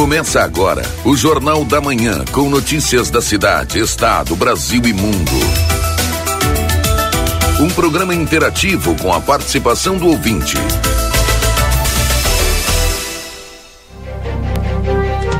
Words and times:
Começa 0.00 0.42
agora 0.42 0.80
o 1.04 1.14
Jornal 1.14 1.62
da 1.62 1.78
Manhã 1.78 2.24
com 2.32 2.48
notícias 2.48 3.10
da 3.10 3.20
cidade, 3.20 3.78
estado, 3.78 4.34
Brasil 4.34 4.80
e 4.86 4.94
mundo. 4.94 5.30
Um 7.60 7.68
programa 7.68 8.14
interativo 8.14 8.96
com 8.96 9.12
a 9.12 9.20
participação 9.20 9.98
do 9.98 10.06
ouvinte. 10.06 10.56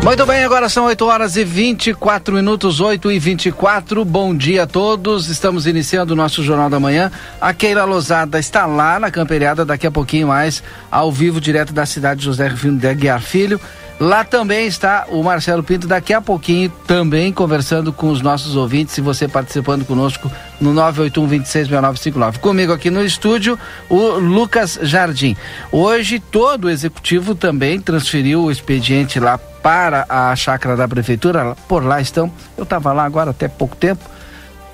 Muito 0.04 0.26
bem, 0.26 0.44
agora 0.44 0.68
são 0.68 0.84
8 0.84 1.06
horas 1.06 1.36
e 1.36 1.44
24 1.44 2.34
minutos, 2.34 2.80
8 2.80 3.12
e 3.12 3.18
24. 3.18 4.04
Bom 4.04 4.36
dia 4.36 4.64
a 4.64 4.66
todos. 4.66 5.28
Estamos 5.28 5.66
iniciando 5.66 6.12
o 6.12 6.16
nosso 6.16 6.42
Jornal 6.42 6.68
da 6.68 6.78
Manhã. 6.78 7.10
A 7.40 7.54
Keila 7.54 7.84
Lozada 7.84 8.38
está 8.38 8.66
lá 8.66 9.00
na 9.00 9.10
camperiada, 9.10 9.64
daqui 9.64 9.86
a 9.86 9.90
pouquinho 9.90 10.28
mais, 10.28 10.62
ao 10.90 11.10
vivo, 11.10 11.40
direto 11.40 11.72
da 11.72 11.86
cidade 11.86 12.20
de 12.20 12.26
José 12.26 12.46
Rufino 12.46 12.78
de 12.78 12.86
Aguiar 12.86 13.22
Filho. 13.22 13.58
Lá 14.00 14.24
também 14.24 14.66
está 14.66 15.04
o 15.10 15.22
Marcelo 15.22 15.62
Pinto, 15.62 15.86
daqui 15.86 16.14
a 16.14 16.22
pouquinho, 16.22 16.70
também 16.86 17.30
conversando 17.30 17.92
com 17.92 18.08
os 18.08 18.22
nossos 18.22 18.56
ouvintes 18.56 18.96
e 18.96 19.02
você 19.02 19.28
participando 19.28 19.84
conosco 19.84 20.32
no 20.58 20.72
981-266959. 20.72 22.38
Comigo 22.38 22.72
aqui 22.72 22.88
no 22.88 23.04
estúdio, 23.04 23.58
o 23.90 24.12
Lucas 24.12 24.78
Jardim. 24.80 25.36
Hoje, 25.70 26.18
todo 26.18 26.64
o 26.64 26.70
executivo 26.70 27.34
também 27.34 27.78
transferiu 27.78 28.44
o 28.44 28.50
expediente 28.50 29.20
lá 29.20 29.36
para 29.36 30.06
a 30.08 30.34
chácara 30.34 30.78
da 30.78 30.88
prefeitura. 30.88 31.54
Por 31.68 31.84
lá 31.84 32.00
estão. 32.00 32.32
Eu 32.56 32.64
estava 32.64 32.94
lá 32.94 33.04
agora 33.04 33.32
até 33.32 33.48
pouco 33.48 33.76
tempo. 33.76 34.02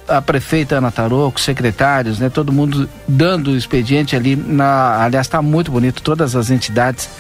A 0.07 0.23
prefeita 0.23 0.77
Ana 0.77 0.93
Taroco, 0.93 1.41
secretários, 1.41 2.21
né? 2.21 2.31
Todo 2.31 2.53
mundo 2.53 2.89
dando 3.09 3.51
o 3.51 3.57
expediente 3.57 4.15
ali. 4.15 4.37
Na, 4.37 5.03
aliás, 5.03 5.27
está 5.27 5.43
muito 5.43 5.73
bonito. 5.73 6.01
Todas 6.01 6.37
as 6.37 6.49
entidades 6.49 7.11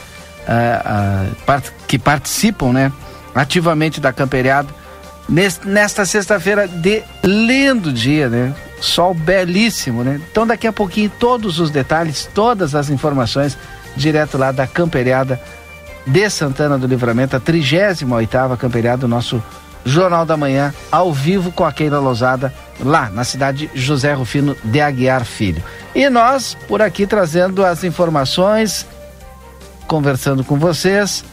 uh, 0.46 1.32
uh, 1.32 1.34
part, 1.44 1.72
que 1.86 1.98
participam, 1.98 2.72
né? 2.72 2.92
Ativamente 3.34 4.00
da 4.00 4.12
camperiada. 4.12 4.68
nesta 5.64 6.04
sexta-feira 6.04 6.68
de 6.68 7.02
lindo 7.22 7.92
dia, 7.92 8.28
né? 8.28 8.54
Sol 8.80 9.14
belíssimo, 9.14 10.04
né? 10.04 10.20
Então 10.30 10.46
daqui 10.46 10.66
a 10.66 10.72
pouquinho 10.72 11.10
todos 11.18 11.58
os 11.58 11.70
detalhes, 11.70 12.28
todas 12.34 12.74
as 12.74 12.90
informações 12.90 13.56
direto 13.96 14.36
lá 14.36 14.52
da 14.52 14.66
camperiada 14.66 15.40
de 16.06 16.30
Santana 16.30 16.78
do 16.78 16.86
Livramento, 16.86 17.34
a 17.34 17.40
38ª 17.40 18.56
camperiada 18.56 18.98
do 18.98 19.08
nosso 19.08 19.42
Jornal 19.84 20.26
da 20.26 20.36
Manhã, 20.36 20.74
ao 20.90 21.12
vivo 21.12 21.50
com 21.52 21.64
a 21.64 21.72
Keila 21.72 21.98
Lozada, 21.98 22.52
lá 22.80 23.08
na 23.08 23.24
cidade 23.24 23.70
José 23.74 24.12
Rufino 24.12 24.56
de 24.62 24.80
Aguiar 24.80 25.24
Filho. 25.24 25.62
E 25.94 26.10
nós, 26.10 26.56
por 26.68 26.82
aqui, 26.82 27.06
trazendo 27.06 27.64
as 27.64 27.84
informações, 27.84 28.86
conversando 29.86 30.44
com 30.44 30.58
vocês 30.58 31.24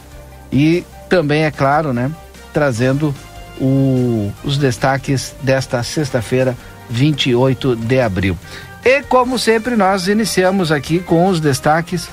e 0.54 0.82
também, 1.10 1.44
é 1.44 1.50
claro, 1.50 1.92
né, 1.92 2.10
trazendo 2.52 3.14
o, 3.60 4.32
os 4.42 4.56
destaques 4.56 5.34
desta 5.42 5.82
sexta-feira, 5.82 6.56
28 6.88 7.76
de 7.76 8.00
abril. 8.00 8.38
E 8.82 9.02
como 9.02 9.38
sempre, 9.38 9.76
nós 9.76 10.08
iniciamos 10.08 10.72
aqui 10.72 11.00
com 11.00 11.26
os 11.26 11.40
destaques 11.40 12.08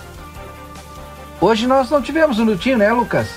Hoje 1.41 1.65
nós 1.65 1.89
não 1.89 2.03
tivemos 2.03 2.37
o 2.37 2.45
Niltinho, 2.45 2.77
né, 2.77 2.93
Lucas? 2.93 3.27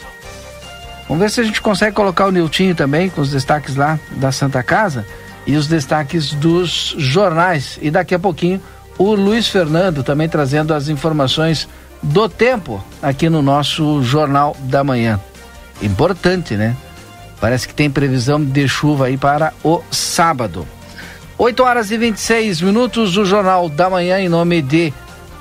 Vamos 1.08 1.22
ver 1.22 1.30
se 1.30 1.40
a 1.40 1.44
gente 1.44 1.62
consegue 1.62 1.96
colocar 1.96 2.26
o 2.26 2.30
Niltinho 2.30 2.74
também, 2.74 3.08
com 3.08 3.22
os 3.22 3.30
destaques 3.30 3.76
lá 3.76 3.98
da 4.10 4.30
Santa 4.30 4.62
Casa 4.62 5.06
e 5.46 5.56
os 5.56 5.66
destaques 5.66 6.34
dos 6.34 6.94
jornais. 6.98 7.78
E 7.80 7.90
daqui 7.90 8.14
a 8.14 8.18
pouquinho 8.18 8.60
o 8.98 9.14
Luiz 9.14 9.48
Fernando 9.48 10.02
também 10.02 10.28
trazendo 10.28 10.74
as 10.74 10.88
informações 10.88 11.66
do 12.04 12.28
tempo 12.28 12.84
aqui 13.02 13.28
no 13.28 13.40
nosso 13.40 14.02
Jornal 14.02 14.56
da 14.60 14.84
Manhã. 14.84 15.18
Importante, 15.82 16.54
né? 16.54 16.76
Parece 17.40 17.66
que 17.66 17.74
tem 17.74 17.90
previsão 17.90 18.42
de 18.42 18.68
chuva 18.68 19.06
aí 19.06 19.16
para 19.16 19.52
o 19.62 19.82
sábado. 19.90 20.66
8 21.36 21.62
horas 21.62 21.90
e 21.90 21.98
26 21.98 22.60
minutos, 22.60 23.16
o 23.16 23.24
Jornal 23.24 23.68
da 23.68 23.90
Manhã, 23.90 24.20
em 24.20 24.28
nome 24.28 24.62
de 24.62 24.92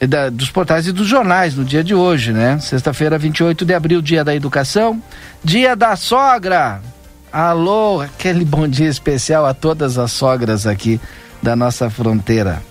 da, 0.00 0.28
dos 0.28 0.50
portais 0.50 0.86
e 0.86 0.92
dos 0.92 1.06
jornais 1.06 1.54
no 1.54 1.64
dia 1.64 1.82
de 1.82 1.94
hoje, 1.94 2.32
né? 2.32 2.58
Sexta-feira, 2.58 3.16
28 3.16 3.64
de 3.64 3.72
abril, 3.72 4.02
dia 4.02 4.24
da 4.24 4.34
educação, 4.34 5.00
dia 5.42 5.74
da 5.74 5.96
sogra. 5.96 6.80
Alô, 7.32 8.00
aquele 8.00 8.44
bom 8.44 8.68
dia 8.68 8.88
especial 8.88 9.46
a 9.46 9.54
todas 9.54 9.96
as 9.98 10.12
sogras 10.12 10.66
aqui 10.66 11.00
da 11.42 11.54
nossa 11.54 11.88
fronteira. 11.88 12.62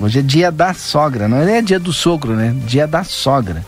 Hoje 0.00 0.18
é 0.18 0.22
dia 0.22 0.50
da 0.50 0.74
sogra, 0.74 1.28
não 1.28 1.38
é 1.38 1.62
dia 1.62 1.78
do 1.78 1.92
sogro, 1.92 2.34
né? 2.34 2.54
Dia 2.66 2.86
da 2.86 3.04
sogra. 3.04 3.64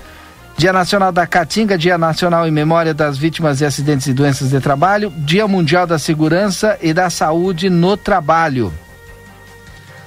Dia 0.57 0.73
Nacional 0.73 1.11
da 1.11 1.27
Caatinga, 1.27 1.77
Dia 1.77 1.99
Nacional 1.99 2.47
em 2.47 2.51
Memória 2.51 2.95
das 2.95 3.19
Vítimas 3.19 3.59
de 3.59 3.65
Acidentes 3.65 4.07
e 4.07 4.13
Doenças 4.13 4.51
de 4.51 4.61
Trabalho, 4.61 5.13
Dia 5.19 5.49
Mundial 5.49 5.85
da 5.85 5.99
Segurança 5.99 6.79
e 6.81 6.95
da 6.95 7.11
Saúde 7.11 7.69
no 7.69 7.97
Trabalho. 7.97 8.73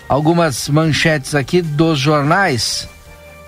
Algumas 0.07 0.69
manchetes 0.69 1.35
aqui 1.35 1.62
dos 1.62 2.00
jornais 2.00 2.88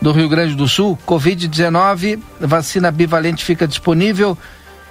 do 0.02 0.12
Rio 0.12 0.30
Grande 0.30 0.56
do 0.56 0.68
Sul, 0.68 0.98
Covid-19, 1.06 2.20
vacina 2.40 2.92
bivalente 2.92 3.44
fica 3.44 3.68
disponível 3.68 4.38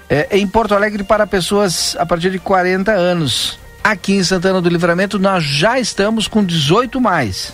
é, 0.09 0.37
em 0.39 0.47
Porto 0.47 0.75
Alegre 0.75 1.03
para 1.03 1.27
pessoas 1.27 1.97
a 1.99 2.05
partir 2.05 2.31
de 2.31 2.39
40 2.39 2.93
anos. 2.93 3.59
Aqui 3.83 4.15
em 4.15 4.23
Santana 4.23 4.61
do 4.61 4.69
Livramento 4.69 5.19
nós 5.19 5.45
já 5.45 5.79
estamos 5.79 6.29
com 6.29 6.45
18 6.45 7.01
mais. 7.01 7.53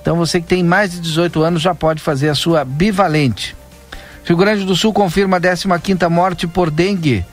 Então 0.00 0.16
você 0.16 0.40
que 0.40 0.46
tem 0.46 0.62
mais 0.62 0.92
de 0.92 1.00
18 1.00 1.42
anos 1.42 1.62
já 1.62 1.74
pode 1.74 2.02
fazer 2.02 2.28
a 2.28 2.34
sua 2.34 2.64
bivalente. 2.64 3.56
Rio 4.24 4.36
Grande 4.36 4.64
do 4.64 4.76
Sul 4.76 4.92
confirma 4.92 5.38
a 5.38 5.40
15ª 5.40 6.08
morte 6.08 6.46
por 6.46 6.70
dengue 6.70 7.24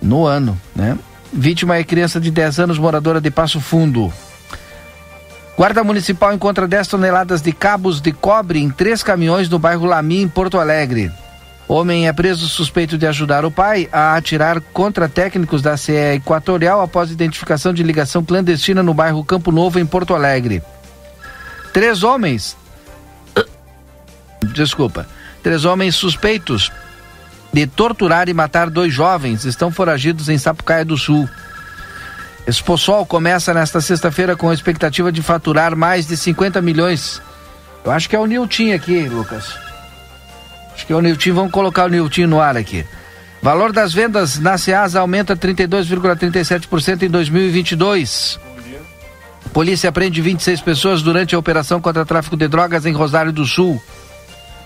no 0.00 0.26
ano, 0.26 0.60
né? 0.74 0.98
Vítima 1.32 1.76
é 1.76 1.84
criança 1.84 2.20
de 2.20 2.30
10 2.30 2.60
anos 2.60 2.78
moradora 2.78 3.20
de 3.20 3.30
Passo 3.30 3.60
Fundo. 3.60 4.12
Guarda 5.60 5.84
Municipal 5.84 6.32
encontra 6.32 6.66
10 6.66 6.88
toneladas 6.88 7.42
de 7.42 7.52
cabos 7.52 8.00
de 8.00 8.12
cobre 8.12 8.58
em 8.58 8.70
três 8.70 9.02
caminhões 9.02 9.46
no 9.46 9.58
bairro 9.58 9.84
Lami, 9.84 10.22
em 10.22 10.26
Porto 10.26 10.58
Alegre. 10.58 11.12
Homem 11.68 12.08
é 12.08 12.12
preso 12.14 12.48
suspeito 12.48 12.96
de 12.96 13.06
ajudar 13.06 13.44
o 13.44 13.50
pai 13.50 13.86
a 13.92 14.16
atirar 14.16 14.62
contra 14.72 15.06
técnicos 15.06 15.60
da 15.60 15.76
CE 15.76 16.14
Equatorial 16.14 16.80
após 16.80 17.10
identificação 17.10 17.74
de 17.74 17.82
ligação 17.82 18.24
clandestina 18.24 18.82
no 18.82 18.94
bairro 18.94 19.22
Campo 19.22 19.52
Novo, 19.52 19.78
em 19.78 19.84
Porto 19.84 20.14
Alegre. 20.14 20.62
Três 21.74 22.02
homens. 22.02 22.56
Desculpa. 24.54 25.06
Três 25.42 25.66
homens 25.66 25.94
suspeitos 25.94 26.72
de 27.52 27.66
torturar 27.66 28.30
e 28.30 28.32
matar 28.32 28.70
dois 28.70 28.94
jovens 28.94 29.44
estão 29.44 29.70
foragidos 29.70 30.30
em 30.30 30.38
Sapucaia 30.38 30.86
do 30.86 30.96
Sul. 30.96 31.28
Exposol 32.50 33.06
começa 33.06 33.54
nesta 33.54 33.80
sexta-feira 33.80 34.34
com 34.36 34.50
a 34.50 34.54
expectativa 34.54 35.12
de 35.12 35.22
faturar 35.22 35.76
mais 35.76 36.08
de 36.08 36.16
50 36.16 36.60
milhões. 36.60 37.22
Eu 37.84 37.92
acho 37.92 38.08
que 38.08 38.16
é 38.16 38.18
o 38.18 38.26
Nilton 38.26 38.74
aqui, 38.74 39.08
Lucas. 39.08 39.54
Acho 40.74 40.84
que 40.84 40.92
é 40.92 40.96
o 40.96 41.00
Nilton, 41.00 41.32
vamos 41.32 41.52
colocar 41.52 41.84
o 41.84 41.88
Nilton 41.88 42.26
no 42.26 42.40
ar 42.40 42.56
aqui. 42.56 42.84
Valor 43.40 43.72
das 43.72 43.94
vendas 43.94 44.38
na 44.40 44.58
Ceasa 44.58 44.98
aumenta 44.98 45.36
32,37% 45.36 47.02
em 47.02 47.08
2022. 47.08 48.40
Polícia 49.52 49.92
prende 49.92 50.20
26 50.20 50.60
pessoas 50.60 51.02
durante 51.02 51.36
a 51.36 51.38
operação 51.38 51.80
contra 51.80 52.04
tráfico 52.04 52.36
de 52.36 52.48
drogas 52.48 52.84
em 52.84 52.92
Rosário 52.92 53.32
do 53.32 53.46
Sul. 53.46 53.80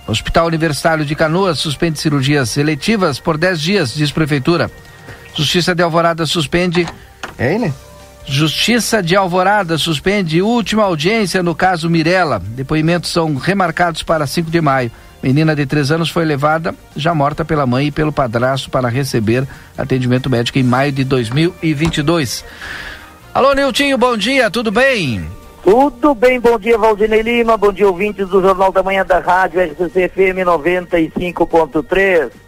Hospital 0.06 0.46
Universitário 0.46 1.04
de 1.04 1.14
Canoas 1.14 1.58
suspende 1.58 1.98
cirurgias 1.98 2.48
seletivas 2.48 3.19
por 3.19 3.37
10 3.37 3.60
dias, 3.60 3.94
diz 3.94 4.10
Prefeitura. 4.10 4.70
Justiça 5.37 5.75
de 5.75 5.82
Alvorada 5.82 6.25
suspende 6.25 6.87
é 7.38 7.54
ele? 7.54 7.72
Justiça 8.26 9.02
de 9.02 9.14
Alvorada 9.14 9.76
suspende 9.76 10.40
última 10.40 10.84
audiência 10.84 11.42
no 11.42 11.54
caso 11.54 11.90
Mirella. 11.90 12.40
Depoimentos 12.40 13.10
são 13.10 13.36
remarcados 13.36 14.02
para 14.02 14.26
5 14.26 14.50
de 14.50 14.60
maio. 14.60 14.90
Menina 15.22 15.54
de 15.54 15.64
3 15.64 15.92
anos 15.92 16.10
foi 16.10 16.25
levada, 16.25 16.75
já 16.94 17.14
morta 17.14 17.44
pela 17.44 17.66
mãe 17.66 17.86
e 17.86 17.90
pelo 17.90 18.12
padrasto, 18.12 18.70
para 18.70 18.88
receber 18.88 19.46
atendimento 19.76 20.28
médico 20.28 20.58
em 20.58 20.62
maio 20.62 20.92
de 20.92 21.02
2022. 21.02 22.44
Alô, 23.32 23.54
Niltinho, 23.54 23.96
bom 23.96 24.16
dia, 24.16 24.50
tudo 24.50 24.70
bem? 24.70 25.26
Tudo 25.62 26.14
bem, 26.14 26.38
bom 26.38 26.58
dia, 26.58 26.76
Valdinei 26.76 27.22
Lima, 27.22 27.56
bom 27.56 27.72
dia, 27.72 27.88
ouvintes 27.88 28.28
do 28.28 28.42
Jornal 28.42 28.70
da 28.70 28.82
Manhã 28.82 29.04
da 29.04 29.19
Rádio 29.19 29.62
RCC 29.62 30.10
FM 30.10 30.44
95.3. 30.44 32.44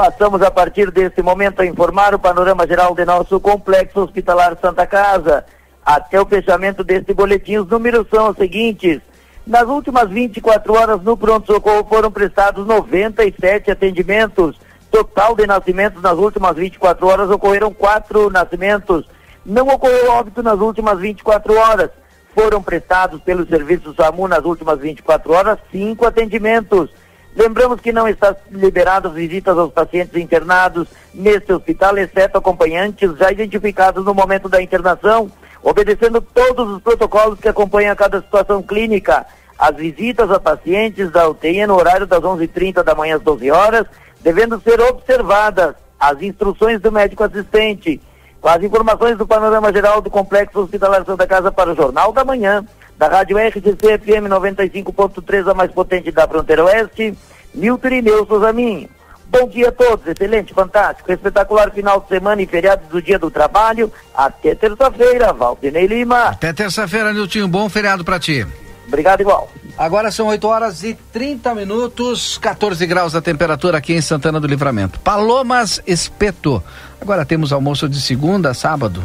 Passamos 0.00 0.40
a 0.40 0.50
partir 0.50 0.90
desse 0.90 1.20
momento 1.20 1.60
a 1.60 1.66
informar 1.66 2.14
o 2.14 2.18
panorama 2.18 2.66
geral 2.66 2.94
de 2.94 3.04
nosso 3.04 3.38
complexo 3.38 4.00
hospitalar 4.00 4.56
Santa 4.58 4.86
Casa. 4.86 5.44
Até 5.84 6.18
o 6.18 6.24
fechamento 6.24 6.82
deste 6.82 7.12
boletim, 7.12 7.58
os 7.58 7.68
números 7.68 8.06
são 8.08 8.30
os 8.30 8.36
seguintes. 8.38 9.02
Nas 9.46 9.68
últimas 9.68 10.08
24 10.08 10.72
horas, 10.72 11.02
no 11.02 11.18
pronto-socorro 11.18 11.86
foram 11.86 12.10
prestados 12.10 12.66
97 12.66 13.70
atendimentos. 13.70 14.58
Total 14.90 15.36
de 15.36 15.46
nascimentos 15.46 16.00
nas 16.00 16.16
últimas 16.16 16.56
24 16.56 17.06
horas 17.06 17.28
ocorreram 17.28 17.70
quatro 17.70 18.30
nascimentos. 18.30 19.06
Não 19.44 19.68
ocorreu 19.68 20.12
óbito 20.12 20.42
nas 20.42 20.60
últimas 20.60 20.98
24 20.98 21.54
horas. 21.54 21.90
Foram 22.34 22.62
prestados 22.62 23.20
pelo 23.20 23.46
serviço 23.46 23.94
SAMU 23.94 24.26
nas 24.26 24.46
últimas 24.46 24.78
24 24.78 25.30
horas 25.30 25.58
cinco 25.70 26.06
atendimentos. 26.06 26.88
Lembramos 27.34 27.80
que 27.80 27.92
não 27.92 28.08
está 28.08 28.34
liberadas 28.50 29.12
visitas 29.12 29.56
aos 29.56 29.72
pacientes 29.72 30.16
internados 30.16 30.88
neste 31.14 31.52
hospital, 31.52 31.96
exceto 31.96 32.38
acompanhantes 32.38 33.16
já 33.16 33.30
identificados 33.30 34.04
no 34.04 34.12
momento 34.12 34.48
da 34.48 34.60
internação, 34.60 35.30
obedecendo 35.62 36.20
todos 36.20 36.68
os 36.68 36.82
protocolos 36.82 37.38
que 37.38 37.48
acompanham 37.48 37.94
cada 37.94 38.20
situação 38.20 38.62
clínica. 38.62 39.26
As 39.56 39.76
visitas 39.76 40.30
a 40.30 40.40
pacientes 40.40 41.10
da 41.10 41.28
UTI 41.28 41.66
no 41.66 41.76
horário 41.76 42.06
das 42.06 42.20
11h30 42.20 42.82
da 42.82 42.94
manhã 42.94 43.16
às 43.16 43.22
12 43.22 43.50
horas, 43.50 43.86
devendo 44.20 44.60
ser 44.60 44.80
observadas 44.80 45.74
as 45.98 46.20
instruções 46.22 46.80
do 46.80 46.90
médico 46.90 47.22
assistente. 47.22 48.00
Com 48.40 48.48
as 48.48 48.62
informações 48.62 49.18
do 49.18 49.26
panorama 49.26 49.70
geral 49.70 50.00
do 50.00 50.10
Complexo 50.10 50.60
Hospitalar 50.60 51.04
Santa 51.04 51.26
Casa 51.26 51.52
para 51.52 51.72
o 51.72 51.76
Jornal 51.76 52.10
da 52.10 52.24
Manhã, 52.24 52.64
da 53.00 53.08
Rádio 53.08 53.38
RCC 53.38 53.98
FM 53.98 54.28
95.3, 54.28 55.50
a 55.50 55.54
mais 55.54 55.72
potente 55.72 56.12
da 56.12 56.28
fronteira 56.28 56.62
oeste, 56.66 57.16
Milton 57.54 57.86
Irineu 57.86 58.26
Souzaminho. 58.26 58.90
Bom 59.26 59.48
dia 59.48 59.70
a 59.70 59.72
todos, 59.72 60.06
excelente, 60.06 60.52
fantástico, 60.52 61.10
espetacular 61.10 61.70
final 61.70 62.00
de 62.02 62.08
semana 62.08 62.42
e 62.42 62.46
feriado 62.46 62.82
do 62.90 63.00
Dia 63.00 63.18
do 63.18 63.30
Trabalho. 63.30 63.90
Até 64.14 64.54
terça-feira, 64.54 65.32
Valdinei 65.32 65.86
Lima. 65.86 66.24
Até 66.24 66.52
terça-feira, 66.52 67.10
Niltinho, 67.10 67.48
bom 67.48 67.70
feriado 67.70 68.04
para 68.04 68.20
ti. 68.20 68.46
Obrigado 68.86 69.22
igual. 69.22 69.48
Agora 69.78 70.10
são 70.10 70.26
8 70.26 70.46
horas 70.46 70.84
e 70.84 70.92
30 71.10 71.54
minutos, 71.54 72.36
14 72.36 72.84
graus 72.86 73.14
a 73.14 73.22
temperatura 73.22 73.78
aqui 73.78 73.94
em 73.94 74.02
Santana 74.02 74.38
do 74.38 74.46
Livramento. 74.46 75.00
Palomas 75.00 75.80
Espeto. 75.86 76.62
Agora 77.00 77.24
temos 77.24 77.50
almoço 77.50 77.88
de 77.88 77.98
segunda 77.98 78.50
a 78.50 78.54
sábado. 78.54 79.02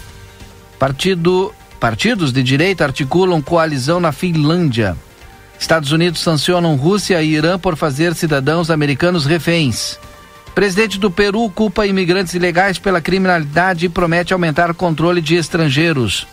Partido, 0.78 1.52
partidos 1.78 2.32
de 2.32 2.42
direita 2.42 2.84
articulam 2.84 3.40
coalizão 3.40 4.00
na 4.00 4.12
Finlândia. 4.12 4.96
Estados 5.58 5.92
Unidos 5.92 6.20
sancionam 6.20 6.76
Rússia 6.76 7.22
e 7.22 7.34
Irã 7.34 7.58
por 7.58 7.76
fazer 7.76 8.14
cidadãos 8.14 8.70
americanos 8.70 9.26
reféns. 9.26 9.98
Presidente 10.54 10.98
do 10.98 11.10
Peru 11.10 11.48
culpa 11.50 11.86
imigrantes 11.86 12.34
ilegais 12.34 12.78
pela 12.78 13.00
criminalidade 13.00 13.86
e 13.86 13.88
promete 13.88 14.32
aumentar 14.32 14.70
o 14.70 14.74
controle 14.74 15.20
de 15.20 15.36
estrangeiros. 15.36 16.26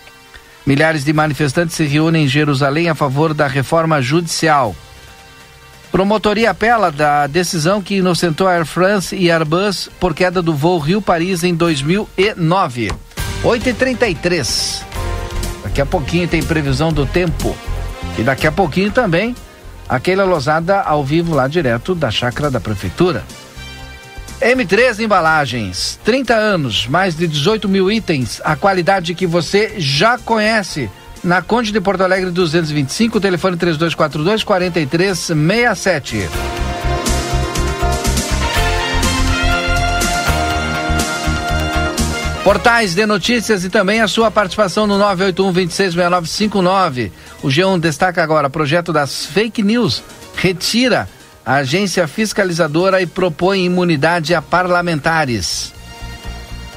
Milhares 0.65 1.05
de 1.05 1.13
manifestantes 1.13 1.75
se 1.75 1.85
reúnem 1.85 2.25
em 2.25 2.27
Jerusalém 2.27 2.89
a 2.89 2.95
favor 2.95 3.33
da 3.33 3.47
reforma 3.47 4.01
judicial. 4.01 4.75
Promotoria 5.91 6.51
apela 6.51 6.91
da 6.91 7.25
decisão 7.27 7.81
que 7.81 7.95
inocentou 7.95 8.47
a 8.47 8.53
Air 8.53 8.65
France 8.65 9.15
e 9.15 9.31
Airbus 9.31 9.89
por 9.99 10.13
queda 10.13 10.41
do 10.41 10.53
voo 10.53 10.77
Rio-Paris 10.77 11.43
em 11.43 11.55
2009. 11.55 12.91
8h33. 13.43 14.83
Daqui 15.63 15.79
a 15.79 15.85
pouquinho 15.85 16.27
tem 16.27 16.43
previsão 16.43 16.91
do 16.91 17.05
tempo. 17.05 17.55
E 18.17 18.23
daqui 18.23 18.45
a 18.45 18.51
pouquinho 18.51 18.91
também 18.91 19.35
aquela 19.87 20.25
losada 20.25 20.81
ao 20.81 21.03
vivo 21.03 21.33
lá 21.33 21.47
direto 21.47 21.95
da 21.95 22.11
chácara 22.11 22.51
da 22.51 22.59
prefeitura. 22.59 23.23
M3 24.41 24.99
Embalagens, 24.99 25.99
30 26.03 26.35
anos, 26.35 26.85
mais 26.87 27.15
de 27.15 27.27
18 27.27 27.67
mil 27.67 27.91
itens, 27.91 28.39
a 28.43 28.55
qualidade 28.55 29.15
que 29.15 29.25
você 29.25 29.73
já 29.77 30.19
conhece. 30.19 30.91
Na 31.23 31.41
Conde 31.41 31.71
de 31.71 31.81
Porto 31.81 32.01
Alegre 32.01 32.29
225, 32.29 33.19
telefone 33.19 33.57
3242 33.57 34.43
4367. 34.43 36.29
Portais 42.43 42.93
de 42.93 43.07
notícias 43.07 43.63
e 43.65 43.69
também 43.69 44.01
a 44.01 44.07
sua 44.07 44.29
participação 44.29 44.85
no 44.85 44.99
981 44.99 45.51
266959. 45.51 47.11
O 47.41 47.47
G1 47.47 47.79
destaca 47.79 48.21
agora 48.21 48.51
projeto 48.51 48.93
das 48.93 49.25
fake 49.25 49.63
news. 49.63 50.03
Retira 50.35 51.09
a 51.47 51.55
agência 51.55 52.05
fiscalizadora 52.09 53.01
e 53.01 53.05
propõe 53.05 53.63
imunidade 53.63 54.35
a 54.35 54.41
parlamentares. 54.41 55.73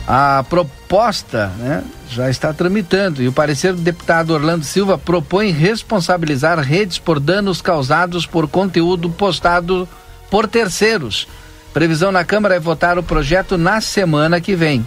A 0.07 0.45
proposta 0.49 1.49
né, 1.59 1.83
já 2.09 2.31
está 2.31 2.53
tramitando 2.53 3.21
e 3.21 3.27
o 3.27 3.33
parecer 3.33 3.73
do 3.73 3.81
deputado 3.81 4.31
Orlando 4.31 4.65
Silva 4.65 4.97
propõe 4.97 5.51
responsabilizar 5.51 6.61
redes 6.61 7.01
por 7.01 7.19
danos 7.19 7.61
causados 7.61 8.27
por 8.27 8.47
conteúdo 8.47 9.11
postado 9.11 9.89
por 10.31 10.47
terceiros. 10.47 11.27
Previsão 11.75 12.13
na 12.13 12.25
Câmara 12.25 12.55
é 12.55 12.61
votar 12.61 12.97
o 12.97 13.03
projeto 13.03 13.59
na 13.59 13.81
semana 13.81 14.41
que 14.41 14.55
vem. 14.55 14.87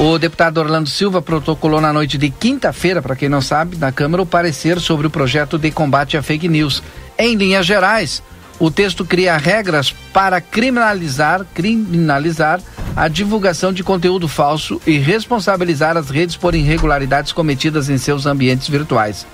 O 0.00 0.18
deputado 0.18 0.58
Orlando 0.58 0.88
Silva 0.88 1.22
protocolou 1.22 1.80
na 1.80 1.92
noite 1.92 2.18
de 2.18 2.28
quinta-feira, 2.28 3.00
para 3.00 3.16
quem 3.16 3.28
não 3.28 3.40
sabe, 3.40 3.76
na 3.76 3.92
Câmara 3.92 4.22
o 4.22 4.26
parecer 4.26 4.80
sobre 4.80 5.06
o 5.06 5.10
projeto 5.10 5.56
de 5.56 5.70
combate 5.70 6.16
à 6.16 6.22
fake 6.22 6.48
news. 6.48 6.82
Em 7.18 7.34
linhas 7.34 7.64
gerais, 7.64 8.22
o 8.58 8.70
texto 8.70 9.04
cria 9.04 9.36
regras 9.36 9.94
para 10.12 10.40
criminalizar, 10.40 11.46
criminalizar 11.54 12.60
a 12.94 13.08
divulgação 13.08 13.72
de 13.72 13.82
conteúdo 13.82 14.28
falso 14.28 14.80
e 14.86 14.98
responsabilizar 14.98 15.96
as 15.96 16.10
redes 16.10 16.36
por 16.36 16.54
irregularidades 16.54 17.32
cometidas 17.32 17.88
em 17.88 17.98
seus 17.98 18.26
ambientes 18.26 18.68
virtuais. 18.68 19.26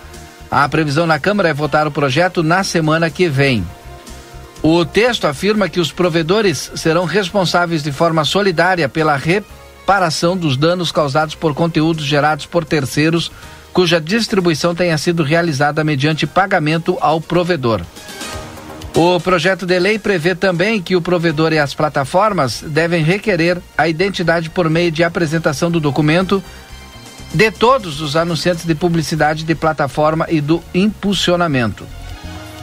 A 0.51 0.69
previsão 0.69 1.07
na 1.07 1.19
Câmara 1.19 1.49
é 1.49 1.55
votar 1.55 1.87
o 1.87 1.91
projeto 1.91 2.43
na 2.43 2.63
semana 2.63 3.09
que 3.09 3.29
vem. 3.29 3.67
O 4.63 4.85
texto 4.85 5.27
afirma 5.27 5.69
que 5.69 5.81
os 5.81 5.91
provedores 5.91 6.71
serão 6.77 7.05
responsáveis 7.05 7.83
de 7.83 7.91
forma 7.91 8.25
solidária 8.25 8.89
pela 8.89 9.17
reparação 9.17 10.37
dos 10.37 10.57
danos 10.57 10.93
causados 10.93 11.35
por 11.35 11.55
conteúdos 11.55 12.05
gerados 12.05 12.47
por 12.47 12.65
terceiros 12.65 13.33
cuja 13.73 14.01
distribuição 14.01 14.75
tenha 14.75 14.99
sido 14.99 15.23
realizada 15.23 15.83
mediante 15.83 16.27
pagamento 16.27 16.99
ao 17.01 17.21
provedor. 17.21 17.81
O 18.95 19.19
projeto 19.19 19.65
de 19.65 19.79
lei 19.79 19.99
prevê 19.99 20.35
também 20.35 20.81
que 20.83 20.95
o 20.95 21.01
provedor 21.01 21.53
e 21.53 21.59
as 21.59 21.73
plataformas 21.73 22.63
devem 22.67 23.03
requerer 23.03 23.59
a 23.77 23.89
identidade 23.89 24.51
por 24.51 24.69
meio 24.69 24.91
de 24.91 25.03
apresentação 25.03 25.71
do 25.71 25.81
documento 25.81 26.43
de 27.33 27.51
todos 27.51 28.03
os 28.03 28.15
anunciantes 28.15 28.67
de 28.67 28.75
publicidade 28.75 29.45
de 29.45 29.55
plataforma 29.55 30.27
e 30.29 30.43
do 30.43 30.63
impulsionamento. 30.75 31.87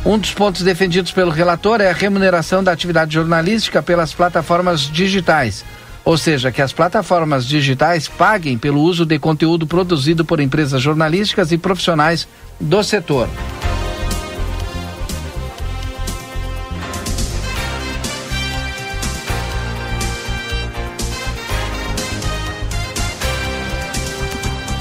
Um 0.05 0.19
dos 0.19 0.31
pontos 0.31 0.61
defendidos 0.61 1.11
pelo 1.11 1.31
relator 1.31 1.81
é 1.81 1.89
a 1.89 1.93
remuneração 1.93 2.63
da 2.63 2.71
atividade 2.71 3.15
jornalística 3.15 3.81
pelas 3.81 4.13
plataformas 4.13 4.81
digitais 4.81 5.65
ou 6.09 6.17
seja, 6.17 6.51
que 6.51 6.59
as 6.59 6.73
plataformas 6.73 7.45
digitais 7.45 8.07
paguem 8.07 8.57
pelo 8.57 8.81
uso 8.81 9.05
de 9.05 9.19
conteúdo 9.19 9.67
produzido 9.67 10.25
por 10.25 10.39
empresas 10.39 10.81
jornalísticas 10.81 11.51
e 11.51 11.57
profissionais 11.57 12.27
do 12.59 12.83
setor. 12.83 13.29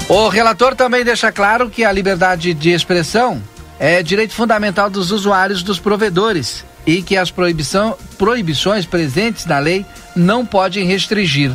O 0.09 0.29
relator 0.29 0.73
também 0.73 1.05
deixa 1.05 1.31
claro 1.31 1.69
que 1.69 1.85
a 1.85 1.91
liberdade 1.91 2.55
de 2.55 2.71
expressão 2.71 3.39
é 3.79 4.01
direito 4.01 4.33
fundamental 4.33 4.89
dos 4.89 5.11
usuários 5.11 5.61
dos 5.61 5.77
provedores 5.77 6.65
e 6.87 7.03
que 7.03 7.15
as 7.15 7.31
proibições 7.31 8.85
presentes 8.87 9.45
na 9.45 9.59
lei 9.59 9.85
não 10.19 10.45
podem 10.45 10.85
restringir 10.85 11.51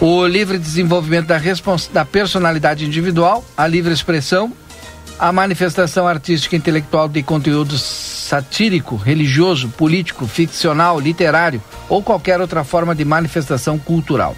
o 0.00 0.26
livre 0.26 0.58
desenvolvimento 0.58 1.26
da, 1.26 1.40
da 1.92 2.04
personalidade 2.04 2.84
individual, 2.84 3.44
a 3.56 3.66
livre 3.66 3.92
expressão, 3.92 4.52
a 5.18 5.32
manifestação 5.32 6.06
artística 6.06 6.54
e 6.54 6.58
intelectual 6.58 7.08
de 7.08 7.22
conteúdo 7.22 7.76
satírico, 7.76 8.96
religioso, 8.96 9.68
político, 9.68 10.26
ficcional, 10.26 11.00
literário 11.00 11.62
ou 11.88 12.02
qualquer 12.02 12.40
outra 12.40 12.62
forma 12.62 12.94
de 12.94 13.04
manifestação 13.04 13.78
cultural. 13.78 14.36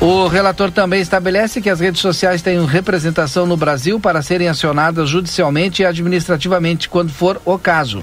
O 0.00 0.28
relator 0.28 0.70
também 0.70 1.00
estabelece 1.00 1.60
que 1.60 1.68
as 1.68 1.80
redes 1.80 2.00
sociais 2.00 2.40
têm 2.40 2.64
representação 2.64 3.46
no 3.46 3.56
Brasil 3.56 4.00
para 4.00 4.22
serem 4.22 4.48
acionadas 4.48 5.08
judicialmente 5.08 5.82
e 5.82 5.84
administrativamente 5.84 6.88
quando 6.88 7.10
for 7.10 7.40
o 7.44 7.58
caso. 7.58 8.02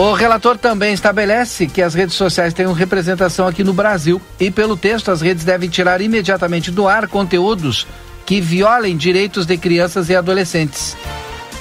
O 0.00 0.14
relator 0.14 0.56
também 0.56 0.94
estabelece 0.94 1.66
que 1.66 1.82
as 1.82 1.92
redes 1.92 2.14
sociais 2.14 2.54
têm 2.54 2.72
representação 2.72 3.46
aqui 3.46 3.62
no 3.62 3.74
Brasil 3.74 4.18
e, 4.40 4.50
pelo 4.50 4.74
texto, 4.74 5.10
as 5.10 5.20
redes 5.20 5.44
devem 5.44 5.68
tirar 5.68 6.00
imediatamente 6.00 6.70
do 6.70 6.88
ar 6.88 7.06
conteúdos 7.06 7.86
que 8.24 8.40
violem 8.40 8.96
direitos 8.96 9.44
de 9.44 9.58
crianças 9.58 10.08
e 10.08 10.16
adolescentes. 10.16 10.96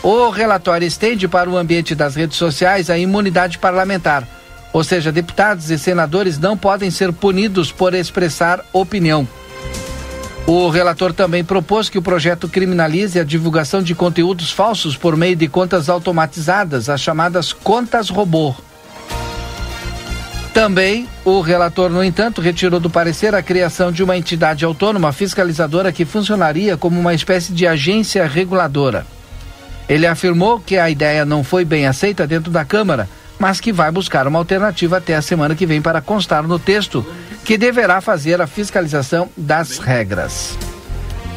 O 0.01 0.29
relatório 0.29 0.87
estende 0.87 1.27
para 1.27 1.49
o 1.49 1.57
ambiente 1.57 1.93
das 1.93 2.15
redes 2.15 2.37
sociais 2.37 2.89
a 2.89 2.97
imunidade 2.97 3.57
parlamentar, 3.57 4.25
ou 4.71 4.85
seja, 4.85 5.11
deputados 5.11 5.69
e 5.69 5.77
senadores 5.77 6.39
não 6.39 6.57
podem 6.57 6.89
ser 6.89 7.11
punidos 7.11 7.73
por 7.73 7.93
expressar 7.93 8.63
opinião. 8.71 9.27
O 10.47 10.69
relator 10.69 11.13
também 11.13 11.43
propôs 11.43 11.89
que 11.89 11.97
o 11.97 12.01
projeto 12.01 12.47
criminalize 12.47 13.19
a 13.19 13.23
divulgação 13.23 13.83
de 13.83 13.93
conteúdos 13.93 14.51
falsos 14.51 14.97
por 14.97 15.15
meio 15.15 15.35
de 15.35 15.47
contas 15.47 15.89
automatizadas, 15.89 16.89
as 16.89 17.01
chamadas 17.01 17.53
contas 17.53 18.09
robô. 18.09 18.55
Também 20.53 21.07
o 21.23 21.39
relator, 21.41 21.89
no 21.89 22.03
entanto, 22.03 22.41
retirou 22.41 22.79
do 22.79 22.89
parecer 22.89 23.35
a 23.35 23.43
criação 23.43 23.91
de 23.91 24.03
uma 24.03 24.17
entidade 24.17 24.65
autônoma 24.65 25.13
fiscalizadora 25.13 25.91
que 25.91 26.03
funcionaria 26.03 26.75
como 26.75 26.99
uma 26.99 27.13
espécie 27.13 27.53
de 27.53 27.67
agência 27.67 28.25
reguladora. 28.27 29.05
Ele 29.87 30.05
afirmou 30.05 30.59
que 30.59 30.77
a 30.77 30.89
ideia 30.89 31.23
não 31.23 31.43
foi 31.43 31.63
bem 31.63 31.85
aceita 31.85 32.27
dentro 32.27 32.51
da 32.51 32.65
Câmara, 32.65 33.07
mas 33.39 33.61
que 33.61 33.71
vai 33.71 33.89
buscar 33.91 34.27
uma 34.27 34.37
alternativa 34.37 34.97
até 34.97 35.15
a 35.15 35.21
semana 35.21 35.55
que 35.55 35.65
vem 35.65 35.81
para 35.81 36.01
constar 36.01 36.43
no 36.43 36.59
texto 36.59 37.05
que 37.49 37.57
deverá 37.57 37.99
fazer 37.99 38.39
a 38.39 38.45
fiscalização 38.45 39.27
das 39.35 39.79
regras. 39.79 40.55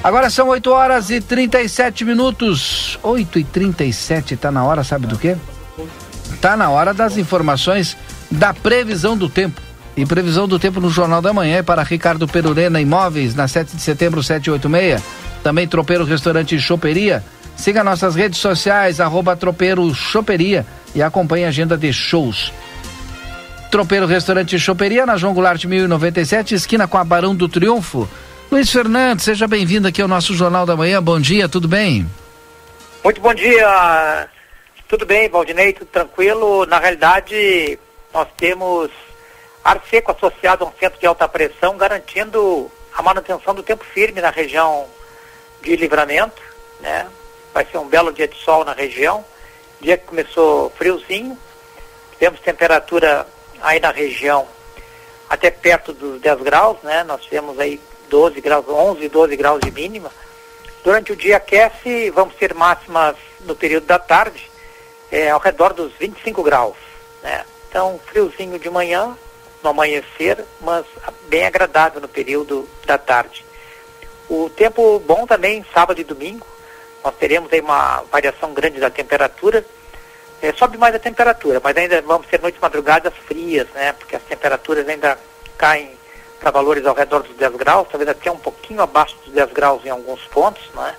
Agora 0.05 0.29
são 0.29 0.49
8 0.49 0.71
horas 0.71 1.09
e 1.09 1.23
37 1.23 2.05
minutos. 2.05 2.99
8 3.03 3.39
e 3.39 3.45
37 3.45 4.37
tá 4.37 4.51
na 4.51 4.63
hora, 4.63 4.85
sabe 4.85 5.07
do 5.07 5.17
quê? 5.17 5.39
Tá 6.39 6.55
na 6.55 6.69
hora 6.69 6.93
das 6.93 7.17
informações 7.17 7.97
da 8.31 8.53
previsão 8.53 9.17
do 9.17 9.27
tempo. 9.27 9.59
E 9.97 10.05
previsão 10.05 10.47
do 10.47 10.59
tempo 10.59 10.83
no 10.83 10.91
Jornal 10.91 11.23
da 11.23 11.33
Manhã 11.33 11.57
é 11.57 11.63
para 11.63 11.83
Ricardo 11.83 12.29
Perurena 12.29 12.79
Imóveis, 12.79 13.35
na 13.35 13.49
7 13.49 13.75
de 13.75 13.81
setembro, 13.81 14.23
786. 14.23 15.03
Também 15.43 15.67
Tropeiro 15.67 16.05
Restaurante 16.05 16.61
Choperia. 16.61 17.25
Siga 17.57 17.83
nossas 17.83 18.15
redes 18.15 18.39
sociais, 18.39 19.01
arroba 19.01 19.35
Tropeiro 19.35 19.95
Choperia 19.95 20.67
e 20.95 21.03
acompanhe 21.03 21.47
a 21.47 21.49
agenda 21.49 21.75
de 21.75 21.91
shows. 21.91 22.53
Tropeiro 23.73 24.05
Restaurante 24.05 24.59
Choperia, 24.59 25.07
na 25.07 25.17
João 25.17 25.33
Goulart 25.33 25.65
1097, 25.65 26.55
esquina 26.55 26.87
com 26.87 26.99
a 26.99 27.05
Barão 27.05 27.35
do 27.35 27.49
Triunfo. 27.49 28.07
Luiz 28.51 28.71
Fernandes, 28.71 29.25
seja 29.25 29.49
bem-vindo 29.49 29.89
aqui 29.89 30.03
ao 30.03 30.07
nosso 30.07 30.35
Jornal 30.35 30.67
da 30.67 30.77
Manhã. 30.77 31.03
Bom 31.03 31.19
dia, 31.19 31.49
tudo 31.49 31.67
bem? 31.67 32.07
Muito 33.03 33.19
bom 33.23 33.33
dia. 33.33 34.29
Tudo 34.87 35.07
bem, 35.07 35.27
Valdinei, 35.31 35.73
tudo 35.73 35.87
tranquilo. 35.87 36.67
Na 36.67 36.79
realidade, 36.79 37.79
nós 38.13 38.29
temos 38.37 38.91
ar 39.65 39.81
seco 39.89 40.13
associado 40.13 40.67
a 40.67 40.69
um 40.69 40.73
centro 40.79 41.01
de 41.01 41.07
alta 41.07 41.27
pressão, 41.27 41.75
garantindo 41.79 42.71
a 42.95 43.01
manutenção 43.01 43.55
do 43.55 43.63
tempo 43.63 43.87
firme 43.87 44.21
na 44.21 44.29
região 44.29 44.85
de 45.63 45.77
livramento. 45.77 46.43
Né? 46.79 47.07
Vai 47.55 47.65
ser 47.65 47.79
um 47.79 47.89
belo 47.89 48.13
dia 48.13 48.29
de 48.29 48.37
sol 48.37 48.67
na 48.67 48.75
região. 48.75 49.25
Dia 49.81 49.97
que 49.97 50.05
começou 50.05 50.69
friozinho. 50.77 51.39
Temos 52.19 52.39
temperatura 52.41 53.27
aí 53.63 53.81
na 53.81 53.91
região 53.91 54.47
até 55.29 55.51
perto 55.51 55.93
dos 55.93 56.21
10 56.21 56.43
graus, 56.43 56.77
né? 56.83 57.05
Nós 57.05 57.23
tivemos 57.23 57.59
aí 57.59 57.81
12 58.11 58.41
graus, 58.41 58.69
11, 58.69 59.09
12 59.09 59.37
graus 59.37 59.61
de 59.61 59.71
mínima. 59.71 60.11
Durante 60.85 61.13
o 61.13 61.17
dia 61.17 61.37
aquece, 61.39 62.11
vamos 62.11 62.35
ter 62.35 62.53
máximas 62.53 63.17
no 63.41 63.55
período 63.55 63.87
da 63.87 63.99
tarde, 63.99 64.51
é, 65.11 65.31
ao 65.31 65.41
redor 65.41 65.73
dos 65.73 65.93
25 65.95 66.43
graus, 66.43 66.77
né? 67.23 67.45
Então, 67.69 67.99
friozinho 68.05 68.59
de 68.59 68.69
manhã, 68.69 69.17
no 69.63 69.71
amanhecer, 69.71 70.45
mas 70.61 70.85
bem 71.29 71.47
agradável 71.47 72.01
no 72.01 72.09
período 72.09 72.69
da 72.85 72.99
tarde. 72.99 73.45
O 74.29 74.51
tempo 74.51 74.99
bom 75.01 75.27
também, 75.27 75.65
sábado 75.73 76.01
e 76.01 76.05
domingo, 76.05 76.47
nós 77.03 77.15
teremos 77.15 77.53
aí 77.53 77.61
uma 77.61 78.03
variação 78.11 78.53
grande 78.53 78.79
da 78.81 78.91
temperatura, 78.91 79.65
é, 80.43 80.53
sobe 80.53 80.77
mais 80.77 80.93
a 80.93 80.99
temperatura, 80.99 81.61
mas 81.63 81.77
ainda 81.77 82.03
vamos 82.03 82.27
ter 82.27 82.41
noites 82.41 82.61
madrugadas 82.61 83.15
frias, 83.27 83.69
né? 83.69 83.93
Porque 83.93 84.17
as 84.17 84.23
temperaturas 84.25 84.89
ainda 84.89 85.17
caem 85.57 85.97
para 86.41 86.51
valores 86.51 86.85
ao 86.85 86.97
redor 86.97 87.23
dos 87.23 87.37
10 87.37 87.55
graus, 87.55 87.87
talvez 87.89 88.11
até 88.11 88.29
um 88.29 88.37
pouquinho 88.37 88.83
abaixo 88.83 89.17
dos 89.25 89.33
10 89.33 89.53
graus 89.53 89.85
em 89.85 89.91
alguns 89.91 90.21
pontos, 90.25 90.63
né? 90.75 90.97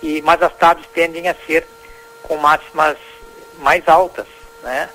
E, 0.00 0.22
mas 0.22 0.40
as 0.40 0.54
tardes 0.56 0.86
tendem 0.94 1.28
a 1.28 1.34
ser 1.34 1.66
com 2.22 2.36
máximas 2.36 2.96
mais 3.58 3.86
altas, 3.88 4.26
né? 4.62 4.88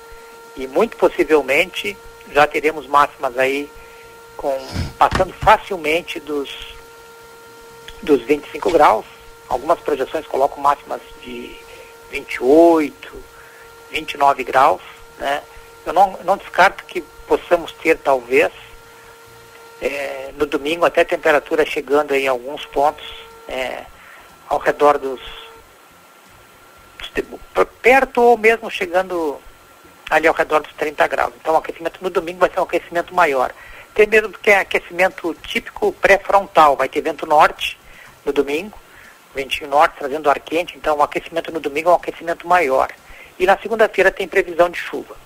E 0.56 0.66
muito 0.66 0.96
possivelmente 0.96 1.94
já 2.32 2.46
teremos 2.46 2.86
máximas 2.86 3.36
aí 3.36 3.70
com 4.38 4.58
passando 4.98 5.34
facilmente 5.34 6.18
dos 6.18 6.74
dos 8.02 8.22
25 8.22 8.70
graus. 8.70 9.04
Algumas 9.48 9.78
projeções 9.80 10.26
colocam 10.26 10.62
máximas 10.62 11.02
de 11.22 11.54
28, 12.10 13.25
29 13.96 14.44
graus, 14.44 14.82
né? 15.18 15.42
Eu 15.84 15.92
não, 15.92 16.18
não 16.24 16.36
descarto 16.36 16.84
que 16.84 17.00
possamos 17.26 17.72
ter 17.72 17.96
talvez 17.98 18.52
é, 19.80 20.32
no 20.36 20.46
domingo 20.46 20.84
até 20.84 21.04
temperatura 21.04 21.64
chegando 21.64 22.14
em 22.14 22.26
alguns 22.28 22.64
pontos 22.66 23.04
é, 23.48 23.84
ao 24.48 24.58
redor 24.58 24.98
dos, 24.98 25.20
dos 27.54 27.66
perto 27.80 28.20
ou 28.20 28.36
mesmo 28.36 28.70
chegando 28.70 29.40
ali 30.10 30.26
ao 30.26 30.34
redor 30.34 30.60
dos 30.60 30.72
30 30.74 31.06
graus. 31.06 31.32
Então 31.40 31.54
o 31.54 31.58
aquecimento 31.58 32.02
no 32.02 32.10
domingo 32.10 32.40
vai 32.40 32.50
ser 32.50 32.60
um 32.60 32.64
aquecimento 32.64 33.14
maior. 33.14 33.52
Tem 33.94 34.06
mesmo 34.06 34.30
que 34.30 34.50
é 34.50 34.58
aquecimento 34.58 35.34
típico 35.42 35.92
pré-frontal, 35.92 36.76
vai 36.76 36.88
ter 36.88 37.00
vento 37.00 37.24
norte 37.24 37.78
no 38.24 38.32
domingo, 38.32 38.78
ventinho 39.34 39.70
norte 39.70 39.96
trazendo 39.98 40.28
ar 40.28 40.38
quente, 40.38 40.76
então 40.76 40.98
o 40.98 41.02
aquecimento 41.02 41.50
no 41.50 41.60
domingo 41.60 41.88
é 41.88 41.92
um 41.92 41.96
aquecimento 41.96 42.46
maior. 42.46 42.90
E 43.38 43.46
na 43.46 43.58
segunda-feira 43.58 44.10
tem 44.10 44.26
previsão 44.26 44.70
de 44.70 44.78
chuva. 44.78 45.16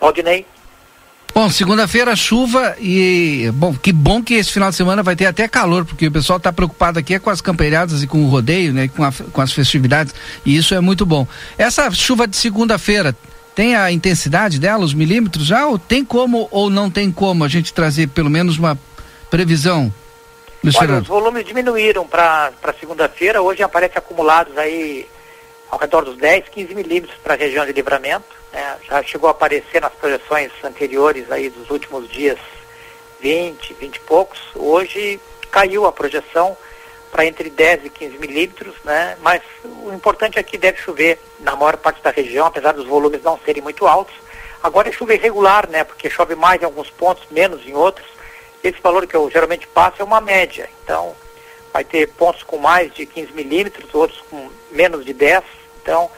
Valdinei? 0.00 0.46
Bom, 1.34 1.48
segunda-feira 1.48 2.14
chuva 2.14 2.76
e 2.78 3.50
bom, 3.54 3.74
que 3.74 3.90
bom 3.90 4.22
que 4.22 4.34
esse 4.34 4.52
final 4.52 4.68
de 4.68 4.76
semana 4.76 5.02
vai 5.02 5.16
ter 5.16 5.24
até 5.24 5.48
calor, 5.48 5.84
porque 5.86 6.06
o 6.06 6.12
pessoal 6.12 6.36
está 6.36 6.52
preocupado 6.52 6.98
aqui 6.98 7.14
é 7.14 7.18
com 7.18 7.30
as 7.30 7.40
campeiradas 7.40 8.02
e 8.02 8.06
com 8.06 8.22
o 8.22 8.28
rodeio, 8.28 8.72
né, 8.72 8.88
com, 8.88 9.02
a, 9.02 9.10
com 9.32 9.40
as 9.40 9.50
festividades, 9.50 10.14
e 10.44 10.54
isso 10.54 10.74
é 10.74 10.80
muito 10.80 11.06
bom. 11.06 11.26
Essa 11.56 11.90
chuva 11.90 12.28
de 12.28 12.36
segunda-feira, 12.36 13.16
tem 13.54 13.74
a 13.76 13.90
intensidade 13.90 14.58
dela, 14.58 14.84
os 14.84 14.92
milímetros 14.92 15.46
já, 15.46 15.66
ou 15.66 15.78
tem 15.78 16.04
como 16.04 16.48
ou 16.50 16.68
não 16.68 16.90
tem 16.90 17.10
como 17.10 17.44
a 17.44 17.48
gente 17.48 17.72
trazer 17.72 18.08
pelo 18.08 18.30
menos 18.30 18.58
uma 18.58 18.78
previsão? 19.30 19.92
Luiz 20.62 20.76
Olha, 20.76 20.98
os 20.98 21.08
volumes 21.08 21.44
diminuíram 21.44 22.06
para 22.06 22.52
segunda-feira, 22.78 23.42
hoje 23.42 23.62
aparecem 23.62 23.98
acumulados 23.98 24.56
aí 24.56 25.06
ao 25.72 25.78
redor 25.78 26.04
dos 26.04 26.18
10, 26.18 26.50
15 26.50 26.74
milímetros 26.74 27.18
para 27.22 27.32
a 27.32 27.36
região 27.36 27.64
de 27.64 27.72
livramento. 27.72 28.26
Né? 28.52 28.76
Já 28.86 29.02
chegou 29.02 29.28
a 29.28 29.30
aparecer 29.30 29.80
nas 29.80 29.92
projeções 29.94 30.52
anteriores 30.62 31.32
aí 31.32 31.48
dos 31.48 31.70
últimos 31.70 32.10
dias 32.10 32.38
20, 33.20 33.72
20 33.80 33.96
e 33.96 34.00
poucos. 34.00 34.38
Hoje 34.54 35.18
caiu 35.50 35.86
a 35.86 35.92
projeção 35.92 36.54
para 37.10 37.24
entre 37.24 37.48
10 37.48 37.86
e 37.86 37.90
15 37.90 38.18
milímetros, 38.18 38.74
né? 38.84 39.16
Mas 39.22 39.42
o 39.64 39.92
importante 39.92 40.38
é 40.38 40.42
que 40.42 40.58
deve 40.58 40.78
chover 40.78 41.18
na 41.40 41.56
maior 41.56 41.76
parte 41.78 42.02
da 42.02 42.10
região, 42.10 42.46
apesar 42.46 42.72
dos 42.72 42.86
volumes 42.86 43.22
não 43.22 43.38
serem 43.38 43.62
muito 43.62 43.86
altos. 43.86 44.14
Agora 44.62 44.90
é 44.90 44.92
chuva 44.92 45.14
irregular, 45.14 45.68
né? 45.68 45.84
Porque 45.84 46.10
chove 46.10 46.34
mais 46.34 46.60
em 46.60 46.66
alguns 46.66 46.90
pontos, 46.90 47.24
menos 47.30 47.66
em 47.66 47.74
outros. 47.74 48.06
Esse 48.62 48.80
valor 48.80 49.06
que 49.06 49.14
eu 49.14 49.30
geralmente 49.30 49.66
passo 49.66 50.00
é 50.00 50.04
uma 50.04 50.20
média. 50.20 50.68
Então, 50.84 51.14
vai 51.72 51.82
ter 51.82 52.08
pontos 52.08 52.42
com 52.42 52.58
mais 52.58 52.92
de 52.92 53.06
15 53.06 53.32
milímetros, 53.32 53.94
outros 53.94 54.20
com 54.30 54.50
menos 54.70 55.04
de 55.04 55.14
10. 55.14 55.61
Então, 55.82 56.10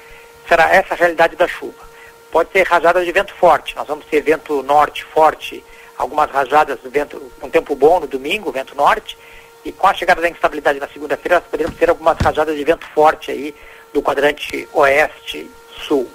será 0.48 0.70
essa 0.74 0.94
a 0.94 0.96
realidade 0.96 1.36
da 1.36 1.48
chuva. 1.48 1.82
Pode 2.30 2.50
ter 2.50 2.66
rajadas 2.66 3.04
de 3.04 3.12
vento 3.12 3.34
forte. 3.34 3.74
Nós 3.76 3.86
vamos 3.86 4.04
ter 4.06 4.20
vento 4.20 4.62
norte 4.62 5.04
forte, 5.04 5.64
algumas 5.96 6.30
rajadas 6.30 6.78
de 6.82 6.88
vento 6.88 7.20
com 7.40 7.48
tempo 7.48 7.74
bom 7.74 8.00
no 8.00 8.06
domingo, 8.06 8.52
vento 8.52 8.74
norte 8.74 9.16
e 9.64 9.72
com 9.72 9.86
a 9.86 9.94
chegada 9.94 10.20
da 10.20 10.28
instabilidade 10.28 10.78
na 10.78 10.88
segunda-feira, 10.88 11.36
nós 11.36 11.44
poderemos 11.50 11.78
ter 11.78 11.88
algumas 11.88 12.18
rajadas 12.18 12.54
de 12.54 12.64
vento 12.64 12.86
forte 12.94 13.30
aí 13.30 13.54
do 13.92 14.02
quadrante 14.02 14.68
oeste-sul. 14.72 16.08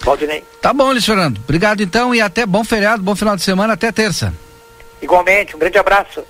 Valdinei. 0.00 0.44
Tá 0.60 0.72
bom, 0.72 0.90
Luiz 0.90 1.04
Fernando. 1.04 1.38
Obrigado 1.38 1.82
então 1.82 2.14
e 2.14 2.20
até 2.20 2.44
bom 2.44 2.64
feriado, 2.64 3.02
bom 3.02 3.16
final 3.16 3.36
de 3.36 3.42
semana, 3.42 3.74
até 3.74 3.90
terça. 3.90 4.34
Igualmente, 5.00 5.56
um 5.56 5.58
grande 5.58 5.78
abraço. 5.78 6.22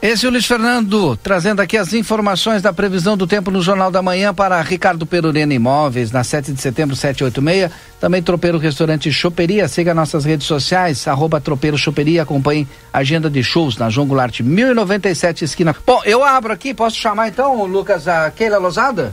Esse 0.00 0.26
é 0.26 0.28
o 0.28 0.30
Luiz 0.30 0.46
Fernando, 0.46 1.16
trazendo 1.16 1.60
aqui 1.60 1.76
as 1.76 1.92
informações 1.92 2.62
da 2.62 2.72
previsão 2.72 3.16
do 3.16 3.26
tempo 3.26 3.50
no 3.50 3.60
Jornal 3.60 3.90
da 3.90 4.00
Manhã 4.00 4.32
para 4.32 4.62
Ricardo 4.62 5.04
Perurena 5.04 5.52
Imóveis, 5.52 6.12
na 6.12 6.22
7 6.22 6.52
de 6.52 6.62
setembro, 6.62 6.94
786. 6.94 7.68
Também 7.98 8.22
Tropeiro 8.22 8.58
Restaurante 8.58 9.10
Choperia. 9.10 9.66
Siga 9.66 9.92
nossas 9.92 10.24
redes 10.24 10.46
sociais, 10.46 11.08
arroba 11.08 11.40
Tropeiro 11.40 11.76
Choperia. 11.76 12.22
Acompanhe 12.22 12.68
agenda 12.92 13.28
de 13.28 13.42
shows 13.42 13.76
na 13.76 13.90
João 13.90 14.06
Goulart, 14.06 14.38
1097 14.38 15.44
esquina. 15.44 15.74
Bom, 15.84 16.00
eu 16.04 16.22
abro 16.22 16.52
aqui, 16.52 16.72
posso 16.72 16.94
chamar 16.94 17.26
então, 17.26 17.64
Lucas, 17.64 18.06
a 18.06 18.30
Keila 18.30 18.58
Lozada? 18.58 19.12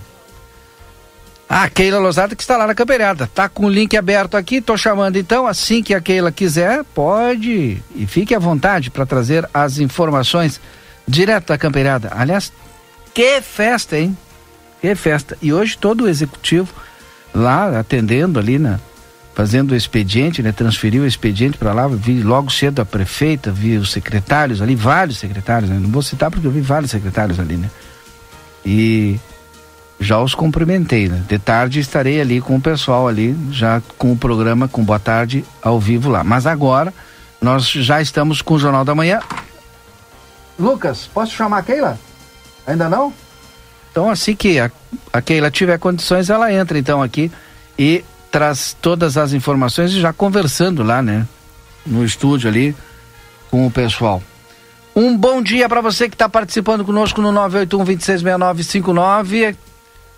A 1.49 1.67
Keila 1.69 1.99
Lozada 1.99 2.35
que 2.35 2.43
está 2.43 2.57
lá 2.57 2.67
na 2.67 2.75
campeirada. 2.75 3.27
Tá 3.33 3.49
com 3.49 3.65
o 3.65 3.69
link 3.69 3.97
aberto 3.97 4.35
aqui, 4.35 4.61
tô 4.61 4.77
chamando 4.77 5.15
então, 5.15 5.47
assim 5.47 5.81
que 5.81 5.95
a 5.95 6.01
Keila 6.01 6.31
quiser, 6.31 6.83
pode 6.93 7.81
e 7.95 8.05
fique 8.05 8.35
à 8.35 8.39
vontade 8.39 8.91
para 8.91 9.05
trazer 9.05 9.49
as 9.51 9.79
informações 9.79 10.59
direto 11.07 11.47
da 11.47 11.57
campeirada. 11.57 12.11
Aliás, 12.15 12.51
que 13.13 13.41
festa, 13.41 13.97
hein? 13.97 14.17
Que 14.81 14.95
festa. 14.95 15.37
E 15.41 15.53
hoje 15.53 15.77
todo 15.77 16.05
o 16.05 16.09
executivo 16.09 16.73
lá 17.33 17.79
atendendo 17.79 18.39
ali 18.39 18.57
na 18.57 18.79
fazendo 19.35 19.71
o 19.71 19.75
expediente, 19.75 20.41
né? 20.41 20.53
Transferiu 20.53 21.03
o 21.03 21.05
expediente 21.05 21.57
para 21.57 21.73
lá, 21.73 21.87
vi 21.87 22.23
logo 22.23 22.49
cedo 22.49 22.81
a 22.81 22.85
prefeita, 22.85 23.51
vi 23.51 23.75
os 23.75 23.91
secretários 23.91 24.61
ali, 24.61 24.75
vários 24.75 25.17
secretários, 25.17 25.69
né? 25.69 25.77
Não 25.77 25.89
vou 25.89 26.01
citar 26.01 26.31
porque 26.31 26.47
eu 26.47 26.51
vi 26.51 26.61
vários 26.61 26.91
secretários 26.91 27.37
ali, 27.37 27.57
né? 27.57 27.69
E 28.65 29.19
já 29.99 30.19
os 30.19 30.33
cumprimentei, 30.33 31.09
né? 31.09 31.21
De 31.27 31.37
tarde 31.37 31.81
estarei 31.81 32.21
ali 32.21 32.39
com 32.39 32.55
o 32.55 32.61
pessoal 32.61 33.09
ali, 33.09 33.35
já 33.51 33.81
com 33.97 34.13
o 34.13 34.17
programa 34.17 34.69
com 34.69 34.83
Boa 34.83 34.99
Tarde 34.99 35.43
ao 35.61 35.79
vivo 35.81 36.09
lá. 36.09 36.23
Mas 36.23 36.47
agora 36.47 36.93
nós 37.41 37.69
já 37.69 38.01
estamos 38.01 38.41
com 38.41 38.53
o 38.53 38.59
Jornal 38.59 38.85
da 38.85 38.95
Manhã. 38.95 39.19
Lucas, 40.57 41.09
posso 41.13 41.33
chamar 41.33 41.59
a 41.59 41.63
Keila? 41.63 41.99
Ainda 42.65 42.89
não? 42.89 43.13
Então 43.91 44.09
assim 44.09 44.35
que 44.35 44.59
a, 44.59 44.71
a 45.11 45.21
Keila 45.21 45.51
tiver 45.51 45.77
condições, 45.77 46.29
ela 46.29 46.51
entra 46.51 46.77
então 46.77 47.01
aqui 47.01 47.31
e 47.77 48.03
traz 48.31 48.75
todas 48.81 49.17
as 49.17 49.33
informações 49.33 49.91
e 49.91 49.99
já 49.99 50.11
conversando 50.11 50.83
lá, 50.83 51.01
né? 51.01 51.27
No 51.85 52.03
estúdio 52.03 52.49
ali 52.49 52.75
com 53.49 53.65
o 53.65 53.71
pessoal. 53.71 54.21
Um 54.95 55.17
bom 55.17 55.41
dia 55.41 55.67
para 55.67 55.81
você 55.81 56.07
que 56.07 56.15
está 56.15 56.27
participando 56.27 56.83
conosco 56.83 57.21
no 57.21 57.31
981 57.31 57.83
266959 57.85 59.55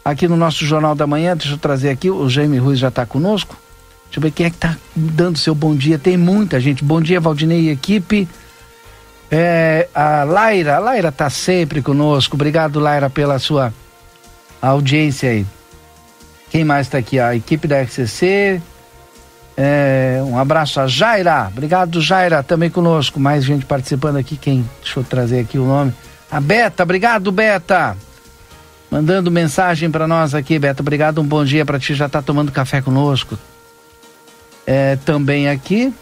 aqui 0.05 0.27
no 0.27 0.37
nosso 0.37 0.65
Jornal 0.65 0.95
da 0.95 1.05
Manhã. 1.05 1.35
Deixa 1.35 1.53
eu 1.53 1.57
trazer 1.57 1.89
aqui, 1.89 2.09
o 2.09 2.29
Jaime 2.29 2.57
Ruiz 2.57 2.79
já 2.79 2.87
está 2.87 3.05
conosco. 3.05 3.57
Deixa 4.05 4.19
eu 4.19 4.21
ver 4.21 4.31
quem 4.31 4.45
é 4.45 4.49
que 4.49 4.55
está 4.55 4.77
dando 4.95 5.37
seu 5.37 5.53
bom 5.53 5.75
dia. 5.75 5.99
Tem 5.99 6.15
muita 6.15 6.59
gente. 6.59 6.83
Bom 6.83 7.01
dia, 7.01 7.19
Valdinei 7.19 7.61
e 7.61 7.69
equipe. 7.69 8.27
É, 9.29 9.87
a 9.93 10.23
Laira, 10.23 10.77
a 10.77 10.79
Laira 10.79 11.09
está 11.09 11.29
sempre 11.29 11.81
conosco. 11.81 12.35
Obrigado, 12.35 12.79
Laira, 12.79 13.09
pela 13.09 13.39
sua 13.39 13.73
audiência 14.61 15.29
aí. 15.29 15.45
Quem 16.49 16.63
mais 16.63 16.87
está 16.87 16.97
aqui? 16.97 17.19
A 17.19 17.35
equipe 17.35 17.67
da 17.67 17.81
RCC. 17.81 18.61
É, 19.57 20.21
um 20.23 20.37
abraço 20.37 20.79
a 20.79 20.87
Jaira. 20.87 21.47
Obrigado, 21.47 21.99
Jaira, 21.99 22.41
também 22.41 22.69
conosco. 22.69 23.19
Mais 23.19 23.43
gente 23.43 23.65
participando 23.65 24.17
aqui. 24.17 24.37
Quem? 24.37 24.67
Deixa 24.81 24.99
eu 24.99 25.03
trazer 25.03 25.39
aqui 25.39 25.57
o 25.57 25.65
nome. 25.65 25.93
A 26.31 26.39
Beta, 26.39 26.83
obrigado, 26.83 27.31
Beta 27.31 27.97
mandando 28.89 29.29
mensagem 29.29 29.91
para 29.91 30.07
nós 30.07 30.33
aqui, 30.33 30.57
Beto. 30.57 30.81
Obrigado, 30.81 31.21
um 31.21 31.25
bom 31.25 31.43
dia 31.43 31.65
para 31.65 31.79
ti. 31.79 31.93
Já 31.93 32.07
tá 32.09 32.21
tomando 32.21 32.51
café 32.51 32.81
conosco. 32.81 33.37
É, 34.65 34.95
também 34.97 35.49
aqui. 35.49 35.93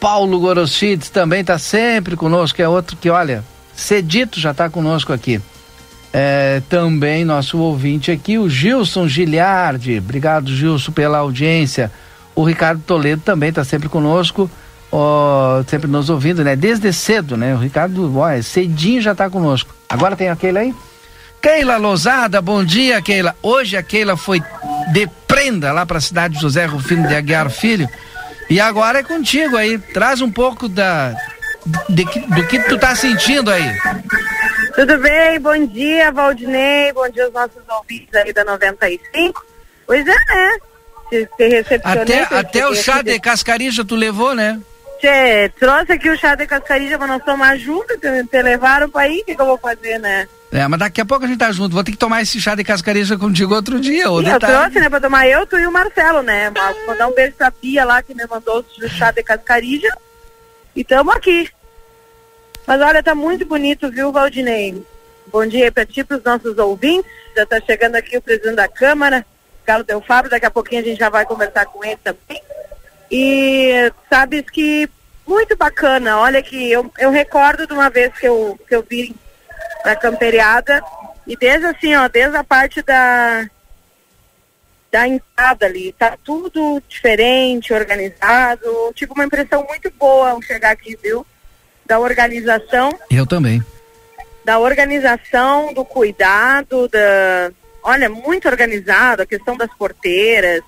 Paulo 0.00 0.38
Goroschides 0.38 1.10
também 1.10 1.44
tá 1.44 1.58
sempre 1.58 2.16
conosco, 2.16 2.60
é 2.62 2.68
outro 2.68 2.96
que, 2.96 3.10
olha, 3.10 3.44
cedito 3.74 4.38
já 4.38 4.54
tá 4.54 4.70
conosco 4.70 5.12
aqui. 5.12 5.40
É, 6.12 6.62
também 6.68 7.24
nosso 7.24 7.58
ouvinte 7.58 8.10
aqui, 8.10 8.38
o 8.38 8.48
Gilson 8.48 9.06
Giliardi. 9.06 9.98
Obrigado, 9.98 10.54
Gilson, 10.54 10.92
pela 10.92 11.18
audiência. 11.18 11.92
O 12.34 12.44
Ricardo 12.44 12.82
Toledo 12.86 13.22
também 13.22 13.52
tá 13.52 13.64
sempre 13.64 13.88
conosco, 13.88 14.50
ó, 14.90 15.62
sempre 15.66 15.88
nos 15.88 16.08
ouvindo, 16.08 16.42
né? 16.42 16.56
Desde 16.56 16.92
cedo, 16.92 17.36
né? 17.36 17.54
O 17.54 17.58
Ricardo, 17.58 18.16
olha, 18.16 18.42
cedinho 18.42 19.02
já 19.02 19.14
tá 19.14 19.28
conosco. 19.28 19.74
Agora 19.88 20.16
tem 20.16 20.28
aquele 20.28 20.58
aí? 20.58 20.74
Keila 21.42 21.76
Lozada, 21.76 22.40
bom 22.40 22.64
dia, 22.64 23.02
Keila. 23.02 23.36
Hoje 23.42 23.76
a 23.76 23.82
Keila 23.82 24.16
foi 24.16 24.40
de 24.92 25.08
prenda 25.26 25.72
lá 25.72 25.84
para 25.84 25.98
a 25.98 26.00
cidade 26.00 26.34
de 26.34 26.40
José 26.40 26.64
Rufino 26.66 27.06
de 27.06 27.14
Aguiar 27.14 27.50
Filho. 27.50 27.88
E 28.48 28.60
agora 28.60 29.00
é 29.00 29.02
contigo 29.02 29.56
aí. 29.56 29.78
Traz 29.78 30.20
um 30.20 30.30
pouco 30.30 30.68
da 30.68 31.14
de, 31.88 32.04
do 32.04 32.46
que 32.46 32.58
tu 32.60 32.78
tá 32.78 32.94
sentindo 32.94 33.50
aí. 33.50 33.76
Tudo 34.74 34.98
bem? 34.98 35.38
Bom 35.40 35.66
dia, 35.66 36.10
Valdinei. 36.10 36.92
Bom 36.92 37.08
dia 37.10 37.24
aos 37.24 37.32
nossos 37.32 37.62
ouvintes 37.68 38.14
aí 38.14 38.32
da 38.32 38.44
95. 38.44 39.44
Pois 39.86 40.06
é, 40.06 40.12
né? 40.12 40.58
Te, 41.10 41.48
recepcionei. 41.48 42.20
Até, 42.20 42.34
até 42.34 42.68
o 42.68 42.74
chá 42.74 43.02
de 43.02 43.18
cascarija 43.18 43.84
tu 43.84 43.96
levou, 43.96 44.34
né? 44.34 44.60
Tchê, 44.98 45.50
trouxe 45.58 45.92
aqui 45.92 46.10
o 46.10 46.18
chá 46.18 46.34
de 46.34 46.46
cascarija, 46.46 46.98
mas 46.98 47.08
nós 47.08 47.24
tomar 47.24 47.56
junto, 47.56 47.98
te, 47.98 48.24
te 48.24 48.42
levaram 48.42 48.90
para 48.90 49.02
aí, 49.02 49.20
o 49.20 49.24
que, 49.24 49.34
que 49.34 49.40
eu 49.40 49.46
vou 49.46 49.58
fazer, 49.58 49.98
né? 49.98 50.28
É, 50.50 50.66
mas 50.66 50.80
daqui 50.80 51.00
a 51.00 51.04
pouco 51.04 51.24
a 51.24 51.28
gente 51.28 51.38
tá 51.38 51.52
junto. 51.52 51.74
Vou 51.74 51.84
ter 51.84 51.92
que 51.92 51.98
tomar 51.98 52.22
esse 52.22 52.40
chá 52.40 52.54
de 52.54 52.64
cascareja 52.64 53.18
contigo 53.18 53.54
outro 53.54 53.78
dia. 53.80 54.10
Ou 54.10 54.22
Sim, 54.22 54.30
eu 54.30 54.40
trouxe, 54.40 54.80
né, 54.80 54.88
pra 54.88 55.00
tomar 55.00 55.28
eu, 55.28 55.46
tu 55.46 55.58
e 55.58 55.66
o 55.66 55.72
Marcelo, 55.72 56.22
né? 56.22 56.50
Vou 56.50 56.86
mandar 56.86 57.08
um 57.08 57.14
beijo 57.14 57.34
pra 57.36 57.50
Pia 57.50 57.84
lá, 57.84 58.02
que 58.02 58.14
me 58.14 58.26
mandou 58.26 58.64
o 58.82 58.88
chá 58.88 59.10
de 59.10 59.22
cascarija. 59.22 59.94
E 60.74 60.82
tamo 60.82 61.10
aqui. 61.10 61.50
Mas 62.66 62.80
olha, 62.80 63.02
tá 63.02 63.14
muito 63.14 63.44
bonito, 63.44 63.90
viu, 63.90 64.10
Valdinei? 64.10 64.82
Bom 65.26 65.46
dia 65.46 65.64
aí 65.64 65.70
pra 65.70 65.84
ti, 65.84 66.02
pros 66.02 66.22
nossos 66.22 66.56
ouvintes. 66.56 67.10
Já 67.36 67.44
tá 67.44 67.60
chegando 67.60 67.96
aqui 67.96 68.16
o 68.16 68.22
presidente 68.22 68.56
da 68.56 68.68
Câmara, 68.68 69.24
Galo 69.66 69.84
Del 69.84 70.00
Fábio, 70.00 70.30
daqui 70.30 70.46
a 70.46 70.50
pouquinho 70.50 70.80
a 70.80 70.84
gente 70.84 70.98
já 70.98 71.10
vai 71.10 71.26
conversar 71.26 71.66
com 71.66 71.84
ele 71.84 71.98
também. 72.02 72.42
E 73.10 73.92
sabes 74.08 74.44
que 74.50 74.88
muito 75.26 75.56
bacana, 75.56 76.18
olha 76.18 76.42
que 76.42 76.70
eu, 76.70 76.90
eu 76.98 77.10
recordo 77.10 77.66
de 77.66 77.72
uma 77.74 77.90
vez 77.90 78.12
que 78.18 78.26
eu, 78.26 78.58
que 78.66 78.74
eu 78.74 78.84
vim 78.88 79.14
pra 79.82 79.96
camperiada 79.96 80.82
e 81.26 81.36
desde 81.36 81.66
assim, 81.66 81.94
ó, 81.94 82.08
desde 82.08 82.36
a 82.36 82.44
parte 82.44 82.82
da 82.82 83.48
da 84.90 85.06
entrada 85.06 85.66
ali, 85.66 85.92
tá 85.92 86.16
tudo 86.24 86.82
diferente, 86.88 87.74
organizado, 87.74 88.90
tipo 88.94 89.12
uma 89.14 89.24
impressão 89.24 89.64
muito 89.68 89.90
boa 89.98 90.30
ao 90.30 90.40
chegar 90.40 90.70
aqui, 90.70 90.96
viu? 91.02 91.26
Da 91.84 91.98
organização. 91.98 92.90
Eu 93.10 93.26
também. 93.26 93.62
Da 94.44 94.58
organização, 94.58 95.74
do 95.74 95.84
cuidado, 95.84 96.88
da, 96.88 97.52
olha, 97.82 98.08
muito 98.08 98.48
organizado, 98.48 99.22
a 99.22 99.26
questão 99.26 99.58
das 99.58 99.70
porteiras, 99.74 100.62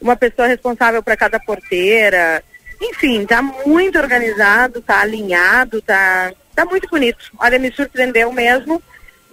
uma 0.00 0.16
pessoa 0.16 0.48
responsável 0.48 1.02
para 1.02 1.16
cada 1.16 1.38
porteira. 1.38 2.42
Enfim, 2.80 3.24
tá 3.24 3.40
muito 3.40 3.98
organizado, 3.98 4.80
tá 4.80 5.00
alinhado, 5.00 5.80
tá, 5.82 6.32
tá 6.64 6.70
muito 6.70 6.88
bonito. 6.88 7.30
Olha, 7.38 7.58
me 7.58 7.72
surpreendeu 7.72 8.32
mesmo. 8.32 8.82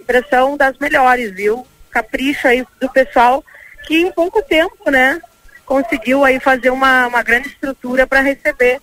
Impressão 0.00 0.56
das 0.56 0.76
melhores, 0.78 1.32
viu? 1.32 1.66
Capricho 1.90 2.48
aí 2.48 2.64
do 2.80 2.88
pessoal 2.88 3.44
que 3.86 3.96
em 3.96 4.12
pouco 4.12 4.42
tempo, 4.42 4.90
né, 4.90 5.18
conseguiu 5.64 6.22
aí 6.22 6.38
fazer 6.38 6.68
uma, 6.70 7.06
uma 7.06 7.22
grande 7.22 7.48
estrutura 7.48 8.06
para 8.06 8.20
receber 8.20 8.80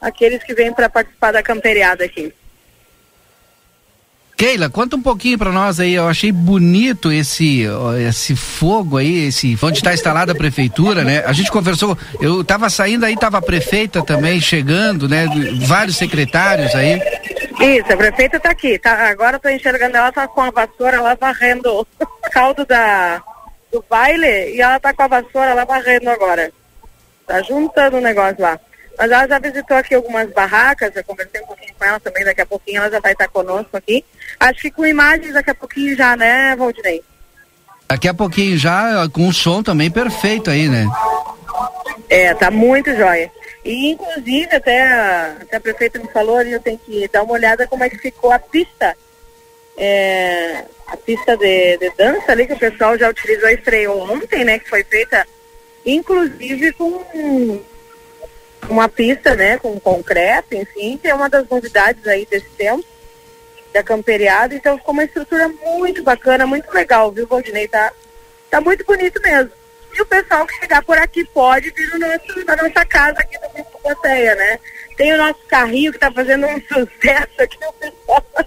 aqueles 0.00 0.42
que 0.42 0.54
vêm 0.54 0.72
para 0.72 0.88
participar 0.88 1.32
da 1.32 1.42
camperiada 1.42 2.04
aqui. 2.04 2.32
Keila, 4.36 4.68
conta 4.68 4.96
um 4.96 5.02
pouquinho 5.02 5.38
para 5.38 5.50
nós 5.50 5.80
aí. 5.80 5.94
Eu 5.94 6.06
achei 6.06 6.30
bonito 6.30 7.10
esse 7.10 7.64
esse 8.06 8.36
fogo 8.36 8.98
aí, 8.98 9.28
esse 9.28 9.58
onde 9.62 9.78
está 9.78 9.94
instalada 9.94 10.32
a 10.32 10.34
prefeitura, 10.34 11.02
né? 11.02 11.24
A 11.24 11.32
gente 11.32 11.50
conversou. 11.50 11.96
Eu 12.20 12.42
estava 12.42 12.68
saindo 12.68 13.06
aí, 13.06 13.14
estava 13.14 13.38
a 13.38 13.42
prefeita 13.42 14.02
também 14.02 14.38
chegando, 14.38 15.08
né? 15.08 15.26
Vários 15.66 15.96
secretários 15.96 16.74
aí. 16.74 17.00
Isso, 17.60 17.92
a 17.92 17.96
prefeita 17.96 18.36
está 18.36 18.50
aqui. 18.50 18.78
Tá, 18.78 19.08
agora 19.08 19.36
estou 19.36 19.50
enxergando 19.50 19.96
ela 19.96 20.12
tá 20.12 20.28
com 20.28 20.42
a 20.42 20.50
vassoura 20.50 21.00
lá 21.00 21.14
varrendo 21.14 21.80
o 21.80 21.86
caldo 22.30 22.64
da 22.64 23.22
do 23.72 23.84
baile 23.88 24.54
e 24.54 24.60
ela 24.60 24.76
está 24.76 24.92
com 24.92 25.02
a 25.02 25.08
vassoura 25.08 25.54
lá 25.54 25.64
varrendo 25.64 26.10
agora. 26.10 26.52
Tá 27.26 27.42
juntando 27.42 27.96
o 27.96 28.00
negócio 28.00 28.40
lá. 28.40 28.58
Mas 28.98 29.10
ela 29.10 29.28
já 29.28 29.38
visitou 29.38 29.76
aqui 29.76 29.94
algumas 29.94 30.30
barracas, 30.30 30.92
já 30.94 31.02
conversei 31.02 31.42
um 31.42 31.46
pouquinho 31.46 31.74
com 31.78 31.84
ela 31.84 32.00
também, 32.00 32.24
daqui 32.24 32.40
a 32.40 32.46
pouquinho 32.46 32.78
ela 32.78 32.90
já 32.90 33.00
vai 33.00 33.12
estar 33.12 33.28
conosco 33.28 33.76
aqui. 33.76 34.04
Acho 34.40 34.60
que 34.62 34.70
com 34.70 34.86
imagens 34.86 35.34
daqui 35.34 35.50
a 35.50 35.54
pouquinho 35.54 35.94
já, 35.96 36.16
né, 36.16 36.56
Valdinei? 36.56 37.02
Daqui 37.88 38.08
a 38.08 38.14
pouquinho 38.14 38.56
já, 38.56 39.06
com 39.12 39.28
o 39.28 39.32
som 39.32 39.62
também 39.62 39.90
perfeito 39.90 40.50
aí, 40.50 40.68
né? 40.68 40.86
É, 42.08 42.34
tá 42.34 42.50
muito 42.50 42.94
jóia. 42.96 43.30
E 43.66 43.90
inclusive 43.90 44.54
até, 44.54 44.82
até 45.42 45.56
a 45.56 45.60
prefeita 45.60 45.98
me 45.98 46.06
falou 46.08 46.36
ali, 46.36 46.52
eu 46.52 46.60
tenho 46.60 46.78
que 46.78 47.08
dar 47.08 47.24
uma 47.24 47.32
olhada 47.32 47.66
como 47.66 47.82
é 47.82 47.90
que 47.90 47.98
ficou 47.98 48.30
a 48.30 48.38
pista. 48.38 48.96
É, 49.76 50.64
a 50.86 50.96
pista 50.96 51.36
de, 51.36 51.76
de 51.76 51.90
dança 51.90 52.32
ali 52.32 52.46
que 52.46 52.52
o 52.52 52.58
pessoal 52.58 52.96
já 52.96 53.10
utilizou 53.10 53.48
estreou 53.50 54.00
ontem, 54.10 54.44
né? 54.44 54.58
Que 54.60 54.68
foi 54.68 54.84
feita 54.84 55.26
inclusive 55.84 56.72
com 56.72 57.62
uma 58.68 58.88
pista, 58.88 59.34
né, 59.34 59.58
com 59.58 59.78
concreto, 59.78 60.54
enfim, 60.54 60.98
que 60.98 61.08
é 61.08 61.14
uma 61.14 61.28
das 61.28 61.48
novidades 61.48 62.06
aí 62.06 62.26
desse 62.26 62.48
tempo, 62.50 62.84
da 63.72 63.82
camperiada, 63.82 64.54
então 64.54 64.78
ficou 64.78 64.92
uma 64.92 65.04
estrutura 65.04 65.48
muito 65.48 66.02
bacana, 66.02 66.46
muito 66.46 66.72
legal, 66.72 67.12
viu, 67.12 67.26
Valdinei? 67.26 67.68
Tá, 67.68 67.92
tá 68.50 68.60
muito 68.60 68.84
bonito 68.84 69.20
mesmo. 69.22 69.52
E 69.96 70.02
o 70.02 70.06
pessoal 70.06 70.46
que 70.46 70.54
chegar 70.60 70.82
por 70.82 70.98
aqui 70.98 71.24
pode 71.24 71.70
vir 71.70 71.88
no 71.92 71.98
nosso, 71.98 72.44
na 72.46 72.56
nossa 72.56 72.84
casa 72.84 73.18
aqui 73.18 73.38
no 73.40 73.48
Bispo 73.54 73.80
Plateia, 73.82 74.34
né? 74.34 74.58
Tem 74.96 75.14
o 75.14 75.16
nosso 75.16 75.40
carrinho 75.48 75.92
que 75.92 75.98
tá 75.98 76.12
fazendo 76.12 76.46
um 76.46 76.60
sucesso 76.60 77.28
aqui, 77.38 77.58
o 77.66 77.72
pessoal 77.72 78.26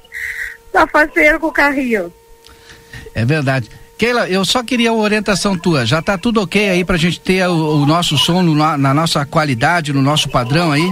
tá 0.72 0.88
faceiro 0.88 1.40
com 1.40 1.48
o 1.48 1.52
carrinho. 1.52 2.14
É 3.16 3.26
verdade. 3.26 3.70
Keila, 3.98 4.30
eu 4.30 4.46
só 4.46 4.64
queria 4.64 4.94
uma 4.94 5.04
orientação 5.04 5.58
tua. 5.58 5.86
Já 5.86 6.02
tá 6.02 6.18
tudo 6.18 6.42
ok 6.42 6.70
aí 6.70 6.86
pra 6.86 6.98
gente 6.98 7.20
ter 7.20 7.46
o, 7.48 7.82
o 7.82 7.86
nosso 7.86 8.18
som 8.18 8.42
no, 8.42 8.56
na 8.56 8.94
nossa 8.94 9.26
qualidade, 9.26 9.92
no 9.92 10.02
nosso 10.02 10.30
padrão 10.30 10.72
aí? 10.72 10.90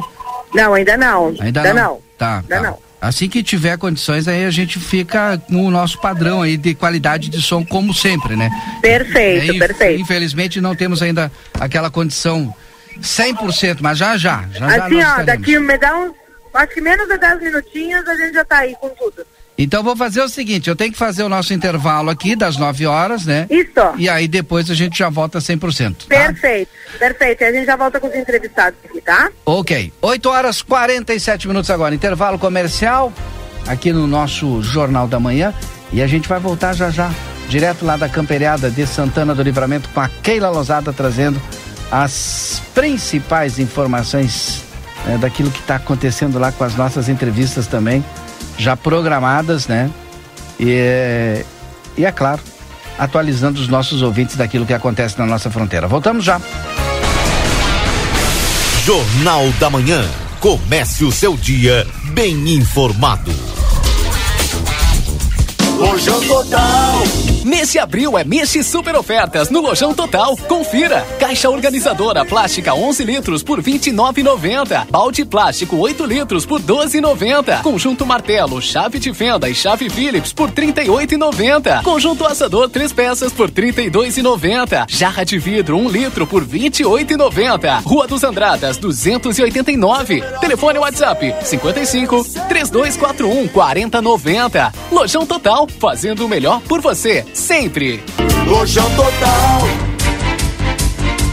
Não, 0.53 0.73
ainda 0.73 0.97
não. 0.97 1.27
Ainda, 1.39 1.61
ainda 1.61 1.73
não. 1.73 1.83
não. 1.83 2.01
Tá. 2.17 2.37
Ainda 2.39 2.55
tá. 2.55 2.61
não. 2.61 2.86
Assim 2.99 3.29
que 3.29 3.43
tiver 3.43 3.77
condições, 3.77 4.27
aí 4.27 4.43
a 4.45 4.49
gente 4.49 4.79
fica 4.79 5.39
no 5.47 5.69
nosso 5.69 6.01
padrão 6.01 6.41
aí 6.41 6.57
de 6.57 6.73
qualidade 6.73 7.29
de 7.29 7.41
som, 7.41 7.63
como 7.63 7.93
sempre, 7.93 8.35
né? 8.35 8.49
Perfeito, 8.81 9.55
é, 9.55 9.67
perfeito. 9.67 10.01
Infelizmente 10.01 10.59
não 10.59 10.75
temos 10.75 11.01
ainda 11.03 11.31
aquela 11.59 11.91
condição 11.91 12.53
100%, 12.99 13.77
mas 13.81 13.99
já 13.99 14.17
já. 14.17 14.45
já 14.51 14.85
assim, 14.85 14.99
já 14.99 15.19
ó, 15.19 15.23
daqui 15.23 15.59
me 15.59 15.77
dá 15.77 15.95
uns, 15.95 16.13
acho 16.53 16.73
que 16.73 16.81
menos 16.81 17.07
de 17.07 17.17
10 17.17 17.39
minutinhos 17.39 18.07
a 18.07 18.15
gente 18.15 18.33
já 18.33 18.43
tá 18.43 18.59
aí 18.59 18.75
com 18.79 18.89
tudo. 18.89 19.25
Então 19.57 19.81
vou 19.81 19.95
fazer 19.95 20.21
o 20.21 20.29
seguinte, 20.29 20.69
eu 20.69 20.75
tenho 20.75 20.91
que 20.91 20.97
fazer 20.97 21.23
o 21.23 21.29
nosso 21.29 21.51
intervalo 21.51 22.11
aqui 22.11 22.35
das 22.35 22.57
9 22.57 22.85
horas, 22.85 23.25
né? 23.25 23.47
Isso. 23.49 23.73
E 23.97 24.07
aí 24.07 24.27
depois 24.27 24.69
a 24.69 24.75
gente 24.75 24.99
já 24.99 25.09
volta 25.09 25.39
100%. 25.39 25.95
Tá? 25.95 26.05
Perfeito, 26.07 26.69
perfeito. 26.99 27.41
E 27.41 27.45
a 27.45 27.51
gente 27.51 27.65
já 27.65 27.75
volta 27.75 27.99
com 27.99 28.07
os 28.07 28.15
entrevistados 28.15 28.77
aqui, 28.85 29.01
tá? 29.01 29.31
Ok. 29.43 29.91
8 29.99 30.29
horas 30.29 30.61
47 30.61 31.47
minutos 31.47 31.71
agora. 31.71 31.95
Intervalo 31.95 32.37
comercial 32.37 33.11
aqui 33.65 33.91
no 33.91 34.05
nosso 34.05 34.61
Jornal 34.61 35.07
da 35.07 35.19
Manhã. 35.19 35.51
E 35.91 36.03
a 36.03 36.07
gente 36.07 36.29
vai 36.29 36.39
voltar 36.39 36.73
já 36.73 36.91
já, 36.91 37.09
direto 37.49 37.83
lá 37.83 37.97
da 37.97 38.07
Camperiada 38.07 38.69
de 38.69 38.85
Santana 38.85 39.33
do 39.33 39.41
Livramento, 39.41 39.89
com 39.89 40.01
a 40.01 40.09
Keila 40.09 40.49
Lozada 40.49 40.93
trazendo 40.93 41.41
as 41.89 42.61
principais 42.75 43.57
informações 43.57 44.61
né, 45.05 45.17
daquilo 45.17 45.49
que 45.49 45.61
está 45.61 45.77
acontecendo 45.77 46.37
lá 46.37 46.51
com 46.51 46.63
as 46.63 46.75
nossas 46.75 47.09
entrevistas 47.09 47.65
também 47.65 48.03
já 48.57 48.75
programadas, 48.75 49.67
né? 49.67 49.89
E, 50.59 51.43
e 51.97 52.05
é 52.05 52.11
claro, 52.11 52.41
atualizando 52.97 53.61
os 53.61 53.67
nossos 53.67 54.01
ouvintes 54.01 54.35
daquilo 54.35 54.65
que 54.65 54.73
acontece 54.73 55.17
na 55.19 55.25
nossa 55.25 55.49
fronteira. 55.49 55.87
Voltamos 55.87 56.25
já. 56.25 56.41
Jornal 58.83 59.49
da 59.59 59.69
Manhã. 59.69 60.03
Comece 60.39 61.03
o 61.03 61.11
seu 61.11 61.35
dia 61.35 61.85
bem 62.13 62.53
informado. 62.55 63.31
Lojão 65.77 66.21
Total. 67.37 67.45
Nesse 67.45 67.79
abril 67.79 68.17
é 68.17 68.23
mês 68.23 68.51
de 68.51 68.63
super 68.63 68.95
ofertas 68.95 69.49
no 69.49 69.61
Lojão 69.61 69.93
Total. 69.93 70.35
Confira. 70.47 71.05
Caixa 71.19 71.49
organizadora 71.49 72.25
plástica 72.25 72.73
11 72.73 73.03
litros 73.03 73.43
por 73.43 73.61
29,90. 73.61 74.87
Balde 74.89 75.25
plástico 75.25 75.77
8 75.77 76.05
litros 76.05 76.45
por 76.45 76.61
12,90. 76.61 77.61
Conjunto 77.61 78.05
martelo, 78.05 78.61
chave 78.61 78.99
de 78.99 79.13
fenda 79.13 79.49
e 79.49 79.55
chave 79.55 79.89
Phillips 79.89 80.33
por 80.33 80.51
38,90. 80.51 81.83
Conjunto 81.83 82.25
assador 82.25 82.69
3 82.69 82.93
peças 82.93 83.31
por 83.31 83.49
32,90. 83.49 84.85
Jarra 84.89 85.23
de 85.23 85.37
vidro 85.37 85.77
1 85.77 85.89
litro 85.89 86.27
por 86.27 86.45
28,90. 86.45 87.83
Rua 87.83 88.07
dos 88.07 88.23
Andradas 88.23 88.77
289. 88.77 90.23
Telefone 90.39 90.79
WhatsApp 90.79 91.35
55 91.43 92.23
3241 92.47 93.47
4090. 93.47 94.73
Lojão 94.91 95.25
Total, 95.25 95.67
fazendo 95.79 96.25
o 96.25 96.29
melhor 96.29 96.61
por 96.61 96.81
você, 96.81 97.25
sempre. 97.37 98.03
Lojão 98.45 98.89
Total. 98.95 99.61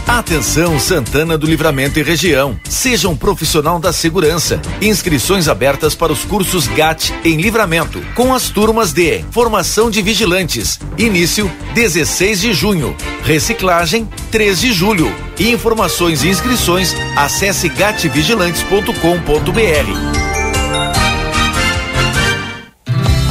Atenção 0.07 0.79
Santana 0.79 1.37
do 1.37 1.45
Livramento 1.47 1.99
e 1.99 2.03
região. 2.03 2.59
Seja 2.69 3.09
um 3.09 3.17
profissional 3.17 3.79
da 3.79 3.91
segurança. 3.91 4.61
Inscrições 4.79 5.47
abertas 5.47 5.95
para 5.95 6.13
os 6.13 6.23
cursos 6.23 6.67
GAT 6.67 7.11
em 7.23 7.41
Livramento, 7.41 7.99
com 8.13 8.31
as 8.33 8.49
turmas 8.49 8.93
de 8.93 9.25
Formação 9.31 9.89
de 9.89 10.03
Vigilantes. 10.03 10.79
Início 10.97 11.51
16 11.73 12.39
de 12.39 12.53
junho. 12.53 12.95
Reciclagem 13.23 14.07
3 14.31 14.61
de 14.61 14.71
julho. 14.71 15.11
Informações 15.39 16.23
e 16.23 16.29
inscrições 16.29 16.95
acesse 17.15 17.67
gatvigilantes.com.br. 17.67 18.91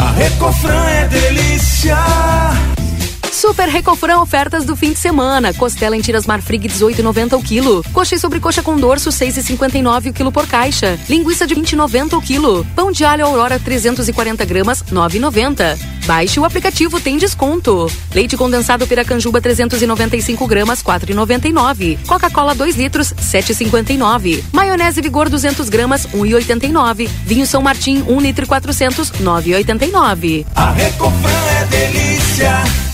A 0.00 0.10
Recofran 0.10 0.84
é 0.86 1.06
delícia. 1.06 1.43
Super 3.46 3.68
Recofran 3.68 4.20
ofertas 4.20 4.64
do 4.64 4.74
fim 4.74 4.94
de 4.94 4.98
semana. 4.98 5.52
Costela 5.52 5.94
em 5.94 6.00
tiras 6.00 6.26
Marfrig 6.26 6.66
18,90 6.66 7.38
o 7.38 7.42
quilo. 7.42 7.84
Coxa 7.92 8.14
e 8.14 8.18
sobrecoxa 8.18 8.62
com 8.62 8.74
dorso 8.74 9.10
6,59 9.10 10.08
o 10.08 10.12
quilo 10.14 10.32
por 10.32 10.46
caixa. 10.46 10.98
Linguiça 11.10 11.46
de 11.46 11.54
20,90 11.54 12.16
o 12.16 12.22
quilo. 12.22 12.66
Pão 12.74 12.90
de 12.90 13.04
alho 13.04 13.26
Aurora 13.26 13.60
340 13.60 14.46
gramas 14.46 14.82
9,90. 14.84 15.78
Baixe 16.06 16.40
o 16.40 16.46
aplicativo, 16.46 16.98
tem 16.98 17.18
desconto. 17.18 17.92
Leite 18.14 18.34
condensado 18.34 18.86
Piracanjuba 18.86 19.42
395 19.42 20.46
gramas 20.46 20.82
4,99. 20.82 21.98
Coca-Cola 22.06 22.54
2 22.54 22.76
litros 22.76 23.12
7,59. 23.12 24.42
Maionese 24.54 25.02
Vigor 25.02 25.28
200 25.28 25.68
gramas 25.68 26.06
1,89. 26.06 27.10
Vinho 27.26 27.46
São 27.46 27.60
Martim 27.60 28.04
1 28.08 28.20
litro 28.20 28.46
e 28.46 28.48
400 28.48 29.12
9,89. 29.12 30.46
A 30.54 30.70
Recofran 30.70 31.30
é 31.60 31.64
delícia. 31.66 32.93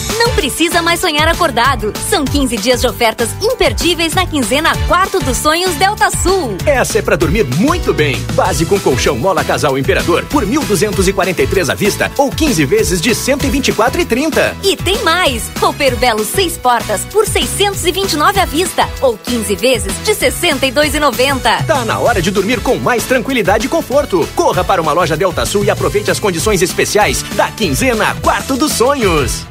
Não 0.21 0.35
precisa 0.35 0.83
mais 0.83 0.99
sonhar 0.99 1.27
acordado. 1.27 1.91
São 2.07 2.23
15 2.23 2.55
dias 2.57 2.81
de 2.81 2.87
ofertas 2.87 3.29
imperdíveis 3.41 4.13
na 4.13 4.23
quinzena 4.23 4.71
Quarto 4.87 5.19
dos 5.19 5.35
Sonhos 5.35 5.73
Delta 5.73 6.11
Sul. 6.11 6.57
Essa 6.63 6.99
é 6.99 7.01
para 7.01 7.15
dormir 7.15 7.43
muito 7.55 7.91
bem. 7.91 8.15
Base 8.35 8.63
com 8.67 8.79
colchão 8.79 9.17
Mola 9.17 9.43
Casal 9.43 9.79
Imperador 9.79 10.23
por 10.25 10.45
1.243 10.45 11.71
à 11.71 11.73
vista 11.73 12.11
ou 12.19 12.29
15 12.29 12.65
vezes 12.65 13.01
de 13.01 13.09
124,30. 13.09 14.57
E 14.63 14.77
tem 14.77 15.01
mais. 15.03 15.49
Roupeiro 15.59 15.97
Belo 15.97 16.23
6 16.23 16.55
portas 16.59 17.01
por 17.05 17.25
629 17.25 18.39
à 18.39 18.45
vista 18.45 18.87
ou 19.01 19.17
15 19.17 19.55
vezes 19.55 19.93
de 20.03 20.11
62,90. 20.11 21.65
Tá 21.65 21.83
na 21.83 21.97
hora 21.97 22.21
de 22.21 22.29
dormir 22.29 22.59
com 22.59 22.75
mais 22.75 23.05
tranquilidade 23.05 23.65
e 23.65 23.69
conforto. 23.69 24.29
Corra 24.35 24.63
para 24.63 24.83
uma 24.83 24.93
loja 24.93 25.17
Delta 25.17 25.47
Sul 25.47 25.65
e 25.65 25.71
aproveite 25.71 26.11
as 26.11 26.19
condições 26.19 26.61
especiais 26.61 27.23
da 27.35 27.49
quinzena 27.49 28.15
Quarto 28.21 28.55
dos 28.55 28.73
Sonhos. 28.73 29.50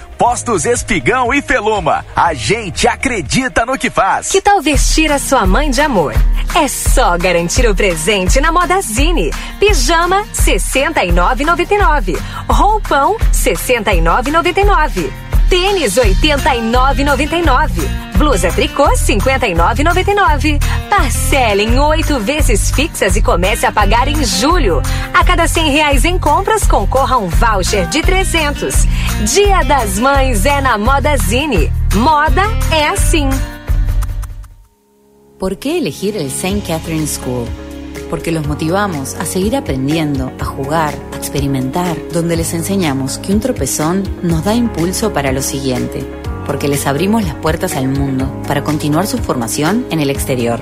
Postos 0.21 0.65
Espigão 0.65 1.33
e 1.33 1.41
Feluma. 1.41 2.05
A 2.15 2.31
gente 2.35 2.87
acredita 2.87 3.65
no 3.65 3.75
que 3.75 3.89
faz. 3.89 4.29
Que 4.29 4.39
tal 4.39 4.61
vestir 4.61 5.11
a 5.11 5.17
sua 5.17 5.47
mãe 5.47 5.71
de 5.71 5.81
amor? 5.81 6.13
É 6.53 6.67
só 6.67 7.17
garantir 7.17 7.67
o 7.67 7.73
presente 7.73 8.39
na 8.39 8.51
Modazine. 8.51 9.31
Pijama 9.59 10.23
69,99. 10.31 12.19
Roupão 12.47 13.17
69,99. 13.33 15.11
Tênis 15.51 15.95
89,99. 15.97 17.71
Blusa 18.15 18.49
tricô 18.53 18.87
59,99. 18.93 20.57
Parcela 20.89 21.61
em 21.61 21.77
oito 21.77 22.21
vezes 22.21 22.71
fixas 22.71 23.17
e 23.17 23.21
comece 23.21 23.65
a 23.65 23.71
pagar 23.71 24.07
em 24.07 24.23
julho. 24.23 24.81
A 25.13 25.25
cada 25.25 25.49
cem 25.49 25.69
reais 25.69 26.05
em 26.05 26.17
compras 26.17 26.65
concorra 26.65 27.17
um 27.17 27.27
voucher 27.27 27.85
de 27.89 28.01
300. 28.01 28.87
Dia 29.25 29.61
das 29.63 29.99
Mães 29.99 30.45
é 30.45 30.61
na 30.61 30.77
Modazine. 30.77 31.69
Moda 31.95 32.43
é 32.71 32.87
assim. 32.87 33.29
¿Por 35.37 35.57
qué 35.57 35.79
elegir 35.79 36.15
el 36.15 36.31
St. 36.31 36.61
Catherine 36.65 37.05
School? 37.05 37.45
Porque 38.09 38.31
los 38.31 38.47
motivamos 38.47 39.15
a 39.15 39.25
seguir 39.25 39.55
aprendiendo, 39.55 40.31
a 40.39 40.45
jugar, 40.45 40.93
a 41.13 41.17
experimentar, 41.17 41.97
donde 42.11 42.35
les 42.35 42.53
enseñamos 42.53 43.17
que 43.17 43.33
un 43.33 43.39
tropezón 43.39 44.03
nos 44.21 44.43
da 44.43 44.53
impulso 44.53 45.13
para 45.13 45.31
lo 45.31 45.41
siguiente, 45.41 46.05
porque 46.45 46.67
les 46.67 46.87
abrimos 46.87 47.23
las 47.23 47.35
puertas 47.35 47.75
al 47.75 47.87
mundo 47.87 48.31
para 48.47 48.63
continuar 48.63 49.07
su 49.07 49.17
formación 49.17 49.85
en 49.91 49.99
el 49.99 50.09
exterior. 50.09 50.59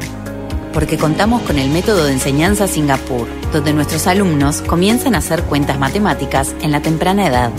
Porque 0.73 0.97
contamos 0.97 1.41
con 1.41 1.57
el 1.57 1.69
método 1.69 2.05
de 2.05 2.13
enseñanza 2.13 2.67
Singapur, 2.67 3.27
donde 3.51 3.73
nuestros 3.73 4.05
alumnos 4.07 4.61
comienzan 4.61 5.15
a 5.15 5.19
hacer 5.19 5.43
cuentas 5.43 5.79
matemáticas 5.79 6.55
en 6.61 6.71
la 6.71 6.81
temprana 6.81 7.27
edad 7.27 7.51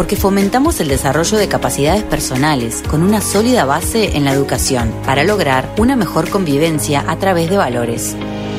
porque 0.00 0.16
fomentamos 0.16 0.80
el 0.80 0.88
desarrollo 0.88 1.36
de 1.36 1.46
capacidades 1.46 2.02
personales 2.04 2.82
con 2.88 3.02
una 3.02 3.20
sólida 3.20 3.66
base 3.66 4.16
en 4.16 4.24
la 4.24 4.32
educación 4.32 4.90
para 5.04 5.24
lograr 5.24 5.74
una 5.76 5.94
mejor 5.94 6.30
convivencia 6.30 7.04
a 7.06 7.18
través 7.18 7.50
de 7.50 7.58
valores. 7.58 8.16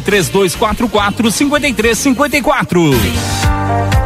3244 0.00 1.30
5354. 1.30 4.05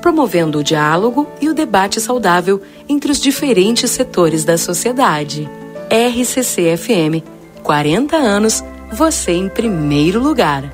promovendo 0.00 0.58
o 0.58 0.64
diálogo 0.64 1.28
e 1.40 1.48
o 1.48 1.54
debate 1.54 2.00
saudável 2.00 2.62
entre 2.88 3.10
os 3.10 3.20
diferentes 3.20 3.90
setores 3.90 4.44
da 4.44 4.56
sociedade. 4.56 5.48
RCC 5.90 6.76
FM, 6.76 7.24
40 7.62 8.16
anos, 8.16 8.64
você 8.92 9.32
em 9.32 9.48
primeiro 9.48 10.20
lugar. 10.20 10.70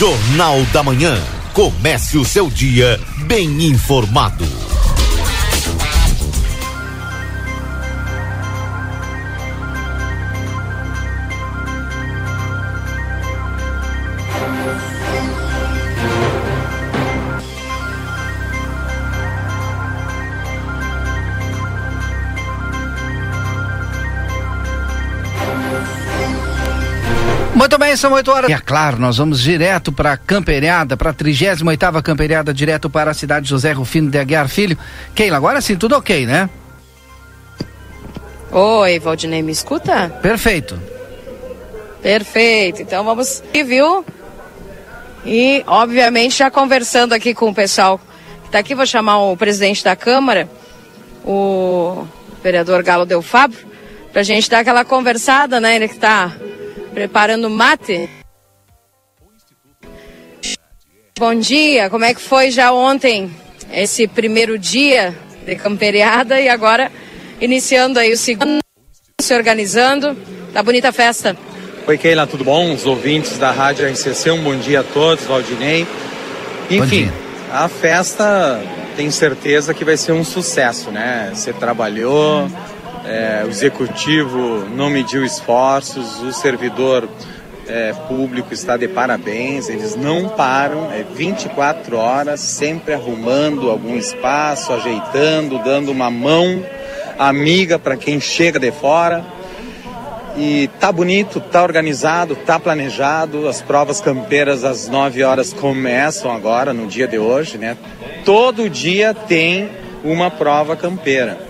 Jornal 0.00 0.62
da 0.72 0.82
Manhã. 0.82 1.14
Comece 1.52 2.16
o 2.16 2.24
seu 2.24 2.48
dia 2.48 2.98
bem 3.26 3.66
informado. 3.66 4.46
São 28.00 28.12
8 28.12 28.30
horas. 28.30 28.50
E 28.50 28.52
é 28.52 28.58
claro, 28.58 28.98
nós 28.98 29.18
vamos 29.18 29.40
direto 29.40 29.92
para 29.92 30.12
a 30.12 30.16
camperiada, 30.16 30.96
para 30.96 31.10
a 31.10 31.12
38 31.12 32.02
camperiada, 32.02 32.52
direto 32.52 32.88
para 32.88 33.10
a 33.10 33.14
cidade 33.14 33.48
José 33.48 33.72
Rufino 33.72 34.10
de 34.10 34.18
Aguiar 34.18 34.48
Filho. 34.48 34.76
Keila, 35.14 35.36
agora 35.36 35.60
sim, 35.60 35.76
tudo 35.76 35.96
ok, 35.96 36.26
né? 36.26 36.48
Oi, 38.50 38.98
Valdinei, 38.98 39.42
me 39.42 39.52
escuta? 39.52 40.08
Perfeito. 40.20 40.80
Perfeito. 42.02 42.82
Então 42.82 43.04
vamos, 43.04 43.42
e 43.52 43.62
viu? 43.62 44.04
E, 45.24 45.62
obviamente, 45.66 46.38
já 46.38 46.50
conversando 46.50 47.12
aqui 47.12 47.34
com 47.34 47.50
o 47.50 47.54
pessoal 47.54 47.98
que 47.98 48.46
está 48.46 48.58
aqui, 48.58 48.74
vou 48.74 48.86
chamar 48.86 49.18
o 49.18 49.36
presidente 49.36 49.84
da 49.84 49.94
Câmara, 49.94 50.48
o 51.24 52.06
vereador 52.42 52.82
Galo 52.82 53.04
Del 53.04 53.20
Fabro, 53.20 53.58
para 54.10 54.22
a 54.22 54.24
gente 54.24 54.48
dar 54.48 54.60
aquela 54.60 54.84
conversada, 54.84 55.60
né? 55.60 55.76
Ele 55.76 55.86
que 55.86 55.94
está 55.94 56.32
preparando 56.92 57.48
mate. 57.48 58.08
Bom 61.18 61.34
dia, 61.34 61.90
como 61.90 62.04
é 62.04 62.14
que 62.14 62.20
foi 62.20 62.50
já 62.50 62.72
ontem 62.72 63.30
esse 63.72 64.08
primeiro 64.08 64.58
dia 64.58 65.14
de 65.44 65.54
camperiada 65.54 66.40
e 66.40 66.48
agora 66.48 66.90
iniciando 67.40 67.98
aí 67.98 68.12
o 68.12 68.16
segundo, 68.16 68.60
se 69.20 69.34
organizando. 69.34 70.16
Tá 70.52 70.62
bonita 70.62 70.88
a 70.88 70.92
festa. 70.92 71.36
Oi, 71.86 71.98
Keila, 71.98 72.26
tudo 72.26 72.44
bom? 72.44 72.72
Os 72.72 72.86
ouvintes 72.86 73.38
da 73.38 73.50
Rádio 73.50 73.88
RCC, 73.88 74.30
um 74.30 74.42
bom 74.42 74.56
dia 74.56 74.80
a 74.80 74.84
todos, 74.84 75.24
Valdinei. 75.24 75.86
Enfim, 76.70 77.10
a 77.52 77.68
festa 77.68 78.62
tenho 78.96 79.10
certeza 79.10 79.72
que 79.72 79.84
vai 79.84 79.96
ser 79.96 80.12
um 80.12 80.24
sucesso, 80.24 80.90
né? 80.90 81.30
Você 81.34 81.52
trabalhou, 81.52 82.48
é, 83.04 83.42
o 83.44 83.48
executivo 83.48 84.66
não 84.74 84.90
mediu 84.90 85.24
esforços, 85.24 86.20
o 86.22 86.32
servidor 86.32 87.08
é, 87.66 87.92
público 88.08 88.52
está 88.52 88.76
de 88.76 88.88
parabéns, 88.88 89.68
eles 89.68 89.96
não 89.96 90.28
param, 90.28 90.90
é 90.90 91.04
24 91.14 91.96
horas, 91.96 92.40
sempre 92.40 92.94
arrumando 92.94 93.70
algum 93.70 93.96
espaço, 93.96 94.72
ajeitando, 94.72 95.58
dando 95.62 95.92
uma 95.92 96.10
mão 96.10 96.64
amiga 97.18 97.78
para 97.78 97.96
quem 97.96 98.20
chega 98.20 98.58
de 98.58 98.72
fora. 98.72 99.24
E 100.36 100.70
tá 100.78 100.92
bonito, 100.92 101.40
tá 101.40 101.62
organizado, 101.62 102.36
tá 102.36 102.58
planejado. 102.58 103.48
As 103.48 103.60
provas 103.60 104.00
campeiras 104.00 104.64
às 104.64 104.88
9 104.88 105.22
horas 105.22 105.52
começam 105.52 106.32
agora, 106.32 106.72
no 106.72 106.86
dia 106.86 107.06
de 107.06 107.18
hoje, 107.18 107.58
né? 107.58 107.76
Todo 108.24 108.70
dia 108.70 109.12
tem 109.12 109.68
uma 110.04 110.30
prova 110.30 110.76
campeira. 110.76 111.49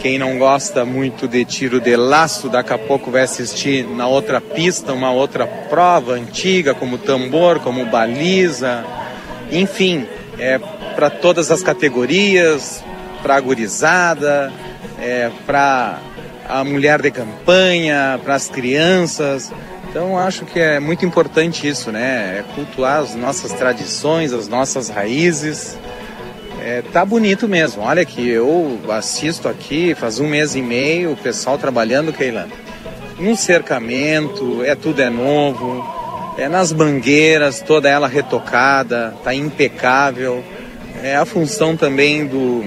Quem 0.00 0.18
não 0.18 0.38
gosta 0.38 0.84
muito 0.84 1.26
de 1.26 1.44
tiro 1.44 1.80
de 1.80 1.96
laço, 1.96 2.48
daqui 2.48 2.72
a 2.72 2.78
pouco 2.78 3.10
vai 3.10 3.22
assistir 3.22 3.86
na 3.86 4.06
outra 4.06 4.40
pista 4.40 4.92
uma 4.92 5.10
outra 5.10 5.46
prova 5.46 6.12
antiga, 6.12 6.74
como 6.74 6.98
tambor, 6.98 7.60
como 7.60 7.84
baliza. 7.86 8.84
Enfim, 9.50 10.06
é 10.38 10.58
para 10.94 11.10
todas 11.10 11.50
as 11.50 11.62
categorias, 11.62 12.84
para 13.22 13.36
a 13.36 13.40
gurizada, 13.40 14.52
é, 15.00 15.30
para 15.46 15.98
a 16.48 16.62
mulher 16.62 17.02
de 17.02 17.10
campanha, 17.10 18.20
para 18.22 18.34
as 18.34 18.48
crianças. 18.48 19.52
Então 19.88 20.18
acho 20.18 20.44
que 20.44 20.60
é 20.60 20.78
muito 20.78 21.06
importante 21.06 21.66
isso, 21.66 21.90
né? 21.90 22.38
É 22.38 22.44
cultuar 22.54 23.00
as 23.00 23.14
nossas 23.14 23.52
tradições, 23.52 24.32
as 24.32 24.46
nossas 24.46 24.88
raízes. 24.88 25.76
É, 26.66 26.82
tá 26.82 27.04
bonito 27.04 27.46
mesmo. 27.46 27.84
Olha 27.84 28.04
que 28.04 28.28
eu 28.28 28.80
assisto 28.88 29.48
aqui 29.48 29.94
faz 29.94 30.18
um 30.18 30.26
mês 30.26 30.56
e 30.56 30.60
meio, 30.60 31.12
o 31.12 31.16
pessoal 31.16 31.56
trabalhando, 31.56 32.12
Keila, 32.12 32.48
no 33.20 33.36
cercamento, 33.36 34.64
é 34.64 34.74
tudo 34.74 35.00
é 35.00 35.08
novo, 35.08 36.34
é 36.36 36.48
nas 36.48 36.72
mangueiras, 36.72 37.60
toda 37.60 37.88
ela 37.88 38.08
retocada, 38.08 39.14
tá 39.22 39.32
impecável. 39.32 40.42
É 41.04 41.14
a 41.14 41.24
função 41.24 41.76
também 41.76 42.26
do 42.26 42.64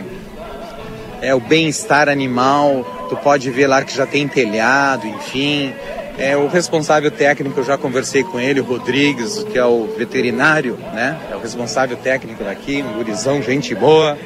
é 1.21 1.35
o 1.35 1.41
bem-estar 1.41 2.07
animal. 2.07 3.07
Tu 3.09 3.17
pode 3.17 3.51
ver 3.51 3.67
lá 3.67 3.83
que 3.83 3.93
já 3.93 4.05
tem 4.05 4.29
telhado, 4.29 5.07
enfim. 5.07 5.73
É, 6.19 6.35
o 6.35 6.47
responsável 6.49 7.09
técnico, 7.09 7.61
eu 7.61 7.63
já 7.63 7.77
conversei 7.77 8.23
com 8.25 8.37
ele, 8.37 8.59
o 8.59 8.63
Rodrigues, 8.65 9.41
que 9.43 9.57
é 9.57 9.63
o 9.63 9.87
veterinário, 9.97 10.77
né? 10.93 11.17
É 11.31 11.35
o 11.35 11.39
responsável 11.39 11.95
técnico 11.95 12.43
daqui, 12.43 12.83
um 12.83 12.97
gurizão, 12.97 13.41
gente 13.41 13.73
boa. 13.73 14.17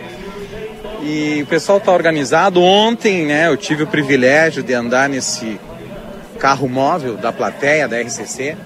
E 1.04 1.44
o 1.44 1.46
pessoal 1.46 1.78
está 1.78 1.92
organizado. 1.92 2.64
Ontem, 2.64 3.28
né, 3.28 3.48
eu 3.48 3.56
tive 3.56 3.84
o 3.84 3.88
privilégio 3.88 4.64
de 4.64 4.74
andar 4.74 5.08
nesse 5.08 5.60
carro 6.40 6.68
móvel 6.68 7.16
da 7.16 7.32
plateia 7.32 7.88
da 7.88 8.02
RCC 8.02 8.58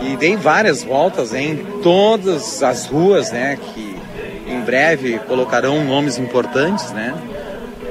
e 0.00 0.16
dei 0.16 0.34
várias 0.34 0.82
voltas 0.82 1.34
em 1.34 1.56
todas 1.82 2.62
as 2.62 2.86
ruas, 2.86 3.30
né, 3.30 3.58
que 3.62 3.96
em 4.46 4.60
breve 4.62 5.18
colocarão 5.28 5.84
nomes 5.84 6.16
importantes, 6.16 6.90
né, 6.92 7.14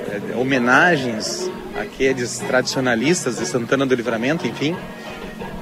é, 0.09 0.35
homenagens 0.35 1.51
àqueles 1.79 2.39
tradicionalistas 2.39 3.37
de 3.37 3.45
Santana 3.45 3.85
do 3.85 3.95
Livramento, 3.95 4.47
enfim. 4.47 4.75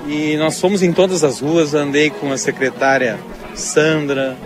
E 0.08 0.36
nós 0.38 0.60
fomos 0.60 0.82
em 0.82 0.92
todas 0.92 1.24
as 1.24 1.40
ruas, 1.40 1.74
andei 1.74 2.10
com 2.10 2.32
a 2.32 2.38
secretária 2.38 3.20
Sandra 3.54 4.38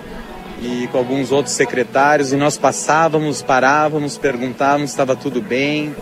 e 0.61 0.87
com 0.87 0.97
alguns 0.97 1.31
outros 1.31 1.55
secretários 1.55 2.31
e 2.31 2.35
nós 2.35 2.57
passávamos, 2.57 3.41
parávamos, 3.41 4.17
perguntávamos 4.17 4.89
se 4.89 4.93
estava 4.93 5.15
tudo 5.15 5.41
bem, 5.41 5.93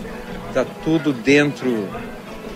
está 0.48 0.64
tudo 0.84 1.12
dentro 1.12 1.88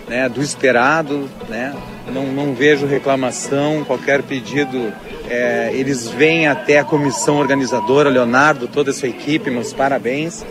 né, 0.07 0.29
do 0.29 0.41
esperado, 0.41 1.29
né? 1.49 1.75
Não, 2.13 2.25
não 2.27 2.53
vejo 2.53 2.85
reclamação, 2.85 3.83
qualquer 3.83 4.23
pedido, 4.23 4.93
é, 5.29 5.71
eles 5.73 6.07
vêm 6.07 6.47
até 6.47 6.79
a 6.79 6.83
comissão 6.85 7.37
organizadora, 7.37 8.09
Leonardo, 8.09 8.67
toda 8.67 8.91
a 8.91 8.93
sua 8.93 9.09
equipe, 9.09 9.49
meus 9.49 9.73
parabéns, 9.73 10.45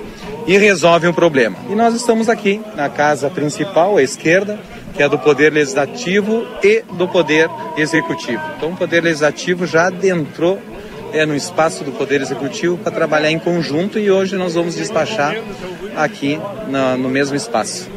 e 0.47 0.57
resolvem 0.57 1.11
o 1.11 1.14
problema. 1.14 1.57
E 1.68 1.74
nós 1.74 1.94
estamos 1.94 2.28
aqui 2.28 2.61
na 2.74 2.88
casa 2.88 3.28
principal, 3.28 3.97
à 3.97 4.03
esquerda, 4.03 4.59
que 4.94 5.03
é 5.03 5.09
do 5.09 5.18
Poder 5.18 5.53
Legislativo 5.53 6.47
e 6.62 6.82
do 6.92 7.09
Poder 7.09 7.51
Executivo. 7.76 8.42
Então, 8.57 8.70
o 8.70 8.76
Poder 8.76 9.03
Legislativo 9.03 9.66
já 9.66 9.88
adentrou 9.88 10.59
é, 11.12 11.26
no 11.26 11.34
espaço 11.34 11.84
do 11.84 11.92
Poder 11.92 12.20
Executivo 12.20 12.78
para 12.78 12.92
trabalhar 12.92 13.30
em 13.30 13.38
conjunto 13.38 13.99
e 13.99 14.11
hoje 14.11 14.36
nós 14.36 14.55
vamos 14.55 14.74
despachar 14.74 15.36
aqui 15.97 16.40
na, 16.68 16.97
no 16.97 17.09
mesmo 17.09 17.36
espaço 17.36 17.90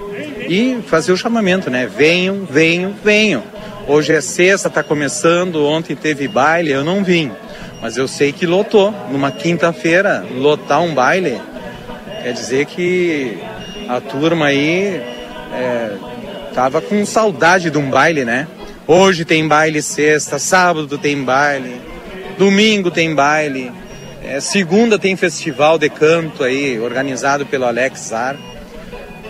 e 0.50 0.80
fazer 0.88 1.12
o 1.12 1.18
chamamento, 1.18 1.70
né? 1.70 1.88
Venham, 1.88 2.44
venham, 2.50 2.94
venham. 3.04 3.44
Hoje 3.88 4.14
é 4.14 4.22
sexta, 4.22 4.68
está 4.68 4.84
começando, 4.84 5.64
ontem 5.66 5.96
teve 5.96 6.28
baile, 6.28 6.72
eu 6.72 6.84
não 6.84 7.04
vim. 7.04 7.32
Mas 7.82 7.98
eu 7.98 8.08
sei 8.08 8.32
que 8.32 8.46
lotou. 8.46 8.94
Numa 9.12 9.32
quinta-feira, 9.32 10.26
lotar 10.36 10.82
um 10.82 10.94
baile, 10.94 11.40
quer 12.22 12.34
dizer 12.34 12.66
que 12.66 13.38
a 13.88 14.00
turma 14.00 14.48
aí 14.48 15.02
é, 15.54 15.98
tava 16.54 16.82
com 16.82 17.06
saudade 17.06 17.70
de 17.70 17.78
um 17.78 17.90
baile, 17.90 18.26
né? 18.26 18.48
Hoje 18.88 19.26
tem 19.26 19.48
baile 19.48 19.82
sexta, 19.82 20.40
sábado 20.40 20.98
tem 20.98 21.24
baile, 21.24 21.80
domingo 22.38 22.90
tem 22.90 23.14
baile, 23.14 23.72
é, 24.24 24.40
segunda 24.40 24.98
tem 24.98 25.16
festival 25.16 25.78
de 25.78 25.90
canto 25.90 26.44
aí, 26.44 26.80
organizado 26.80 27.46
pelo 27.46 27.66
Alex 27.66 28.00
Zar 28.10 28.38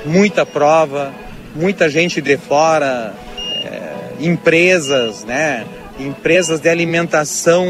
muita 0.06 0.46
prova, 0.46 1.14
muita 1.56 1.90
gente 1.90 2.22
de 2.22 2.38
fora, 2.38 3.14
é, 3.64 4.26
empresas, 4.26 5.24
né? 5.24 5.66
Empresas 6.00 6.60
de 6.60 6.70
alimentação 6.70 7.66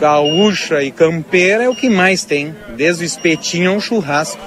gaúcha 0.00 0.82
e 0.82 0.90
campeira 0.90 1.64
é 1.64 1.68
o 1.68 1.74
que 1.74 1.90
mais 1.90 2.24
tem, 2.24 2.54
desde 2.76 3.04
o 3.04 3.06
espetinho 3.06 3.72
ao 3.72 3.80
churrasco. 3.80 4.40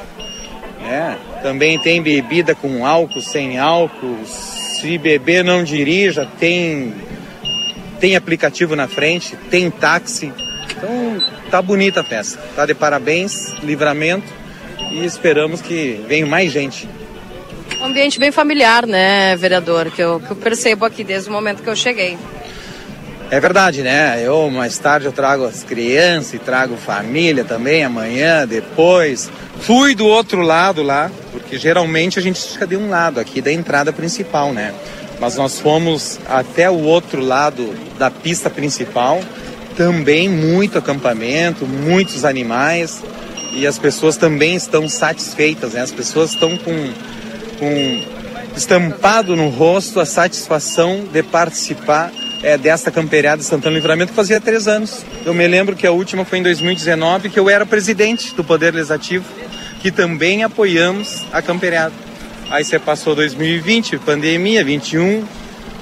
Né? 0.81 1.17
Também 1.43 1.77
tem 1.77 2.01
bebida 2.01 2.55
com 2.55 2.85
álcool, 2.85 3.21
sem 3.21 3.59
álcool. 3.59 4.25
Se 4.25 4.97
beber 4.97 5.43
não 5.43 5.63
dirija, 5.63 6.27
tem 6.39 6.93
tem 7.99 8.17
aplicativo 8.17 8.75
na 8.75 8.85
frente, 8.87 9.37
tem 9.49 9.71
táxi. 9.71 10.33
Então 10.75 11.23
tá 11.49 11.61
bonita 11.61 12.01
a 12.01 12.03
festa. 12.03 12.37
Tá 12.53 12.65
de 12.65 12.73
parabéns, 12.73 13.53
livramento 13.61 14.27
e 14.91 15.05
esperamos 15.05 15.61
que 15.61 16.03
venha 16.07 16.25
mais 16.25 16.51
gente. 16.51 16.89
Um 17.79 17.85
ambiente 17.85 18.19
bem 18.19 18.31
familiar, 18.31 18.85
né, 18.85 19.35
vereador, 19.35 19.91
que 19.91 20.01
eu, 20.01 20.19
que 20.19 20.31
eu 20.31 20.35
percebo 20.35 20.85
aqui 20.85 21.03
desde 21.03 21.29
o 21.29 21.31
momento 21.31 21.61
que 21.63 21.69
eu 21.69 21.75
cheguei. 21.75 22.17
É 23.33 23.39
verdade, 23.39 23.81
né? 23.81 24.21
Eu 24.23 24.47
mais 24.51 24.77
tarde 24.77 25.07
eu 25.07 25.11
trago 25.11 25.43
as 25.43 25.63
crianças 25.63 26.35
e 26.35 26.37
trago 26.37 26.77
família 26.77 27.43
também 27.43 27.83
amanhã, 27.83 28.45
depois. 28.45 29.27
Fui 29.61 29.95
do 29.95 30.05
outro 30.05 30.41
lado 30.41 30.83
lá, 30.83 31.09
porque 31.31 31.57
geralmente 31.57 32.19
a 32.19 32.21
gente 32.21 32.39
fica 32.39 32.67
de 32.67 32.77
um 32.77 32.91
lado 32.91 33.19
aqui 33.19 33.41
da 33.41 33.51
entrada 33.51 33.91
principal, 33.91 34.53
né? 34.53 34.71
Mas 35.19 35.35
nós 35.35 35.59
fomos 35.59 36.19
até 36.29 36.69
o 36.69 36.83
outro 36.83 37.25
lado 37.25 37.73
da 37.97 38.11
pista 38.11 38.51
principal, 38.51 39.19
também 39.75 40.29
muito 40.29 40.77
acampamento, 40.77 41.65
muitos 41.65 42.25
animais 42.25 43.01
e 43.51 43.65
as 43.65 43.79
pessoas 43.79 44.15
também 44.15 44.53
estão 44.53 44.87
satisfeitas, 44.87 45.73
né? 45.73 45.81
As 45.81 45.91
pessoas 45.91 46.33
estão 46.33 46.55
com, 46.55 46.93
com 47.57 48.03
estampado 48.55 49.35
no 49.35 49.49
rosto 49.49 49.99
a 49.99 50.05
satisfação 50.05 51.05
de 51.11 51.23
participar 51.23 52.11
é, 52.43 52.57
desta 52.57 52.91
camperiada 52.91 53.37
de 53.37 53.45
Santana 53.45 53.73
Livramento 53.73 54.11
que 54.11 54.15
fazia 54.15 54.39
três 54.39 54.67
anos. 54.67 55.03
Eu 55.25 55.33
me 55.33 55.47
lembro 55.47 55.75
que 55.75 55.87
a 55.87 55.91
última 55.91 56.25
foi 56.25 56.39
em 56.39 56.43
2019, 56.43 57.29
que 57.29 57.39
eu 57.39 57.49
era 57.49 57.65
presidente 57.65 58.35
do 58.35 58.43
Poder 58.43 58.73
Legislativo, 58.73 59.25
que 59.81 59.89
também 59.91 60.43
apoiamos 60.43 61.25
a 61.31 61.41
camperiada. 61.41 61.93
Aí 62.49 62.63
você 62.63 62.77
passou 62.77 63.15
2020, 63.15 63.97
pandemia, 63.99 64.63
21, 64.63 65.25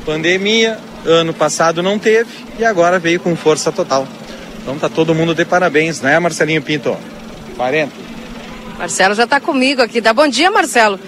pandemia, 0.06 0.78
ano 1.06 1.34
passado 1.34 1.82
não 1.82 1.98
teve 1.98 2.30
e 2.60 2.64
agora 2.64 3.00
veio 3.00 3.20
com 3.20 3.36
força 3.36 3.72
total. 3.72 4.08
Então 4.62 4.78
tá 4.78 4.88
todo 4.88 5.16
mundo 5.16 5.34
de 5.34 5.44
parabéns, 5.44 6.00
né, 6.02 6.18
Marcelinho 6.20 6.62
Pinto? 6.62 6.96
40. 7.58 7.92
Marcelo 8.78 9.16
já 9.16 9.24
está 9.24 9.40
comigo 9.40 9.82
aqui. 9.82 10.00
Dá 10.00 10.14
bom 10.14 10.28
dia, 10.28 10.50
Marcelo. 10.50 11.00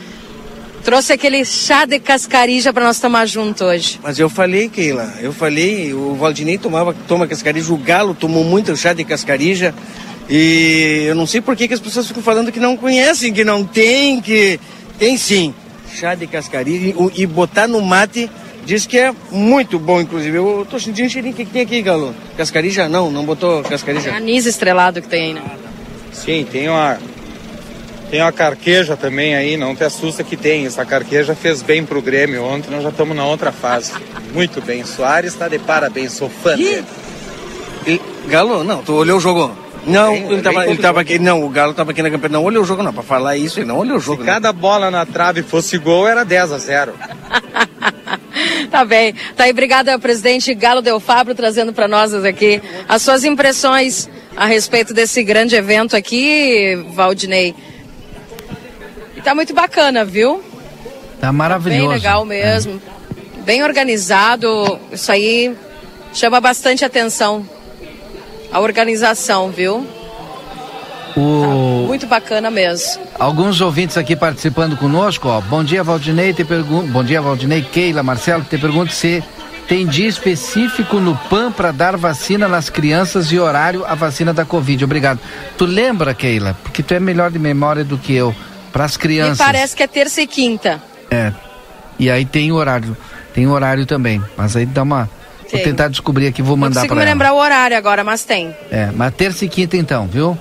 Trouxe 0.83 1.13
aquele 1.13 1.45
chá 1.45 1.85
de 1.85 1.97
cascarija 1.97 2.73
para 2.73 2.85
nós 2.85 2.99
tomar 2.99 3.25
junto 3.25 3.63
hoje. 3.63 3.99
Mas 4.03 4.19
eu 4.19 4.29
falei, 4.29 4.67
Keila, 4.67 5.13
eu 5.21 5.31
falei, 5.31 5.93
o 5.93 6.13
Valdinei 6.15 6.57
tomava, 6.57 6.93
toma 7.07 7.25
cascarija, 7.25 7.73
o 7.73 7.77
Galo 7.77 8.13
tomou 8.13 8.43
muito 8.43 8.75
chá 8.75 8.91
de 8.91 9.03
cascarija. 9.05 9.73
E 10.29 11.05
eu 11.07 11.15
não 11.15 11.25
sei 11.25 11.39
por 11.39 11.55
que, 11.55 11.67
que 11.67 11.73
as 11.73 11.79
pessoas 11.79 12.07
ficam 12.07 12.21
falando 12.21 12.51
que 12.51 12.59
não 12.59 12.75
conhecem, 12.75 13.33
que 13.33 13.43
não 13.43 13.63
tem, 13.63 14.19
que. 14.21 14.59
Tem 14.99 15.17
sim. 15.17 15.53
Chá 15.95 16.15
de 16.15 16.27
cascarija 16.27 16.87
e, 16.87 17.21
e 17.21 17.25
botar 17.25 17.67
no 17.67 17.81
mate 17.81 18.29
diz 18.65 18.85
que 18.85 18.97
é 18.97 19.13
muito 19.31 19.77
bom, 19.79 20.01
inclusive. 20.01 20.37
Eu 20.37 20.67
tô 20.69 20.79
sentindo 20.79 21.09
cheirinho. 21.09 21.33
O 21.33 21.37
que, 21.37 21.45
que 21.45 21.51
tem 21.51 21.61
aqui, 21.61 21.81
Galo? 21.81 22.15
Cascarija? 22.35 22.89
Não, 22.89 23.11
não 23.11 23.25
botou 23.25 23.63
cascarija. 23.63 24.09
É 24.09 24.15
anis 24.15 24.45
estrelado 24.45 25.01
que 25.01 25.07
tem 25.07 25.27
aí, 25.27 25.33
né? 25.33 25.41
Sim, 26.11 26.45
tem 26.49 26.69
uma 26.69 26.97
tem 28.13 28.21
uma 28.21 28.31
carqueja 28.31 28.95
também 28.95 29.33
aí, 29.33 29.57
não 29.57 29.75
te 29.75 29.83
assusta 29.83 30.23
que 30.23 30.37
tem. 30.37 30.67
Essa 30.67 30.85
carqueja 30.85 31.33
fez 31.33 31.63
bem 31.63 31.83
pro 31.83 31.99
Grêmio 31.99 32.43
ontem, 32.43 32.69
nós 32.69 32.83
já 32.83 32.89
estamos 32.89 33.17
na 33.17 33.25
outra 33.25 33.51
fase. 33.51 33.91
Muito 34.31 34.61
bem. 34.61 34.85
Soares 34.85 35.33
está 35.33 35.47
de 35.47 35.57
parabéns, 35.57 36.13
sou 36.13 36.29
fã 36.29 36.55
dele. 36.55 36.85
E, 37.87 37.99
Galo, 38.27 38.63
não, 38.63 38.83
tu 38.83 38.93
olhou 38.93 39.17
o 39.17 39.19
jogo? 39.19 39.57
Não, 39.87 40.11
bem, 40.11 40.31
ele, 40.31 40.41
tava, 40.43 40.67
ele 40.67 40.77
tava 40.77 41.01
aqui, 41.01 41.17
não, 41.17 41.43
o 41.43 41.49
Galo 41.49 41.73
tava 41.73 41.89
aqui 41.89 42.03
na 42.03 42.11
campanha, 42.11 42.33
não 42.33 42.43
olhou 42.43 42.61
o 42.61 42.65
jogo 42.67 42.83
não, 42.83 42.93
para 42.93 43.01
falar 43.01 43.35
isso, 43.35 43.59
ele 43.59 43.65
não 43.65 43.79
olhou 43.79 43.97
o 43.97 43.99
jogo. 43.99 44.21
Se 44.21 44.27
cada 44.27 44.53
bola 44.53 44.91
na 44.91 45.07
trave 45.07 45.41
fosse 45.41 45.79
gol, 45.79 46.07
era 46.07 46.23
10 46.23 46.51
a 46.51 46.57
0. 46.59 46.93
tá 48.69 48.85
bem. 48.85 49.15
Tá 49.35 49.45
aí, 49.45 49.51
obrigada, 49.51 49.97
presidente 49.97 50.53
Galo 50.53 50.83
Del 50.83 50.99
Fabro, 50.99 51.33
trazendo 51.33 51.73
para 51.73 51.87
nós 51.87 52.13
aqui 52.13 52.61
as 52.87 53.01
suas 53.01 53.23
impressões 53.23 54.07
a 54.37 54.45
respeito 54.45 54.93
desse 54.93 55.23
grande 55.23 55.55
evento 55.55 55.95
aqui, 55.95 56.75
Valdinei. 56.93 57.55
Tá 59.23 59.33
muito 59.33 59.53
bacana, 59.53 60.03
viu? 60.03 60.43
Tá 61.19 61.31
maravilhoso. 61.31 61.87
Bem 61.87 61.89
legal 61.89 62.25
mesmo. 62.25 62.81
É. 63.39 63.41
Bem 63.43 63.63
organizado. 63.63 64.79
Isso 64.91 65.11
aí 65.11 65.55
chama 66.13 66.41
bastante 66.41 66.83
atenção. 66.83 67.47
A 68.51 68.59
organização, 68.59 69.49
viu? 69.49 69.87
O... 71.15 71.41
Tá 71.41 71.87
muito 71.87 72.07
bacana 72.07 72.51
mesmo. 72.51 73.01
Alguns 73.17 73.61
ouvintes 73.61 73.97
aqui 73.97 74.15
participando 74.15 74.75
conosco, 74.75 75.29
ó. 75.29 75.39
Bom 75.39 75.63
dia, 75.63 75.83
Valdinei. 75.83 76.33
Te 76.33 76.43
pergun... 76.43 76.85
Bom 76.87 77.03
dia, 77.03 77.21
Valdinei. 77.21 77.61
Keila, 77.61 78.03
Marcelo, 78.03 78.43
te 78.43 78.57
pergunto 78.57 78.91
se 78.91 79.23
tem 79.67 79.87
dia 79.87 80.07
específico 80.07 80.99
no 80.99 81.15
PAN 81.29 81.51
para 81.51 81.71
dar 81.71 81.95
vacina 81.95 82.47
nas 82.47 82.69
crianças 82.69 83.31
e 83.31 83.39
horário 83.39 83.85
a 83.85 83.95
vacina 83.95 84.33
da 84.33 84.43
Covid. 84.43 84.83
Obrigado. 84.83 85.19
Tu 85.57 85.65
lembra, 85.65 86.13
Keila? 86.13 86.57
Porque 86.63 86.83
tu 86.83 86.93
é 86.93 86.99
melhor 86.99 87.31
de 87.31 87.39
memória 87.39 87.83
do 87.83 87.97
que 87.97 88.13
eu. 88.13 88.35
Para 88.73 88.85
as 88.85 88.97
crianças. 88.97 89.37
Me 89.37 89.45
parece 89.45 89.75
que 89.75 89.83
é 89.83 89.87
terça 89.87 90.21
e 90.21 90.27
quinta. 90.27 90.81
É. 91.09 91.31
E 91.99 92.09
aí 92.09 92.25
tem 92.25 92.51
horário. 92.51 92.97
Tem 93.33 93.47
horário 93.47 93.85
também. 93.85 94.21
Mas 94.35 94.55
aí 94.55 94.65
dá 94.65 94.81
uma. 94.81 95.09
Tem. 95.43 95.51
Vou 95.51 95.59
tentar 95.61 95.87
descobrir 95.87 96.27
aqui, 96.27 96.41
vou 96.41 96.57
mandar 96.57 96.73
para 96.73 96.79
ela. 96.79 96.83
Não 96.83 96.89
consigo 96.89 96.99
me 96.99 97.05
lembrar 97.05 97.33
o 97.33 97.37
horário 97.37 97.77
agora, 97.77 98.03
mas 98.03 98.25
tem. 98.25 98.53
É, 98.71 98.89
mas 98.93 99.13
terça 99.13 99.45
e 99.45 99.47
quinta 99.47 99.77
então, 99.77 100.07
viu? 100.07 100.37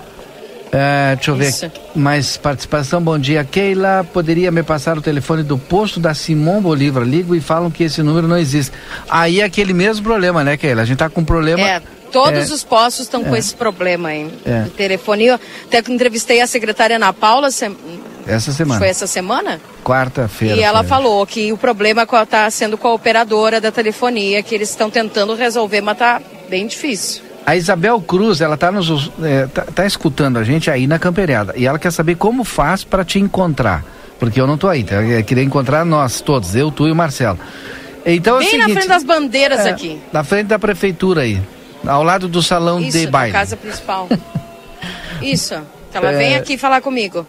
É, 0.74 1.14
deixa 1.16 1.30
eu 1.30 1.36
ver 1.36 1.50
Isso. 1.50 1.70
mais 1.94 2.38
participação. 2.38 3.02
Bom 3.02 3.18
dia, 3.18 3.44
Keila. 3.44 4.06
Poderia 4.10 4.50
me 4.50 4.62
passar 4.62 4.96
o 4.96 5.02
telefone 5.02 5.42
do 5.42 5.58
posto 5.58 6.00
da 6.00 6.14
Simão 6.14 6.62
Bolívar? 6.62 7.04
Ligo 7.04 7.36
e 7.36 7.42
falam 7.42 7.70
que 7.70 7.84
esse 7.84 8.02
número 8.02 8.26
não 8.26 8.38
existe. 8.38 8.72
Aí 9.10 9.42
é 9.42 9.44
aquele 9.44 9.74
mesmo 9.74 10.02
problema, 10.02 10.42
né, 10.42 10.56
Keila? 10.56 10.80
A 10.80 10.84
gente 10.86 10.96
tá 10.96 11.10
com 11.10 11.22
problema. 11.22 11.60
É, 11.60 11.82
todos 12.10 12.50
é, 12.50 12.54
os 12.54 12.64
postos 12.64 13.04
estão 13.04 13.22
com 13.22 13.36
é. 13.36 13.38
esse 13.38 13.54
problema 13.54 14.08
aí. 14.08 14.32
É. 14.46 14.62
De 14.62 14.70
telefonia. 14.70 15.38
Até 15.66 15.82
que 15.82 15.92
entrevistei 15.92 16.40
a 16.40 16.46
secretária 16.46 16.96
Ana 16.96 17.12
Paula, 17.12 17.50
Essa 18.26 18.52
semana. 18.52 18.78
foi 18.78 18.88
essa 18.88 19.06
semana? 19.06 19.60
Quarta-feira. 19.84 20.56
E 20.56 20.62
ela 20.62 20.82
falou 20.84 21.26
que 21.26 21.52
o 21.52 21.56
problema 21.56 22.02
está 22.04 22.50
sendo 22.50 22.78
com 22.78 22.88
a 22.88 22.94
operadora 22.94 23.60
da 23.60 23.70
telefonia, 23.72 24.42
que 24.42 24.54
eles 24.54 24.70
estão 24.70 24.88
tentando 24.90 25.34
resolver, 25.34 25.80
mas 25.80 25.98
tá 25.98 26.20
bem 26.48 26.66
difícil. 26.66 27.22
A 27.44 27.56
Isabel 27.56 28.00
Cruz, 28.00 28.40
ela 28.40 28.56
tá 28.56 28.70
nos 28.70 29.10
é, 29.22 29.46
tá, 29.48 29.62
tá 29.74 29.84
escutando 29.84 30.38
a 30.38 30.44
gente 30.44 30.70
aí 30.70 30.86
na 30.86 30.98
camperiada 30.98 31.52
e 31.56 31.66
ela 31.66 31.78
quer 31.78 31.90
saber 31.90 32.14
como 32.14 32.44
faz 32.44 32.84
para 32.84 33.04
te 33.04 33.18
encontrar, 33.18 33.84
porque 34.20 34.40
eu 34.40 34.46
não 34.46 34.56
tô 34.56 34.68
aí, 34.68 34.84
tá? 34.84 34.96
Eu 35.02 35.24
queria 35.24 35.42
encontrar 35.42 35.84
nós 35.84 36.20
todos, 36.20 36.54
eu, 36.54 36.70
tu 36.70 36.86
e 36.86 36.92
o 36.92 36.94
Marcelo. 36.94 37.38
Então 38.06 38.34
é 38.34 38.36
o 38.36 38.40
bem 38.40 38.48
seguinte, 38.50 38.68
na 38.68 38.74
frente 38.74 38.88
das 38.88 39.02
bandeiras 39.04 39.60
é, 39.66 39.70
aqui. 39.70 40.00
na 40.12 40.22
frente 40.22 40.46
da 40.46 40.58
prefeitura 40.58 41.22
aí, 41.22 41.40
ao 41.84 42.04
lado 42.04 42.28
do 42.28 42.40
salão 42.42 42.80
Isso, 42.80 42.96
de 42.98 43.06
baile. 43.08 43.32
casa 43.32 43.56
principal. 43.56 44.08
Isso. 45.20 45.60
que 45.90 45.96
Ela 45.96 46.12
É. 46.12 46.16
vem 46.16 46.34
aqui 46.36 46.56
falar 46.56 46.80
comigo. 46.80 47.26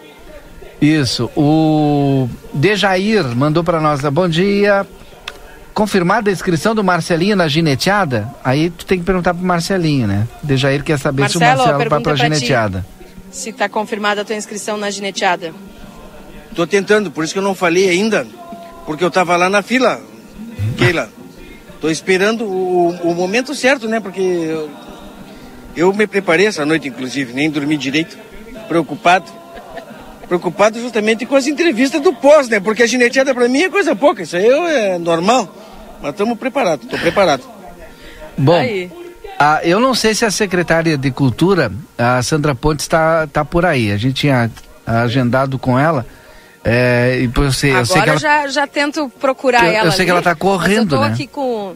Isso. 0.82 1.30
O 1.36 2.30
Dejair 2.54 3.24
mandou 3.36 3.64
para 3.64 3.80
nós, 3.80 4.02
bom 4.02 4.28
dia. 4.28 4.86
Confirmada 5.74 6.30
a 6.30 6.34
inscrição 6.34 6.76
do 6.76 6.84
Marcelinho 6.84 7.36
na 7.36 7.48
gineteada? 7.48 8.30
Aí 8.44 8.70
tu 8.70 8.86
tem 8.86 9.00
que 9.00 9.06
perguntar 9.06 9.34
pro 9.34 9.44
Marcelinho, 9.44 10.06
né? 10.08 10.28
Dejair 10.44 10.84
quer 10.84 11.00
saber 11.00 11.30
se 11.30 11.38
o 11.38 11.40
Marcelo, 11.40 11.58
Marcelo 11.58 11.78
vai 11.80 11.90
pra 11.90 12.02
pra 12.02 12.16
gineteada. 12.16 12.86
Se 13.32 13.50
está 13.50 13.68
confirmada 13.68 14.22
a 14.22 14.26
tua 14.26 14.36
inscrição 14.36 14.78
na 14.78 14.92
gineteada. 14.92 15.54
Tô 16.56 16.68
tentando, 16.68 17.10
por 17.10 17.24
isso 17.24 17.34
que 17.34 17.40
eu 17.40 17.44
não 17.44 17.56
falei 17.56 17.90
ainda, 17.90 18.28
porque 18.86 19.04
eu 19.04 19.10
tava 19.10 19.36
lá 19.36 19.50
na 19.50 19.64
fila, 19.64 20.00
Keila. 20.78 21.10
Tô 21.82 21.90
esperando 21.90 22.46
o, 22.46 22.90
o 23.04 23.16
momento 23.16 23.56
certo, 23.56 23.88
né? 23.88 24.00
Porque 24.00 24.22
eu, 24.22 24.70
eu 25.76 25.94
me 25.94 26.06
preparei 26.06 26.46
essa 26.46 26.66
noite, 26.66 26.88
inclusive, 26.88 27.34
nem 27.34 27.50
dormi 27.50 27.76
direito, 27.76 28.18
preocupado. 28.68 29.26
Preocupado 30.34 30.82
justamente 30.82 31.28
com 31.28 31.36
as 31.36 31.46
entrevistas 31.46 32.02
do 32.02 32.12
pós, 32.12 32.50
né? 32.50 32.60
Porque 32.60 32.82
a 32.82 32.88
gineteada 32.88 33.36
pra 33.36 33.48
mim 33.48 33.62
é 33.62 33.70
coisa 33.70 33.96
pouca, 33.96 34.24
isso 34.24 34.36
aí 34.36 34.48
é 34.48 34.98
normal. 34.98 35.48
Mas 36.02 36.10
estamos 36.10 36.40
preparados, 36.40 36.88
tô 36.88 36.98
preparado. 36.98 37.44
Bom, 38.36 38.60
ah, 39.38 39.60
eu 39.64 39.80
não 39.80 39.94
sei 39.94 40.16
se 40.16 40.26
a 40.26 40.32
secretária 40.32 40.98
de 40.98 41.12
Cultura, 41.12 41.72
a 41.96 42.24
Sandra 42.24 42.56
Pontes, 42.56 42.86
está 42.86 43.28
tá 43.28 43.46
por 43.46 43.64
aí. 43.64 43.92
A 43.92 43.98
gente 43.98 44.16
tinha 44.16 44.50
agendado 44.88 45.60
com 45.60 45.78
ela. 45.78 46.04
É, 46.66 47.20
e 47.22 47.30
eu 47.40 47.52
sei, 47.52 47.76
eu 47.76 47.86
sei 47.86 48.02
que 48.02 48.10
Agora 48.10 48.12
ela, 48.12 48.20
já, 48.20 48.48
já 48.48 48.66
tento 48.66 49.08
procurar 49.20 49.66
Eu- 49.66 49.72
eu 49.72 49.78
ela. 49.82 49.92
sei 49.92 50.06
que 50.06 50.10
ali, 50.12 50.18
ela 50.18 50.22
tá 50.24 50.34
correndo, 50.34 50.74
mas 50.74 50.94
eu 50.94 50.98
tô 50.98 51.02
né? 51.02 51.14
aqui 51.14 51.28
com. 51.28 51.76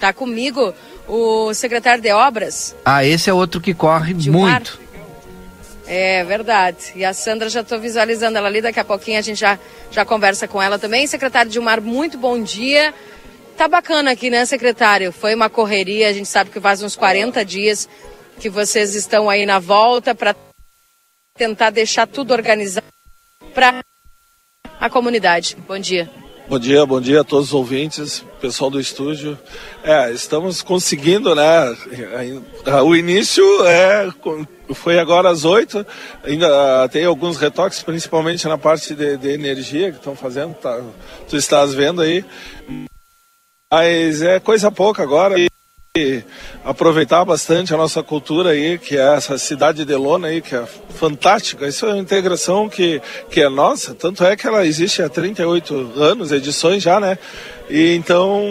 Tá 0.00 0.10
comigo 0.10 0.72
o 1.06 1.52
secretário 1.52 2.02
de 2.02 2.12
obras. 2.12 2.74
Ah, 2.82 3.04
esse 3.04 3.28
é 3.28 3.32
outro 3.34 3.60
que 3.60 3.74
corre 3.74 4.14
Gilmar. 4.18 4.52
muito. 4.52 4.83
É 5.86 6.24
verdade. 6.24 6.92
E 6.94 7.04
a 7.04 7.12
Sandra 7.12 7.48
já 7.48 7.60
estou 7.60 7.78
visualizando 7.78 8.38
ela 8.38 8.48
ali. 8.48 8.60
Daqui 8.60 8.80
a 8.80 8.84
pouquinho 8.84 9.18
a 9.18 9.22
gente 9.22 9.38
já, 9.38 9.58
já 9.90 10.04
conversa 10.04 10.48
com 10.48 10.60
ela 10.60 10.78
também. 10.78 11.06
Secretário 11.06 11.50
Dilmar, 11.50 11.80
muito 11.80 12.16
bom 12.16 12.42
dia. 12.42 12.94
Tá 13.56 13.68
bacana 13.68 14.12
aqui, 14.12 14.30
né, 14.30 14.44
secretário? 14.46 15.12
Foi 15.12 15.34
uma 15.34 15.50
correria. 15.50 16.08
A 16.08 16.12
gente 16.12 16.28
sabe 16.28 16.50
que 16.50 16.60
faz 16.60 16.82
uns 16.82 16.96
40 16.96 17.44
dias 17.44 17.88
que 18.40 18.48
vocês 18.48 18.94
estão 18.94 19.30
aí 19.30 19.46
na 19.46 19.58
volta 19.58 20.14
para 20.14 20.34
tentar 21.36 21.70
deixar 21.70 22.06
tudo 22.06 22.32
organizado 22.32 22.86
para 23.54 23.84
a 24.80 24.90
comunidade. 24.90 25.56
Bom 25.68 25.78
dia. 25.78 26.23
Bom 26.46 26.58
dia, 26.58 26.84
bom 26.84 27.00
dia 27.00 27.22
a 27.22 27.24
todos 27.24 27.48
os 27.48 27.54
ouvintes, 27.54 28.22
pessoal 28.38 28.70
do 28.70 28.78
estúdio. 28.78 29.38
É, 29.82 30.12
estamos 30.12 30.60
conseguindo, 30.60 31.34
né? 31.34 31.74
O 32.84 32.94
início 32.94 33.42
é, 33.64 34.12
foi 34.74 34.98
agora 34.98 35.30
às 35.30 35.46
oito, 35.46 35.86
ainda 36.22 36.86
tem 36.90 37.06
alguns 37.06 37.38
retoques, 37.38 37.82
principalmente 37.82 38.46
na 38.46 38.58
parte 38.58 38.94
de, 38.94 39.16
de 39.16 39.30
energia 39.30 39.90
que 39.90 39.96
estão 39.96 40.14
fazendo, 40.14 40.52
tá, 40.54 40.82
tu 41.30 41.34
estás 41.34 41.72
vendo 41.72 42.02
aí. 42.02 42.22
Mas 43.72 44.20
é 44.20 44.38
coisa 44.38 44.70
pouca 44.70 45.02
agora 45.02 45.40
e 45.40 45.48
aproveitar 46.64 47.24
bastante 47.24 47.72
a 47.72 47.76
nossa 47.76 48.02
cultura 48.02 48.50
aí, 48.50 48.78
que 48.78 48.96
é 48.96 49.14
essa 49.14 49.38
cidade 49.38 49.84
de 49.84 49.94
Lona 49.94 50.26
aí, 50.26 50.42
que 50.42 50.52
é 50.52 50.66
fantástica. 50.66 51.68
Isso 51.68 51.86
é 51.86 51.90
uma 51.90 51.98
integração 51.98 52.68
que, 52.68 53.00
que 53.30 53.40
é 53.40 53.48
nossa, 53.48 53.94
tanto 53.94 54.24
é 54.24 54.34
que 54.34 54.44
ela 54.44 54.66
existe 54.66 55.00
há 55.04 55.08
38 55.08 55.92
anos, 55.94 56.32
edições 56.32 56.82
já, 56.82 56.98
né? 56.98 57.16
E 57.68 57.94
então 57.94 58.42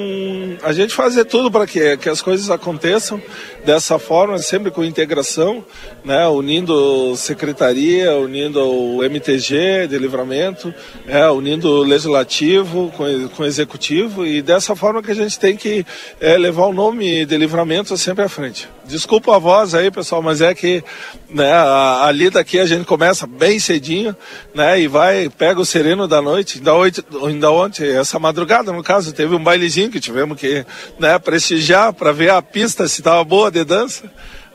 a 0.64 0.74
gente 0.74 0.93
fazer 0.93 1.26
tudo 1.26 1.51
para 1.51 1.68
que, 1.68 1.97
que 1.97 2.09
as 2.09 2.22
coisas 2.22 2.49
aconteçam 2.49 3.22
dessa 3.64 3.99
forma, 3.99 4.38
sempre 4.39 4.72
com 4.72 4.84
integração, 4.84 5.64
né? 6.03 6.28
Unindo 6.28 7.16
secretaria, 7.16 8.16
unindo 8.18 8.59
o 8.59 9.03
MTG 9.03 9.88
de 9.88 9.97
livramento, 9.97 10.74
é, 11.07 11.30
unindo 11.30 11.70
o 11.70 11.84
legislativo 11.84 12.91
com, 12.97 13.30
com 13.30 13.43
o 13.43 13.45
executivo 13.45 14.26
e 14.26 14.41
dessa 14.41 14.76
forma 14.76 15.01
que 15.01 15.11
a 15.11 15.16
gente 15.16 15.39
tem 15.39 15.55
que 15.55 15.86
é, 16.20 16.38
levar 16.38 16.66
o 16.66 16.74
nome 16.74 17.26
de 17.26 17.38
livramento 17.38 17.95
sempre 17.97 18.24
à 18.24 18.30
frente. 18.30 18.68
Desculpa 18.86 19.36
a 19.36 19.39
voz 19.39 19.74
aí, 19.74 19.89
pessoal, 19.89 20.22
mas 20.22 20.41
é 20.41 20.53
que 20.53 20.84
né, 21.30 21.51
a, 21.51 22.05
a 22.05 22.09
a 22.09 22.66
gente 22.66 22.86
começa 22.86 23.26
bem 23.26 23.59
cedinho, 23.59 24.16
né? 24.53 24.80
E 24.80 24.88
vai, 24.88 25.30
pega 25.30 25.59
o 25.59 25.66
sereno 25.66 26.07
da 26.07 26.22
noite, 26.22 26.57
ainda, 26.57 26.74
oito, 26.76 27.03
ainda 27.26 27.51
ontem, 27.51 27.88
essa 27.95 28.20
madrugada, 28.20 28.72
no 28.72 28.84
caso, 28.84 29.03
teve 29.12 29.36
um 29.36 29.43
bailezinho 29.43 29.89
que 29.89 29.99
tivemos 29.99 30.39
que 30.39 30.66
né, 30.99 31.18
prestigiar 31.20 31.91
para 31.93 32.12
ver 32.12 32.30
a 32.30 32.41
pista 32.41 32.88
se 32.88 33.01
estava 33.01 33.24
boa 33.24 33.51
de 33.51 33.64
dança. 33.64 34.04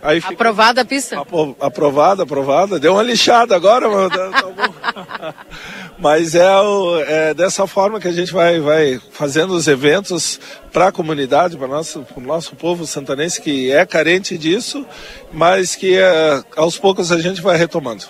Aí 0.00 0.20
fica- 0.20 0.34
Aprovada 0.34 0.82
a 0.82 0.84
pista? 0.84 1.18
Apro- 1.18 1.56
aprovada, 1.60 2.22
aprovada. 2.22 2.78
Deu 2.78 2.92
uma 2.92 3.02
lixada 3.02 3.56
agora, 3.56 3.88
mas 3.88 4.08
tá-. 4.10 5.34
Mas 5.98 6.36
é, 6.36 6.56
o- 6.60 7.00
é 7.00 7.34
dessa 7.34 7.66
forma 7.66 7.98
que 7.98 8.06
a 8.06 8.12
gente 8.12 8.32
vai, 8.32 8.60
vai 8.60 9.00
fazendo 9.10 9.52
os 9.54 9.66
eventos 9.66 10.38
para 10.72 10.86
a 10.88 10.92
comunidade, 10.92 11.56
para 11.56 11.66
o 11.66 11.70
nosso, 11.70 12.02
pro 12.02 12.20
nosso 12.20 12.54
povo 12.54 12.86
santanense 12.86 13.40
que 13.42 13.72
é 13.72 13.84
carente 13.84 14.38
disso, 14.38 14.86
mas 15.32 15.74
que 15.74 15.96
é, 15.98 16.40
aos 16.56 16.78
poucos 16.78 17.10
a 17.10 17.18
gente 17.18 17.42
vai 17.42 17.56
retomando. 17.56 18.04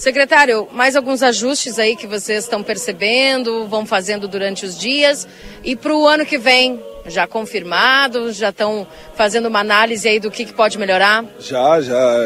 Secretário, 0.00 0.66
mais 0.72 0.96
alguns 0.96 1.22
ajustes 1.22 1.78
aí 1.78 1.94
que 1.94 2.06
vocês 2.06 2.44
estão 2.44 2.62
percebendo, 2.62 3.66
vão 3.68 3.84
fazendo 3.84 4.26
durante 4.26 4.64
os 4.64 4.78
dias. 4.78 5.28
E 5.62 5.76
para 5.76 5.94
o 5.94 6.08
ano 6.08 6.24
que 6.24 6.38
vem, 6.38 6.82
já 7.04 7.26
confirmado, 7.26 8.32
já 8.32 8.48
estão 8.48 8.86
fazendo 9.14 9.48
uma 9.48 9.60
análise 9.60 10.08
aí 10.08 10.18
do 10.18 10.30
que, 10.30 10.46
que 10.46 10.54
pode 10.54 10.78
melhorar? 10.78 11.22
Já, 11.38 11.82
já 11.82 12.16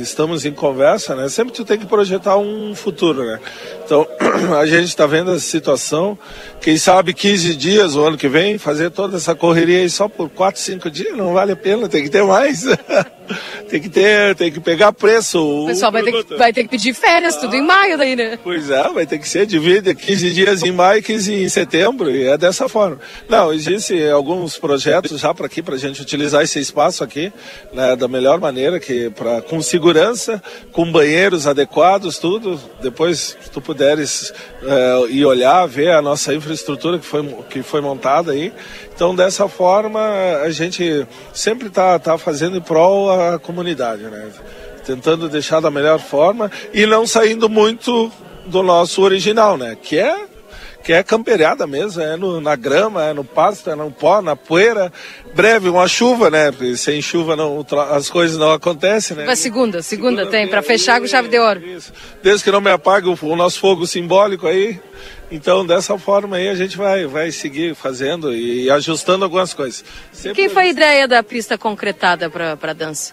estamos 0.00 0.44
em 0.44 0.52
conversa, 0.52 1.16
né? 1.16 1.28
Sempre 1.28 1.52
tu 1.52 1.64
tem 1.64 1.76
que 1.76 1.86
projetar 1.86 2.36
um 2.36 2.76
futuro, 2.76 3.24
né? 3.24 3.40
Então, 3.86 4.04
a 4.58 4.66
gente 4.66 4.88
está 4.88 5.06
vendo 5.06 5.30
essa 5.30 5.40
situação. 5.40 6.18
Quem 6.60 6.76
sabe 6.76 7.14
15 7.14 7.54
dias 7.54 7.94
o 7.94 8.02
ano 8.02 8.18
que 8.18 8.28
vem, 8.28 8.58
fazer 8.58 8.90
toda 8.90 9.16
essa 9.16 9.34
correria 9.34 9.78
aí 9.78 9.88
só 9.88 10.08
por 10.08 10.28
4, 10.28 10.60
5 10.60 10.90
dias, 10.90 11.16
não 11.16 11.32
vale 11.32 11.52
a 11.52 11.56
pena, 11.56 11.88
tem 11.88 12.02
que 12.02 12.10
ter 12.10 12.24
mais. 12.24 12.64
tem 13.70 13.80
que 13.80 13.88
ter, 13.88 14.34
tem 14.34 14.50
que 14.50 14.58
pegar 14.58 14.92
preço. 14.92 15.40
O 15.40 15.66
pessoal 15.66 15.92
vai 15.92 16.02
ter, 16.02 16.24
que, 16.24 16.34
vai 16.36 16.52
ter 16.52 16.62
que 16.64 16.68
pedir 16.68 16.94
férias, 16.94 17.36
tudo 17.36 17.54
em 17.54 17.62
maio 17.62 17.96
daí, 17.96 18.16
né? 18.16 18.38
Pois 18.42 18.70
é, 18.70 18.88
vai 18.88 19.06
ter 19.06 19.18
que 19.18 19.28
ser, 19.28 19.46
divide 19.46 19.94
15 19.94 20.30
dias 20.32 20.62
em 20.64 20.72
maio, 20.72 21.00
15 21.00 21.32
em 21.32 21.48
setembro, 21.48 22.10
e 22.10 22.26
é 22.26 22.36
dessa 22.36 22.68
forma. 22.68 22.98
Não, 23.28 23.52
existem 23.52 24.10
alguns 24.10 24.58
projetos 24.58 25.20
já 25.20 25.32
para 25.32 25.46
aqui, 25.46 25.62
para 25.62 25.76
a 25.76 25.78
gente 25.78 26.02
utilizar 26.02 26.42
esse 26.42 26.58
espaço 26.58 27.04
aqui, 27.04 27.32
né, 27.72 27.94
da 27.94 28.08
melhor 28.08 28.40
maneira, 28.40 28.80
que 28.80 29.10
pra, 29.10 29.40
com 29.42 29.62
segurança, 29.62 30.42
com 30.72 30.90
banheiros 30.90 31.46
adequados, 31.46 32.18
tudo. 32.18 32.60
Depois, 32.82 33.36
se 33.40 33.50
tu 33.50 33.60
puderes 33.76 34.32
eh, 34.62 35.06
ir 35.10 35.26
olhar, 35.26 35.66
ver 35.66 35.90
a 35.90 36.00
nossa 36.00 36.34
infraestrutura 36.34 36.98
que 36.98 37.04
foi, 37.04 37.22
que 37.50 37.62
foi 37.62 37.82
montada 37.82 38.32
aí. 38.32 38.52
Então, 38.94 39.14
dessa 39.14 39.46
forma, 39.46 40.00
a 40.42 40.50
gente 40.50 41.06
sempre 41.34 41.68
está 41.68 41.98
tá 41.98 42.16
fazendo 42.16 42.56
em 42.56 42.60
prol 42.60 43.10
a 43.10 43.38
comunidade, 43.38 44.04
né? 44.04 44.30
tentando 44.86 45.28
deixar 45.28 45.60
da 45.60 45.70
melhor 45.70 45.98
forma 45.98 46.50
e 46.72 46.86
não 46.86 47.06
saindo 47.06 47.48
muito 47.48 48.10
do 48.46 48.62
nosso 48.62 49.02
original, 49.02 49.58
né? 49.58 49.76
Que 49.80 49.98
é 49.98 50.26
que 50.86 50.92
é 50.92 51.02
camperiada 51.02 51.66
mesmo, 51.66 52.00
é 52.00 52.16
no, 52.16 52.40
na 52.40 52.54
grama, 52.54 53.02
é 53.06 53.12
no 53.12 53.24
pasto, 53.24 53.68
é 53.68 53.74
no 53.74 53.90
pó, 53.90 54.22
na 54.22 54.36
poeira. 54.36 54.92
Breve, 55.34 55.68
uma 55.68 55.88
chuva, 55.88 56.30
né? 56.30 56.52
Porque 56.52 56.76
sem 56.76 57.02
chuva 57.02 57.34
não, 57.34 57.66
as 57.90 58.08
coisas 58.08 58.38
não 58.38 58.52
acontecem, 58.52 59.16
né? 59.16 59.24
Vai 59.24 59.34
segunda, 59.34 59.82
segunda, 59.82 60.26
tem, 60.26 60.46
para 60.46 60.62
fechar 60.62 61.00
com 61.00 61.06
chave 61.08 61.28
de 61.28 61.40
ouro. 61.40 61.60
Desde 62.22 62.44
que 62.44 62.52
não 62.52 62.60
me 62.60 62.70
apague 62.70 63.08
o, 63.08 63.18
o 63.20 63.34
nosso 63.34 63.58
fogo 63.58 63.84
simbólico 63.84 64.46
aí. 64.46 64.80
Então, 65.28 65.66
dessa 65.66 65.98
forma 65.98 66.36
aí, 66.36 66.48
a 66.48 66.54
gente 66.54 66.76
vai, 66.76 67.04
vai 67.04 67.32
seguir 67.32 67.74
fazendo 67.74 68.32
e, 68.32 68.70
ajustando 68.70 69.24
algumas 69.24 69.52
coisas. 69.52 69.84
Sempre 70.12 70.36
Quem 70.36 70.48
foi 70.48 70.66
a 70.66 70.68
ideia 70.68 71.08
da 71.08 71.20
pista 71.20 71.58
concretada 71.58 72.30
para 72.30 72.72
dança? 72.72 73.12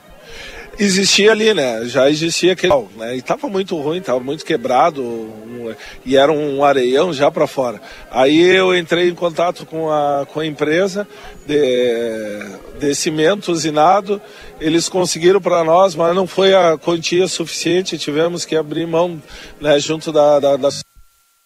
Existia 0.80 1.32
ali, 1.32 1.54
né? 1.54 1.86
Já 1.86 2.10
existia 2.10 2.54
aquele. 2.54 2.74
Né? 2.96 3.16
E 3.16 3.20
estava 3.20 3.48
muito 3.48 3.80
ruim, 3.80 3.98
estava 3.98 4.20
muito 4.20 4.46
quebrado 4.46 5.02
um, 5.02 5.74
e 6.06 6.18
era 6.18 6.32
um 6.32 6.64
areião 6.64 7.14
já 7.14 7.30
para 7.32 7.48
fora. 7.48 7.82
Aí 8.12 8.42
eu 8.42 8.76
entrei 8.76 9.10
em 9.10 9.16
contato 9.16 9.66
com 9.66 9.92
a, 9.92 10.26
com 10.32 10.40
a 10.40 10.46
empresa 10.46 11.08
de, 11.46 12.40
de 12.80 12.96
cimento 12.96 13.52
usinado. 13.52 14.22
Eles 14.60 14.90
conseguiram 14.90 15.42
para 15.42 15.64
nós, 15.64 15.96
mas 15.96 16.16
não 16.16 16.28
foi 16.28 16.54
a 16.54 16.78
quantia 16.78 17.28
suficiente. 17.28 17.98
Tivemos 17.98 18.46
que 18.46 18.56
abrir 18.56 18.88
mão 18.88 19.22
né, 19.60 19.80
junto 19.80 20.12
da, 20.12 20.40
da, 20.40 20.58
da 20.58 20.70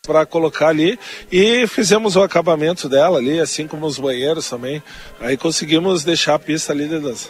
para 0.06 0.26
colocar 0.26 0.70
ali 0.70 0.98
e 1.30 1.68
fizemos 1.68 2.16
o 2.16 2.24
acabamento 2.24 2.88
dela 2.88 3.18
ali, 3.18 3.42
assim 3.42 3.68
como 3.68 3.86
os 3.86 4.00
banheiros 4.00 4.50
também. 4.50 4.82
Aí 5.20 5.36
conseguimos 5.36 6.06
deixar 6.06 6.36
a 6.36 6.40
pista 6.40 6.72
ali 6.72 6.88
de 6.88 6.98
dança. 6.98 7.30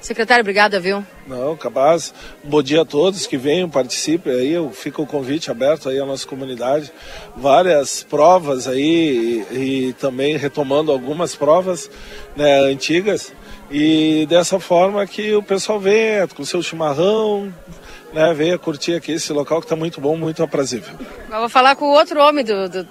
Secretário, 0.00 0.40
obrigada, 0.40 0.80
viu? 0.80 1.04
Não, 1.26 1.54
capaz. 1.56 2.14
Bom 2.42 2.62
dia 2.62 2.80
a 2.80 2.84
todos 2.86 3.26
que 3.26 3.36
venham, 3.36 3.68
participem 3.68 4.32
aí. 4.32 4.70
Fica 4.72 5.02
o 5.02 5.06
convite 5.06 5.50
aberto 5.50 5.90
aí 5.90 6.00
à 6.00 6.06
nossa 6.06 6.26
comunidade. 6.26 6.90
Várias 7.36 8.02
provas 8.02 8.66
aí 8.66 9.44
e, 9.50 9.88
e 9.88 9.92
também 9.94 10.38
retomando 10.38 10.90
algumas 10.90 11.36
provas 11.36 11.90
né, 12.34 12.60
antigas. 12.60 13.30
E 13.70 14.26
dessa 14.26 14.58
forma 14.58 15.06
que 15.06 15.34
o 15.34 15.42
pessoal 15.42 15.78
venha 15.78 16.26
com 16.26 16.44
seu 16.46 16.62
chimarrão, 16.62 17.52
né, 18.12 18.32
venha 18.32 18.58
curtir 18.58 18.94
aqui 18.94 19.12
esse 19.12 19.32
local 19.34 19.60
que 19.60 19.66
está 19.66 19.76
muito 19.76 20.00
bom, 20.00 20.16
muito 20.16 20.42
aprazível. 20.42 20.94
Eu 21.30 21.40
vou 21.40 21.48
falar 21.48 21.76
com 21.76 21.84
o 21.84 21.92
outro 21.92 22.20
homem 22.20 22.42
do, 22.42 22.70
do 22.70 22.88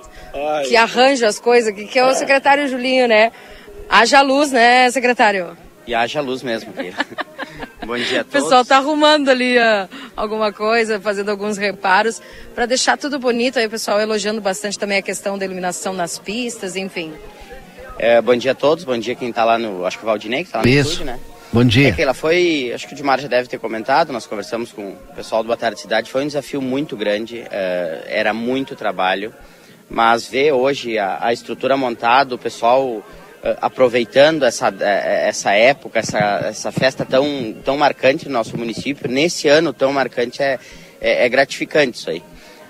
que 0.68 0.76
arranja 0.76 1.28
as 1.28 1.40
coisas, 1.40 1.74
que, 1.74 1.86
que 1.86 1.98
é 1.98 2.06
o 2.06 2.14
secretário 2.14 2.68
Julinho, 2.68 3.08
né? 3.08 3.32
Haja 3.90 4.22
luz, 4.22 4.52
né, 4.52 4.92
secretário? 4.92 5.58
E 5.90 5.96
haja 5.96 6.22
luz 6.22 6.44
mesmo, 6.44 6.72
filho. 6.72 6.94
Bom 7.84 7.98
dia 7.98 8.22
a 8.22 8.24
todos. 8.24 8.42
O 8.42 8.44
pessoal 8.44 8.64
tá 8.64 8.78
arrumando 8.78 9.30
ali 9.30 9.58
uh, 9.58 9.90
alguma 10.16 10.54
coisa, 10.54 11.00
fazendo 11.00 11.32
alguns 11.32 11.58
reparos, 11.58 12.22
para 12.54 12.68
deixar 12.68 12.96
tudo 12.96 13.18
bonito. 13.18 13.58
Aí 13.58 13.66
o 13.66 13.70
pessoal 13.72 14.00
elogiando 14.00 14.40
bastante 14.40 14.78
também 14.78 15.00
a 15.00 15.02
questão 15.02 15.36
da 15.36 15.46
iluminação 15.46 15.92
nas 15.92 16.20
pistas, 16.20 16.76
enfim. 16.76 17.12
É, 17.98 18.22
bom 18.22 18.36
dia 18.36 18.52
a 18.52 18.56
todos, 18.56 18.84
bom 18.84 19.00
dia 19.00 19.16
quem 19.16 19.34
tá 19.34 19.44
lá 19.44 19.58
no. 19.58 19.84
Acho 19.84 19.98
que 19.98 20.04
o 20.04 20.06
Valdinei 20.06 20.44
que 20.44 20.52
tá 20.52 20.60
lá 20.60 20.64
no 20.64 20.70
Isso. 20.70 20.92
estúdio, 20.92 21.06
né? 21.06 21.20
Bom 21.52 21.66
dia. 21.66 21.96
É 21.98 22.02
ela 22.04 22.14
foi, 22.14 22.72
acho 22.72 22.88
que 22.88 22.94
o 22.94 22.96
Dimar 22.96 23.20
já 23.20 23.28
deve 23.28 23.48
ter 23.48 23.58
comentado, 23.58 24.14
nós 24.14 24.28
conversamos 24.28 24.72
com 24.72 24.90
o 24.90 25.16
pessoal 25.16 25.42
do 25.42 25.48
Boa 25.48 25.58
Tarde 25.58 25.82
Cidade, 25.82 26.12
foi 26.12 26.22
um 26.24 26.28
desafio 26.28 26.62
muito 26.62 26.96
grande, 26.96 27.40
uh, 27.40 28.06
era 28.06 28.32
muito 28.32 28.76
trabalho, 28.76 29.34
mas 29.90 30.28
ver 30.28 30.52
hoje 30.52 31.00
a, 31.00 31.18
a 31.20 31.34
estrutura 31.34 31.76
montada, 31.76 32.36
o 32.36 32.38
pessoal 32.38 33.04
aproveitando 33.62 34.44
essa, 34.44 34.70
uh, 34.70 34.82
essa 34.82 35.52
época, 35.52 36.00
essa, 36.00 36.18
essa 36.46 36.72
festa 36.72 37.06
tão, 37.06 37.56
tão 37.64 37.78
marcante 37.78 38.28
no 38.28 38.34
nosso 38.34 38.58
município, 38.58 39.10
nesse 39.10 39.48
ano 39.48 39.74
tão 39.74 39.92
marcante, 39.94 40.42
é, 40.42 40.60
é, 41.00 41.26
é 41.26 41.30
gratificante 41.30 41.98
isso 41.98 42.10
aí. 42.10 42.24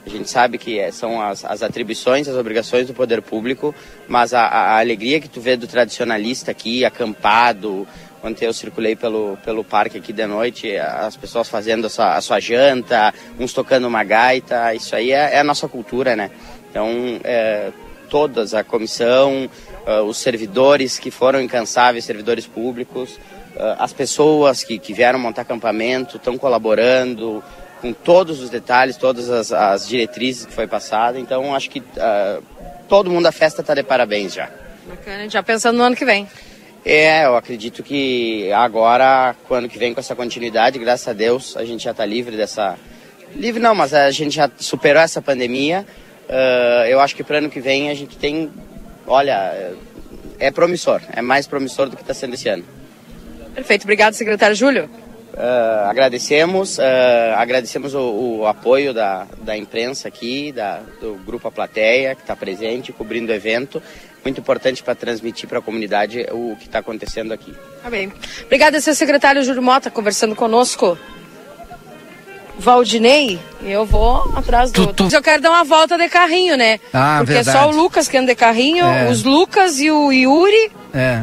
A 0.05 0.09
gente 0.09 0.29
sabe 0.29 0.57
que 0.57 0.79
é, 0.79 0.91
são 0.91 1.21
as, 1.21 1.43
as, 1.43 1.61
atribuições, 1.61 2.27
as 2.27 2.35
obrigações 2.35 2.87
do 2.87 2.93
poder 2.93 3.21
público, 3.21 3.75
mas 4.07 4.33
a, 4.33 4.41
a, 4.41 4.79
alegria 4.79 5.19
que 5.19 5.27
tu 5.27 5.41
vê 5.41 5.55
do 5.57 5.67
tradicionalista 5.67 6.51
aqui, 6.51 6.85
acampado, 6.85 7.87
ontem 8.23 8.45
eu 8.45 8.53
circulei 8.53 8.95
pelo, 8.95 9.37
pelo 9.43 9.63
parque 9.63 9.97
aqui 9.97 10.13
de 10.13 10.25
noite, 10.25 10.75
as 10.77 11.15
pessoas 11.17 11.49
fazendo 11.49 11.87
a 11.87 11.89
sua, 11.89 12.15
a 12.15 12.21
sua 12.21 12.39
janta, 12.39 13.13
uns 13.39 13.53
tocando 13.53 13.87
uma 13.87 14.03
gaita, 14.03 14.73
isso 14.73 14.95
aí 14.95 15.11
é, 15.11 15.35
é 15.35 15.39
a 15.39 15.43
nossa 15.43 15.67
cultura, 15.67 16.15
né? 16.15 16.31
Então, 16.69 17.19
é, 17.23 17.71
todas, 18.09 18.53
a 18.53 18.63
comissão, 18.63 19.49
uh, 19.87 20.03
os 20.03 20.17
servidores 20.17 20.97
que 20.97 21.11
foram 21.11 21.41
incansáveis, 21.41 22.05
servidores 22.05 22.45
públicos, 22.45 23.11
uh, 23.55 23.75
as 23.79 23.93
pessoas 23.93 24.63
que, 24.63 24.79
que 24.79 24.93
vieram 24.93 25.19
montar 25.19 25.41
acampamento, 25.41 26.17
estão 26.17 26.37
colaborando 26.37 27.43
com 27.81 27.93
todos 27.93 28.41
os 28.41 28.49
detalhes, 28.49 28.97
todas 28.97 29.29
as, 29.29 29.51
as 29.51 29.87
diretrizes 29.87 30.45
que 30.45 30.53
foi 30.53 30.67
passada. 30.67 31.19
Então, 31.19 31.55
acho 31.55 31.69
que 31.69 31.79
uh, 31.79 32.43
todo 32.87 33.09
mundo 33.09 33.23
da 33.23 33.31
festa 33.31 33.61
está 33.61 33.73
de 33.73 33.83
parabéns 33.83 34.33
já. 34.33 34.49
Bacana, 34.87 35.29
já 35.29 35.43
pensando 35.43 35.77
no 35.77 35.83
ano 35.83 35.95
que 35.95 36.05
vem. 36.05 36.27
É, 36.85 37.25
eu 37.25 37.35
acredito 37.35 37.83
que 37.83 38.51
agora, 38.53 39.35
quando 39.47 39.67
que 39.67 39.77
vem 39.77 39.93
com 39.93 39.99
essa 39.99 40.15
continuidade, 40.15 40.79
graças 40.79 41.07
a 41.07 41.13
Deus, 41.13 41.57
a 41.57 41.65
gente 41.65 41.83
já 41.83 41.91
está 41.91 42.05
livre 42.05 42.37
dessa. 42.37 42.77
Livre 43.35 43.61
não, 43.61 43.75
mas 43.75 43.93
a 43.93 44.09
gente 44.11 44.35
já 44.35 44.49
superou 44.57 45.03
essa 45.03 45.21
pandemia. 45.21 45.85
Uh, 46.27 46.85
eu 46.87 46.99
acho 46.99 47.15
que 47.15 47.23
para 47.23 47.39
ano 47.39 47.49
que 47.49 47.59
vem 47.59 47.89
a 47.89 47.93
gente 47.93 48.17
tem. 48.17 48.49
Olha, 49.09 49.73
é 50.39 50.51
promissor, 50.51 51.01
é 51.11 51.21
mais 51.21 51.47
promissor 51.47 51.89
do 51.89 51.95
que 51.95 52.03
está 52.03 52.13
sendo 52.13 52.35
esse 52.35 52.47
ano. 52.47 52.63
Perfeito, 53.55 53.83
obrigado, 53.83 54.13
secretário 54.13 54.55
Júlio. 54.55 54.89
Uh, 55.33 55.89
agradecemos, 55.89 56.77
uh, 56.77 56.81
agradecemos 57.35 57.95
o, 57.95 58.39
o, 58.41 58.47
apoio 58.47 58.93
da, 58.93 59.25
da 59.41 59.57
imprensa 59.57 60.07
aqui, 60.07 60.51
da, 60.51 60.81
do 61.01 61.15
Grupo 61.25 61.47
A 61.47 61.51
Plateia, 61.51 62.13
que 62.13 62.21
está 62.21 62.35
presente, 62.35 62.91
cobrindo 62.91 63.31
o 63.31 63.35
evento. 63.35 63.81
Muito 64.23 64.39
importante 64.41 64.83
para 64.83 64.93
transmitir 64.93 65.49
para 65.49 65.59
a 65.59 65.61
comunidade 65.61 66.25
o 66.31 66.55
que 66.57 66.65
está 66.65 66.79
acontecendo 66.79 67.31
aqui. 67.31 67.55
Tá 67.81 67.89
bem. 67.89 68.11
Obrigada, 68.45 68.79
seu 68.79 68.93
secretário 68.93 69.41
Júlio 69.43 69.61
Mota, 69.61 69.89
conversando 69.89 70.35
conosco. 70.35 70.97
Valdinei, 72.59 73.39
eu 73.63 73.85
vou 73.85 74.31
atrás 74.35 74.71
do. 74.71 74.87
Tu, 74.87 75.07
tu... 75.09 75.15
Eu 75.15 75.21
quero 75.21 75.41
dar 75.41 75.49
uma 75.49 75.63
volta 75.63 75.97
de 75.97 76.09
carrinho, 76.09 76.55
né? 76.57 76.79
Ah, 76.93 77.15
Porque 77.19 77.33
verdade. 77.33 77.57
é 77.57 77.61
só 77.61 77.69
o 77.69 77.71
Lucas 77.75 78.07
que 78.07 78.17
anda 78.17 78.27
de 78.27 78.35
carrinho, 78.35 78.85
É. 78.85 79.09
os 79.09 79.23
Lucas 79.23 79.79
e 79.79 79.89
o 79.89 80.11
Yuri. 80.11 80.71
É, 80.93 81.21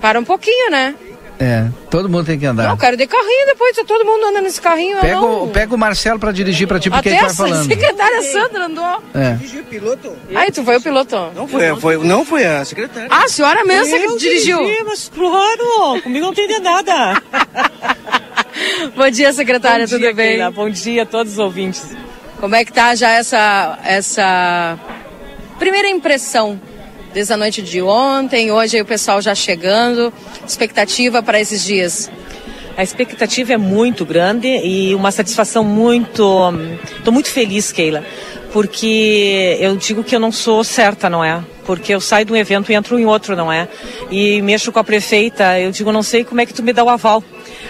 Para 0.00 0.18
um 0.18 0.24
pouquinho, 0.24 0.70
né? 0.70 0.94
É. 1.38 1.66
Todo 1.90 2.08
mundo 2.08 2.24
tem 2.26 2.38
que 2.38 2.46
andar. 2.46 2.64
Não, 2.64 2.70
eu 2.72 2.76
quero 2.76 2.96
de 2.96 3.06
carrinho 3.06 3.46
depois, 3.46 3.76
tá 3.76 3.84
todo 3.84 4.04
mundo 4.04 4.24
andando 4.26 4.44
nesse 4.44 4.60
carrinho. 4.60 4.96
eu 4.96 5.00
Pega 5.00 5.14
não. 5.14 5.44
o, 5.44 5.48
pega 5.48 5.74
o 5.74 5.78
Marcelo 5.78 6.18
pra 6.18 6.30
dirigir 6.32 6.66
pra 6.68 6.78
ti, 6.78 6.90
porque 6.90 7.08
Até 7.08 7.18
ele 7.18 7.24
a 7.24 7.28
vai 7.28 7.34
falando. 7.34 7.66
secretária 7.66 8.22
Sandra 8.22 8.66
andou. 8.66 9.02
É. 9.14 9.38
piloto? 9.68 10.16
Aí, 10.34 10.50
tu 10.52 10.64
foi 10.64 10.76
o 10.76 10.80
piloto? 10.80 11.16
Não 11.34 11.48
foi, 11.48 11.76
foi, 11.76 11.96
não 11.98 12.24
foi 12.24 12.44
a 12.44 12.64
secretária. 12.64 13.08
Ah, 13.10 13.24
a 13.24 13.28
senhora 13.28 13.64
mesmo 13.64 13.96
que 14.12 14.18
dirigiu? 14.18 14.58
dirigi, 14.58 14.84
mas 14.84 15.08
claro, 15.14 16.02
comigo 16.02 16.26
não 16.26 16.34
tem 16.34 16.46
de 16.46 16.58
nada. 16.60 17.22
Bom 18.94 19.10
dia, 19.10 19.32
secretária, 19.32 19.86
Bom 19.86 19.90
tudo 19.90 20.00
dia, 20.00 20.14
bem? 20.14 20.28
Keila. 20.36 20.50
Bom 20.50 20.70
dia 20.70 21.02
a 21.02 21.06
todos 21.06 21.32
os 21.32 21.38
ouvintes. 21.38 21.84
Como 22.40 22.54
é 22.54 22.64
que 22.64 22.72
tá 22.72 22.94
já 22.94 23.10
essa, 23.10 23.78
essa 23.84 24.78
primeira 25.58 25.88
impressão 25.88 26.60
desde 27.14 27.32
a 27.32 27.36
noite 27.36 27.62
de 27.62 27.80
ontem, 27.80 28.50
hoje 28.50 28.80
o 28.80 28.84
pessoal 28.84 29.22
já 29.22 29.36
chegando, 29.36 30.12
expectativa 30.46 31.22
para 31.22 31.40
esses 31.40 31.62
dias? 31.62 32.10
A 32.76 32.82
expectativa 32.82 33.52
é 33.52 33.56
muito 33.56 34.04
grande 34.04 34.48
e 34.48 34.92
uma 34.96 35.12
satisfação 35.12 35.62
muito. 35.62 36.52
Estou 36.98 37.12
muito 37.12 37.30
feliz, 37.30 37.70
Keila, 37.70 38.04
porque 38.52 39.56
eu 39.60 39.76
digo 39.76 40.02
que 40.02 40.16
eu 40.16 40.18
não 40.18 40.32
sou 40.32 40.64
certa, 40.64 41.08
não 41.08 41.22
é? 41.22 41.40
Porque 41.64 41.94
eu 41.94 42.00
saio 42.00 42.26
de 42.26 42.32
um 42.32 42.36
evento 42.36 42.72
e 42.72 42.74
entro 42.74 42.98
em 42.98 43.06
outro, 43.06 43.36
não 43.36 43.50
é? 43.50 43.68
E 44.10 44.42
mexo 44.42 44.72
com 44.72 44.80
a 44.80 44.84
prefeita, 44.84 45.60
eu 45.60 45.70
digo, 45.70 45.92
não 45.92 46.02
sei 46.02 46.24
como 46.24 46.40
é 46.40 46.46
que 46.46 46.52
tu 46.52 46.64
me 46.64 46.72
dá 46.72 46.82
o 46.82 46.88
aval. 46.88 47.22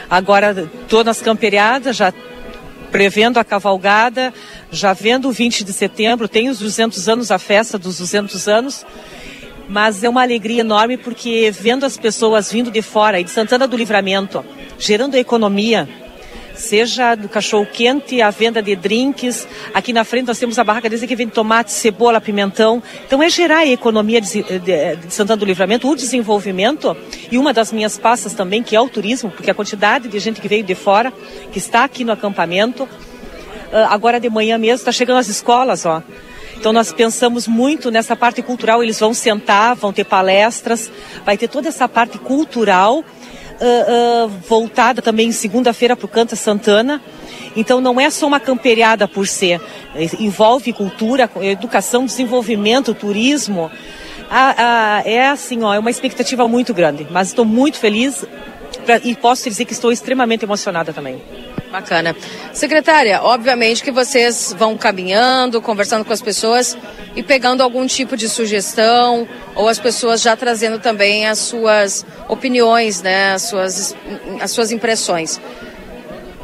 Agora, 0.08 0.70
estou 0.82 1.04
nas 1.04 1.20
camperiadas, 1.20 1.94
já 1.94 2.14
prevendo 2.90 3.38
a 3.38 3.44
cavalgada, 3.44 4.32
já 4.70 4.94
vendo 4.94 5.28
o 5.28 5.32
20 5.32 5.64
de 5.64 5.72
setembro, 5.72 6.28
tem 6.28 6.48
os 6.48 6.60
200 6.60 7.08
anos, 7.10 7.30
a 7.30 7.38
festa 7.38 7.78
dos 7.78 7.98
200 7.98 8.48
anos. 8.48 8.86
Mas 9.68 10.04
é 10.04 10.08
uma 10.08 10.22
alegria 10.22 10.60
enorme 10.60 10.96
porque 10.96 11.50
vendo 11.50 11.84
as 11.84 11.96
pessoas 11.96 12.52
vindo 12.52 12.70
de 12.70 12.82
fora 12.82 13.18
e 13.18 13.24
de 13.24 13.30
Santana 13.30 13.66
do 13.66 13.76
Livramento, 13.76 14.44
gerando 14.78 15.14
economia, 15.14 15.88
seja 16.54 17.14
do 17.14 17.28
cachorro 17.28 17.66
quente, 17.66 18.20
a 18.22 18.30
venda 18.30 18.62
de 18.62 18.76
drinks. 18.76 19.46
Aqui 19.72 19.92
na 19.92 20.04
frente 20.04 20.26
nós 20.26 20.38
temos 20.38 20.58
a 20.58 20.64
barraca 20.64 20.88
deles 20.88 21.04
que 21.06 21.16
vende 21.16 21.32
tomate, 21.32 21.72
cebola, 21.72 22.20
pimentão. 22.20 22.82
Então 23.06 23.22
é 23.22 23.28
gerar 23.28 23.58
a 23.58 23.66
economia 23.66 24.20
de, 24.20 24.42
de, 24.42 24.96
de 24.96 25.14
Santana 25.14 25.38
do 25.38 25.44
Livramento, 25.44 25.88
o 25.88 25.96
desenvolvimento 25.96 26.96
e 27.30 27.38
uma 27.38 27.52
das 27.52 27.72
minhas 27.72 27.98
passas 27.98 28.34
também, 28.34 28.62
que 28.62 28.76
é 28.76 28.80
o 28.80 28.88
turismo, 28.88 29.30
porque 29.30 29.50
a 29.50 29.54
quantidade 29.54 30.08
de 30.08 30.18
gente 30.18 30.40
que 30.40 30.48
veio 30.48 30.62
de 30.62 30.74
fora, 30.74 31.12
que 31.52 31.58
está 31.58 31.84
aqui 31.84 32.04
no 32.04 32.12
acampamento. 32.12 32.88
Ah, 33.72 33.88
agora 33.90 34.20
de 34.20 34.30
manhã 34.30 34.56
mesmo, 34.56 34.76
está 34.76 34.92
chegando 34.92 35.18
as 35.18 35.28
escolas, 35.28 35.84
ó. 35.84 36.02
Então 36.56 36.72
nós 36.72 36.92
pensamos 36.92 37.46
muito 37.46 37.90
nessa 37.90 38.16
parte 38.16 38.42
cultural, 38.42 38.82
eles 38.82 38.98
vão 38.98 39.12
sentar, 39.12 39.74
vão 39.76 39.92
ter 39.92 40.04
palestras, 40.04 40.90
vai 41.24 41.36
ter 41.36 41.48
toda 41.48 41.68
essa 41.68 41.88
parte 41.88 42.18
cultural 42.18 43.04
ah, 43.60 44.26
ah, 44.26 44.30
voltada 44.48 45.02
também 45.02 45.30
segunda-feira 45.32 45.94
para 45.96 46.06
o 46.06 46.08
Canta 46.08 46.36
Santana. 46.36 47.00
Então 47.56 47.80
não 47.80 48.00
é 48.00 48.10
só 48.10 48.26
uma 48.26 48.40
camperiada 48.40 49.06
por 49.06 49.28
ser, 49.28 49.60
envolve 50.18 50.72
cultura, 50.72 51.30
educação, 51.42 52.04
desenvolvimento, 52.04 52.92
turismo. 52.94 53.70
Ah, 54.30 54.54
ah, 54.58 55.02
é 55.04 55.28
assim, 55.28 55.62
ó, 55.62 55.72
é 55.72 55.78
uma 55.78 55.90
expectativa 55.90 56.48
muito 56.48 56.74
grande, 56.74 57.06
mas 57.10 57.28
estou 57.28 57.44
muito 57.44 57.78
feliz 57.78 58.24
pra- 58.84 58.98
e 59.04 59.14
posso 59.14 59.48
dizer 59.48 59.66
que 59.66 59.72
estou 59.72 59.92
extremamente 59.92 60.44
emocionada 60.44 60.92
também. 60.92 61.22
Bacana. 61.74 62.14
Secretária, 62.52 63.20
obviamente 63.20 63.82
que 63.82 63.90
vocês 63.90 64.54
vão 64.56 64.76
caminhando, 64.76 65.60
conversando 65.60 66.04
com 66.04 66.12
as 66.12 66.22
pessoas 66.22 66.78
e 67.16 67.22
pegando 67.22 67.64
algum 67.64 67.84
tipo 67.84 68.16
de 68.16 68.28
sugestão, 68.28 69.26
ou 69.56 69.68
as 69.68 69.76
pessoas 69.76 70.22
já 70.22 70.36
trazendo 70.36 70.78
também 70.78 71.26
as 71.26 71.40
suas 71.40 72.06
opiniões, 72.28 73.02
né, 73.02 73.32
as 73.32 73.42
suas, 73.42 73.96
as 74.40 74.52
suas 74.52 74.70
impressões. 74.70 75.40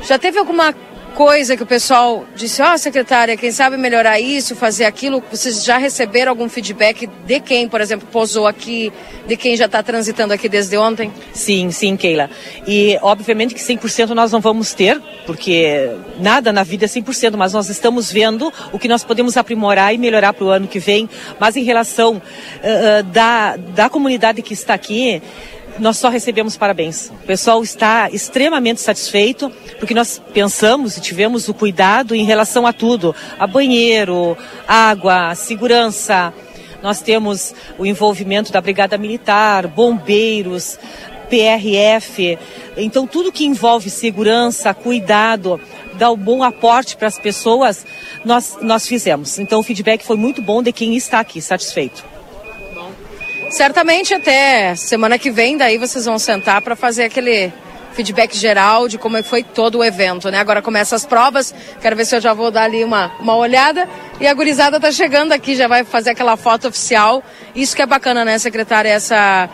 Já 0.02 0.18
teve 0.18 0.36
alguma 0.36 0.74
coisa 1.10 1.56
que 1.56 1.62
o 1.62 1.66
pessoal 1.66 2.24
disse, 2.34 2.62
ó, 2.62 2.74
oh, 2.74 2.78
secretária, 2.78 3.36
quem 3.36 3.50
sabe 3.50 3.76
melhorar 3.76 4.20
isso, 4.20 4.56
fazer 4.56 4.84
aquilo? 4.84 5.22
Vocês 5.30 5.64
já 5.64 5.76
receberam 5.76 6.30
algum 6.30 6.48
feedback 6.48 7.06
de 7.26 7.40
quem, 7.40 7.68
por 7.68 7.80
exemplo, 7.80 8.08
posou 8.10 8.46
aqui, 8.46 8.92
de 9.26 9.36
quem 9.36 9.56
já 9.56 9.66
está 9.66 9.82
transitando 9.82 10.32
aqui 10.32 10.48
desde 10.48 10.76
ontem? 10.76 11.12
Sim, 11.32 11.70
sim, 11.70 11.96
Keila. 11.96 12.30
E 12.66 12.98
obviamente 13.02 13.54
que 13.54 13.60
100% 13.60 14.10
nós 14.10 14.32
não 14.32 14.40
vamos 14.40 14.72
ter, 14.72 15.00
porque 15.26 15.90
nada 16.18 16.52
na 16.52 16.62
vida 16.62 16.86
é 16.86 16.88
100%, 16.88 17.36
mas 17.36 17.52
nós 17.52 17.68
estamos 17.68 18.10
vendo 18.10 18.52
o 18.72 18.78
que 18.78 18.88
nós 18.88 19.04
podemos 19.04 19.36
aprimorar 19.36 19.94
e 19.94 19.98
melhorar 19.98 20.32
para 20.32 20.44
o 20.44 20.50
ano 20.50 20.66
que 20.66 20.78
vem. 20.78 21.08
Mas 21.38 21.56
em 21.56 21.64
relação 21.64 22.16
uh, 22.16 23.02
da, 23.04 23.56
da 23.56 23.88
comunidade 23.88 24.42
que 24.42 24.54
está 24.54 24.74
aqui, 24.74 25.22
nós 25.78 25.98
só 25.98 26.08
recebemos 26.08 26.56
parabéns. 26.56 27.10
O 27.10 27.26
pessoal 27.26 27.62
está 27.62 28.10
extremamente 28.10 28.80
satisfeito 28.80 29.50
porque 29.78 29.94
nós 29.94 30.20
pensamos 30.32 30.96
e 30.96 31.00
tivemos 31.00 31.48
o 31.48 31.54
cuidado 31.54 32.14
em 32.14 32.24
relação 32.24 32.66
a 32.66 32.72
tudo: 32.72 33.14
a 33.38 33.46
banheiro, 33.46 34.36
água, 34.66 35.34
segurança. 35.34 36.32
Nós 36.82 37.02
temos 37.02 37.54
o 37.78 37.84
envolvimento 37.84 38.50
da 38.50 38.60
Brigada 38.60 38.96
Militar, 38.96 39.66
bombeiros, 39.66 40.78
PRF. 41.28 42.38
Então, 42.76 43.06
tudo 43.06 43.30
que 43.30 43.44
envolve 43.44 43.90
segurança, 43.90 44.72
cuidado, 44.72 45.60
dar 45.94 46.10
um 46.10 46.16
bom 46.16 46.42
aporte 46.42 46.96
para 46.96 47.08
as 47.08 47.18
pessoas, 47.18 47.84
nós, 48.24 48.56
nós 48.62 48.86
fizemos. 48.86 49.38
Então, 49.38 49.60
o 49.60 49.62
feedback 49.62 50.04
foi 50.04 50.16
muito 50.16 50.40
bom 50.40 50.62
de 50.62 50.72
quem 50.72 50.96
está 50.96 51.20
aqui 51.20 51.42
satisfeito. 51.42 52.04
Certamente 53.50 54.14
até 54.14 54.76
semana 54.76 55.18
que 55.18 55.28
vem, 55.28 55.56
daí 55.56 55.76
vocês 55.76 56.04
vão 56.04 56.20
sentar 56.20 56.62
para 56.62 56.76
fazer 56.76 57.04
aquele 57.04 57.52
feedback 57.92 58.36
geral 58.36 58.86
de 58.86 58.96
como 58.96 59.20
foi 59.24 59.42
todo 59.42 59.78
o 59.78 59.84
evento, 59.84 60.30
né? 60.30 60.38
Agora 60.38 60.62
começam 60.62 60.94
as 60.94 61.04
provas, 61.04 61.52
quero 61.82 61.96
ver 61.96 62.04
se 62.04 62.14
eu 62.14 62.20
já 62.20 62.32
vou 62.32 62.52
dar 62.52 62.62
ali 62.62 62.84
uma, 62.84 63.10
uma 63.18 63.34
olhada. 63.34 63.88
E 64.20 64.26
a 64.28 64.32
gurizada 64.32 64.78
tá 64.78 64.92
chegando 64.92 65.32
aqui, 65.32 65.56
já 65.56 65.66
vai 65.66 65.82
fazer 65.82 66.10
aquela 66.10 66.36
foto 66.36 66.68
oficial. 66.68 67.24
Isso 67.52 67.74
que 67.74 67.82
é 67.82 67.86
bacana, 67.86 68.24
né, 68.24 68.38
secretária? 68.38 68.88
Essa, 68.88 69.50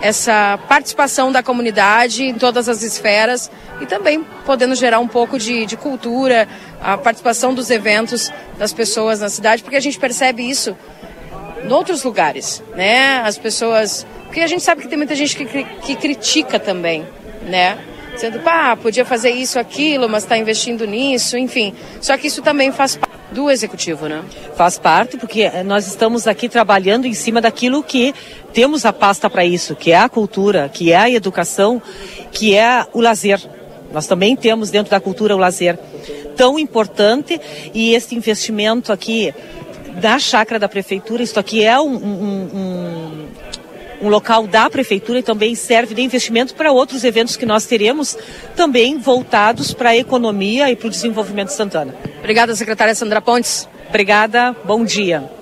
essa 0.00 0.58
participação 0.66 1.30
da 1.30 1.42
comunidade 1.42 2.24
em 2.24 2.34
todas 2.34 2.70
as 2.70 2.82
esferas 2.82 3.50
e 3.82 3.86
também 3.86 4.24
podendo 4.46 4.74
gerar 4.74 4.98
um 4.98 5.08
pouco 5.08 5.38
de, 5.38 5.66
de 5.66 5.76
cultura, 5.76 6.48
a 6.82 6.96
participação 6.96 7.52
dos 7.52 7.68
eventos 7.68 8.32
das 8.58 8.72
pessoas 8.72 9.20
na 9.20 9.28
cidade, 9.28 9.62
porque 9.62 9.76
a 9.76 9.80
gente 9.80 9.98
percebe 9.98 10.48
isso 10.48 10.74
em 11.64 11.72
outros 11.72 12.02
lugares, 12.02 12.62
né? 12.74 13.20
As 13.24 13.38
pessoas. 13.38 14.06
Porque 14.24 14.40
a 14.40 14.46
gente 14.46 14.62
sabe 14.62 14.82
que 14.82 14.88
tem 14.88 14.98
muita 14.98 15.14
gente 15.14 15.36
que, 15.36 15.64
que 15.64 15.96
critica 15.96 16.58
também, 16.58 17.06
né? 17.42 17.78
Dizendo, 18.14 18.40
pá, 18.40 18.74
podia 18.76 19.04
fazer 19.04 19.30
isso, 19.30 19.58
aquilo, 19.58 20.08
mas 20.08 20.22
está 20.22 20.38
investindo 20.38 20.86
nisso, 20.86 21.36
enfim. 21.36 21.74
Só 22.00 22.16
que 22.16 22.28
isso 22.28 22.40
também 22.40 22.72
faz 22.72 22.96
parte 22.96 23.16
do 23.30 23.50
executivo, 23.50 24.08
né? 24.08 24.24
Faz 24.54 24.78
parte, 24.78 25.18
porque 25.18 25.42
eh, 25.42 25.62
nós 25.62 25.86
estamos 25.86 26.26
aqui 26.26 26.48
trabalhando 26.48 27.06
em 27.06 27.12
cima 27.12 27.40
daquilo 27.40 27.82
que 27.82 28.14
temos 28.54 28.86
a 28.86 28.92
pasta 28.92 29.28
para 29.28 29.44
isso, 29.44 29.76
que 29.76 29.92
é 29.92 29.98
a 29.98 30.08
cultura, 30.08 30.70
que 30.72 30.92
é 30.92 30.96
a 30.96 31.10
educação, 31.10 31.82
que 32.32 32.54
é 32.54 32.86
o 32.92 33.00
lazer. 33.00 33.40
Nós 33.92 34.06
também 34.06 34.34
temos 34.34 34.70
dentro 34.70 34.90
da 34.90 35.00
cultura 35.00 35.36
o 35.36 35.38
lazer 35.38 35.78
tão 36.36 36.58
importante 36.58 37.40
e 37.74 37.94
esse 37.94 38.14
investimento 38.14 38.92
aqui 38.92 39.34
da 40.00 40.18
chácara 40.18 40.58
da 40.58 40.68
prefeitura. 40.68 41.22
Isso 41.22 41.38
aqui 41.38 41.64
é 41.64 41.78
um, 41.78 41.94
um, 41.94 42.48
um, 42.54 43.26
um 44.02 44.08
local 44.08 44.46
da 44.46 44.68
prefeitura 44.68 45.18
e 45.18 45.22
também 45.22 45.54
serve 45.54 45.94
de 45.94 46.02
investimento 46.02 46.54
para 46.54 46.72
outros 46.72 47.04
eventos 47.04 47.36
que 47.36 47.46
nós 47.46 47.66
teremos, 47.66 48.16
também 48.54 48.98
voltados 48.98 49.72
para 49.72 49.90
a 49.90 49.96
economia 49.96 50.70
e 50.70 50.76
para 50.76 50.88
o 50.88 50.90
desenvolvimento 50.90 51.48
de 51.48 51.54
Santana. 51.54 51.94
Obrigada, 52.18 52.54
secretária 52.54 52.94
Sandra 52.94 53.20
Pontes. 53.20 53.68
Obrigada, 53.88 54.54
bom 54.64 54.84
dia. 54.84 55.35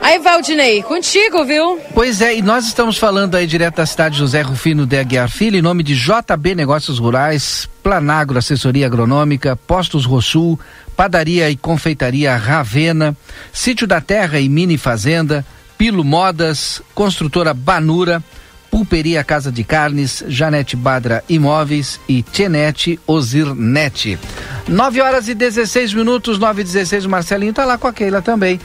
Aí, 0.00 0.18
Valdinei, 0.20 0.82
contigo, 0.82 1.44
viu? 1.44 1.80
Pois 1.92 2.20
é, 2.20 2.36
e 2.36 2.42
nós 2.42 2.66
estamos 2.66 2.96
falando 2.96 3.34
aí 3.34 3.46
direto 3.46 3.76
da 3.76 3.86
cidade 3.86 4.18
José 4.18 4.42
Rufino 4.42 4.86
de 4.86 4.96
Aguiar 4.96 5.28
Filho, 5.28 5.56
em 5.56 5.62
nome 5.62 5.82
de 5.82 5.94
JB 5.94 6.54
Negócios 6.54 6.98
Rurais, 6.98 7.68
Planagro 7.82 8.38
Assessoria 8.38 8.86
Agronômica, 8.86 9.56
Postos 9.56 10.04
Rosul, 10.04 10.58
Padaria 10.96 11.50
e 11.50 11.56
Confeitaria 11.56 12.36
Ravena, 12.36 13.16
Sítio 13.52 13.86
da 13.86 14.00
Terra 14.00 14.38
e 14.38 14.48
Mini 14.48 14.78
Fazenda, 14.78 15.44
Pilo 15.76 16.04
Modas, 16.04 16.80
Construtora 16.94 17.52
Banura, 17.52 18.22
Pulperia 18.70 19.24
Casa 19.24 19.50
de 19.50 19.64
Carnes, 19.64 20.24
Janete 20.28 20.76
Badra 20.76 21.24
Imóveis 21.28 22.00
e 22.08 22.22
Tchenete 22.22 22.98
Ozirnet. 23.06 24.18
9 24.68 25.00
horas 25.00 25.28
e 25.28 25.34
16 25.34 25.94
minutos, 25.94 26.38
9 26.38 26.60
e 26.60 26.64
16, 26.64 27.04
o 27.04 27.08
Marcelinho 27.08 27.52
tá 27.52 27.64
lá 27.64 27.78
com 27.78 27.88
a 27.88 27.92
Keila 27.92 28.20
também. 28.20 28.60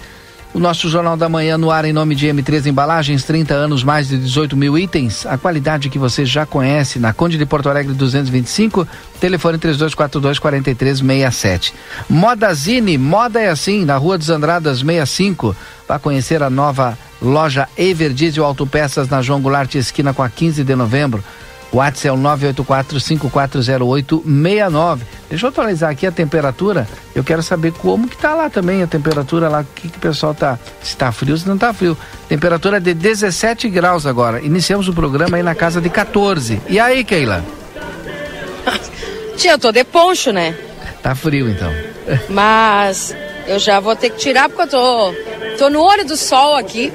O 0.54 0.60
nosso 0.60 0.88
Jornal 0.88 1.18
da 1.18 1.28
Manhã 1.28 1.58
no 1.58 1.72
ar 1.72 1.84
em 1.84 1.92
nome 1.92 2.14
de 2.14 2.28
M3 2.28 2.68
Embalagens, 2.68 3.24
30 3.24 3.56
anos, 3.56 3.84
mais 3.84 4.08
de 4.08 4.20
18 4.20 4.56
mil 4.56 4.78
itens. 4.78 5.26
A 5.26 5.36
qualidade 5.36 5.90
que 5.90 5.98
você 5.98 6.24
já 6.28 6.46
conhece 6.46 7.00
na 7.00 7.12
Conde 7.12 7.40
de 7.40 7.46
Porto 7.46 7.70
Alegre 7.70 7.92
225, 7.96 8.88
telefone 9.20 9.58
3242 9.58 10.38
4367. 10.38 11.74
Modazine, 12.08 13.00
moda 13.00 13.42
é 13.42 13.50
assim, 13.50 13.84
na 13.84 13.98
Rua 13.98 14.16
dos 14.16 14.30
Andradas 14.30 14.78
65. 14.82 15.56
Vá 15.88 15.98
conhecer 15.98 16.44
a 16.44 16.52
nova 16.52 16.96
loja 17.20 17.68
Everdiesel 17.76 18.46
Autopeças 18.46 19.10
na 19.10 19.24
João 19.24 19.42
Goulart, 19.42 19.74
esquina 19.74 20.14
com 20.14 20.22
a 20.22 20.30
15 20.30 20.64
de 20.64 20.76
novembro. 20.76 21.24
O 21.74 21.78
WhatsApp 21.78 22.08
é 22.08 22.12
o 22.12 22.18
984-540869. 22.18 25.00
Deixa 25.28 25.48
eu 25.48 25.50
atualizar 25.50 25.90
aqui 25.90 26.06
a 26.06 26.12
temperatura. 26.12 26.88
Eu 27.16 27.24
quero 27.24 27.42
saber 27.42 27.74
como 27.74 28.08
que 28.08 28.16
tá 28.16 28.36
lá 28.36 28.48
também 28.48 28.84
a 28.84 28.88
temperatura 28.88 29.50
lá, 29.50 29.62
o 29.62 29.64
que, 29.64 29.90
que 29.90 29.98
o 29.98 30.02
pessoal 30.02 30.36
tá. 30.36 30.60
Se 30.84 30.96
tá 30.96 31.12
frio, 31.12 31.36
se 31.36 31.48
não 31.48 31.58
tá 31.58 31.74
frio. 31.74 31.98
Temperatura 32.30 32.80
de 32.80 32.94
17 32.94 33.68
graus 33.70 34.06
agora. 34.06 34.40
Iniciamos 34.40 34.88
o 34.88 34.94
programa 34.94 35.38
aí 35.38 35.44
na 35.44 35.56
casa 35.56 35.82
de 35.82 35.90
14. 35.90 36.62
E 36.70 36.80
aí, 36.80 37.04
Keila? 37.04 37.44
Tia, 39.36 39.54
eu 39.54 39.60
tô 39.60 39.72
de 39.72 39.84
poncho, 39.84 40.32
né? 40.32 40.56
Tá 41.02 41.16
frio 41.16 41.50
então. 41.50 41.74
Mas 42.30 43.16
eu 43.48 43.58
já 43.58 43.80
vou 43.80 43.96
ter 43.96 44.12
que 44.12 44.18
tirar 44.18 44.48
porque 44.48 44.62
eu 44.62 44.68
tô, 44.68 45.12
tô 45.58 45.72
no 45.72 45.82
olho 45.82 46.06
do 46.06 46.16
sol 46.16 46.56
aqui. 46.56 46.94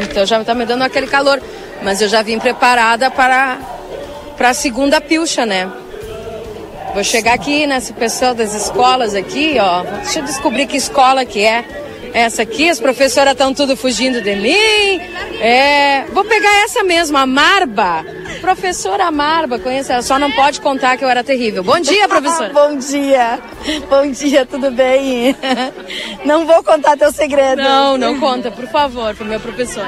Então 0.00 0.24
já 0.24 0.44
tá 0.44 0.54
me 0.54 0.64
dando 0.64 0.82
aquele 0.82 1.08
calor. 1.08 1.42
Mas 1.82 2.00
eu 2.00 2.08
já 2.08 2.22
vim 2.22 2.38
preparada 2.38 3.10
para, 3.10 3.58
para 4.36 4.50
a 4.50 4.54
segunda 4.54 5.00
pilcha, 5.00 5.46
né? 5.46 5.70
Vou 6.94 7.04
chegar 7.04 7.34
aqui 7.34 7.66
nesse 7.66 7.92
pessoal 7.92 8.34
das 8.34 8.52
escolas 8.52 9.14
aqui, 9.14 9.56
ó. 9.60 9.82
Deixa 10.02 10.18
eu 10.18 10.24
descobrir 10.24 10.66
que 10.66 10.76
escola 10.76 11.24
que 11.24 11.44
é 11.44 11.64
essa 12.12 12.42
aqui. 12.42 12.68
As 12.68 12.80
professoras 12.80 13.32
estão 13.32 13.54
tudo 13.54 13.76
fugindo 13.76 14.20
de 14.20 14.34
mim. 14.34 15.00
É, 15.40 16.04
vou 16.12 16.24
pegar 16.24 16.64
essa 16.64 16.82
mesmo, 16.82 17.16
a 17.16 17.26
Marba. 17.26 18.04
Professora 18.40 19.10
Marba, 19.10 19.58
conhece 19.58 19.92
ela, 19.92 20.02
só 20.02 20.18
não 20.18 20.30
pode 20.32 20.60
contar 20.60 20.96
que 20.96 21.04
eu 21.04 21.08
era 21.08 21.22
terrível. 21.22 21.62
Bom 21.62 21.78
dia, 21.78 22.08
professora. 22.08 22.52
Bom 22.54 22.76
dia. 22.76 23.38
Bom 23.88 24.10
dia, 24.10 24.46
tudo 24.46 24.70
bem? 24.70 25.36
Não 26.24 26.46
vou 26.46 26.62
contar 26.62 26.96
teu 26.96 27.12
segredo. 27.12 27.62
Não, 27.62 27.96
não 27.98 28.18
conta, 28.18 28.50
por 28.50 28.66
favor, 28.68 29.14
pro 29.14 29.24
meu 29.24 29.38
professor. 29.40 29.86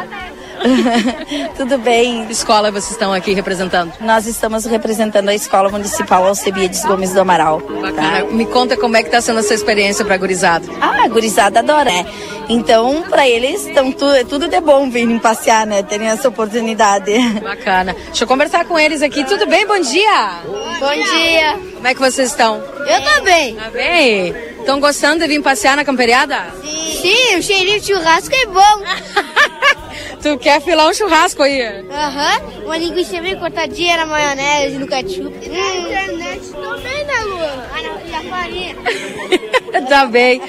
Tudo 1.56 1.78
bem. 1.78 2.26
Que 2.26 2.32
escola 2.32 2.70
vocês 2.70 2.92
estão 2.92 3.12
aqui 3.12 3.32
representando? 3.32 3.92
Nós 4.00 4.26
estamos 4.26 4.64
representando 4.64 5.28
a 5.28 5.34
Escola 5.34 5.68
Municipal 5.68 6.26
Alcebiades 6.26 6.84
Gomes 6.84 7.12
do 7.12 7.20
Amaral. 7.20 7.60
Tá? 7.94 8.24
Me 8.30 8.46
conta 8.46 8.76
como 8.76 8.96
é 8.96 9.02
que 9.02 9.08
está 9.08 9.20
sendo 9.20 9.40
essa 9.40 9.54
experiência 9.54 10.04
para 10.04 10.14
a 10.14 10.18
gurizada. 10.18 10.66
Ah, 10.80 11.04
a 11.04 11.08
gurizada 11.08 11.60
adora, 11.60 11.84
né? 11.84 12.06
Então, 12.48 13.04
para 13.08 13.28
eles, 13.28 13.64
tão 13.74 13.92
tu, 13.92 14.06
é 14.06 14.24
tudo 14.24 14.48
de 14.48 14.60
bom 14.60 14.90
virem 14.90 15.18
passear, 15.18 15.66
né? 15.66 15.82
Terem 15.82 16.08
essa 16.08 16.28
oportunidade. 16.28 17.12
Bacana. 17.40 17.94
Deixa 18.06 18.24
eu 18.24 18.28
conversar 18.28 18.64
com 18.64 18.78
eles 18.78 19.02
aqui. 19.02 19.24
Tudo 19.24 19.46
bem? 19.46 19.66
Bom 19.66 19.80
dia! 19.80 20.40
Bom 20.80 20.94
dia! 20.94 21.58
Como 21.74 21.86
é 21.86 21.94
que 21.94 22.00
vocês 22.00 22.30
estão? 22.30 22.56
Eu 22.56 23.02
tô 23.02 23.22
bem. 23.22 23.54
Tá 23.56 23.70
bem? 23.70 24.34
Estão 24.58 24.80
gostando 24.80 25.20
de 25.20 25.28
vir 25.28 25.42
passear 25.42 25.76
na 25.76 25.84
camperiada? 25.84 26.36
Sim. 26.62 26.82
Sim, 27.02 27.36
o 27.36 27.42
cheirinho 27.42 27.80
de 27.80 27.86
churrasco 27.86 28.32
é 28.32 28.46
bom. 28.46 28.60
Tu 30.22 30.38
quer 30.38 30.60
filar 30.62 30.88
um 30.88 30.94
churrasco 30.94 31.42
aí? 31.42 31.60
Aham, 31.62 32.38
uhum. 32.38 32.64
uma 32.66 32.76
linguiça 32.78 33.20
bem 33.20 33.36
cortadinha 33.36 33.96
na 33.96 34.06
maionese, 34.06 34.78
no 34.78 34.86
ketchup. 34.86 35.34
E 35.42 35.48
na 35.48 35.74
internet 35.74 36.48
também, 36.52 37.04
né, 37.04 37.20
Lua? 37.24 37.66
Ah, 37.74 37.82
e 38.06 38.14
a 38.14 38.30
farinha. 38.30 38.76
tá 39.88 40.06
bem. 40.06 40.40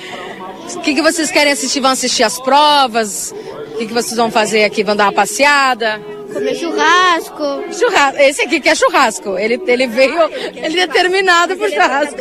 O 0.76 0.80
que, 0.82 0.94
que 0.94 1.02
vocês 1.02 1.32
querem 1.32 1.54
assistir? 1.54 1.80
Vão 1.80 1.90
assistir 1.90 2.22
as 2.22 2.40
provas? 2.40 3.34
O 3.74 3.78
que, 3.78 3.88
que 3.88 3.94
vocês 3.94 4.16
vão 4.16 4.30
fazer 4.30 4.64
aqui? 4.64 4.84
Vão 4.84 4.96
dar 4.96 5.06
uma 5.06 5.14
passeada? 5.14 6.00
Comer 6.32 6.56
churrasco. 6.56 7.64
Churrasco. 7.74 8.22
Esse 8.22 8.42
aqui 8.44 8.60
que 8.60 8.70
é 8.70 8.76
churrasco. 8.76 9.40
Ele, 9.40 9.60
ele 9.66 9.88
veio, 9.88 10.22
ele 10.56 10.80
é 10.80 10.88
determinado 10.88 11.58
por 11.58 11.68
churrasco. 11.68 12.20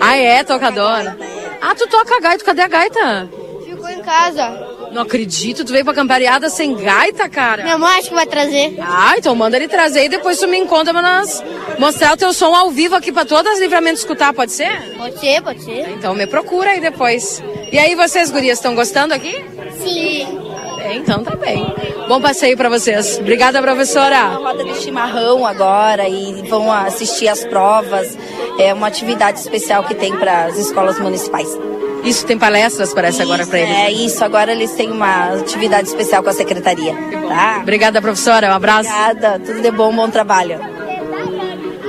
Ah, 0.00 0.16
é? 0.16 0.44
Tocador? 0.44 1.16
Ah, 1.60 1.74
tu 1.74 1.88
toca 1.88 2.16
a 2.16 2.20
gaita. 2.20 2.44
Cadê 2.44 2.62
a 2.62 2.68
gaita? 2.68 3.28
Ficou 3.64 3.88
em 3.88 4.00
casa. 4.00 4.75
Não 4.96 5.02
acredito, 5.02 5.62
tu 5.62 5.72
veio 5.74 5.84
pra 5.84 5.92
campariada 5.92 6.48
sem 6.48 6.74
gaita, 6.74 7.28
cara. 7.28 7.62
Minha 7.62 7.76
mãe 7.76 7.98
acha 7.98 8.08
que 8.08 8.14
vai 8.14 8.24
trazer. 8.24 8.78
Ah, 8.80 9.12
então 9.18 9.34
manda 9.34 9.54
ele 9.54 9.68
trazer 9.68 10.06
e 10.06 10.08
depois 10.08 10.38
tu 10.38 10.48
me 10.48 10.56
encontra 10.56 10.90
pra 10.90 11.02
nós 11.02 11.44
mostrar 11.78 12.14
o 12.14 12.16
teu 12.16 12.32
som 12.32 12.54
ao 12.54 12.70
vivo 12.70 12.94
aqui 12.94 13.12
pra 13.12 13.26
todas 13.26 13.52
as 13.52 13.60
livramentos 13.60 14.00
escutar, 14.00 14.32
pode 14.32 14.52
ser? 14.52 14.94
Pode 14.96 15.20
ser, 15.20 15.42
pode 15.42 15.62
ser. 15.62 15.90
Então 15.90 16.14
me 16.14 16.26
procura 16.26 16.70
aí 16.70 16.80
depois. 16.80 17.44
E 17.70 17.78
aí, 17.78 17.94
vocês, 17.94 18.30
gurias, 18.30 18.56
estão 18.56 18.74
gostando 18.74 19.12
aqui? 19.12 19.44
Sim. 19.84 20.26
Bem, 20.78 20.96
então 20.96 21.22
tá 21.22 21.36
bem. 21.36 21.62
Bom 22.08 22.18
passeio 22.18 22.56
pra 22.56 22.70
vocês. 22.70 23.18
Obrigada, 23.18 23.60
professora. 23.60 24.38
Uma 24.38 24.50
roda 24.52 24.64
de 24.64 24.76
chimarrão 24.76 25.44
agora 25.44 26.08
e 26.08 26.48
vão 26.48 26.72
assistir 26.72 27.28
as 27.28 27.44
provas. 27.44 28.16
É 28.58 28.72
uma 28.72 28.86
atividade 28.86 29.40
especial 29.40 29.84
que 29.84 29.94
tem 29.94 30.16
para 30.16 30.46
as 30.46 30.56
escolas 30.56 30.98
municipais. 30.98 31.48
Isso 32.06 32.24
tem 32.24 32.38
palestras, 32.38 32.94
parece 32.94 33.20
agora 33.20 33.44
para 33.44 33.58
eles. 33.58 33.76
É 33.76 33.90
isso, 33.90 34.24
agora 34.24 34.52
eles 34.52 34.70
têm 34.72 34.90
uma 34.92 35.34
atividade 35.34 35.88
especial 35.88 36.22
com 36.22 36.30
a 36.30 36.32
secretaria. 36.32 36.94
Tá? 37.28 37.58
Obrigada, 37.60 38.00
professora. 38.00 38.48
Um 38.50 38.54
abraço. 38.54 38.88
Obrigada, 38.88 39.40
tudo 39.40 39.60
de 39.60 39.70
bom, 39.72 39.94
bom 39.94 40.08
trabalho. 40.08 40.58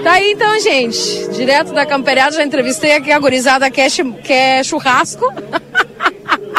Tá 0.04 0.14
aí 0.14 0.32
então, 0.32 0.60
gente. 0.60 1.30
Direto 1.30 1.72
da 1.74 1.86
camperiada, 1.86 2.32
já 2.36 2.44
entrevistei 2.44 2.96
aqui 2.96 3.12
a 3.12 3.20
gurizada 3.20 3.70
que 3.70 3.80
é, 3.80 3.88
que 3.90 4.34
é 4.34 4.64
churrasco. 4.64 5.26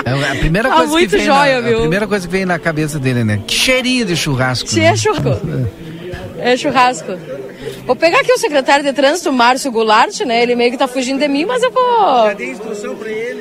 É 0.04 0.32
a 0.32 0.36
primeira 0.36 0.68
Tá 0.68 0.76
coisa 0.76 0.92
muito 0.92 1.10
que 1.10 1.16
vem 1.16 1.26
joia, 1.26 1.60
na, 1.60 1.68
viu? 1.68 1.78
A 1.78 1.80
primeira 1.80 2.06
coisa 2.06 2.26
que 2.26 2.32
vem 2.32 2.46
na 2.46 2.58
cabeça 2.58 2.98
dele, 2.98 3.24
né? 3.24 3.40
Que 3.46 3.54
cheirinho 3.54 4.06
de 4.06 4.16
churrasco. 4.16 4.68
Se 4.68 4.80
né? 4.80 4.86
é 4.86 4.96
churrasco. 4.96 5.46
É 6.38 6.56
churrasco. 6.56 7.18
Vou 7.84 7.96
pegar 7.96 8.20
aqui 8.20 8.32
o 8.32 8.38
secretário 8.38 8.84
de 8.84 8.92
trânsito, 8.92 9.32
Márcio 9.32 9.72
Goulart, 9.72 10.20
né? 10.20 10.42
Ele 10.42 10.54
meio 10.54 10.70
que 10.70 10.76
tá 10.76 10.86
fugindo 10.86 11.18
de 11.18 11.28
mim, 11.28 11.44
mas 11.44 11.62
eu 11.62 11.70
vou. 11.70 12.26
Já 12.26 12.34
dei 12.34 12.50
instrução 12.50 12.94
pra 12.96 13.10
ele. 13.10 13.37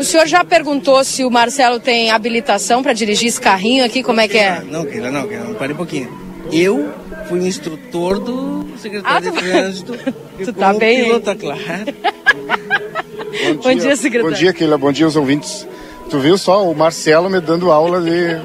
O 0.00 0.02
senhor 0.02 0.26
já 0.26 0.42
perguntou 0.42 1.04
se 1.04 1.26
o 1.26 1.30
Marcelo 1.30 1.78
tem 1.78 2.10
habilitação 2.10 2.82
para 2.82 2.94
dirigir 2.94 3.28
esse 3.28 3.38
carrinho 3.38 3.84
aqui, 3.84 4.02
como 4.02 4.18
é 4.18 4.26
que 4.26 4.38
é? 4.38 4.62
Não, 4.62 4.86
Keila, 4.86 5.10
não, 5.10 5.28
Keila, 5.28 5.54
pare 5.56 5.74
um 5.74 5.76
pouquinho. 5.76 6.10
Eu 6.50 6.90
fui 7.28 7.46
instrutor 7.46 8.18
do 8.18 8.66
secretário 8.78 9.28
Ah, 9.28 9.30
tu- 9.30 9.36
de 9.36 9.42
trânsito. 9.50 9.98
Tu 10.42 10.52
tá 10.54 10.72
bem, 10.72 11.00
hein? 11.00 11.04
piloto, 11.04 11.36
claro. 11.36 11.60
Bom 13.62 13.74
dia, 13.74 13.94
secretário. 13.94 14.30
Bom 14.34 14.38
dia, 14.38 14.54
Keila. 14.54 14.78
Bom 14.78 14.90
dia 14.90 15.04
aos 15.04 15.16
ouvintes. 15.16 15.68
Tu 16.08 16.18
viu 16.18 16.38
só 16.38 16.66
o 16.66 16.74
Marcelo 16.74 17.28
me 17.28 17.38
dando 17.38 17.70
aula 17.70 18.00
de 18.00 18.40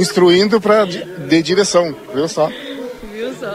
instruindo 0.00 0.60
para 0.60 0.84
de 0.84 1.40
direção, 1.40 1.94
viu 2.12 2.26
só? 2.28 2.50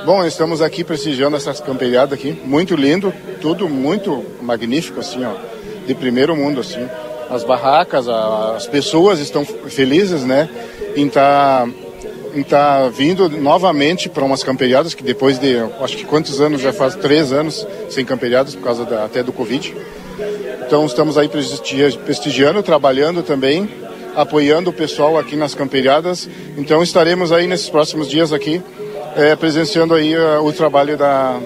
Bom, 0.05 0.25
estamos 0.25 0.61
aqui 0.61 0.85
prestigiando 0.85 1.35
essas 1.35 1.59
camperiadas 1.59 2.17
aqui, 2.17 2.31
muito 2.45 2.75
lindo, 2.75 3.13
tudo 3.41 3.67
muito 3.67 4.25
magnífico 4.41 5.01
assim, 5.01 5.25
ó, 5.25 5.33
de 5.85 5.93
primeiro 5.93 6.33
mundo 6.33 6.61
assim. 6.61 6.87
As 7.31 7.43
barracas, 7.43 8.07
a- 8.09 8.55
as 8.57 8.67
pessoas 8.67 9.19
estão 9.19 9.45
felizes, 9.45 10.23
né, 10.23 10.49
em 10.95 11.07
estar 11.07 11.67
em 12.33 12.43
tá 12.43 12.87
vindo 12.87 13.27
novamente 13.27 14.07
para 14.07 14.23
umas 14.23 14.41
camperiadas 14.41 14.93
que 14.93 15.03
depois 15.03 15.37
de, 15.37 15.57
acho 15.81 15.97
que 15.97 16.05
quantos 16.05 16.39
anos 16.39 16.61
já 16.61 16.71
faz 16.71 16.95
três 16.95 17.33
anos 17.33 17.67
sem 17.89 18.05
camperiadas 18.05 18.55
por 18.55 18.63
causa 18.63 18.85
da, 18.85 19.03
até 19.03 19.21
do 19.21 19.33
Covid. 19.33 19.75
Então 20.65 20.85
estamos 20.85 21.17
aí 21.17 21.27
prestigia- 21.27 21.91
prestigiando, 22.05 22.63
trabalhando 22.63 23.21
também, 23.21 23.69
apoiando 24.15 24.69
o 24.69 24.73
pessoal 24.73 25.17
aqui 25.17 25.35
nas 25.35 25.53
camperiadas. 25.53 26.29
Então 26.57 26.81
estaremos 26.81 27.33
aí 27.33 27.47
nesses 27.47 27.69
próximos 27.69 28.07
dias 28.07 28.31
aqui 28.31 28.61
eh, 29.17 29.35
presenciando 29.35 29.93
aí 29.93 30.13
eh, 30.13 30.37
o 30.39 30.53
trabalho 30.53 30.95
da, 30.97 31.37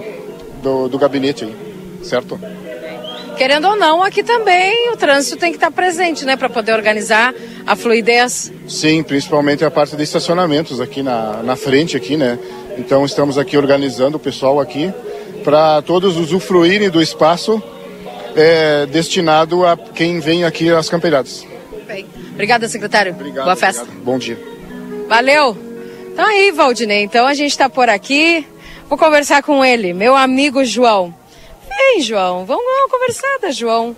do, 0.62 0.88
do 0.88 1.00
gabinete 1.00 1.46
aí, 1.46 1.56
certo? 2.04 2.40
Querendo 3.38 3.68
ou 3.68 3.76
não, 3.76 4.02
aqui 4.02 4.24
também 4.24 4.92
o 4.92 4.98
trânsito 4.98 5.38
tem 5.38 5.52
que 5.52 5.58
estar 5.58 5.72
presente, 5.72 6.26
né, 6.26 6.36
para 6.36 6.50
poder 6.50 6.74
organizar 6.74 7.34
a 7.66 7.76
fluidez. 7.76 8.52
Sim, 8.68 9.04
principalmente 9.04 9.66
a 9.66 9.72
parte 9.72 9.96
de 9.96 10.04
estacionamentos 10.04 10.80
aqui 10.80 11.04
na, 11.04 11.44
na 11.44 11.56
frente 11.56 11.98
aqui, 11.98 12.16
né? 12.16 12.40
Então 12.78 13.06
estamos 13.06 13.38
aqui 13.38 13.58
organizando 13.58 14.18
o 14.18 14.20
pessoal 14.20 14.60
aqui 14.60 14.94
para 15.44 15.82
todos 15.82 16.18
usufruírem 16.18 16.90
do 16.90 17.02
espaço 17.02 17.62
eh, 18.36 18.86
destinado 18.88 19.66
a 19.66 19.78
quem 19.78 20.20
vem 20.20 20.44
aqui 20.44 20.72
às 20.72 20.90
camperiadas. 20.90 21.46
Bem, 21.88 22.06
Obrigada, 22.34 22.68
secretário. 22.68 23.14
Boa 23.14 23.56
festa. 23.56 23.86
Bom 24.04 24.18
dia. 24.18 24.38
Valeu. 25.08 25.58
Então 26.12 26.26
aí, 26.26 26.52
Valdinei, 26.52 27.04
então 27.04 27.28
a 27.28 27.34
gente 27.34 27.52
está 27.52 27.70
por 27.70 27.90
aqui. 27.90 28.46
Vou 28.90 28.98
conversar 28.98 29.44
com 29.44 29.64
ele, 29.64 29.94
meu 29.94 30.16
amigo 30.16 30.64
João. 30.64 31.14
Vem, 31.78 32.02
João, 32.02 32.46
vamos 32.46 32.64
dar 32.64 32.80
uma 32.82 32.90
conversada, 32.90 33.52
João. 33.52 33.96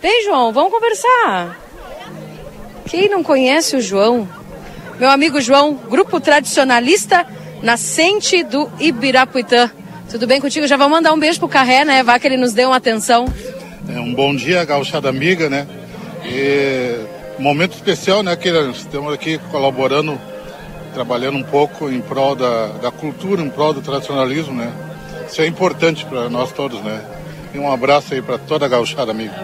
Vem, 0.00 0.24
João, 0.24 0.52
vamos 0.52 0.72
conversar. 0.72 1.58
Quem 2.86 3.08
não 3.08 3.22
conhece 3.22 3.76
o 3.76 3.80
João? 3.80 4.28
Meu 4.98 5.10
amigo 5.10 5.40
João, 5.40 5.74
grupo 5.74 6.20
tradicionalista 6.20 7.26
nascente 7.62 8.42
do 8.42 8.70
Ibirapuitã. 8.80 9.70
Tudo 10.10 10.26
bem 10.26 10.40
contigo? 10.40 10.66
Já 10.66 10.76
vou 10.76 10.88
mandar 10.88 11.12
um 11.12 11.18
beijo 11.18 11.38
pro 11.38 11.48
Carré, 11.48 11.84
né? 11.84 12.02
Vá 12.02 12.18
que 12.18 12.26
ele 12.26 12.36
nos 12.36 12.52
deu 12.52 12.70
uma 12.70 12.76
atenção. 12.76 13.26
É 13.88 14.00
um 14.00 14.14
bom 14.14 14.34
dia, 14.34 14.64
gauchada 14.64 15.08
amiga, 15.08 15.48
né? 15.48 15.66
E 16.24 16.96
momento 17.38 17.74
especial, 17.74 18.22
né? 18.22 18.34
Que 18.34 18.48
estamos 18.48 19.12
aqui 19.12 19.38
colaborando, 19.50 20.18
trabalhando 20.94 21.36
um 21.36 21.42
pouco 21.42 21.90
em 21.90 22.00
prol 22.00 22.34
da, 22.34 22.68
da 22.68 22.90
cultura, 22.90 23.42
em 23.42 23.50
prol 23.50 23.72
do 23.72 23.82
tradicionalismo, 23.82 24.54
né? 24.54 24.72
Isso 25.30 25.40
é 25.42 25.46
importante 25.46 26.04
para 26.06 26.28
nós 26.28 26.52
todos, 26.52 26.82
né? 26.82 27.00
E 27.54 27.58
um 27.58 27.70
abraço 27.70 28.14
aí 28.14 28.20
para 28.22 28.38
toda 28.38 28.66
a 28.66 28.68
gauchada 28.68 29.10
amiga. 29.10 29.34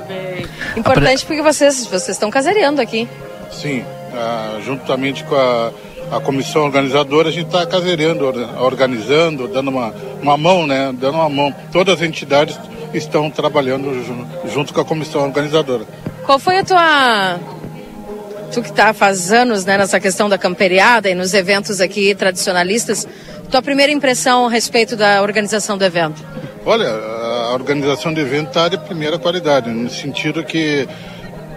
Importante 0.77 1.25
porque 1.25 1.43
vocês 1.43 1.87
vocês 1.87 2.09
estão 2.17 2.31
casereando 2.31 2.81
aqui. 2.81 3.09
Sim, 3.51 3.85
ah, 4.15 4.59
juntamente 4.65 5.25
com 5.25 5.35
a, 5.37 5.71
a 6.13 6.21
comissão 6.21 6.63
organizadora, 6.65 7.29
a 7.29 7.33
gente 7.33 7.47
está 7.47 7.65
caseirando, 7.67 8.25
or- 8.27 8.63
organizando, 8.63 9.47
dando 9.49 9.69
uma, 9.71 9.95
uma 10.21 10.37
mão, 10.37 10.67
né? 10.67 10.93
Dando 10.99 11.15
uma 11.17 11.29
mão. 11.29 11.55
Todas 11.73 11.95
as 11.95 12.03
entidades 12.03 12.59
estão 12.93 13.31
trabalhando 13.31 13.93
jun- 14.05 14.27
junto 14.53 14.75
com 14.75 14.81
a 14.81 14.85
comissão 14.85 15.23
organizadora. 15.23 15.85
Qual 16.25 16.39
foi 16.39 16.59
a 16.59 16.65
tua. 16.65 17.41
Tu 18.53 18.63
que 18.63 18.73
tá 18.73 18.93
faz 18.93 19.33
anos 19.33 19.65
né, 19.65 19.77
nessa 19.77 19.99
questão 19.99 20.29
da 20.29 20.39
camperiada 20.39 21.11
e 21.11 21.15
nos 21.15 21.35
eventos 21.35 21.81
aqui 21.81 22.15
tradicionalistas, 22.15 23.07
tua 23.55 23.63
primeira 23.63 23.93
impressão 23.93 24.47
a 24.47 24.51
respeito 24.51 24.97
da 24.97 25.23
organização 25.23 25.79
do 25.79 25.85
evento? 25.85 26.21
Olha, 26.67 26.89
a 26.89 27.53
organização 27.53 28.13
do 28.13 28.21
evento 28.21 28.49
está 28.49 28.69
de 28.69 28.77
primeira 28.77 29.17
qualidade, 29.17 29.71
no 29.71 29.89
sentido 29.89 30.43
que 30.43 30.89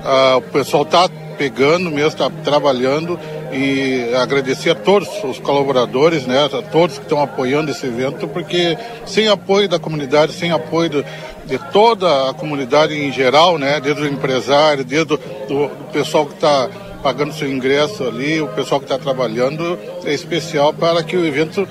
ah, 0.05 0.35
o 0.37 0.41
pessoal 0.43 0.83
está 0.83 1.09
pegando 1.39 1.89
mesmo, 1.89 2.09
está 2.09 2.29
trabalhando 2.43 3.19
e 3.51 4.13
agradecer 4.13 4.69
a 4.69 4.75
todos 4.75 5.09
os 5.23 5.39
colaboradores, 5.39 6.27
né, 6.27 6.45
a 6.45 6.61
todos 6.61 6.99
que 6.99 7.03
estão 7.03 7.19
apoiando 7.19 7.71
esse 7.71 7.87
evento, 7.87 8.27
porque 8.27 8.77
sem 9.07 9.27
apoio 9.27 9.67
da 9.67 9.79
comunidade, 9.79 10.33
sem 10.33 10.51
apoio 10.51 10.89
do- 10.91 11.05
de 11.45 11.57
toda 11.71 12.29
a 12.29 12.33
comunidade 12.35 12.93
em 12.93 13.11
geral, 13.11 13.57
né, 13.57 13.79
desde 13.79 14.03
o 14.03 14.07
empresário, 14.07 14.83
desde 14.85 15.13
o 15.15 15.17
do, 15.17 15.69
pessoal 15.91 16.27
que 16.27 16.35
está 16.35 16.69
pagando 17.01 17.33
seu 17.33 17.49
ingresso 17.49 18.03
ali, 18.03 18.41
o 18.41 18.47
pessoal 18.49 18.79
que 18.79 18.85
está 18.85 18.97
trabalhando, 18.97 19.77
é 20.03 20.13
especial 20.13 20.73
para 20.73 21.03
que 21.03 21.15
o 21.15 21.25
evento 21.25 21.67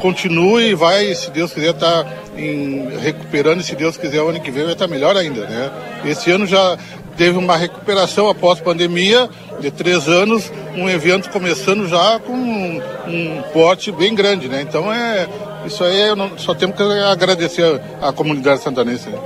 continue 0.00 0.70
e 0.70 0.74
vai, 0.74 1.14
se 1.14 1.30
Deus 1.30 1.52
quiser, 1.52 1.74
estar 1.74 2.06
recuperando, 3.02 3.60
e 3.60 3.64
se 3.64 3.76
Deus 3.76 3.96
quiser, 3.96 4.22
o 4.22 4.28
ano 4.28 4.40
que 4.40 4.50
vem 4.50 4.64
vai 4.64 4.72
estar 4.72 4.88
melhor 4.88 5.16
ainda, 5.16 5.46
né? 5.46 5.70
Esse 6.04 6.30
ano 6.30 6.46
já 6.46 6.78
teve 7.16 7.36
uma 7.36 7.56
recuperação 7.56 8.28
após 8.28 8.60
pandemia 8.60 9.28
de 9.60 9.70
três 9.70 10.08
anos, 10.08 10.50
um 10.74 10.88
evento 10.88 11.28
começando 11.30 11.86
já 11.86 12.18
com 12.18 12.32
um, 12.32 12.80
um 13.06 13.42
porte 13.52 13.92
bem 13.92 14.14
grande, 14.14 14.48
né? 14.48 14.62
Então 14.62 14.90
é 14.92 15.28
isso 15.66 15.84
aí, 15.84 16.08
eu 16.08 16.16
não, 16.16 16.38
só 16.38 16.54
temos 16.54 16.76
que 16.76 16.82
agradecer 16.82 17.80
à 18.00 18.10
comunidade 18.12 18.62
santanense. 18.62 19.10
né? 19.10 19.18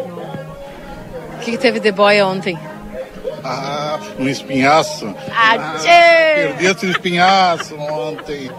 O 1.36 1.38
que, 1.44 1.52
que 1.52 1.58
teve 1.58 1.78
de 1.78 1.92
boia 1.92 2.26
ontem? 2.26 2.58
Ah, 3.44 3.98
um 4.18 4.26
espinhaço. 4.28 5.14
Ah! 5.30 5.76
Perdesse 6.34 6.86
o 6.86 6.90
espinhaço 6.90 7.74
ontem. 7.76 8.50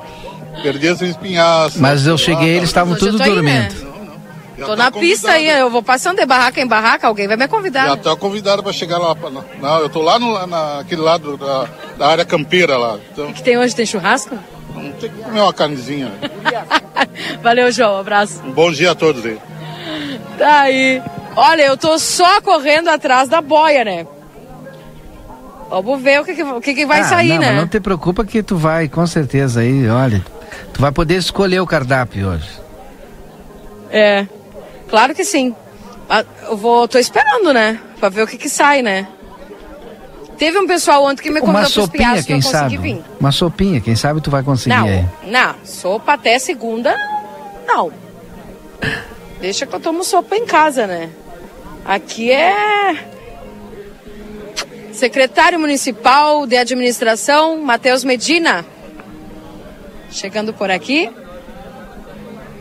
Perdesse 0.61 1.03
o 1.03 1.07
espinhaço. 1.07 1.81
Mas 1.81 2.05
eu 2.05 2.17
cheguei, 2.17 2.49
eles 2.55 2.69
estavam 2.69 2.95
tô 2.95 3.05
aí, 3.05 3.11
dormindo. 3.11 3.43
né? 3.43 3.69
Tô 4.65 4.73
na 4.75 4.89
pista 4.89 5.31
aí, 5.31 5.49
eu 5.49 5.69
vou 5.69 5.83
passando 5.83 6.17
de 6.17 6.25
barraca 6.25 6.61
em 6.61 6.67
barraca, 6.67 7.07
alguém 7.07 7.27
vai 7.27 7.35
me 7.35 7.45
convidar. 7.47 7.87
Já 7.89 7.97
tá 7.97 8.15
convidado 8.15 8.63
para 8.63 8.71
chegar 8.71 8.97
lá. 8.97 9.13
pra- 9.13 9.29
Não, 9.29 9.79
eu 9.79 9.89
tô 9.89 10.01
lá 10.01 10.17
no, 10.17 10.47
naquele 10.47 11.01
lado 11.01 11.35
da, 11.35 11.67
da 11.97 12.07
área 12.07 12.23
campeira 12.23 12.77
lá. 12.77 12.97
Então, 13.11 13.29
O 13.29 13.33
que 13.33 13.43
tem 13.43 13.57
hoje? 13.57 13.75
Tem 13.75 13.85
churrasco? 13.85 14.37
tem 15.01 15.09
que 15.09 15.21
comer 15.23 15.41
uma 15.41 15.51
carnezinha. 15.53 16.11
Valeu, 17.43 17.69
João, 17.71 17.97
abraço. 17.97 18.41
Um 18.45 18.51
bom 18.51 18.71
dia 18.71 18.91
a 18.91 18.95
todos 18.95 19.25
aí. 19.25 19.37
Tá 20.37 20.61
aí. 20.61 21.01
Olha, 21.35 21.63
eu 21.63 21.75
tô 21.75 21.99
só 21.99 22.39
correndo 22.41 22.87
atrás 22.89 23.27
da 23.27 23.41
boia, 23.41 23.83
né? 23.83 24.07
Vamos 25.69 26.01
ver 26.01 26.21
o 26.21 26.25
que, 26.25 26.43
o 26.43 26.61
que, 26.61 26.85
vai 26.85 27.01
Ah, 27.01 27.03
sair, 27.05 27.29
não, 27.29 27.39
né? 27.39 27.47
mas 27.51 27.55
não 27.61 27.67
te 27.67 27.79
preocupa 27.79 28.23
que 28.23 28.43
tu 28.43 28.55
vai, 28.55 28.87
com 28.87 29.05
certeza 29.07 29.61
aí, 29.61 29.89
olha. 29.89 30.23
Tu 30.73 30.79
vai 30.79 30.91
poder 30.91 31.15
escolher 31.15 31.59
o 31.59 31.65
cardápio 31.67 32.29
hoje. 32.29 32.49
É, 33.89 34.27
claro 34.89 35.13
que 35.15 35.25
sim. 35.25 35.55
Ah, 36.09 36.23
Eu 36.47 36.55
vou, 36.55 36.87
tô 36.87 36.97
esperando, 36.99 37.51
né? 37.53 37.79
Pra 37.99 38.09
ver 38.09 38.21
o 38.23 38.27
que 38.27 38.37
que 38.37 38.47
sai, 38.49 38.81
né? 38.81 39.07
Teve 40.37 40.59
um 40.59 40.67
pessoal 40.67 41.03
ontem 41.05 41.23
que 41.23 41.29
me 41.29 41.39
convidou 41.39 41.61
Uma 41.61 41.61
para 41.61 41.67
os 41.67 41.73
sopinha, 41.73 42.09
piaços, 42.09 42.25
quem 42.25 42.41
sabe? 42.41 42.77
vir. 42.77 43.01
Uma 43.19 43.31
sopinha, 43.31 43.79
quem 43.81 43.95
sabe 43.95 44.21
tu 44.21 44.29
vai 44.29 44.43
conseguir 44.43 44.75
Não, 44.75 44.85
aí. 44.87 45.05
não, 45.23 45.55
sopa 45.63 46.13
até 46.13 46.37
segunda, 46.37 46.93
não. 47.65 47.91
Deixa 49.39 49.65
que 49.65 49.73
eu 49.73 49.79
tomo 49.79 50.03
sopa 50.03 50.35
em 50.35 50.45
casa, 50.45 50.85
né? 50.85 51.09
Aqui 51.85 52.31
é 52.31 52.95
secretário 54.95 55.59
municipal 55.59 56.47
de 56.47 56.55
administração, 56.55 57.61
Matheus 57.61 58.03
Medina. 58.03 58.65
Chegando 60.09 60.53
por 60.53 60.71
aqui. 60.71 61.09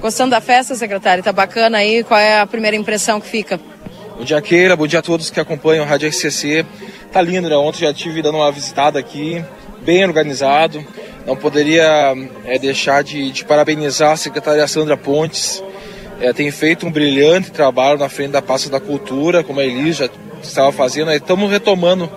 Gostando 0.01 0.33
da 0.33 0.41
festa, 0.41 0.75
secretário? 0.75 1.23
Tá 1.23 1.33
bacana 1.33 1.79
aí? 1.79 2.03
Qual 2.03 2.19
é 2.19 2.41
a 2.41 2.47
primeira 2.47 2.77
impressão 2.77 3.21
que 3.21 3.29
fica? 3.29 3.59
Bom 4.19 4.25
dia, 4.25 4.41
Keira. 4.43 4.77
Bom 4.77 4.87
dia 4.87 4.99
a 4.99 5.03
todos 5.03 5.31
que 5.31 5.41
acompanham 5.41 5.85
a 5.85 5.87
Rádio 5.87 6.09
RCC. 6.09 6.67
Tá 7.13 7.23
lindo, 7.23 7.49
né? 7.49 7.57
Ontem 7.57 7.81
já 7.81 7.95
tive 7.95 8.21
dando 8.21 8.39
uma 8.39 8.51
visitada 8.51 8.99
aqui, 8.99 9.43
bem 9.83 10.05
organizado. 10.05 10.85
Não 11.25 11.37
poderia 11.37 12.15
é, 12.45 12.59
deixar 12.59 13.03
de, 13.03 13.31
de, 13.31 13.45
parabenizar 13.45 14.13
a 14.13 14.17
secretária 14.17 14.67
Sandra 14.67 14.97
Pontes. 14.97 15.63
É, 16.21 16.33
tem 16.33 16.51
feito 16.51 16.87
um 16.87 16.91
brilhante 16.91 17.51
trabalho 17.51 17.99
na 17.99 18.09
frente 18.09 18.33
da 18.33 18.43
pasta 18.43 18.69
da 18.69 18.81
cultura, 18.81 19.43
como 19.43 19.61
a 19.61 19.65
Elis 19.65 19.97
já 19.97 20.09
estava 20.49 20.73
fazendo. 20.73 21.11
Estamos 21.13 21.51
retomando 21.51 22.11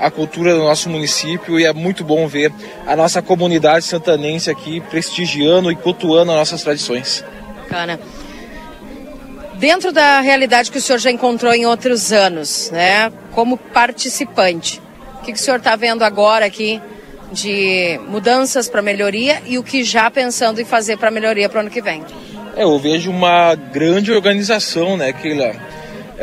a 0.00 0.10
cultura 0.10 0.54
do 0.54 0.60
nosso 0.64 0.88
município 0.88 1.58
e 1.58 1.64
é 1.64 1.72
muito 1.72 2.04
bom 2.04 2.26
ver 2.26 2.52
a 2.86 2.96
nossa 2.96 3.22
comunidade 3.22 3.84
santanense 3.84 4.50
aqui 4.50 4.80
prestigiando 4.80 5.70
e 5.70 5.76
cultuando 5.76 6.32
as 6.32 6.38
nossas 6.38 6.62
tradições. 6.62 7.24
Bacana. 7.62 7.98
Dentro 9.54 9.92
da 9.92 10.20
realidade 10.20 10.70
que 10.70 10.78
o 10.78 10.82
senhor 10.82 10.98
já 10.98 11.10
encontrou 11.10 11.52
em 11.54 11.64
outros 11.64 12.12
anos, 12.12 12.70
né, 12.70 13.10
como 13.32 13.56
participante, 13.56 14.80
o 15.20 15.24
que, 15.24 15.32
que 15.32 15.38
o 15.38 15.42
senhor 15.42 15.58
está 15.58 15.76
vendo 15.76 16.02
agora 16.02 16.44
aqui 16.44 16.82
de 17.32 17.98
mudanças 18.08 18.68
para 18.68 18.82
melhoria 18.82 19.42
e 19.46 19.58
o 19.58 19.62
que 19.62 19.82
já 19.82 20.10
pensando 20.10 20.60
em 20.60 20.64
fazer 20.64 20.98
para 20.98 21.10
melhoria 21.10 21.48
para 21.48 21.58
o 21.58 21.60
ano 21.62 21.70
que 21.70 21.80
vem? 21.80 22.02
É, 22.56 22.64
eu 22.64 22.78
vejo 22.78 23.10
uma 23.10 23.54
grande 23.54 24.12
organização, 24.12 24.96
né, 24.96 25.12
Keila? 25.12 25.54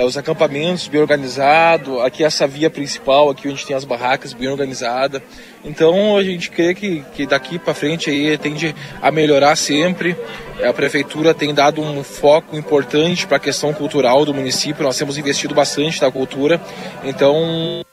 É, 0.02 0.04
os 0.04 0.18
acampamentos 0.18 0.88
bem 0.88 1.00
organizados, 1.00 2.02
aqui 2.02 2.24
essa 2.24 2.48
via 2.48 2.72
principal, 2.72 3.30
aqui 3.30 3.48
onde 3.48 3.64
tem 3.64 3.76
as 3.76 3.86
barracas 3.86 4.34
bem 4.34 4.48
organizada. 4.48 5.22
Então 5.64 6.18
a 6.18 6.24
gente 6.24 6.50
crê 6.50 6.74
que, 6.74 7.06
que 7.14 7.28
daqui 7.28 7.60
para 7.60 7.76
frente 7.76 8.10
aí 8.10 8.36
tende 8.36 8.74
a 9.00 9.12
melhorar 9.12 9.56
sempre. 9.56 10.18
É, 10.60 10.68
a 10.68 10.74
prefeitura 10.74 11.36
tem 11.36 11.54
dado 11.54 11.84
um 11.84 12.04
foco 12.04 12.58
importante 12.58 13.28
para 13.28 13.38
a 13.38 13.40
questão 13.40 13.72
cultural 13.76 14.26
do 14.26 14.34
município. 14.34 14.84
Nós 14.84 14.98
temos 14.98 15.20
investido 15.20 15.54
bastante 15.54 16.02
na 16.02 16.10
cultura. 16.10 16.60
Então 17.04 17.86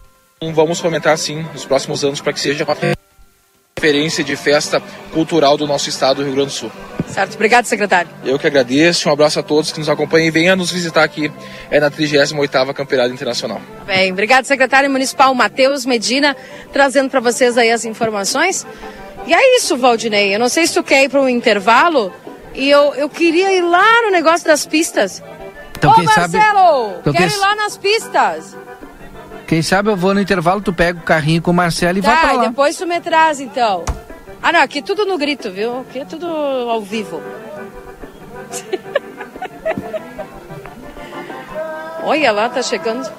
vamos 0.55 0.81
fomentar 0.81 1.19
sim 1.19 1.45
nos 1.53 1.67
próximos 1.67 2.03
anos 2.05 2.23
para 2.23 2.33
que 2.33 2.41
seja 2.41 2.65
uma 2.65 2.75
referência 3.77 4.25
de 4.25 4.35
festa 4.35 4.81
cultural 5.13 5.59
do 5.59 5.67
nosso 5.67 5.91
estado 5.91 6.17
do 6.17 6.25
Rio 6.25 6.37
Grande 6.37 6.53
do 6.53 6.55
Sul. 6.55 6.73
Certo, 7.09 7.35
obrigado, 7.35 7.65
secretário. 7.65 8.11
Eu 8.25 8.39
que 8.39 8.47
agradeço, 8.47 9.09
um 9.09 9.13
abraço 9.13 9.41
a 9.41 9.43
todos 9.43 9.73
que 9.73 9.79
nos 9.79 9.89
acompanham 9.89 10.27
e 10.27 10.31
venha 10.31 10.55
nos 10.55 10.71
visitar 10.71 11.03
aqui 11.03 11.33
é, 11.71 11.81
na 11.81 11.91
38ª 11.91 12.73
Campeonato 12.75 13.13
Internacional. 13.13 13.61
Bem, 13.87 14.13
obrigado, 14.13 14.45
secretário 14.45 14.91
municipal 14.91 15.35
Matheus 15.35 15.85
Medina, 15.87 16.37
trazendo 16.73 17.11
para 17.11 17.21
vocês 17.21 17.57
aí 17.59 17.71
as 17.73 17.85
informações. 17.85 18.67
E 19.27 19.35
é 19.35 19.57
isso, 19.57 19.77
Valdinei, 19.77 20.35
eu 20.35 20.39
não 20.39 20.49
sei 20.49 20.67
se 20.67 20.75
tu 20.75 20.83
quer 20.83 21.05
ir 21.05 21.09
para 21.09 21.21
um 21.21 21.29
intervalo, 21.29 22.13
e 22.55 22.69
eu, 22.71 22.95
eu 22.95 23.09
queria 23.09 23.53
ir 23.53 23.63
lá 23.63 24.03
no 24.03 24.11
negócio 24.11 24.47
das 24.47 24.65
pistas. 24.67 25.23
Então, 25.77 25.91
Ô, 25.91 25.95
quem 25.95 26.05
Marcelo, 26.05 26.31
sabe- 26.31 26.99
então, 27.01 27.13
quero 27.13 27.29
quem- 27.29 27.37
ir 27.37 27.41
lá 27.41 27.55
nas 27.57 27.77
pistas. 27.79 28.57
Quem 29.47 29.63
sabe 29.63 29.91
eu 29.91 29.97
vou 29.97 30.13
no 30.13 30.21
intervalo, 30.21 30.61
tu 30.61 30.73
pega 30.75 30.99
o 30.99 31.03
carrinho 31.03 31.41
com 31.41 31.51
o 31.53 31.55
Marcelo 31.55 31.99
e 31.99 32.01
vai 32.03 32.15
Tá, 32.15 32.21
pra 32.21 32.35
e 32.35 32.37
lá. 32.37 32.47
depois 32.49 32.77
tu 32.77 32.87
me 32.87 33.01
traz, 33.01 33.41
então. 33.41 33.85
Ah, 34.43 34.53
não, 34.53 34.61
aqui 34.61 34.83
tudo 34.83 35.05
no 35.05 35.19
grito, 35.19 35.51
viu? 35.51 35.81
Aqui 35.81 36.01
é 36.01 36.05
tudo 36.05 36.27
ao 36.27 36.81
vivo. 36.81 37.21
Olha 42.05 42.33
lá, 42.33 42.49
tá 42.49 42.63
chegando. 42.63 43.11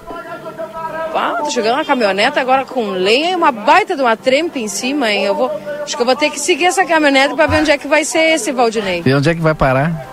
Ah, 1.13 1.41
tá 1.43 1.49
chegando 1.49 1.75
uma 1.75 1.85
caminhonete 1.85 2.39
agora 2.39 2.65
com 2.65 2.91
lenha 2.91 3.31
e 3.31 3.35
uma 3.35 3.51
baita 3.51 3.95
de 3.95 4.01
uma 4.01 4.15
trempa 4.15 4.57
em 4.57 4.67
cima, 4.67 5.11
hein? 5.11 5.25
Eu 5.25 5.35
vou. 5.35 5.51
Acho 5.83 5.95
que 5.95 6.01
eu 6.01 6.05
vou 6.05 6.15
ter 6.15 6.29
que 6.29 6.39
seguir 6.39 6.65
essa 6.65 6.85
caminhonete 6.85 7.35
pra 7.35 7.47
ver 7.47 7.61
onde 7.61 7.71
é 7.71 7.77
que 7.77 7.87
vai 7.87 8.03
ser 8.03 8.33
esse, 8.33 8.51
Valdinei. 8.51 9.01
Vê 9.01 9.13
onde 9.13 9.29
é 9.29 9.35
que 9.35 9.41
vai 9.41 9.53
parar. 9.53 10.07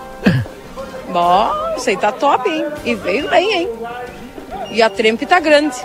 Bom, 1.09 1.51
isso 1.77 1.89
aí 1.89 1.97
tá 1.97 2.13
top, 2.13 2.51
hein? 2.51 2.67
E 2.85 2.95
veio 2.95 3.31
bem, 3.31 3.53
hein? 3.53 3.69
E 4.71 4.83
a 4.83 4.91
trempe 4.91 5.25
tá 5.25 5.39
grande. 5.39 5.77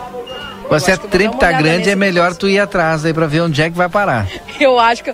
A 0.76 0.80
vou 0.80 0.88
dar 0.98 0.98
trempe 1.10 1.36
uma 1.36 1.40
tá 1.40 1.52
grande, 1.52 1.90
é 1.90 1.96
melhor 1.96 2.36
tu 2.36 2.48
ir 2.48 2.60
atrás 2.60 3.06
aí 3.06 3.14
pra 3.14 3.26
ver 3.28 3.42
onde 3.42 3.62
é 3.62 3.70
que 3.70 3.76
vai 3.78 3.90
parar. 3.90 4.28
Eu 4.60 4.80
acho 4.80 5.04
que 5.04 5.14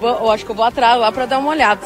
eu, 0.00 0.30
acho 0.30 0.44
que 0.44 0.50
eu 0.50 0.54
vou 0.54 0.64
atrás 0.64 0.98
lá 1.00 1.10
para 1.10 1.26
dar 1.26 1.38
uma 1.38 1.50
olhada. 1.50 1.80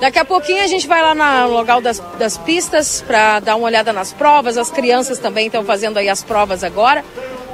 Daqui 0.00 0.18
a 0.18 0.24
pouquinho 0.24 0.62
a 0.62 0.66
gente 0.66 0.86
vai 0.86 1.02
lá 1.02 1.14
na- 1.14 1.42
no 1.46 1.52
local 1.52 1.80
das, 1.80 2.00
das 2.18 2.38
pistas 2.38 3.02
para 3.06 3.40
dar 3.40 3.56
uma 3.56 3.66
olhada 3.66 3.92
nas 3.92 4.12
provas. 4.12 4.56
As 4.56 4.70
crianças 4.70 5.18
também 5.18 5.46
estão 5.46 5.62
fazendo 5.64 5.98
aí 5.98 6.08
as 6.08 6.22
provas 6.22 6.64
agora, 6.64 7.04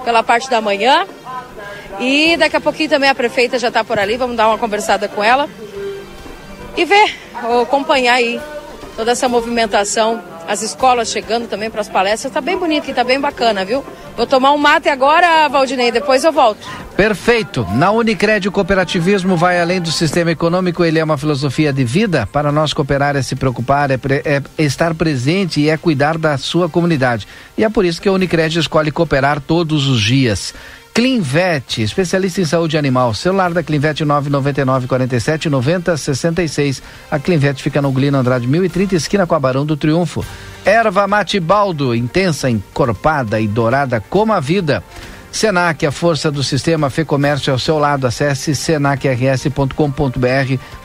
pela 0.05 0.22
parte 0.22 0.48
da 0.48 0.61
manhã. 0.61 1.05
E 1.98 2.36
daqui 2.36 2.57
a 2.57 2.61
pouquinho 2.61 2.88
também 2.90 3.09
a 3.11 3.14
prefeita 3.14 3.59
já 3.59 3.68
está 3.68 3.82
por 3.82 3.98
ali, 3.98 4.16
vamos 4.16 4.36
dar 4.36 4.48
uma 4.48 4.59
conversada 4.59 5.09
com 5.09 5.22
ela. 5.22 5.48
E 6.76 6.84
ver, 6.84 7.14
ou 7.44 7.62
acompanhar 7.62 8.14
aí 8.14 8.40
toda 8.96 9.12
essa 9.12 9.28
movimentação, 9.28 10.22
as 10.49 10.62
escolas 10.62 11.09
chegando 11.11 11.49
também 11.49 11.70
para 11.70 11.80
as 11.80 11.88
palestras. 11.88 12.32
Tá 12.32 12.40
bem 12.40 12.57
bonito, 12.57 12.84
que 12.84 12.92
tá 12.95 13.05
bem 13.05 13.20
bacana, 13.20 13.64
viu? 13.64 13.84
Vou 14.16 14.26
tomar 14.26 14.53
um 14.53 14.59
mate 14.59 14.88
agora, 14.88 15.49
Valdinei, 15.49 15.90
depois 15.90 16.22
eu 16.24 16.32
volto. 16.32 16.61
Perfeito. 16.97 17.66
Na 17.72 17.90
Unicred, 17.90 18.47
o 18.49 18.53
cooperativismo 18.53 19.36
vai 19.36 19.61
além 19.61 19.80
do 19.80 19.90
sistema 19.90 20.30
econômico, 20.30 20.84
ele 20.84 20.99
é 21.01 21.05
uma 21.05 21.18
filosofia 21.18 21.72
de 21.72 21.84
vida. 21.84 22.28
Para 22.32 22.53
nós 22.53 22.72
cooperar 22.72 23.16
é 23.16 23.22
se 23.22 23.34
preocupar, 23.34 23.90
é, 23.90 23.97
pre- 23.97 24.22
é 24.24 24.40
estar 24.57 24.95
presente 24.95 25.61
e 25.61 25.68
é 25.68 25.76
cuidar 25.76 26.16
da 26.16 26.38
sua 26.38 26.68
comunidade. 26.68 27.26
E 27.59 27.64
é 27.64 27.68
por 27.68 27.84
isso 27.84 28.01
que 28.01 28.09
a 28.09 28.12
Unicred 28.12 28.57
escolhe 28.59 28.92
cooperar 28.92 29.40
todos 29.40 29.88
os 29.88 30.01
dias. 30.01 30.55
Clinvet, 30.95 31.82
especialista 31.82 32.40
em 32.40 32.45
saúde 32.45 32.78
animal. 32.78 33.12
Celular 33.14 33.53
da 33.53 33.64
Clinvet 33.64 34.05
999 34.05 34.86
47 34.86 35.51
90 35.51 35.97
66. 35.97 36.80
A 37.11 37.18
Clinvet 37.18 37.61
fica 37.61 37.82
no 37.82 37.90
Glino 37.90 38.16
Andrade 38.16 38.47
1030, 38.47 38.95
esquina 38.95 39.26
com 39.26 39.34
a 39.34 39.40
Barão 39.40 39.66
do 39.66 39.76
Triunfo. 39.76 40.24
Erva 40.64 41.09
mate 41.09 41.40
baldo, 41.40 41.97
intensa, 41.97 42.49
encorpada 42.49 43.40
e 43.40 43.49
dourada 43.49 44.01
como 44.01 44.32
a 44.32 44.38
vida. 44.38 44.84
Senac, 45.32 45.84
a 45.84 45.90
força 45.90 46.30
do 46.30 46.45
sistema 46.45 46.88
Fê 46.88 47.05
Comércio 47.05 47.53
ao 47.53 47.59
seu 47.59 47.76
lado. 47.76 48.07
Acesse 48.07 48.55
senacrs.com.br 48.55 49.74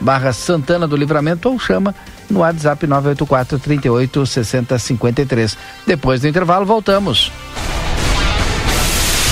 barra 0.00 0.32
Santana 0.32 0.88
do 0.88 0.96
Livramento 0.96 1.48
ou 1.48 1.56
chama 1.56 1.94
no 2.28 2.40
WhatsApp 2.40 2.84
984 2.84 3.60
38 3.60 4.26
60 4.26 4.76
53. 4.76 5.56
Depois 5.86 6.20
do 6.20 6.26
intervalo, 6.26 6.66
voltamos. 6.66 7.30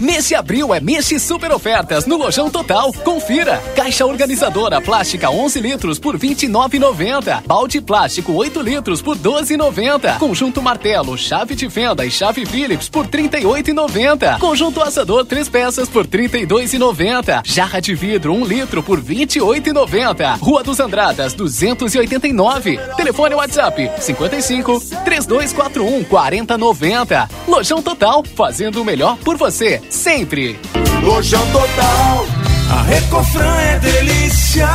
Mês 0.00 0.28
de 0.28 0.34
abril 0.34 0.74
é 0.74 0.80
mês 0.80 1.08
de 1.08 1.18
super 1.18 1.50
ofertas 1.50 2.04
no 2.04 2.18
Lojão 2.18 2.50
Total. 2.50 2.92
Confira. 2.92 3.62
Caixa 3.74 4.04
organizadora 4.04 4.78
plástica 4.78 5.30
11 5.30 5.58
litros 5.58 5.98
por 5.98 6.18
29,90. 6.18 7.42
Balde 7.46 7.80
plástico 7.80 8.34
8 8.34 8.60
litros 8.60 9.00
por 9.00 9.16
12,90. 9.16 10.18
Conjunto 10.18 10.60
martelo, 10.60 11.16
chave 11.16 11.54
de 11.54 11.70
fenda 11.70 12.04
e 12.04 12.10
chave 12.10 12.44
Phillips 12.44 12.90
por 12.90 13.06
38,90. 13.06 14.38
Conjunto 14.38 14.82
assador 14.82 15.24
3 15.24 15.48
peças 15.48 15.88
por 15.88 16.06
32,90. 16.06 17.40
Jarra 17.46 17.80
de 17.80 17.94
vidro 17.94 18.34
1 18.34 18.44
litro 18.44 18.82
por 18.82 19.00
28,90. 19.00 20.38
Rua 20.40 20.62
dos 20.62 20.78
Andradas 20.78 21.32
289. 21.32 22.78
Telefone 22.98 23.34
WhatsApp 23.34 23.90
55 23.98 24.78
3241 25.06 26.04
4090. 26.04 27.30
Lojão 27.48 27.82
Total, 27.82 28.22
fazendo 28.34 28.82
o 28.82 28.84
melhor 28.84 29.16
por 29.18 29.38
você. 29.38 29.85
Sempre. 29.90 30.58
Lojão 31.02 31.44
Total, 31.52 32.26
a 32.70 32.82
Recofran 32.82 33.56
é 33.56 33.78
delícia. 33.78 34.68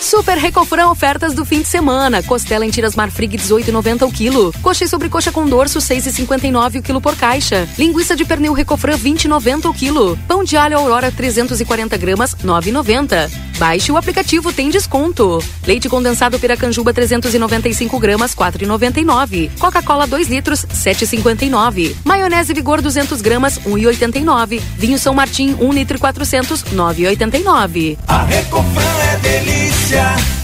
Super 0.00 0.36
Recofran 0.36 0.90
ofertas 0.90 1.34
do 1.34 1.44
fim 1.44 1.62
de 1.62 1.66
semana. 1.66 2.22
Costela 2.22 2.64
em 2.64 2.70
tiras 2.70 2.94
Marfrig 2.94 3.36
18,90 3.36 4.06
o 4.06 4.12
quilo. 4.12 4.54
Coxa 4.62 4.84
e 4.84 4.88
sobrecoxa 4.88 5.32
com 5.32 5.46
dorso 5.46 5.78
6,59 5.78 6.78
o 6.78 6.82
quilo 6.82 7.00
por 7.00 7.16
caixa. 7.16 7.66
Linguiça 7.78 8.14
de 8.14 8.24
pernil 8.24 8.52
Recofran 8.52 8.96
20,90 8.96 9.70
o 9.70 9.74
quilo. 9.74 10.18
Pão 10.28 10.44
de 10.44 10.56
alho 10.56 10.78
Aurora 10.78 11.10
340 11.10 11.96
gramas 11.96 12.34
9,90. 12.34 13.30
Baixe 13.58 13.92
o 13.92 13.96
aplicativo, 13.96 14.52
tem 14.52 14.68
desconto. 14.68 15.42
Leite 15.66 15.88
condensado 15.88 16.38
Piracanjuba 16.38 16.92
395 16.92 17.98
gramas 17.98 18.34
4,99. 18.34 19.50
Coca-Cola 19.58 20.06
2 20.06 20.28
litros 20.28 20.66
7,59. 20.66 21.94
Maionese 22.04 22.52
Vigor 22.52 22.80
200 22.80 23.20
gramas 23.20 23.58
1,89. 23.60 24.60
Vinho 24.76 24.98
São 24.98 25.14
Martim 25.14 25.56
1 25.60 25.72
litro 25.72 25.96
e 25.96 26.00
400 26.00 26.64
9,89. 26.64 27.98
A 28.08 28.24
Recofran 28.24 28.82
é 29.12 29.16
delícia. 29.18 30.43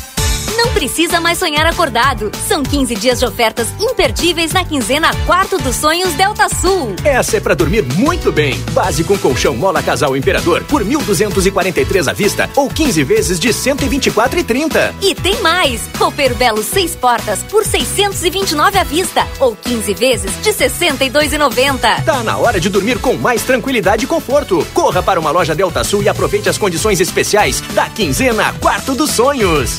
Não 0.56 0.72
precisa 0.72 1.20
mais 1.20 1.38
sonhar 1.38 1.66
acordado. 1.66 2.30
São 2.48 2.62
15 2.62 2.94
dias 2.94 3.18
de 3.18 3.24
ofertas 3.24 3.68
imperdíveis 3.80 4.52
na 4.52 4.64
quinzena 4.64 5.10
Quarto 5.26 5.58
dos 5.58 5.76
Sonhos 5.76 6.12
Delta 6.14 6.48
Sul. 6.48 6.94
Essa 7.04 7.36
é 7.36 7.40
pra 7.40 7.54
dormir 7.54 7.82
muito 7.82 8.32
bem. 8.32 8.58
Base 8.72 9.04
com 9.04 9.16
colchão 9.18 9.56
Mola 9.56 9.82
Casal 9.82 10.16
Imperador 10.16 10.64
por 10.64 10.84
1.243 10.84 12.08
à 12.08 12.12
vista 12.12 12.48
ou 12.56 12.68
15 12.68 13.02
vezes 13.04 13.38
de 13.38 13.48
124,30. 13.50 14.94
E 15.00 15.14
tem 15.14 15.40
mais! 15.40 15.88
Roupeiro 15.98 16.34
Belo 16.34 16.62
6 16.62 16.96
portas 16.96 17.42
por 17.44 17.64
629 17.64 18.78
à 18.78 18.84
vista 18.84 19.26
ou 19.38 19.54
15 19.56 19.94
vezes 19.94 20.32
de 20.42 20.50
62,90. 20.50 22.04
Tá 22.04 22.22
na 22.22 22.36
hora 22.36 22.60
de 22.60 22.68
dormir 22.68 22.98
com 22.98 23.14
mais 23.14 23.42
tranquilidade 23.42 24.04
e 24.04 24.08
conforto. 24.08 24.66
Corra 24.74 25.02
para 25.02 25.20
uma 25.20 25.30
loja 25.30 25.54
Delta 25.54 25.84
Sul 25.84 26.02
e 26.02 26.08
aproveite 26.08 26.48
as 26.48 26.58
condições 26.58 27.00
especiais 27.00 27.60
da 27.74 27.88
quinzena 27.88 28.52
Quarto 28.60 28.94
dos 28.94 29.10
Sonhos. 29.10 29.78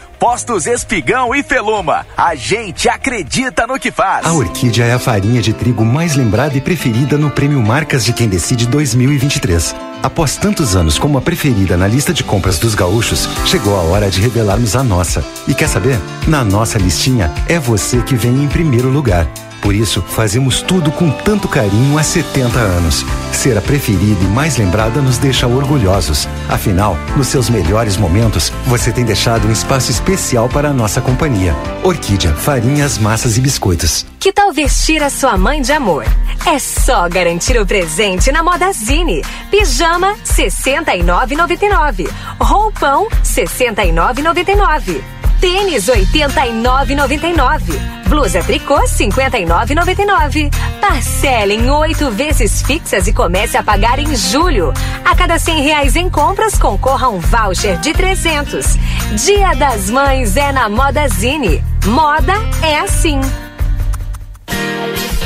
Postos 0.21 0.67
Espigão 0.67 1.33
e 1.33 1.41
Feluma. 1.41 2.05
A 2.15 2.35
gente 2.35 2.87
acredita 2.87 3.65
no 3.65 3.79
que 3.79 3.89
faz. 3.89 4.23
A 4.23 4.31
Orquídea 4.31 4.85
é 4.85 4.93
a 4.93 4.99
farinha 4.99 5.41
de 5.41 5.51
trigo 5.51 5.83
mais 5.83 6.15
lembrada 6.15 6.55
e 6.55 6.61
preferida 6.61 7.17
no 7.17 7.31
Prêmio 7.31 7.59
Marcas 7.59 8.05
de 8.05 8.13
Quem 8.13 8.29
Decide 8.29 8.67
2023. 8.67 9.75
Após 10.03 10.37
tantos 10.37 10.75
anos 10.75 10.99
como 10.99 11.17
a 11.17 11.21
preferida 11.21 11.75
na 11.75 11.87
lista 11.87 12.13
de 12.13 12.23
compras 12.23 12.59
dos 12.59 12.75
gaúchos, 12.75 13.27
chegou 13.47 13.75
a 13.75 13.81
hora 13.81 14.11
de 14.11 14.21
revelarmos 14.21 14.75
a 14.75 14.83
nossa. 14.83 15.25
E 15.47 15.55
quer 15.55 15.67
saber? 15.67 15.99
Na 16.27 16.43
nossa 16.43 16.77
listinha, 16.77 17.33
é 17.49 17.57
você 17.57 18.03
que 18.03 18.13
vem 18.13 18.43
em 18.43 18.47
primeiro 18.47 18.89
lugar. 18.89 19.27
Por 19.61 19.75
isso, 19.75 20.01
fazemos 20.01 20.61
tudo 20.61 20.91
com 20.91 21.11
tanto 21.11 21.47
carinho 21.47 21.97
há 21.97 22.03
70 22.03 22.57
anos. 22.57 23.05
Ser 23.31 23.57
a 23.57 23.61
preferida 23.61 24.23
e 24.23 24.27
mais 24.27 24.57
lembrada 24.57 25.01
nos 25.01 25.17
deixa 25.19 25.47
orgulhosos. 25.47 26.27
Afinal, 26.49 26.97
nos 27.15 27.27
seus 27.27 27.49
melhores 27.49 27.95
momentos, 27.95 28.51
você 28.65 28.91
tem 28.91 29.05
deixado 29.05 29.47
um 29.47 29.51
espaço 29.51 29.91
especial 29.91 30.49
para 30.49 30.69
a 30.69 30.73
nossa 30.73 30.99
companhia. 30.99 31.55
Orquídea, 31.83 32.33
farinhas, 32.33 32.97
massas 32.97 33.37
e 33.37 33.41
biscoitos. 33.41 34.05
Que 34.19 34.33
tal 34.33 34.51
vestir 34.51 35.01
a 35.03 35.09
sua 35.09 35.37
mãe 35.37 35.61
de 35.61 35.71
amor? 35.71 36.05
É 36.45 36.57
só 36.57 37.07
garantir 37.07 37.59
o 37.59 37.65
presente 37.65 38.31
na 38.31 38.43
Modazine. 38.43 39.21
Pijama 39.49 40.15
69,99. 40.25 42.09
Roupão 42.39 43.07
69,99. 43.23 45.20
Tênis 45.41 45.87
89,99. 45.87 47.61
Blusa 48.07 48.43
tricô 48.43 48.79
59,99. 48.81 50.53
Parcela 50.79 51.51
em 51.51 51.67
oito 51.71 52.11
vezes 52.11 52.61
fixas 52.61 53.07
e 53.07 53.13
comece 53.13 53.57
a 53.57 53.63
pagar 53.63 53.97
em 53.97 54.15
julho. 54.15 54.71
A 55.03 55.15
cada 55.15 55.39
cem 55.39 55.63
reais 55.63 55.95
em 55.95 56.11
compras 56.11 56.59
concorra 56.59 57.07
a 57.07 57.09
um 57.09 57.19
voucher 57.19 57.79
de 57.79 57.91
300. 57.91 58.77
Dia 59.25 59.55
das 59.55 59.89
Mães 59.89 60.37
é 60.37 60.51
na 60.51 60.69
Modazine. 60.69 61.63
Moda 61.87 62.33
é 62.61 62.77
assim. 62.77 63.19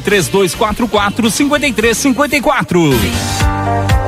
3244 0.00 1.30
5354. 1.30 4.07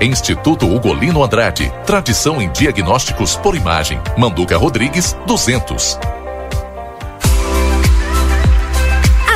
Instituto 0.00 0.66
Ugolino 0.66 1.22
Andrade. 1.22 1.72
Tradição 1.86 2.42
em 2.42 2.50
diagnósticos 2.50 3.36
por 3.36 3.54
imagem. 3.54 4.00
Manduca 4.16 4.56
Rodrigues 4.56 5.16
200. 5.26 6.21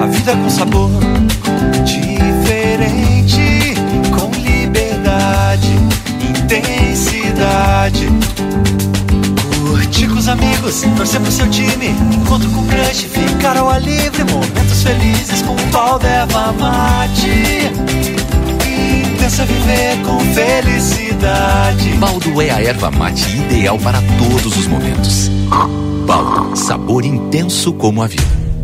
a 0.00 0.06
vida 0.06 0.32
com 0.32 0.48
sabor 0.48 0.90
diferente, 1.84 3.74
com 4.10 4.30
liberdade, 4.40 5.68
intensidade. 6.30 8.08
Curtir 9.68 10.08
com 10.08 10.14
os 10.14 10.28
amigos, 10.28 10.80
torcer 10.96 11.20
pro 11.20 11.30
seu 11.30 11.46
time, 11.50 11.88
encontro 12.10 12.48
com 12.52 12.66
crush, 12.66 13.04
ficar 13.04 13.58
ao 13.58 13.68
ar 13.68 13.82
livre, 13.82 14.24
momentos 14.24 14.82
felizes 14.82 15.42
com 15.42 15.52
o 15.52 15.70
pau 15.70 15.98
de 15.98 16.06
mate. 16.58 18.17
Intensa 19.28 19.44
viver 19.44 20.02
com 20.06 20.18
felicidade. 20.32 21.90
Baldo 21.98 22.40
é 22.40 22.48
a 22.48 22.62
erva 22.62 22.90
mate 22.90 23.28
ideal 23.36 23.78
para 23.78 24.00
todos 24.16 24.56
os 24.56 24.66
momentos. 24.66 25.28
Baldo, 26.06 26.56
sabor 26.56 27.04
intenso 27.04 27.74
como 27.74 28.02
a 28.02 28.06
vida. 28.06 28.47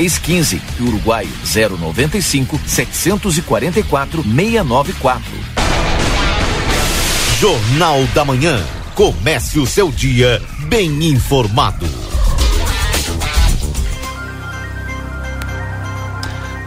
615 0.00 0.62
e 0.78 0.82
Uruguai 0.82 1.28
095 1.44 2.58
744 2.66 4.22
694. 4.22 5.22
Jornal 7.38 8.04
da 8.14 8.24
Manhã. 8.24 8.62
Comece 8.94 9.58
o 9.58 9.66
seu 9.66 9.90
dia 9.90 10.40
bem 10.68 11.04
informado. 11.04 11.86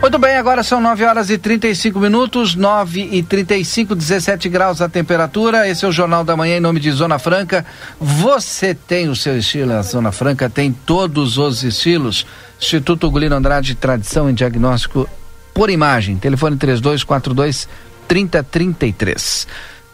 Muito 0.03 0.19
bem, 0.19 0.35
agora 0.35 0.63
são 0.63 0.81
9 0.81 1.05
horas 1.05 1.29
e 1.29 1.37
35 1.37 1.97
minutos, 1.97 2.55
9 2.55 3.07
e 3.09 3.23
35, 3.23 3.95
17 3.95 4.49
graus 4.49 4.81
a 4.81 4.89
temperatura. 4.89 5.65
Esse 5.65 5.85
é 5.85 5.87
o 5.87 5.93
Jornal 5.93 6.25
da 6.25 6.35
Manhã 6.35 6.57
em 6.57 6.59
nome 6.59 6.81
de 6.81 6.91
Zona 6.91 7.17
Franca. 7.17 7.65
Você 8.01 8.75
tem 8.75 9.07
o 9.07 9.15
seu 9.15 9.37
estilo, 9.37 9.71
a 9.71 9.81
Zona 9.81 10.11
Franca 10.11 10.49
tem 10.49 10.73
todos 10.73 11.37
os 11.37 11.63
estilos. 11.63 12.25
Instituto 12.63 13.11
Gulino 13.11 13.35
Andrade, 13.35 13.75
tradição 13.75 14.29
em 14.29 14.33
diagnóstico 14.33 15.07
por 15.53 15.69
imagem. 15.69 16.15
Telefone 16.15 16.55
3242 16.55 17.67
3033. 18.07 19.45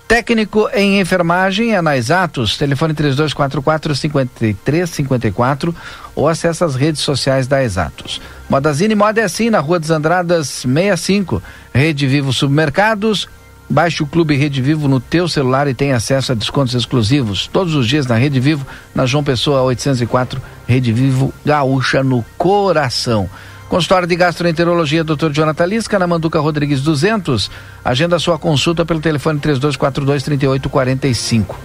Técnico 0.07 0.69
em 0.73 0.99
enfermagem 0.99 1.75
é 1.75 1.81
na 1.81 1.97
Exatos, 1.97 2.57
telefone 2.57 2.93
3244 2.93 3.95
5354 3.95 5.75
ou 6.15 6.27
acesse 6.27 6.63
as 6.63 6.75
redes 6.75 7.01
sociais 7.01 7.47
da 7.47 7.63
Exatos. 7.63 8.21
Modazine 8.49 8.95
Moda 8.95 9.21
é 9.21 9.23
assim, 9.23 9.49
na 9.49 9.59
Rua 9.59 9.79
dos 9.79 9.91
Andradas 9.91 10.47
65, 10.47 11.43
Rede 11.73 12.07
Vivo 12.07 12.31
Supermercados. 12.33 13.27
Baixe 13.69 14.01
o 14.01 14.07
Clube 14.07 14.35
Rede 14.35 14.63
Vivo 14.63 14.87
no 14.87 14.99
teu 14.99 15.27
celular 15.27 15.67
e 15.67 15.75
tenha 15.75 15.95
acesso 15.95 16.31
a 16.31 16.35
descontos 16.35 16.73
exclusivos 16.73 17.45
todos 17.45 17.75
os 17.75 17.87
dias 17.87 18.07
na 18.07 18.15
Rede 18.15 18.39
Vivo, 18.39 18.65
na 18.95 19.05
João 19.05 19.23
Pessoa 19.23 19.61
804, 19.61 20.41
Rede 20.67 20.91
Vivo 20.91 21.31
Gaúcha 21.45 22.03
no 22.03 22.25
coração. 22.35 23.29
Consultório 23.69 24.07
de 24.07 24.15
Gastroenterologia, 24.15 25.03
Dr. 25.03 25.29
Jonathan 25.31 25.65
Lisca, 25.67 25.99
na 25.99 26.07
Manduca 26.07 26.39
Rodrigues 26.39 26.81
200. 26.81 27.51
Agenda 27.85 28.17
sua 28.17 28.39
consulta 28.39 28.83
pelo 28.83 28.99
telefone 28.99 29.39
3242-3845. 29.39 31.55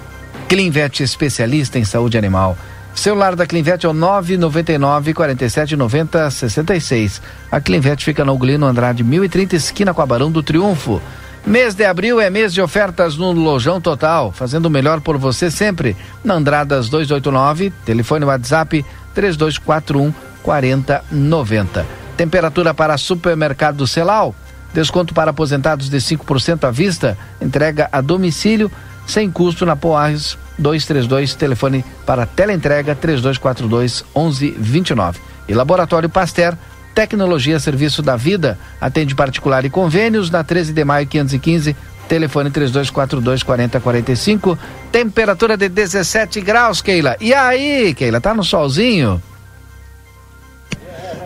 Clinvet, 0.47 1.03
especialista 1.03 1.79
em 1.79 1.85
saúde 1.85 2.19
animal. 2.19 2.59
Celular 2.95 3.35
da 3.35 3.47
Clinvet 3.47 3.87
é 3.87 3.89
o 3.89 3.95
999 3.95 5.15
47 5.15 5.77
90 5.77 6.31
66. 6.31 7.23
A 7.51 7.59
Clinvet 7.59 8.05
fica 8.05 8.23
no 8.23 8.35
Uglino 8.35 8.67
Andrade 8.67 9.03
1030, 9.03 9.57
esquina 9.57 9.95
com 9.95 10.03
a 10.03 10.07
Barão 10.07 10.31
do 10.31 10.43
Triunfo. 10.43 11.01
Mês 11.47 11.75
de 11.75 11.85
abril 11.85 12.19
é 12.19 12.31
mês 12.31 12.55
de 12.55 12.63
ofertas 12.63 13.19
no 13.19 13.31
Lojão 13.33 13.79
Total, 13.79 14.33
fazendo 14.33 14.65
o 14.65 14.71
melhor 14.71 15.03
por 15.03 15.19
você 15.19 15.51
sempre. 15.51 15.95
Na 16.25 16.35
Andradas 16.35 16.89
289, 16.89 17.71
telefone 17.85 18.25
WhatsApp 18.25 18.83
3241 19.15 20.11
4090. 20.43 21.87
Temperatura 22.17 22.73
para 22.73 22.97
supermercado 22.97 23.87
Celal. 23.87 24.35
Desconto 24.73 25.13
para 25.13 25.33
aposentados 25.33 25.91
de 25.91 25.99
5% 25.99 26.65
à 26.65 26.71
vista. 26.71 27.19
Entrega 27.43 27.91
a 27.93 28.01
domicílio 28.01 28.73
sem 29.07 29.31
custo 29.31 29.67
na 29.67 29.77
Poares 29.77 30.39
232. 30.59 31.35
Telefone 31.35 31.85
para 32.07 32.25
teleentrega 32.25 32.95
3242 32.95 34.03
1129. 34.17 35.21
E 35.47 35.53
Laboratório 35.53 36.09
Pasteur. 36.09 36.57
Tecnologia 36.95 37.59
Serviço 37.59 38.01
da 38.01 38.17
Vida. 38.17 38.59
Atende 38.81 39.15
particular 39.15 39.65
e 39.65 39.71
convênios 39.71 40.31
na 40.31 40.45
13 40.45 40.73
de 40.73 40.85
maio 40.85 41.07
515. 41.07 41.77
Telefone 42.09 42.51
3242 42.51 43.43
4045. 43.43 44.59
Temperatura 44.93 45.57
de 45.57 45.69
17 45.69 46.41
graus, 46.41 46.81
Keila. 46.81 47.17
E 47.21 47.35
aí, 47.35 47.95
Keila, 47.95 48.21
tá 48.21 48.35
no 48.35 48.45
solzinho? 48.45 49.23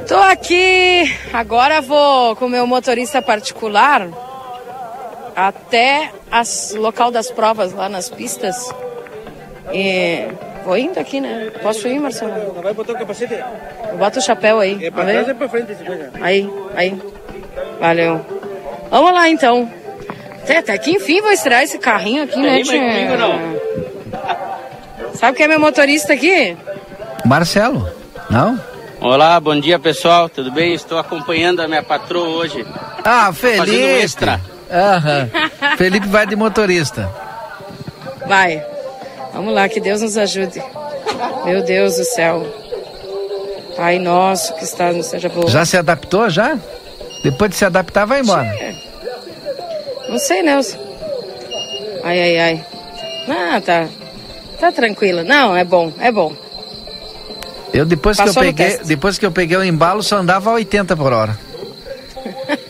Tô 0.07 0.17
aqui, 0.17 1.15
agora 1.35 1.83
vou 1.83 2.35
com 2.37 2.49
meu 2.49 2.67
motorista 2.67 3.21
particular 3.21 4.09
até 5.37 6.11
o 6.75 6.81
local 6.81 7.11
das 7.11 7.31
provas 7.31 7.75
lá 7.75 7.91
nas 7.91 8.09
pistas. 8.09 8.57
E 9.71 10.29
vou 10.69 10.77
indo 10.77 11.01
aqui, 11.01 11.19
né? 11.21 11.51
Posso 11.63 11.89
ir, 11.89 11.99
Marcelo? 11.99 12.61
Vai 12.63 12.75
botar 12.75 12.93
o 12.93 12.99
capacete? 12.99 13.43
Bota 13.99 14.19
o 14.19 14.23
chapéu 14.23 14.61
aí. 14.61 14.85
É 14.85 14.91
pra 14.91 15.03
Vai 15.05 15.15
ver? 15.15 15.25
trás 15.25 15.29
é 15.29 15.35
pra 15.35 15.49
frente 15.49 15.73
esse 15.73 15.83
coisa. 15.83 16.11
Aí, 16.21 16.49
aí. 16.77 17.03
Valeu. 17.81 18.21
Vamos 18.91 19.13
lá 19.13 19.29
então. 19.31 19.71
Até, 20.43 20.59
até 20.59 20.79
que 20.79 20.91
enfim 20.93 21.21
vou 21.23 21.31
estrear 21.33 21.63
esse 21.63 21.79
carrinho 21.79 22.25
aqui, 22.25 22.41
né, 22.41 22.63
comigo 22.65 23.17
não. 23.19 25.15
Sabe 25.15 25.37
quem 25.37 25.45
é 25.45 25.49
meu 25.49 25.61
motorista 25.61 26.13
aqui? 26.13 26.57
Marcelo, 27.25 27.91
não? 28.31 28.61
Olá, 29.01 29.39
bom 29.41 29.59
dia 29.59 29.79
pessoal, 29.79 30.29
tudo 30.29 30.51
bem? 30.51 30.75
Estou 30.75 30.99
acompanhando 30.99 31.61
a 31.61 31.69
minha 31.69 31.83
patroa 31.83 32.29
hoje. 32.29 32.67
Ah, 33.05 33.33
Fazendo 33.33 33.63
um 33.63 33.65
Felipe. 33.67 33.83
extra. 34.03 34.41
Aham. 34.71 35.31
Felipe 35.77 36.07
vai 36.09 36.27
de 36.27 36.37
motorista. 36.37 37.09
Vai. 38.27 38.63
Vamos 39.33 39.55
lá, 39.55 39.69
que 39.69 39.81
Deus 39.81 40.01
nos 40.03 40.17
ajude. 40.17 40.63
Meu 41.45 41.63
Deus 41.63 41.97
do 41.97 42.05
céu. 42.05 42.47
Pai 43.77 43.99
nosso 43.99 44.55
que 44.55 44.65
está 44.65 44.93
no 44.93 45.03
seja 45.03 45.29
bom. 45.29 45.47
Já 45.49 45.65
se 45.65 45.77
adaptou 45.77 46.29
já? 46.29 46.59
Depois 47.23 47.51
de 47.51 47.57
se 47.57 47.65
adaptar, 47.65 48.05
vai 48.07 48.21
embora. 48.21 48.53
Não 50.09 50.19
sei, 50.19 50.43
Nelson. 50.43 50.79
Ai, 52.03 52.21
ai, 52.21 52.39
ai. 52.39 52.67
Ah, 53.29 53.61
tá. 53.61 53.89
Tá 54.59 54.73
tranquila. 54.73 55.23
Não, 55.23 55.55
é 55.57 55.65
bom, 55.65 55.93
é 56.01 56.11
bom. 56.11 56.33
Eu 57.73 57.85
depois 57.85 58.17
que 58.17 58.23
eu 58.23 58.27
Passou 58.27 58.43
peguei, 58.43 58.67
teste. 58.67 58.87
depois 58.87 59.19
que 59.19 59.27
eu 59.27 59.31
peguei 59.31 59.57
o 59.57 59.63
embalo, 59.65 60.03
só 60.03 60.17
andava 60.17 60.51
a 60.51 60.55
80 60.55 60.97
por 60.97 61.13
hora. 61.13 61.39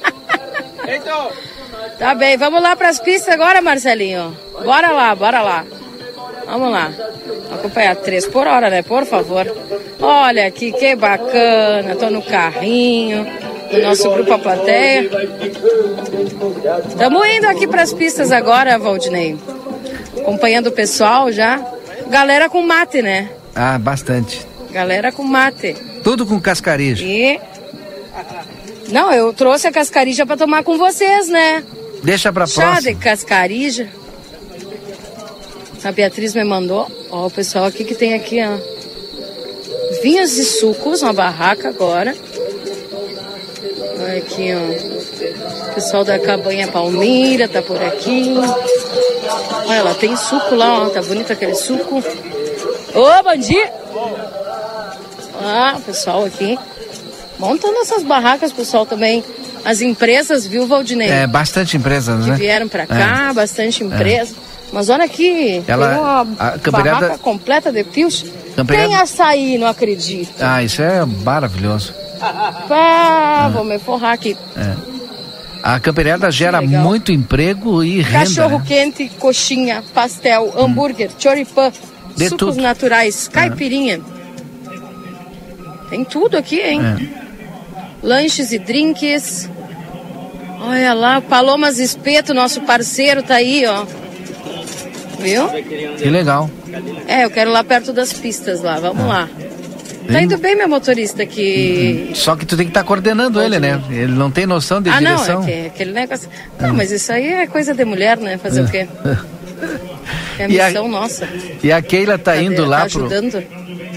Tá 1.98 2.14
bem, 2.14 2.36
vamos 2.36 2.62
lá 2.62 2.76
pras 2.76 3.00
pistas 3.00 3.34
agora, 3.34 3.60
Marcelinho. 3.60 4.36
Bora 4.64 4.92
lá, 4.92 5.12
bora 5.16 5.42
lá. 5.42 5.64
Vamos 6.48 6.70
lá. 6.70 6.90
Acompanhar 7.52 7.94
três 7.96 8.26
por 8.26 8.46
hora, 8.46 8.70
né? 8.70 8.82
Por 8.82 9.04
favor. 9.04 9.46
Olha 10.00 10.46
aqui, 10.46 10.72
que 10.72 10.96
bacana. 10.96 11.94
Tô 11.96 12.08
no 12.10 12.22
carrinho 12.22 13.26
do 13.70 13.82
nosso 13.82 14.08
grupo 14.10 14.32
A 14.32 14.38
Plateia. 14.38 15.10
Estamos 16.88 17.28
indo 17.28 17.46
aqui 17.46 17.66
pras 17.66 17.92
pistas 17.92 18.32
agora, 18.32 18.78
Valdinei. 18.78 19.36
Acompanhando 20.20 20.68
o 20.68 20.72
pessoal 20.72 21.30
já. 21.30 21.60
Galera 22.08 22.48
com 22.48 22.62
mate, 22.62 23.02
né? 23.02 23.28
Ah, 23.54 23.78
bastante. 23.78 24.46
Galera 24.70 25.12
com 25.12 25.22
mate. 25.22 25.74
Tudo 26.02 26.24
com 26.24 26.40
cascarijo. 26.40 27.04
E. 27.04 27.38
Não, 28.88 29.12
eu 29.12 29.32
trouxe 29.34 29.66
a 29.66 29.72
cascarija 29.72 30.24
pra 30.24 30.36
tomar 30.36 30.62
com 30.62 30.78
vocês, 30.78 31.28
né? 31.28 31.62
Deixa 32.02 32.32
pra 32.32 32.46
Chá 32.46 32.62
próxima. 32.62 32.92
de 32.92 32.98
cascarija. 32.98 33.88
A 35.84 35.92
Beatriz 35.92 36.34
me 36.34 36.44
mandou. 36.44 36.90
Ó, 37.10 37.26
o 37.26 37.30
pessoal 37.30 37.64
aqui 37.66 37.84
que 37.84 37.94
tem 37.94 38.14
aqui, 38.14 38.38
ó. 38.42 38.58
Vinhos 40.02 40.36
e 40.36 40.44
sucos, 40.44 41.02
uma 41.02 41.12
barraca 41.12 41.68
agora. 41.68 42.14
Olha 44.00 44.18
aqui, 44.18 44.48
ó. 44.54 45.70
O 45.70 45.74
pessoal 45.74 46.04
da 46.04 46.18
cabanha 46.18 46.68
Palmira 46.68 47.48
tá 47.48 47.62
por 47.62 47.80
aqui. 47.82 48.34
Olha 49.66 49.82
lá, 49.82 49.94
tem 49.94 50.16
suco 50.16 50.54
lá, 50.54 50.84
ó. 50.86 50.88
Tá 50.90 51.00
bonito 51.02 51.32
aquele 51.32 51.54
suco. 51.54 52.02
Ô, 52.94 53.22
bom 53.22 53.36
dia! 53.36 53.72
Ah, 55.40 55.78
pessoal 55.86 56.24
aqui. 56.24 56.58
Montando 57.38 57.78
essas 57.78 58.02
barracas, 58.02 58.52
pessoal 58.52 58.84
também 58.84 59.22
as 59.64 59.80
empresas, 59.80 60.44
viu, 60.46 60.66
Valdinei? 60.66 61.08
É, 61.08 61.26
bastante 61.26 61.76
empresas, 61.76 62.24
que 62.24 62.30
né? 62.30 62.36
vieram 62.36 62.66
pra 62.68 62.86
cá, 62.86 63.28
É. 63.30 63.32
bastante 63.32 63.84
empresa. 63.84 64.34
Mas 64.72 64.88
olha 64.90 65.04
aqui, 65.04 65.62
Ela- 65.66 65.98
uma 65.98 66.36
a 66.38 66.58
campeirada- 66.58 67.00
barraca 67.00 67.18
completa 67.18 67.72
de 67.72 67.84
pios. 67.84 68.24
Campeirada- 68.54 68.88
Tem 68.88 68.96
açaí, 68.96 69.56
não 69.58 69.66
acredito. 69.66 70.30
Ah, 70.40 70.62
isso 70.62 70.82
é 70.82 71.04
maravilhoso. 71.04 71.94
Pá, 72.68 73.48
vou 73.52 73.64
me 73.64 73.78
forrar 73.78 74.12
aqui. 74.12 74.36
É. 74.56 74.74
A 75.62 75.80
campeirada 75.80 76.30
gera 76.30 76.60
legal. 76.60 76.82
muito 76.82 77.10
emprego 77.12 77.82
e 77.82 78.00
renda. 78.00 78.18
Cachorro 78.26 78.58
né? 78.58 78.64
quente, 78.66 79.08
coxinha, 79.18 79.82
pastel, 79.94 80.52
hambúrguer, 80.56 81.10
choripã, 81.18 81.72
De 82.16 82.28
sucos 82.28 82.54
tudo. 82.54 82.62
naturais, 82.62 83.26
caipirinha. 83.28 84.00
Tem 85.90 86.04
tudo 86.04 86.36
aqui, 86.36 86.60
hein? 86.60 86.80
É. 86.82 88.06
Lanches 88.06 88.52
e 88.52 88.58
drinks. 88.58 89.48
Olha 90.60 90.92
lá, 90.94 91.20
Palomas 91.20 91.78
Espeto, 91.78 92.34
nosso 92.34 92.60
parceiro, 92.62 93.22
tá 93.22 93.36
aí, 93.36 93.64
ó. 93.66 93.84
Viu? 95.18 95.48
Que 95.48 96.08
legal. 96.10 96.50
É, 97.06 97.24
eu 97.24 97.30
quero 97.30 97.50
ir 97.50 97.52
lá 97.52 97.64
perto 97.64 97.92
das 97.92 98.12
pistas 98.12 98.62
lá, 98.62 98.78
vamos 98.78 99.06
lá. 99.06 99.28
Tá 100.10 100.22
indo 100.22 100.38
bem, 100.38 100.56
meu 100.56 100.68
motorista, 100.68 101.26
que... 101.26 102.12
Só 102.14 102.34
que 102.34 102.46
tu 102.46 102.56
tem 102.56 102.64
que 102.64 102.70
estar 102.70 102.82
coordenando 102.82 103.42
ele, 103.42 103.58
né? 103.60 103.78
Ele 103.90 104.12
não 104.12 104.30
tem 104.30 104.46
noção 104.46 104.80
de 104.80 104.88
ah, 104.88 105.00
não, 105.02 105.16
direção. 105.16 105.42
é 105.42 105.46
que, 105.46 105.66
aquele 105.66 105.92
negócio... 105.92 106.28
Não, 106.58 106.72
mas 106.74 106.90
isso 106.90 107.12
aí 107.12 107.28
é 107.30 107.46
coisa 107.46 107.74
de 107.74 107.84
mulher, 107.84 108.16
né? 108.16 108.38
Fazer 108.38 108.62
o 108.62 108.68
quê? 108.68 108.88
É 110.38 110.44
a- 110.44 110.48
missão 110.68 110.88
nossa. 110.88 111.28
E 111.62 111.72
a 111.72 111.82
Keila 111.82 112.16
tá 112.16 112.32
Cadê? 112.34 112.44
indo 112.44 112.62
Tá 112.62 112.68
lá 112.68 112.86
pro. 112.86 113.06
ajudando. 113.06 113.42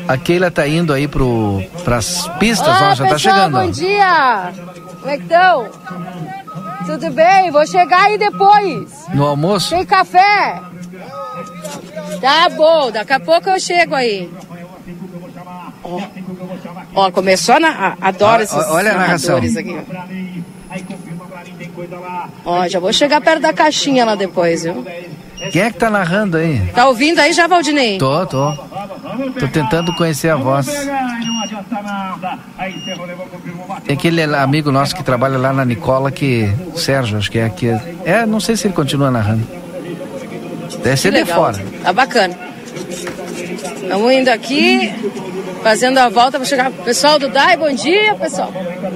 A 0.07 0.17
Keila 0.17 0.49
tá 0.49 0.67
indo 0.67 0.91
aí 0.91 1.07
pro, 1.07 1.63
pras 1.83 2.27
pistas, 2.39 2.67
Olá, 2.67 2.89
ó, 2.91 2.95
já 2.95 3.05
tá 3.05 3.13
pessoal, 3.13 3.35
chegando. 3.35 3.57
ó. 3.57 3.61
bom 3.61 3.69
dia! 3.71 4.51
Como 4.99 5.09
é 5.11 5.17
que 5.17 5.23
estão? 5.23 5.69
Tudo 6.87 7.11
bem? 7.11 7.51
Vou 7.51 7.65
chegar 7.67 8.05
aí 8.05 8.17
depois. 8.17 8.89
No 9.13 9.23
almoço? 9.27 9.69
Tem 9.69 9.85
café? 9.85 10.59
Tá 12.19 12.49
bom, 12.49 12.91
daqui 12.91 13.13
a 13.13 13.19
pouco 13.19 13.49
eu 13.49 13.59
chego 13.59 13.95
aí. 13.95 14.29
Ó, 15.83 16.01
ó 16.95 17.11
começou 17.11 17.59
na... 17.59 17.97
Adoro 17.99 18.43
esses 18.43 18.55
ó, 18.55 18.75
olha 18.75 18.91
a 18.91 18.97
narração. 18.97 19.37
aqui. 19.37 19.77
Ó. 22.45 22.61
Ó, 22.61 22.67
já 22.67 22.79
vou 22.79 22.93
chegar 22.93 23.21
perto 23.21 23.41
da 23.41 23.53
caixinha 23.53 24.05
lá 24.05 24.15
depois, 24.15 24.63
viu? 24.63 24.85
Quem 25.51 25.63
é 25.63 25.71
que 25.71 25.77
tá 25.79 25.89
narrando 25.89 26.37
aí? 26.37 26.61
Tá 26.73 26.87
ouvindo 26.87 27.19
aí 27.19 27.33
já, 27.33 27.47
Valdinei? 27.47 27.97
Tô, 27.97 28.25
tô. 28.27 28.53
Tô 29.39 29.47
tentando 29.51 29.93
conhecer 29.95 30.29
a 30.29 30.35
voz. 30.35 30.67
Tem 33.85 33.95
aquele 33.95 34.21
amigo 34.21 34.71
nosso 34.71 34.95
que 34.95 35.03
trabalha 35.03 35.37
lá 35.37 35.51
na 35.51 35.65
Nicola 35.65 36.11
que. 36.11 36.47
Sérgio, 36.75 37.17
acho 37.17 37.31
que 37.31 37.39
é 37.39 37.45
aqui. 37.45 37.67
É, 38.05 38.25
não 38.25 38.39
sei 38.39 38.55
se 38.55 38.67
ele 38.67 38.75
continua 38.75 39.09
narrando. 39.09 39.60
Deve 40.83 40.97
ser 40.97 41.11
de 41.11 41.25
fora. 41.25 41.57
Tá 41.83 41.93
bacana. 41.93 42.37
Estamos 43.81 44.13
indo 44.13 44.29
aqui, 44.29 44.93
fazendo 45.61 45.97
a 45.97 46.09
volta 46.09 46.37
para 46.39 46.45
chegar. 46.45 46.71
Pessoal 46.71 47.19
do 47.19 47.29
DAI, 47.29 47.57
bom 47.57 47.73
dia, 47.73 48.15
pessoal. 48.15 48.51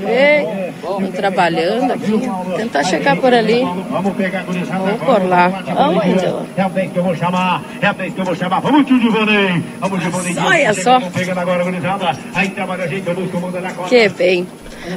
Ei, 0.08 0.66
Estamos 0.86 1.16
trabalhando 1.16 1.94
aqui. 1.94 2.22
Tentar 2.58 2.84
chegar 2.84 3.18
por 3.18 3.34
ali. 3.34 3.64
Vamos 3.90 4.16
pegar 4.16 4.44
Vamos 4.44 5.02
por 5.02 5.24
lá. 5.28 5.48
Vamos, 5.48 6.06
então. 6.06 6.46
É 6.56 6.62
a 6.62 6.68
vez 6.68 6.92
que 6.92 6.98
eu 7.00 7.04
vou 7.04 7.16
chamar, 7.16 7.64
é 7.82 7.88
a 7.88 7.92
vez 7.92 8.14
que 8.14 8.20
eu 8.20 8.26
vou 8.26 8.36
chamar. 8.36 8.60
Vamos, 8.62 8.86
tio 8.86 9.00
Divanei. 9.00 9.64
Vamos, 9.80 10.00
Divanei. 10.00 10.36
Olha 10.38 10.74
só. 10.74 11.00
Vamos 11.00 11.14
pegando 11.14 11.40
agora, 11.40 11.64
gurizada. 11.64 12.18
Aí 12.34 12.50
trabalha 12.50 12.84
a 12.84 12.88
gente, 12.88 13.08
eu 13.08 13.16
busco 13.16 13.38
o 13.38 13.42
mundo 13.42 13.62
da 13.62 13.72
costa. 13.72 13.90
Que 13.90 14.10
bem. 14.10 14.48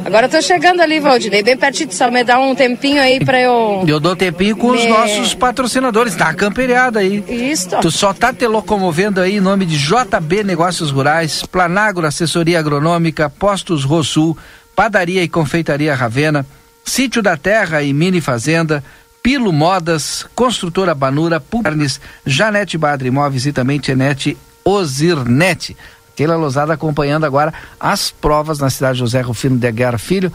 Agora 0.05 0.27
eu 0.27 0.31
tô 0.31 0.41
chegando 0.43 0.81
ali, 0.81 1.01
Valdinei, 1.01 1.43
bem 1.43 1.57
pertinho. 1.57 1.93
Só 1.93 2.11
me 2.11 2.23
dá 2.25 2.39
um 2.39 2.55
tempinho 2.55 3.01
aí 3.01 3.25
para 3.25 3.41
eu... 3.41 3.85
Eu 3.87 3.99
dou 4.01 4.15
tempinho 4.17 4.57
com 4.57 4.69
os 4.69 4.83
Me- 4.83 4.89
nossos 4.89 5.35
patrocinadores 5.35 6.15
da 6.15 6.33
camperiada 6.35 7.01
aí. 7.01 7.25
Isso. 7.29 7.71
Tu 7.81 7.91
só 7.91 8.13
tá 8.13 8.33
te 8.33 8.47
locomovendo 8.47 9.21
aí 9.21 9.37
em 9.37 9.41
nome 9.41 9.67
de 9.67 9.77
JB 9.79 10.45
Negócios 10.45 10.91
Rurais, 10.91 11.43
Planagro 11.45 12.07
Assessoria 12.07 12.59
Agronômica, 12.59 13.29
Postos 13.31 13.85
Rosul, 13.85 14.37
Padaria 14.75 15.23
e 15.23 15.29
Confeitaria 15.29 15.95
Ravena, 15.95 16.47
Sítio 16.85 17.21
da 17.23 17.37
Terra 17.37 17.83
e 17.83 17.93
Mini 17.93 18.21
Fazenda, 18.21 18.83
Pilo 19.23 19.53
Modas, 19.53 20.25
Construtora 20.35 20.95
Banura, 20.95 21.39
Pulgarnes, 21.41 22.01
Janete 22.25 22.79
Badre 22.79 23.09
Imóveis 23.09 23.45
e 23.47 23.53
também 23.53 23.79
Tenete 23.81 24.37
Ozirnet. 24.65 25.77
Keila 26.19 26.35
Lozada 26.35 26.73
acompanhando 26.73 27.23
agora 27.23 27.55
as 27.79 28.11
provas 28.11 28.59
na 28.59 28.69
cidade 28.69 28.99
José 28.99 29.21
Rufino 29.21 29.57
de 29.57 29.69
Aguiar 29.69 29.97
Filho, 30.01 30.33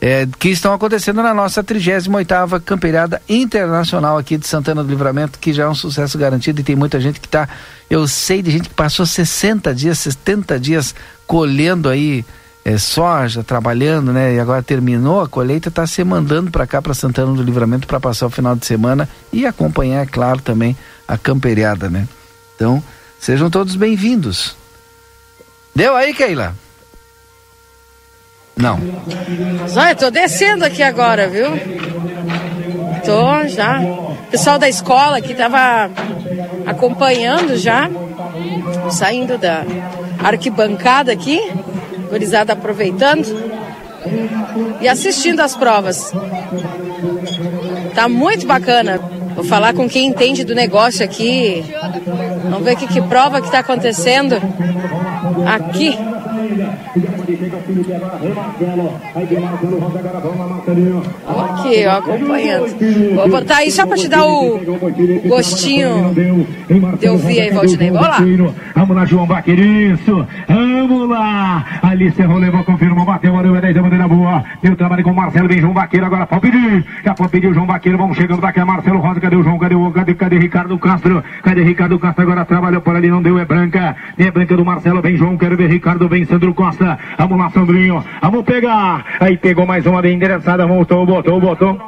eh, 0.00 0.28
que 0.38 0.48
estão 0.48 0.72
acontecendo 0.72 1.20
na 1.24 1.34
nossa 1.34 1.64
38ª 1.64 2.60
Campeirada 2.60 3.20
Internacional 3.28 4.16
aqui 4.16 4.36
de 4.36 4.46
Santana 4.46 4.84
do 4.84 4.88
Livramento, 4.88 5.40
que 5.40 5.52
já 5.52 5.64
é 5.64 5.68
um 5.68 5.74
sucesso 5.74 6.16
garantido 6.16 6.60
e 6.60 6.62
tem 6.62 6.76
muita 6.76 7.00
gente 7.00 7.18
que 7.18 7.26
está, 7.26 7.48
eu 7.90 8.06
sei 8.06 8.42
de 8.42 8.52
gente 8.52 8.68
que 8.68 8.76
passou 8.76 9.04
60 9.04 9.74
dias, 9.74 9.98
70 9.98 10.60
dias 10.60 10.94
colhendo 11.26 11.88
aí 11.88 12.24
eh, 12.64 12.78
soja, 12.78 13.42
trabalhando, 13.42 14.12
né? 14.12 14.36
E 14.36 14.38
agora 14.38 14.62
terminou 14.62 15.20
a 15.20 15.28
colheita, 15.28 15.68
está 15.68 15.84
se 15.84 16.04
mandando 16.04 16.52
para 16.52 16.64
cá, 16.64 16.80
para 16.80 16.94
Santana 16.94 17.32
do 17.32 17.42
Livramento, 17.42 17.88
para 17.88 17.98
passar 17.98 18.26
o 18.26 18.30
final 18.30 18.54
de 18.54 18.64
semana 18.66 19.08
e 19.32 19.44
acompanhar, 19.46 20.04
é 20.04 20.06
claro, 20.06 20.40
também 20.40 20.76
a 21.08 21.18
camperiada, 21.18 21.90
né? 21.90 22.06
Então, 22.54 22.80
sejam 23.18 23.50
todos 23.50 23.74
bem-vindos. 23.74 24.62
Deu 25.74 25.96
aí, 25.96 26.14
Keila? 26.14 26.54
Não. 28.56 28.78
Olha, 29.76 29.94
tô 29.96 30.10
descendo 30.10 30.64
aqui 30.64 30.82
agora, 30.82 31.28
viu? 31.28 31.48
Tô 33.04 33.48
já. 33.48 33.80
O 33.80 34.30
pessoal 34.30 34.58
da 34.58 34.68
escola 34.68 35.20
que 35.20 35.34
tava 35.34 35.90
acompanhando 36.66 37.56
já, 37.56 37.90
saindo 38.90 39.36
da 39.36 39.64
arquibancada 40.22 41.12
aqui, 41.12 41.40
gurizada 42.08 42.52
aproveitando 42.52 43.26
e 44.80 44.88
assistindo 44.88 45.40
as 45.40 45.56
provas. 45.56 46.12
Tá 47.94 48.08
muito 48.08 48.46
bacana. 48.46 49.00
Vou 49.34 49.44
falar 49.44 49.74
com 49.74 49.88
quem 49.88 50.06
entende 50.06 50.44
do 50.44 50.54
negócio 50.54 51.04
aqui. 51.04 51.64
Vamos 52.44 52.64
ver 52.64 52.74
o 52.74 52.76
que, 52.76 52.86
que 52.86 53.02
prova 53.02 53.40
que 53.40 53.50
tá 53.50 53.58
acontecendo 53.60 54.36
aqui. 55.46 55.96
Aqui, 61.26 61.86
ó, 61.86 61.98
acompanhando. 61.98 63.14
Vou 63.14 63.28
botar 63.28 63.56
aí 63.58 63.70
só 63.70 63.86
pra 63.86 63.96
te 63.96 64.08
dar 64.08 64.24
o 64.24 64.60
gostinho 65.26 66.14
de 66.98 67.08
ouvir 67.08 67.40
aí, 67.40 67.50
Valdinei. 67.50 67.90
Vamos 67.90 68.08
lá. 68.08 68.18
Vamos 68.74 68.96
lá, 68.96 69.04
João 69.04 69.26
Baqueiro, 69.26 69.62
isso. 69.62 70.26
Vamos 70.48 71.08
lá. 71.08 71.64
Ali 71.82 72.10
Cerrou, 72.12 72.38
levou, 72.38 72.62
confirmou, 72.64 73.04
bateu, 73.04 73.34
olhou, 73.34 73.56
é 73.56 73.60
10 73.60 73.74
da 73.74 73.82
bandeira 73.82 74.08
boa. 74.08 74.44
Deu 74.62 74.76
trabalho 74.76 75.02
com 75.02 75.10
o 75.10 75.14
Marcelo, 75.14 75.48
vem 75.48 75.60
João 75.60 75.72
Baqueiro, 75.72 76.06
agora 76.06 76.26
pode 76.26 76.42
pedir. 76.42 76.84
Já 77.04 77.14
pode 77.14 77.30
pedir 77.30 77.48
o 77.48 77.54
João 77.54 77.66
Baqueiro, 77.66 77.98
vamos 77.98 78.16
chegando 78.16 78.40
daqui 78.40 78.60
a 78.60 78.66
Marcelo 78.66 78.98
Rosa, 78.98 79.20
cadê 79.20 79.36
o 79.36 79.42
João, 79.42 79.58
cadê 79.58 79.74
o, 79.74 79.90
cadê, 79.90 80.14
cadê 80.14 80.38
Ricardo 80.38 80.78
Castro? 80.78 81.22
Cadê 81.42 81.62
Ricardo 81.62 81.98
Castro, 81.98 82.22
agora 82.22 82.44
trabalhou 82.44 82.80
por 82.80 82.94
ali, 82.94 83.08
não 83.08 83.22
deu, 83.22 83.38
é 83.38 83.44
branca. 83.44 83.96
É 84.18 84.30
branca 84.30 84.56
do 84.56 84.64
Marcelo, 84.64 85.02
vem 85.02 85.16
João, 85.16 85.36
quero 85.36 85.56
ver 85.56 85.70
Ricardo, 85.70 86.08
vem 86.08 86.24
Costa. 86.52 86.98
Vamos 87.16 87.38
lá, 87.38 87.50
Sandrinho, 87.50 88.04
vamos 88.20 88.44
pegar. 88.44 89.04
Aí 89.20 89.36
pegou 89.36 89.64
mais 89.64 89.86
uma 89.86 90.02
bem 90.02 90.16
endereçada, 90.16 90.66
voltou, 90.66 91.06
botou, 91.06 91.40
botou. 91.40 91.80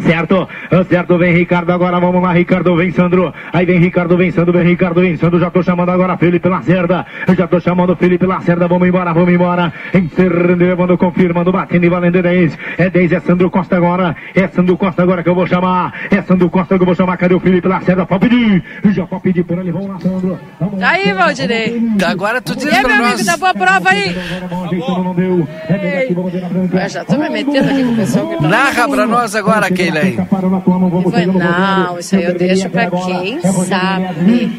Certo, 0.00 0.48
certo, 0.88 1.16
vem 1.16 1.32
Ricardo 1.32 1.70
agora, 1.70 2.00
vamos 2.00 2.20
lá, 2.20 2.32
Ricardo, 2.32 2.74
vem 2.74 2.90
Sandro, 2.90 3.32
aí 3.52 3.64
vem 3.64 3.78
Ricardo, 3.78 4.16
vem 4.16 4.30
Sandro, 4.32 4.52
vem 4.52 4.64
Ricardo, 4.66 5.00
vem 5.00 5.16
Sandro, 5.16 5.38
já 5.38 5.50
tô 5.50 5.62
chamando 5.62 5.90
agora 5.90 6.16
Felipe 6.16 6.48
Lacerda, 6.48 7.06
já 7.36 7.46
tô 7.46 7.60
chamando 7.60 7.94
Felipe 7.94 8.26
Lacerda, 8.26 8.66
vamos 8.66 8.88
embora, 8.88 9.12
vamos 9.12 9.32
embora, 9.32 9.72
encerrando, 9.94 10.64
levando, 10.64 10.98
confirmando, 10.98 11.52
batendo 11.52 11.86
e 11.86 11.88
valendo 11.88 12.20
10, 12.20 12.58
é 12.76 12.90
10, 12.90 13.12
é 13.12 13.20
Sandro 13.20 13.48
Costa 13.48 13.76
agora, 13.76 14.16
é 14.34 14.48
Sandro 14.48 14.76
Costa 14.76 15.00
agora 15.00 15.22
que 15.22 15.28
eu 15.28 15.34
vou 15.34 15.46
chamar, 15.46 15.94
é 16.10 16.20
Sandro 16.22 16.50
Costa 16.50 16.76
que 16.76 16.82
eu 16.82 16.86
vou 16.86 16.94
chamar, 16.96 17.16
cadê 17.16 17.34
o 17.34 17.40
Felipe 17.40 17.68
Lacerda, 17.68 18.04
pode 18.04 18.28
pedir, 18.28 18.64
já 18.86 19.06
pode 19.06 19.22
pedir 19.22 19.44
por 19.44 19.60
ali, 19.60 19.70
vamos 19.70 19.88
lá, 19.90 20.00
Sandro, 20.00 20.38
vamos 20.58 20.80
Tá 20.80 20.90
aí, 20.90 21.12
Valdinei. 21.12 21.82
Agora 22.04 22.42
tu 22.42 22.56
diz 22.56 22.64
E 22.64 22.74
aí, 22.74 22.82
pra 22.82 22.94
meu 22.94 23.04
nós. 23.04 23.14
amigo, 23.14 23.26
dá 23.26 23.36
boa 23.36 23.54
prova 23.54 23.90
aí. 23.90 24.16
Eu 26.82 26.88
já 26.88 27.04
tô 27.04 27.16
me 27.16 27.28
metendo 27.30 27.70
aqui 27.70 27.84
com 27.84 27.92
o 27.92 27.96
pessoal 27.96 28.28
que 28.28 28.36
tá 28.36 28.48
Narra 28.48 28.88
pra 28.88 29.06
nós 29.06 29.36
agora, 29.36 29.70
Keila 29.70 29.83
não, 31.38 31.98
isso 31.98 32.16
aí 32.16 32.24
eu 32.24 32.34
deixo 32.38 32.68
pra 32.70 32.90
quem 32.90 33.40
sabe. 33.40 34.58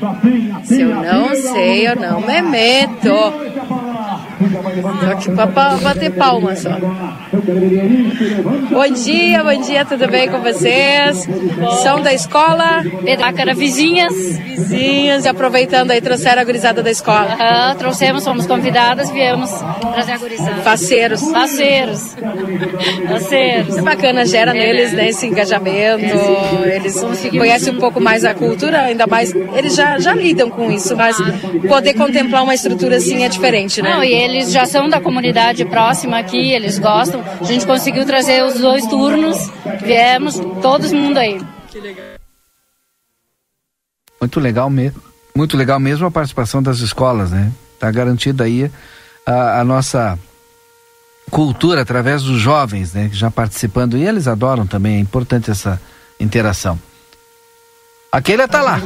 Se 0.64 0.82
eu 0.82 0.96
não 0.96 1.36
sei, 1.36 1.88
eu 1.88 1.96
não 1.96 2.22
me 2.22 2.42
meto. 2.42 3.10
Pa- 5.54 5.78
bater 5.82 6.12
palma 6.12 6.56
só. 6.56 6.70
Bom 8.72 8.88
dia, 8.94 9.44
bom 9.44 9.62
dia, 9.62 9.86
tudo 9.86 10.08
bem 10.08 10.30
com 10.30 10.42
vocês? 10.42 11.28
São 11.84 12.02
da 12.02 12.14
escola? 12.14 12.84
Pedrácara, 13.04 13.54
vizinhas. 13.54 14.14
Vizinhas, 14.14 15.26
e 15.26 15.28
aproveitando 15.28 15.92
aí, 15.92 16.02
trouxeram 16.02 16.42
a 16.42 16.46
gurizada 16.46 16.82
da 16.84 16.92
escola. 16.92 17.36
Aham, 17.40 17.76
trouxemos, 17.76 18.24
fomos 18.24 18.46
convidadas, 18.46 19.10
viemos 19.12 19.50
trazer 19.94 20.14
a 20.14 20.18
gurizada. 20.18 20.62
Faceiros. 20.62 21.22
Faceiros. 21.32 22.16
É 23.78 23.82
bacana, 23.82 24.26
gera 24.26 24.54
neles 24.54 24.94
né, 24.94 25.10
esse 25.10 25.28
engajamento, 25.28 26.16
eles 26.66 27.02
conhecem 27.32 27.74
um 27.74 27.80
pouco 27.80 28.00
mais 28.02 28.24
a 28.26 28.34
cultura, 28.34 28.82
ainda 28.82 29.06
mais, 29.08 29.34
eles 29.56 29.76
já, 29.76 30.00
já 30.00 30.14
lidam 30.14 30.50
com 30.50 30.72
isso, 30.72 30.96
mas 30.96 31.18
poder 31.68 31.94
contemplar 31.94 32.44
uma 32.44 32.54
estrutura 32.56 32.98
assim 32.98 33.24
é 33.24 33.30
diferente, 33.30 33.82
né? 33.82 33.96
Não, 33.96 34.04
e 34.06 34.14
eles 34.14 34.52
já 34.52 34.66
são 34.66 34.88
da 34.88 35.02
comunidade 35.02 35.66
próxima 35.66 36.20
aqui, 36.20 36.52
eles 36.52 36.78
gostam. 36.80 37.24
A 37.40 37.44
gente 37.44 37.66
conseguiu 37.66 38.06
trazer 38.06 38.44
os 38.44 38.60
dois 38.60 38.86
turnos, 38.86 39.38
viemos 39.82 40.40
todos 40.62 40.92
mundo 40.94 41.18
aí. 41.18 41.42
Muito 44.22 44.40
legal 44.40 44.70
mesmo. 44.70 45.02
Muito 45.36 45.58
legal 45.58 45.80
mesmo 45.80 46.08
a 46.08 46.12
participação 46.12 46.64
das 46.64 46.80
escolas, 46.80 47.32
né? 47.32 47.52
Tá 47.78 47.92
garantida 47.92 48.46
aí 48.46 48.72
a, 49.26 49.60
a 49.60 49.64
nossa 49.64 50.18
cultura 51.30 51.82
através 51.82 52.24
dos 52.24 52.40
jovens, 52.40 52.94
né? 52.94 53.10
Já 53.12 53.30
participando. 53.30 53.98
E 53.98 54.08
eles 54.08 54.28
adoram 54.28 54.66
também, 54.66 54.96
é 54.96 55.00
importante 55.00 55.52
essa 55.52 55.82
interação. 56.20 56.80
Aquele 58.16 58.48
tá 58.48 58.62
lá. 58.62 58.80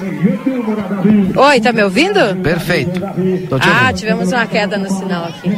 Oi, 1.35 1.61
tá 1.61 1.72
me 1.72 1.84
ouvindo? 1.84 2.35
Perfeito. 2.41 2.99
Ah, 3.03 3.84
ouvindo. 3.84 3.97
tivemos 3.99 4.31
uma 4.31 4.47
queda 4.47 4.76
no 4.76 4.89
sinal 4.89 5.26
aqui. 5.26 5.51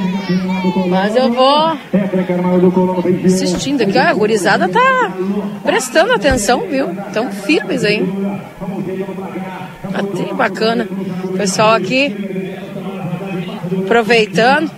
Mas 0.90 1.16
eu 1.16 1.32
vou 1.32 1.78
assistindo 3.26 3.84
aqui. 3.84 3.98
Olha, 3.98 4.10
a 4.10 4.14
gurizada 4.14 4.68
tá 4.68 5.14
prestando 5.64 6.12
atenção, 6.12 6.68
viu? 6.68 6.94
Tão 7.14 7.32
firmes 7.32 7.86
aí. 7.86 8.06
Até 9.94 10.34
bacana. 10.34 10.86
O 11.24 11.38
pessoal 11.38 11.72
aqui 11.74 12.14
aproveitando. 13.86 14.70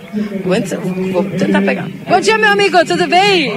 Vou 1.12 1.24
tentar 1.36 1.62
pegar. 1.62 1.88
Bom 2.08 2.20
dia, 2.20 2.38
meu 2.38 2.52
amigo, 2.52 2.84
tudo 2.84 3.08
bem? 3.08 3.52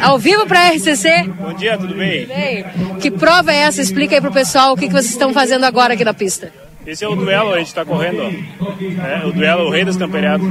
Ao 0.00 0.18
vivo 0.18 0.46
pra 0.46 0.68
RCC? 0.70 1.24
Bom 1.38 1.52
dia, 1.54 1.76
tudo 1.78 1.94
bem? 1.94 2.26
Bem, 2.26 2.64
que 3.00 3.10
prova 3.10 3.52
é 3.52 3.56
essa? 3.58 3.80
Explica 3.80 4.14
aí 4.14 4.20
pro 4.20 4.32
pessoal 4.32 4.72
o 4.72 4.76
que, 4.76 4.86
que 4.86 4.92
vocês 4.92 5.10
estão 5.10 5.32
fazendo 5.32 5.64
agora 5.64 5.94
aqui 5.94 6.04
na 6.04 6.14
pista. 6.14 6.52
Esse 6.86 7.04
é 7.04 7.08
o 7.08 7.16
duelo, 7.16 7.52
a 7.54 7.58
gente 7.58 7.68
está 7.68 7.84
correndo. 7.84 8.20
É, 8.22 9.24
o 9.26 9.32
duelo, 9.32 9.64
o 9.66 9.70
rei 9.70 9.84
das 9.84 9.96
camperiadas. 9.96 10.46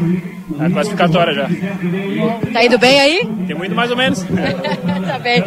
A 0.60 0.70
classificatória 0.70 1.34
já. 1.34 1.48
Tá 2.52 2.66
indo 2.66 2.78
bem 2.78 3.00
aí? 3.00 3.30
Tem 3.48 3.56
muito 3.56 3.76
mais 3.76 3.90
ou 3.92 3.98
menos. 3.98 4.24
tá 5.08 5.20
bem. 5.20 5.44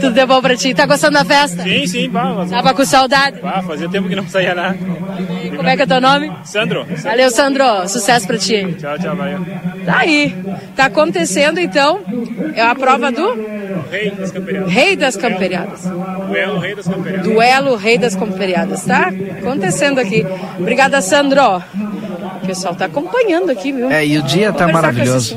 Tudo 0.00 0.12
de 0.12 0.26
bom 0.26 0.40
pra 0.40 0.56
ti. 0.56 0.74
Tá 0.74 0.86
gostando 0.86 1.14
da 1.14 1.24
festa? 1.24 1.62
Sim, 1.62 1.86
sim, 1.86 2.10
pá. 2.10 2.32
mas- 2.36 2.50
Tava 2.50 2.74
com 2.74 2.84
saudade? 2.84 3.40
Pá, 3.40 3.62
fazia 3.62 3.88
tempo 3.88 4.08
que 4.08 4.14
não 4.16 4.26
saía 4.28 4.54
nada. 4.54 4.76
Como 5.56 5.68
é 5.68 5.76
que 5.76 5.82
é 5.82 5.86
teu 5.86 6.00
nome? 6.00 6.30
Sandro. 6.44 6.86
Valeu, 7.02 7.30
Sandro. 7.30 7.88
Sucesso 7.88 8.26
pra 8.26 8.38
ti. 8.38 8.74
Tchau, 8.78 8.98
tchau, 8.98 9.16
valeu. 9.16 9.44
Tá 9.84 9.98
aí. 9.98 10.34
Tá 10.76 10.86
acontecendo, 10.86 11.58
então, 11.58 12.00
é 12.54 12.62
a 12.62 12.74
prova 12.74 13.10
do 13.10 13.56
Rei 13.90 14.10
das 14.10 14.32
camperiadas. 14.32 14.72
Rei 14.72 14.96
das 14.96 15.16
Camperiadas. 15.16 15.82
Duelo, 16.26 16.58
rei 16.58 16.74
das 16.74 16.88
camperiadas. 16.88 17.26
Duelo 17.28 17.76
Rei 17.76 17.98
das 17.98 18.16
Camperiadas, 18.16 18.84
tá? 18.84 19.12
Acontecendo 19.40 20.00
aqui. 20.00 20.25
Obrigada, 20.58 21.00
Sandro. 21.00 21.62
O 22.46 22.48
pessoal 22.48 22.76
tá 22.76 22.84
acompanhando 22.84 23.50
aqui, 23.50 23.72
viu? 23.72 23.90
É, 23.90 24.06
e 24.06 24.16
o 24.18 24.22
dia 24.22 24.52
tá 24.52 24.66
com 24.66 24.72
maravilhoso. 24.72 25.36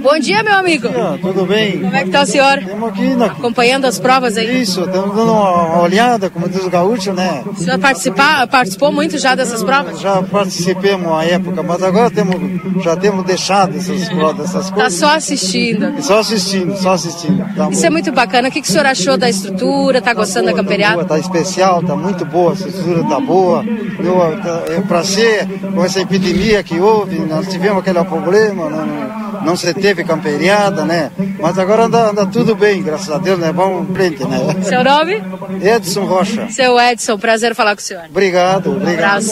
Bom 0.00 0.16
dia, 0.20 0.40
meu 0.44 0.54
amigo. 0.54 0.88
Tudo 1.20 1.44
bem? 1.44 1.80
Como 1.80 1.96
é 1.96 2.04
que 2.04 2.10
tá 2.10 2.22
o 2.22 2.26
senhor? 2.26 2.58
Estamos 2.58 2.88
aqui 2.90 3.14
na... 3.16 3.26
Acompanhando 3.26 3.86
as 3.86 3.98
provas 3.98 4.36
aí? 4.36 4.62
Isso, 4.62 4.82
estamos 4.84 5.16
dando 5.16 5.32
uma 5.32 5.80
olhada, 5.82 6.30
como 6.30 6.48
diz 6.48 6.64
o 6.64 6.70
gaúcho, 6.70 7.12
né? 7.12 7.42
O 7.44 7.56
senhor 7.56 7.76
participar, 7.80 8.46
participou 8.46 8.92
muito 8.92 9.18
já 9.18 9.34
dessas 9.34 9.64
provas? 9.64 9.98
Já 9.98 10.22
participei 10.22 10.94
uma 10.94 11.24
época, 11.24 11.60
mas 11.60 11.82
agora 11.82 12.08
temos, 12.08 12.36
já 12.84 12.94
temos 12.94 13.24
deixado 13.24 13.76
essas 13.76 14.08
provas, 14.08 14.48
essas 14.48 14.70
Tá 14.70 14.76
coisas. 14.76 14.94
só 14.94 15.16
assistindo. 15.16 16.00
Só 16.02 16.20
assistindo, 16.20 16.76
só 16.78 16.92
assistindo. 16.92 17.44
Tá 17.56 17.68
Isso 17.68 17.84
é 17.84 17.90
muito 17.90 18.12
bacana. 18.12 18.46
O 18.48 18.52
que, 18.52 18.62
que 18.62 18.68
o 18.68 18.70
senhor 18.70 18.86
achou 18.86 19.18
da 19.18 19.28
estrutura? 19.28 20.00
Tá 20.00 20.14
gostando 20.14 20.46
da 20.46 20.54
camperiada? 20.54 21.04
Tá 21.04 21.18
especial, 21.18 21.82
tá 21.82 21.96
muito 21.96 22.24
boa, 22.24 22.52
a 22.52 22.54
estrutura 22.54 23.02
tá 23.08 23.18
boa. 23.18 23.64
Eu, 23.98 24.40
tá, 24.40 24.62
é, 24.72 24.80
pra 24.82 25.02
ser, 25.02 25.48
com 25.74 25.84
essa 25.84 26.00
epidemia 26.16 26.62
que 26.62 26.78
houve, 26.78 27.18
nós 27.20 27.48
tivemos 27.48 27.78
aquele 27.78 28.04
problema, 28.04 28.68
não, 28.68 29.42
não 29.42 29.56
se 29.56 29.72
teve 29.72 30.04
camperiada, 30.04 30.84
né? 30.84 31.10
Mas 31.40 31.58
agora 31.58 31.84
anda, 31.84 32.10
anda 32.10 32.26
tudo 32.26 32.54
bem, 32.54 32.82
graças 32.82 33.10
a 33.10 33.18
Deus, 33.18 33.38
né? 33.38 33.50
Vamos 33.52 33.88
em 33.88 33.94
frente, 33.94 34.24
né? 34.24 34.38
Seu 34.62 34.84
nome? 34.84 35.22
Edson 35.62 36.04
Rocha. 36.04 36.48
Seu 36.50 36.78
Edson, 36.78 37.18
prazer 37.18 37.54
falar 37.54 37.74
com 37.74 37.80
o 37.80 37.84
senhor. 37.84 38.04
Obrigado, 38.10 38.70
Um 38.70 38.76
obrigado. 38.76 39.24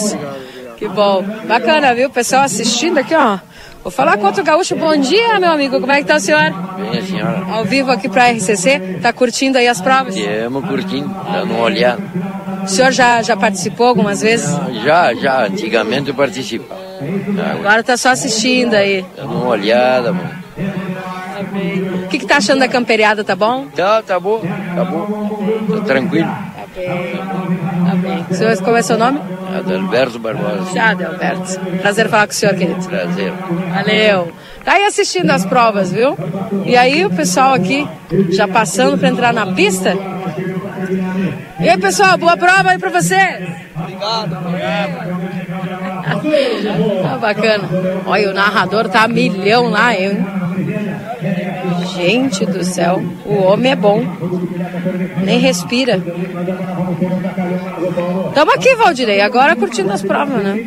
Que 0.77 0.87
bom. 0.87 1.23
Bacana, 1.47 1.93
viu? 1.93 2.09
Pessoal 2.09 2.41
assistindo 2.41 2.97
aqui, 2.97 3.13
ó. 3.13 3.37
Vou 3.83 3.91
falar 3.91 4.17
com 4.17 4.25
outro 4.25 4.43
gaúcho. 4.43 4.75
Bom 4.75 4.95
dia, 4.95 5.39
meu 5.39 5.51
amigo. 5.51 5.79
Como 5.79 5.91
é 5.91 6.01
que 6.01 6.07
tá 6.07 6.15
o 6.15 6.19
senhor? 6.19 6.51
Bem, 6.77 6.99
a 6.99 7.01
senhora. 7.03 7.45
Ao 7.51 7.65
vivo 7.65 7.91
aqui 7.91 8.09
pra 8.09 8.31
RCC. 8.31 8.99
Tá 9.01 9.11
curtindo 9.13 9.57
aí 9.57 9.67
as 9.67 9.81
provas? 9.81 10.13
Viemos 10.15 10.63
curtindo, 10.67 11.09
dando 11.31 11.53
uma 11.53 11.63
olhada. 11.63 12.01
O 12.63 12.67
senhor 12.67 12.91
já, 12.91 13.21
já 13.21 13.35
participou 13.35 13.87
algumas 13.87 14.21
vezes? 14.21 14.55
Já, 14.83 15.13
já, 15.13 15.45
antigamente 15.45 16.09
eu 16.09 16.15
participava. 16.15 16.81
Agora 17.53 17.83
tá 17.83 17.97
só 17.97 18.09
assistindo 18.09 18.75
aí. 18.75 19.05
Dando 19.15 19.33
uma 19.33 19.47
olhada, 19.47 20.13
mano. 20.13 20.41
O 22.05 22.07
que, 22.07 22.19
que 22.19 22.25
tá 22.25 22.37
achando 22.37 22.59
da 22.59 22.67
camperiada? 22.67 23.23
Tá 23.23 23.35
bom? 23.35 23.65
Tá, 23.75 24.01
tá 24.01 24.19
bom, 24.19 24.41
tá 24.75 24.85
bom. 24.85 25.75
Tá 25.75 25.81
tranquilo. 25.81 26.27
Tá 26.27 27.95
bem. 27.95 28.25
O 28.29 28.33
senhor, 28.33 28.57
como 28.61 28.77
é 28.77 28.81
seu 28.81 28.97
nome? 28.97 29.19
Adalberto 29.57 30.19
Barbosa. 30.19 30.73
Já, 30.73 30.91
Alberto. 30.91 31.59
Prazer 31.81 32.09
falar 32.09 32.27
com 32.27 32.33
o 32.33 32.35
senhor, 32.35 32.55
querido. 32.55 32.87
Prazer. 32.87 33.33
Valeu. 33.73 34.31
Tá 34.63 34.73
aí 34.73 34.85
assistindo 34.85 35.29
as 35.31 35.45
provas, 35.45 35.91
viu? 35.91 36.15
E 36.65 36.77
aí 36.77 37.03
o 37.05 37.09
pessoal 37.09 37.53
aqui 37.53 37.87
já 38.29 38.47
passando 38.47 38.97
para 38.97 39.09
entrar 39.09 39.33
na 39.33 39.47
pista. 39.47 39.97
E 41.61 41.69
aí, 41.69 41.77
pessoal, 41.77 42.17
boa 42.17 42.35
prova 42.35 42.71
aí 42.71 42.79
para 42.79 42.89
vocês. 42.89 43.49
Obrigado, 43.75 44.35
Tá 47.03 47.17
bacana. 47.17 47.69
Olha, 48.05 48.31
o 48.31 48.33
narrador 48.33 48.89
tá 48.89 49.07
milhão 49.07 49.69
lá, 49.69 49.95
hein? 49.95 50.17
Gente 51.85 52.45
do 52.45 52.63
céu, 52.63 53.01
o 53.25 53.43
homem 53.43 53.71
é 53.71 53.75
bom. 53.75 54.03
Nem 55.23 55.39
respira. 55.39 56.01
Tamo 58.33 58.51
aqui, 58.53 58.75
Valdirei, 58.75 59.21
agora 59.21 59.55
curtindo 59.55 59.91
as 59.91 60.01
provas, 60.01 60.43
né? 60.43 60.65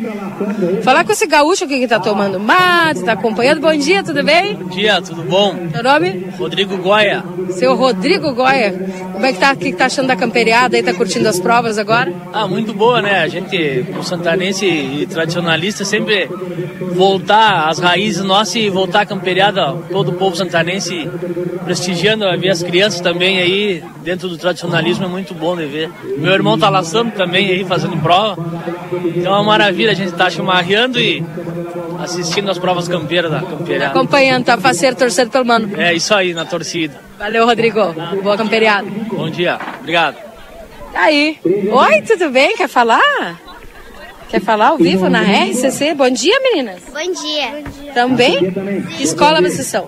Falar 0.83 1.03
com 1.03 1.11
esse 1.11 1.25
gaúcho 1.25 1.65
aqui 1.65 1.79
que 1.79 1.87
tá 1.87 1.99
tomando 1.99 2.39
mate, 2.39 3.03
tá 3.03 3.13
acompanhando. 3.13 3.61
Bom 3.61 3.75
dia, 3.75 4.03
tudo 4.03 4.23
bem? 4.23 4.55
Bom 4.55 4.69
dia, 4.69 5.01
tudo 5.01 5.23
bom? 5.23 5.55
Seu 5.73 5.83
nome? 5.83 6.27
Rodrigo 6.37 6.77
Goya. 6.77 7.23
Seu 7.51 7.75
Rodrigo 7.75 8.33
Goya. 8.33 8.73
Como 9.13 9.25
é 9.25 9.33
que 9.33 9.39
tá? 9.39 9.53
O 9.53 9.57
que 9.57 9.73
tá 9.73 9.85
achando 9.85 10.07
da 10.07 10.15
camperiada 10.15 10.75
aí? 10.75 10.83
Tá 10.83 10.93
curtindo 10.93 11.27
as 11.27 11.39
provas 11.39 11.77
agora? 11.77 12.13
Ah, 12.33 12.47
muito 12.47 12.73
boa, 12.73 13.01
né? 13.01 13.21
A 13.21 13.27
gente, 13.27 13.85
como 13.87 14.03
santanense 14.03 14.65
e 14.65 15.05
tradicionalista, 15.07 15.85
sempre 15.85 16.29
voltar 16.93 17.67
às 17.69 17.79
raízes 17.79 18.23
nossas 18.23 18.55
e 18.55 18.69
voltar 18.69 19.01
à 19.01 19.05
camperiada, 19.05 19.73
todo 19.91 20.09
o 20.09 20.13
povo 20.13 20.35
santanense 20.35 21.04
prestigiando, 21.63 22.25
ver 22.39 22.49
as 22.49 22.63
crianças 22.63 23.01
também 23.01 23.39
aí 23.39 23.83
dentro 24.03 24.29
do 24.29 24.37
tradicionalismo 24.37 25.05
é 25.05 25.07
muito 25.07 25.33
bom 25.33 25.55
de 25.55 25.65
ver. 25.65 25.89
Meu 26.17 26.33
irmão 26.33 26.57
tá 26.57 26.69
laçando 26.69 27.11
também 27.11 27.47
aí, 27.47 27.65
fazendo 27.65 27.97
prova. 27.97 28.37
Então 29.15 29.33
é 29.33 29.35
uma 29.35 29.43
maravilha, 29.43 29.91
a 29.91 29.95
gente 29.95 30.11
tá 30.13 30.29
chimarreando 30.29 30.99
e 30.99 31.23
assistindo 31.99 32.49
as 32.51 32.57
provas 32.57 32.87
campeiras 32.87 33.31
da 33.31 33.41
camperiada. 33.41 33.91
Acompanhando, 33.91 34.45
tá 34.45 34.57
faceiro 34.57 34.95
torcendo 34.95 35.31
pelo 35.31 35.45
mano. 35.45 35.69
É 35.79 35.93
isso 35.93 36.13
aí, 36.13 36.33
na 36.33 36.45
torcida. 36.45 36.99
Valeu, 37.17 37.45
Rodrigo. 37.45 37.93
Boa 38.21 38.37
camperiada. 38.37 38.87
Bom 39.11 39.29
dia, 39.29 39.59
obrigado. 39.79 40.17
Tá 40.93 41.01
aí. 41.01 41.37
Oi, 41.43 42.01
tudo 42.01 42.29
bem? 42.29 42.55
Quer 42.55 42.69
falar? 42.69 43.39
Quer 44.29 44.41
falar 44.41 44.69
ao 44.69 44.77
vivo 44.77 45.09
na 45.09 45.21
RCC? 45.21 45.93
Bom 45.93 46.09
dia, 46.09 46.37
meninas. 46.41 46.81
Bom 46.91 47.11
dia. 47.13 47.63
Também? 47.93 48.51
Que 48.97 49.03
escola 49.03 49.41
vocês 49.41 49.67
são? 49.67 49.87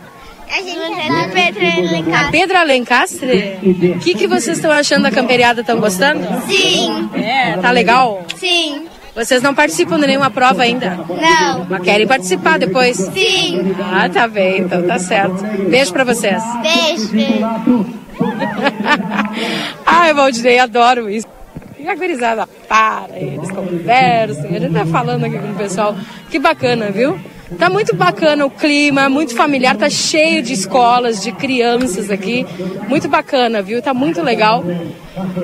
A 0.49 0.61
gente 0.61 0.79
é 0.79 1.27
do 1.27 1.33
Pedro 1.33 1.91
Lencastre. 1.91 2.31
Pedro 2.31 2.57
Alencastre? 2.57 3.59
O 3.95 3.99
que, 3.99 4.15
que 4.15 4.27
vocês 4.27 4.57
estão 4.57 4.71
achando 4.71 5.03
da 5.03 5.11
camperiada? 5.11 5.61
Estão 5.61 5.79
gostando? 5.79 6.25
Sim. 6.47 7.09
É, 7.15 7.57
tá 7.57 7.71
legal? 7.71 8.25
Sim. 8.37 8.87
Vocês 9.13 9.41
não 9.41 9.53
participam 9.55 9.99
de 9.99 10.07
nenhuma 10.07 10.29
prova 10.29 10.63
ainda? 10.63 10.91
Não. 10.91 11.65
Mas 11.69 11.81
querem 11.83 12.07
participar 12.07 12.59
depois? 12.59 12.97
Sim. 12.97 13.75
Ah, 13.91 14.07
tá 14.07 14.27
bem, 14.27 14.61
então 14.61 14.83
tá 14.83 14.99
certo. 14.99 15.43
Beijo 15.67 15.91
pra 15.91 16.03
vocês. 16.03 16.41
Beijo. 16.61 17.09
beijo. 17.09 17.85
Ai, 19.85 20.13
Valdinei, 20.13 20.59
adoro 20.59 21.09
isso. 21.09 21.27
E 21.79 21.87
a 21.87 21.95
gurizada 21.95 22.47
para, 22.67 23.17
eles 23.17 23.49
conversam, 23.51 24.45
a 24.45 24.59
gente 24.59 24.73
tá 24.73 24.85
falando 24.85 25.25
aqui 25.25 25.37
com 25.37 25.51
o 25.51 25.55
pessoal. 25.55 25.95
Que 26.29 26.39
bacana, 26.39 26.91
viu? 26.91 27.19
Tá 27.57 27.69
muito 27.69 27.95
bacana 27.95 28.45
o 28.45 28.49
clima, 28.49 29.07
muito 29.07 29.35
familiar, 29.35 29.77
tá 29.77 29.89
cheio 29.89 30.41
de 30.41 30.53
escolas, 30.53 31.21
de 31.21 31.31
crianças 31.31 32.09
aqui. 32.09 32.45
Muito 32.89 33.07
bacana, 33.07 33.61
viu? 33.61 33.81
Tá 33.81 33.93
muito 33.93 34.21
legal. 34.21 34.63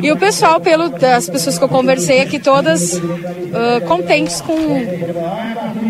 E 0.01 0.11
o 0.11 0.17
pessoal, 0.17 0.59
pelo 0.59 0.89
das 0.89 1.29
pessoas 1.29 1.57
que 1.57 1.63
eu 1.63 1.69
conversei 1.69 2.21
aqui, 2.21 2.39
todas 2.39 3.01
ah, 3.53 3.81
contentes 3.87 4.41
com, 4.41 4.55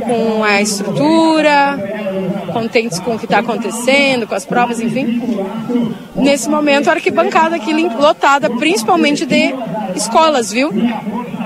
com 0.06 0.44
a 0.44 0.62
estrutura, 0.62 1.80
contentes 2.54 3.00
com 3.00 3.16
o 3.16 3.20
que 3.20 3.26
está 3.26 3.40
acontecendo, 3.40 4.28
com 4.28 4.36
as 4.36 4.46
provas, 4.46 4.80
enfim. 4.80 5.20
Nesse 6.16 6.48
momento, 6.48 6.90
a 6.90 6.94
arquibancada 6.94 7.56
aqui 7.56 7.74
lotada, 7.74 8.50
principalmente 8.52 9.26
de 9.26 9.54
escolas, 9.96 10.52
viu? 10.52 10.72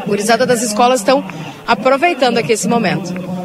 Gurizada 0.06 0.46
das 0.46 0.62
escolas 0.62 1.00
estão 1.00 1.24
aproveitando 1.66 2.38
aqui 2.38 2.52
esse 2.52 2.68
momento. 2.68 3.37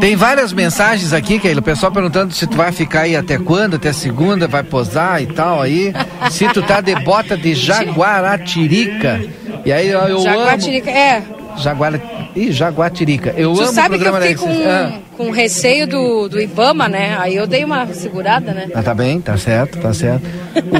Tem 0.00 0.14
várias 0.14 0.52
mensagens 0.52 1.12
aqui, 1.12 1.38
Keila, 1.38 1.60
o 1.60 1.62
pessoal 1.62 1.90
perguntando 1.90 2.32
se 2.32 2.46
tu 2.46 2.56
vai 2.56 2.70
ficar 2.70 3.02
aí 3.02 3.16
até 3.16 3.36
quando, 3.38 3.76
até 3.76 3.92
segunda, 3.92 4.46
vai 4.46 4.62
posar 4.62 5.22
e 5.22 5.26
tal 5.26 5.60
aí. 5.60 5.92
Se 6.30 6.48
tu 6.48 6.62
tá 6.62 6.80
de 6.80 6.94
bota 6.96 7.36
de 7.36 7.54
Jaguaratirica. 7.54 9.20
E 9.64 9.72
aí 9.72 9.94
ó, 9.94 10.06
eu 10.06 10.20
Jaguatirica, 10.20 10.90
é. 10.90 11.18
amo... 11.18 11.58
Jaguara... 11.58 12.00
Ih, 12.38 12.52
Jaguatirica. 12.52 13.34
Eu 13.36 13.52
tu 13.52 13.62
amo 13.62 13.72
sabe 13.72 13.96
o 13.96 13.98
que 13.98 14.06
eu 14.06 14.12
programa 14.12 14.20
fiquei 14.20 14.34
com, 14.36 14.68
Ah. 14.68 14.98
com 15.16 15.30
receio 15.30 15.88
do, 15.88 16.28
do 16.28 16.40
Ibama, 16.40 16.88
né? 16.88 17.16
Aí 17.18 17.34
eu 17.34 17.48
dei 17.48 17.64
uma 17.64 17.84
segurada, 17.88 18.52
né? 18.54 18.68
Ah, 18.72 18.82
tá 18.82 18.94
bem, 18.94 19.20
tá 19.20 19.36
certo, 19.36 19.78
tá 19.78 19.92
certo. 19.92 20.22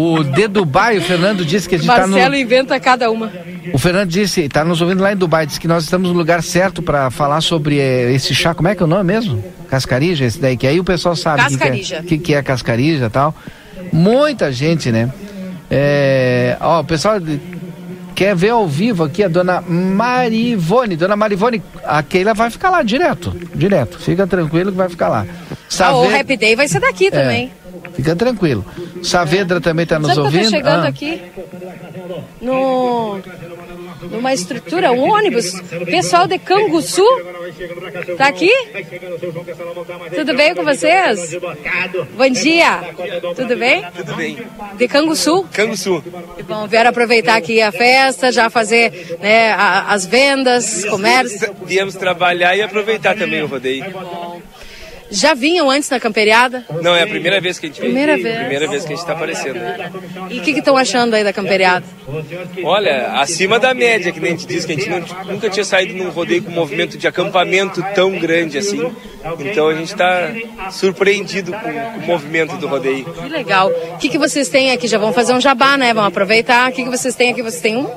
O 0.01 0.23
de 0.23 0.47
Dubai, 0.47 0.99
o 0.99 1.03
Fernando 1.03 1.45
disse 1.45 1.69
que 1.69 1.75
a 1.75 1.79
gente 1.79 1.89
tá 1.89 2.07
no... 2.07 2.13
Marcelo 2.13 2.37
inventa 2.37 2.79
cada 2.79 3.11
uma. 3.11 3.33
O 3.73 3.79
Fernando 3.79 4.09
disse, 4.09 4.43
está 4.43 4.65
nos 4.65 4.81
ouvindo 4.81 5.03
lá 5.03 5.13
em 5.13 5.17
Dubai, 5.17 5.47
disse 5.47 5.59
que 5.59 5.67
nós 5.67 5.83
estamos 5.83 6.11
no 6.11 6.17
lugar 6.17 6.43
certo 6.45 6.81
para 6.81 7.11
falar 7.11 7.41
sobre 7.41 7.79
eh, 7.81 8.13
esse 8.13 8.35
chá. 8.35 8.55
Como 8.55 8.69
é 8.69 8.77
que 8.77 8.83
é 8.83 8.87
o 8.87 8.89
nome 8.89 9.03
mesmo? 9.03 9.43
Cascarija, 9.69 10.25
esse 10.25 10.39
daí, 10.39 10.57
que 10.57 10.67
aí 10.67 10.79
o 10.79 10.85
pessoal 10.85 11.17
sabe 11.17 11.55
o 11.55 11.59
que 11.59 11.65
é, 11.65 12.03
que, 12.03 12.19
que 12.19 12.35
é 12.35 12.43
cascarija 12.43 13.07
e 13.07 13.11
tal. 13.11 13.35
Muita 13.93 14.53
gente, 14.53 14.93
né? 14.93 15.13
É, 15.71 16.57
ó, 16.61 16.81
o 16.81 16.85
pessoal 16.85 17.17
quer 18.19 18.35
ver 18.35 18.51
ao 18.51 18.67
vivo 18.67 19.05
aqui 19.05 19.23
a 19.23 19.29
dona 19.29 19.61
Marivone. 19.61 20.97
Dona 20.97 21.15
Marivone, 21.15 21.63
a 21.85 22.03
Keila 22.03 22.35
vai 22.35 22.51
ficar 22.51 22.69
lá 22.69 22.83
direto, 22.83 23.31
direto. 23.55 23.97
Fica 24.01 24.27
tranquilo 24.27 24.73
que 24.73 24.77
vai 24.77 24.89
ficar 24.89 25.09
lá. 25.09 25.25
Ah, 25.79 25.97
o 25.97 26.13
Happy 26.13 26.37
Day 26.37 26.57
vai 26.57 26.67
ser 26.67 26.81
daqui 26.81 27.13
também. 27.13 27.53
Fica 27.95 28.17
tranquilo. 28.17 28.65
Saavedra 29.05 29.61
também 29.61 29.85
está 29.85 30.01
nos 30.01 30.09
Sabe 30.09 30.15
que 30.17 30.21
eu 30.21 30.25
ouvindo. 30.25 30.45
tô 30.45 30.51
chegando 30.51 30.85
Ah. 30.85 30.89
aqui 30.89 31.23
no 32.43 33.21
numa 34.03 34.33
estrutura, 34.33 34.93
um 34.93 35.11
ônibus. 35.11 35.61
Pessoal 35.87 36.27
de 36.27 36.39
Canguçu 36.39 37.07
tá 38.17 38.29
aqui? 38.29 38.51
Tudo 40.15 40.35
bem 40.35 40.55
com 40.55 40.65
vocês? 40.65 41.37
Bom 42.17 42.31
dia. 42.31 42.81
Tudo 43.35 43.57
bem? 43.57 43.85
Tudo 43.95 44.15
bem. 44.15 44.39
De 44.77 44.89
Canguçu? 44.89 45.45
Canguçu. 45.53 46.03
Bom, 46.47 46.67
vieram 46.67 46.91
aproveitar 46.91 47.37
aqui 47.37 47.61
a 47.61 47.73
festa, 47.73 48.31
já 48.31 48.51
fazer 48.51 49.17
né, 49.21 49.53
as 49.53 50.07
vendas, 50.07 50.85
comércio. 50.85 51.55
Viemos 51.65 51.95
trabalhar 51.95 52.57
e 52.57 52.63
aproveitar 52.63 53.17
também 53.17 53.43
o 53.43 53.47
rodeio. 53.47 53.85
Já 55.11 55.33
vinham 55.35 55.71
antes 55.71 55.89
na 55.89 55.99
camperiada? 55.99 56.65
Não, 56.83 56.95
é 56.95 57.03
a 57.03 57.07
primeira 57.07 57.41
vez 57.41 57.59
que 57.59 57.67
a 57.67 57.69
gente 57.69 57.81
vem. 57.81 57.91
Primeira 57.91 58.17
vez. 58.17 58.39
Primeira 58.39 58.69
vez 58.69 58.83
que 58.85 58.93
a 58.93 58.97
gente 58.97 59.01
está 59.03 59.13
aparecendo. 59.15 59.59
E 60.31 60.39
o 60.39 60.43
que 60.43 60.51
estão 60.51 60.77
achando 60.77 61.15
aí 61.15 61.25
da 61.25 61.33
camperiada? 61.33 61.85
Olha, 62.63 63.13
acima 63.15 63.59
da 63.59 63.73
média, 63.73 64.13
que 64.13 64.21
nem 64.21 64.33
a 64.33 64.37
gente 64.37 64.47
diz, 64.47 64.65
que 64.65 64.73
a 64.73 64.75
gente 64.77 64.89
não- 64.91 65.01
nunca 65.25 65.49
tinha 65.49 65.65
saído 65.65 65.95
num 65.95 66.11
rodeio 66.11 66.43
com 66.43 66.51
um 66.51 66.55
movimento 66.55 66.99
de 66.99 67.07
acampamento 67.07 67.83
tão 67.95 68.19
grande 68.19 68.59
assim. 68.59 68.81
Então 69.41 69.69
a 69.69 69.75
gente 69.75 69.93
está 69.93 70.31
surpreendido 70.71 71.53
com, 71.53 71.69
o 72.03 72.07
movimento 72.07 72.57
do 72.57 72.67
rodeio. 72.67 73.05
Que 73.05 73.29
legal. 73.29 73.69
O 73.69 73.99
que, 73.99 74.09
que 74.09 74.19
vocês 74.19 74.49
têm 74.49 74.73
aqui? 74.73 74.87
Já 74.87 74.99
vão 74.99 75.13
fazer 75.13 75.33
um 75.33 75.41
jabá, 75.41 75.77
né? 75.77 75.93
Vão 75.95 76.05
aproveitar. 76.05 76.71
O 76.71 76.73
que, 76.73 76.85
que 76.85 76.91
vocês 76.91 77.15
têm 77.15 77.31
aqui? 77.31 77.43
Vocês 77.43 77.63
têm 77.63 77.77
um. 77.77 77.89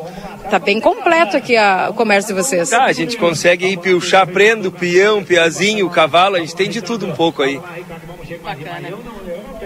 Tá 0.49 0.59
bem 0.59 0.79
completo 0.81 1.37
aqui 1.37 1.55
a- 1.55 1.87
o 1.89 1.93
comércio 1.93 2.33
de 2.35 2.41
vocês. 2.41 2.69
Tá, 2.69 2.83
a 2.85 2.91
gente 2.91 3.15
consegue 3.17 3.65
aí 3.65 3.77
piochar 3.77 4.27
prendo, 4.27 4.71
peão, 4.71 5.23
piazinho, 5.23 5.89
cavalo, 5.89 6.35
a 6.35 6.39
gente 6.39 6.55
tem 6.55 6.69
de 6.69 6.81
tudo 6.81 7.05
um 7.05 7.13
pouco 7.13 7.41
aí. 7.41 7.59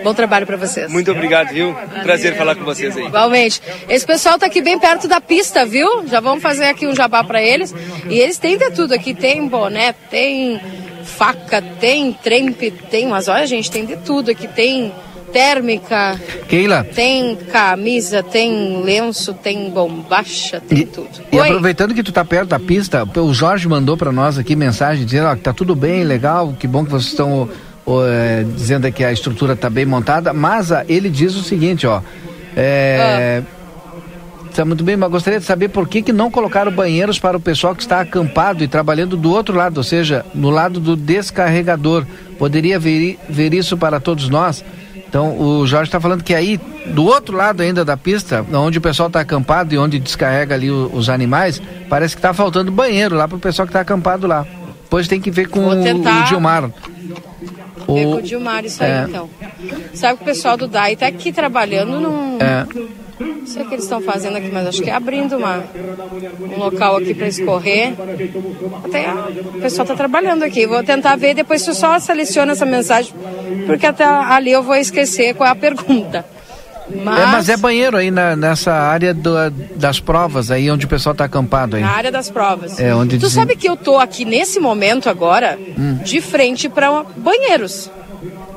Bom 0.04 0.14
trabalho 0.14 0.46
para 0.46 0.58
vocês. 0.58 0.92
Muito 0.92 1.12
obrigado, 1.12 1.50
viu? 1.50 1.74
Prazer 2.04 2.36
falar 2.38 2.56
com 2.56 2.64
vocês 2.64 2.96
aí. 2.96 3.06
Igualmente. 3.06 3.62
Esse 3.90 4.06
pessoal 4.06 4.38
tá 4.38 4.46
aqui 4.46 4.62
bem 4.62 4.78
perto 4.78 5.08
da 5.08 5.20
pista, 5.20 5.66
viu? 5.66 6.08
Já 6.08 6.20
vamos 6.20 6.44
fazer 6.44 6.66
aqui 6.66 6.86
um 6.86 6.96
jabá 6.96 7.24
para 7.24 7.42
eles. 7.42 7.74
E 8.10 8.20
eles 8.20 8.38
têm 8.38 8.58
de 8.58 8.70
tudo 8.72 8.94
aqui. 8.94 9.14
Tem 9.14 9.48
boné, 9.48 9.94
tem 10.10 10.60
faca, 11.04 11.62
tem 11.80 12.14
trempe, 12.14 12.70
tem. 12.72 13.08
Mas 13.08 13.28
olha, 13.28 13.46
gente, 13.48 13.72
tem 13.72 13.86
de 13.86 13.98
tudo 13.98 14.30
aqui. 14.32 14.48
Tem 14.48 14.94
térmica, 15.36 16.18
Keila, 16.48 16.86
tem 16.86 17.36
camisa, 17.36 18.24
tem 18.24 18.82
lenço, 18.82 19.34
tem 19.34 19.70
bombacha, 19.70 20.62
tem 20.62 20.88
tudo. 20.88 21.10
E 21.30 21.36
Oi. 21.36 21.46
aproveitando 21.46 21.94
que 21.94 22.02
tu 22.02 22.14
tá 22.14 22.24
perto 22.24 22.52
da 22.52 22.60
pista, 22.60 23.06
o 23.20 23.34
Jorge 23.34 23.68
mandou 23.68 23.98
pra 23.98 24.14
nós 24.14 24.38
aqui 24.38 24.56
mensagem 24.56 25.04
dizendo 25.04 25.28
ó, 25.28 25.36
que 25.36 25.42
tá 25.42 25.52
tudo 25.52 25.76
bem, 25.76 26.06
legal, 26.06 26.56
que 26.58 26.66
bom 26.66 26.86
que 26.86 26.92
vocês 26.92 27.12
estão 27.12 27.50
é, 28.08 28.46
dizendo 28.56 28.90
que 28.94 29.04
a 29.04 29.12
estrutura 29.12 29.58
tá 29.58 29.70
bem 29.70 29.86
montada, 29.86 30.32
mas 30.32 30.72
ah, 30.72 30.86
ele 30.88 31.10
diz 31.10 31.36
o 31.36 31.44
seguinte, 31.44 31.86
ó. 31.86 32.02
É, 32.56 33.44
Tá 34.56 34.64
muito 34.64 34.86
bem, 34.86 34.96
mas 34.96 35.12
gostaria 35.12 35.38
de 35.38 35.46
saber 35.46 35.68
por 35.68 35.86
que, 35.86 36.02
que 36.02 36.14
não 36.14 36.32
colocaram 36.32 36.72
banheiros 36.72 37.20
para 37.20 37.36
o 37.36 37.42
pessoal 37.42 37.76
que 37.76 37.82
está 37.82 38.00
acampado 38.00 38.64
e 38.64 38.70
trabalhando 38.70 39.18
do 39.18 39.30
outro 39.30 39.54
lado, 39.54 39.80
ou 39.80 39.84
seja, 39.84 40.26
no 40.34 40.50
lado 40.50 40.80
do 40.80 40.96
descarregador. 40.96 42.06
Poderia 42.40 42.80
ver, 42.80 43.20
ver 43.28 43.54
isso 43.54 43.76
para 43.76 44.00
todos 44.00 44.30
nós? 44.30 44.64
Então, 45.16 45.40
o 45.40 45.66
Jorge 45.66 45.88
está 45.88 45.98
falando 45.98 46.26
que 46.26 46.36
aí, 46.36 46.60
do 46.88 47.06
outro 47.06 47.38
lado 47.38 47.62
ainda 47.64 47.86
da 47.86 47.96
pista, 47.96 48.46
onde 48.52 48.80
o 48.80 48.82
pessoal 48.82 49.08
está 49.08 49.22
acampado 49.22 49.74
e 49.74 49.78
onde 49.78 49.98
descarrega 49.98 50.54
ali 50.54 50.70
o- 50.70 50.92
os 50.94 51.08
animais, 51.08 51.62
parece 51.88 52.16
que 52.16 52.20
está 52.20 52.34
faltando 52.34 52.70
banheiro 52.70 53.16
lá 53.16 53.26
para 53.26 53.38
o 53.38 53.40
pessoal 53.40 53.66
que 53.66 53.70
está 53.70 53.80
acampado 53.80 54.28
lá. 54.28 54.46
Depois 54.84 55.08
tem 55.08 55.22
que 55.22 55.32
ver 55.32 55.48
com 55.48 55.62
o, 55.62 55.70
o 55.70 56.26
Gilmar. 56.28 56.64
Ver 56.68 56.74
com 57.88 58.16
o 58.16 58.22
Dilmar 58.22 58.66
isso 58.66 58.84
aí, 58.84 58.92
é. 58.92 59.06
então. 59.08 59.30
Sabe 59.94 60.18
que 60.18 60.24
o 60.24 60.26
pessoal 60.26 60.58
do 60.58 60.68
DAI 60.68 60.98
tá 60.98 61.08
aqui 61.08 61.32
trabalhando 61.32 61.98
num... 61.98 62.38
É. 62.42 62.66
Não 63.20 63.46
sei 63.48 63.64
o 63.64 63.68
que 63.68 63.76
eles 63.76 63.86
estão 63.86 64.02
fazendo 64.02 64.36
aqui, 64.38 64.50
mas 64.52 64.68
acho 64.68 64.82
que 64.82 64.90
é 64.90 64.94
abrindo 64.94 65.38
uma, 65.38 65.64
um 66.54 66.60
local 66.60 66.98
aqui 66.98 67.14
para 67.14 67.28
escorrer. 67.28 67.94
Até 68.84 69.08
o 69.12 69.62
pessoal 69.62 69.84
está 69.84 69.96
trabalhando 69.96 70.44
aqui. 70.44 70.66
Vou 70.68 70.84
tentar 70.84 71.16
ver, 71.16 71.34
depois 71.34 71.64
tu 71.64 71.74
só 71.74 71.98
seleciona 72.00 72.52
essa 72.52 72.66
mensagem, 72.66 73.14
porque 73.66 73.86
até 73.86 74.04
ali 74.04 74.52
eu 74.52 74.62
vou 74.64 74.76
esquecer 74.76 75.34
qual 75.34 75.48
é 75.48 75.52
a 75.52 75.56
pergunta. 75.56 76.26
Mas, 77.04 77.20
É, 77.20 77.26
mas 77.26 77.50
é 77.50 77.58
banheiro 77.58 77.98
aí 77.98 78.12
na- 78.12 78.36
nessa 78.36 78.72
área 78.72 79.12
do- 79.12 79.50
das 79.76 80.00
provas, 80.00 80.52
aí 80.52 80.70
onde 80.70 80.86
o 80.86 80.88
pessoal 80.90 81.14
está 81.14 81.26
acampado 81.26 81.78
aí. 81.78 81.82
na 81.82 81.90
área 81.90 82.12
das 82.12 82.30
provas. 82.30 82.80
É, 82.80 82.94
onde 82.94 83.18
tu 83.18 83.22
dizem- 83.22 83.42
sabe 83.42 83.56
que 83.56 83.68
eu 83.68 83.76
tô 83.76 83.98
aqui 83.98 84.24
nesse 84.24 84.60
momento 84.60 85.10
agora, 85.10 85.58
Hum. 85.80 85.96
de 86.04 86.22
frente 86.22 86.70
para 86.70 87.04
banheiros. 87.18 87.90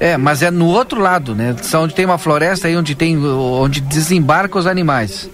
É, 0.00 0.16
mas 0.16 0.42
é 0.42 0.50
no 0.50 0.66
outro 0.66 1.00
lado, 1.00 1.34
né? 1.34 1.56
São 1.62 1.84
onde 1.84 1.94
tem 1.94 2.04
uma 2.04 2.18
floresta 2.18 2.68
aí 2.68 2.76
onde 2.76 2.94
tem 2.94 3.18
onde 3.18 3.80
desembarca 3.80 4.58
os 4.58 4.66
animais. 4.66 5.28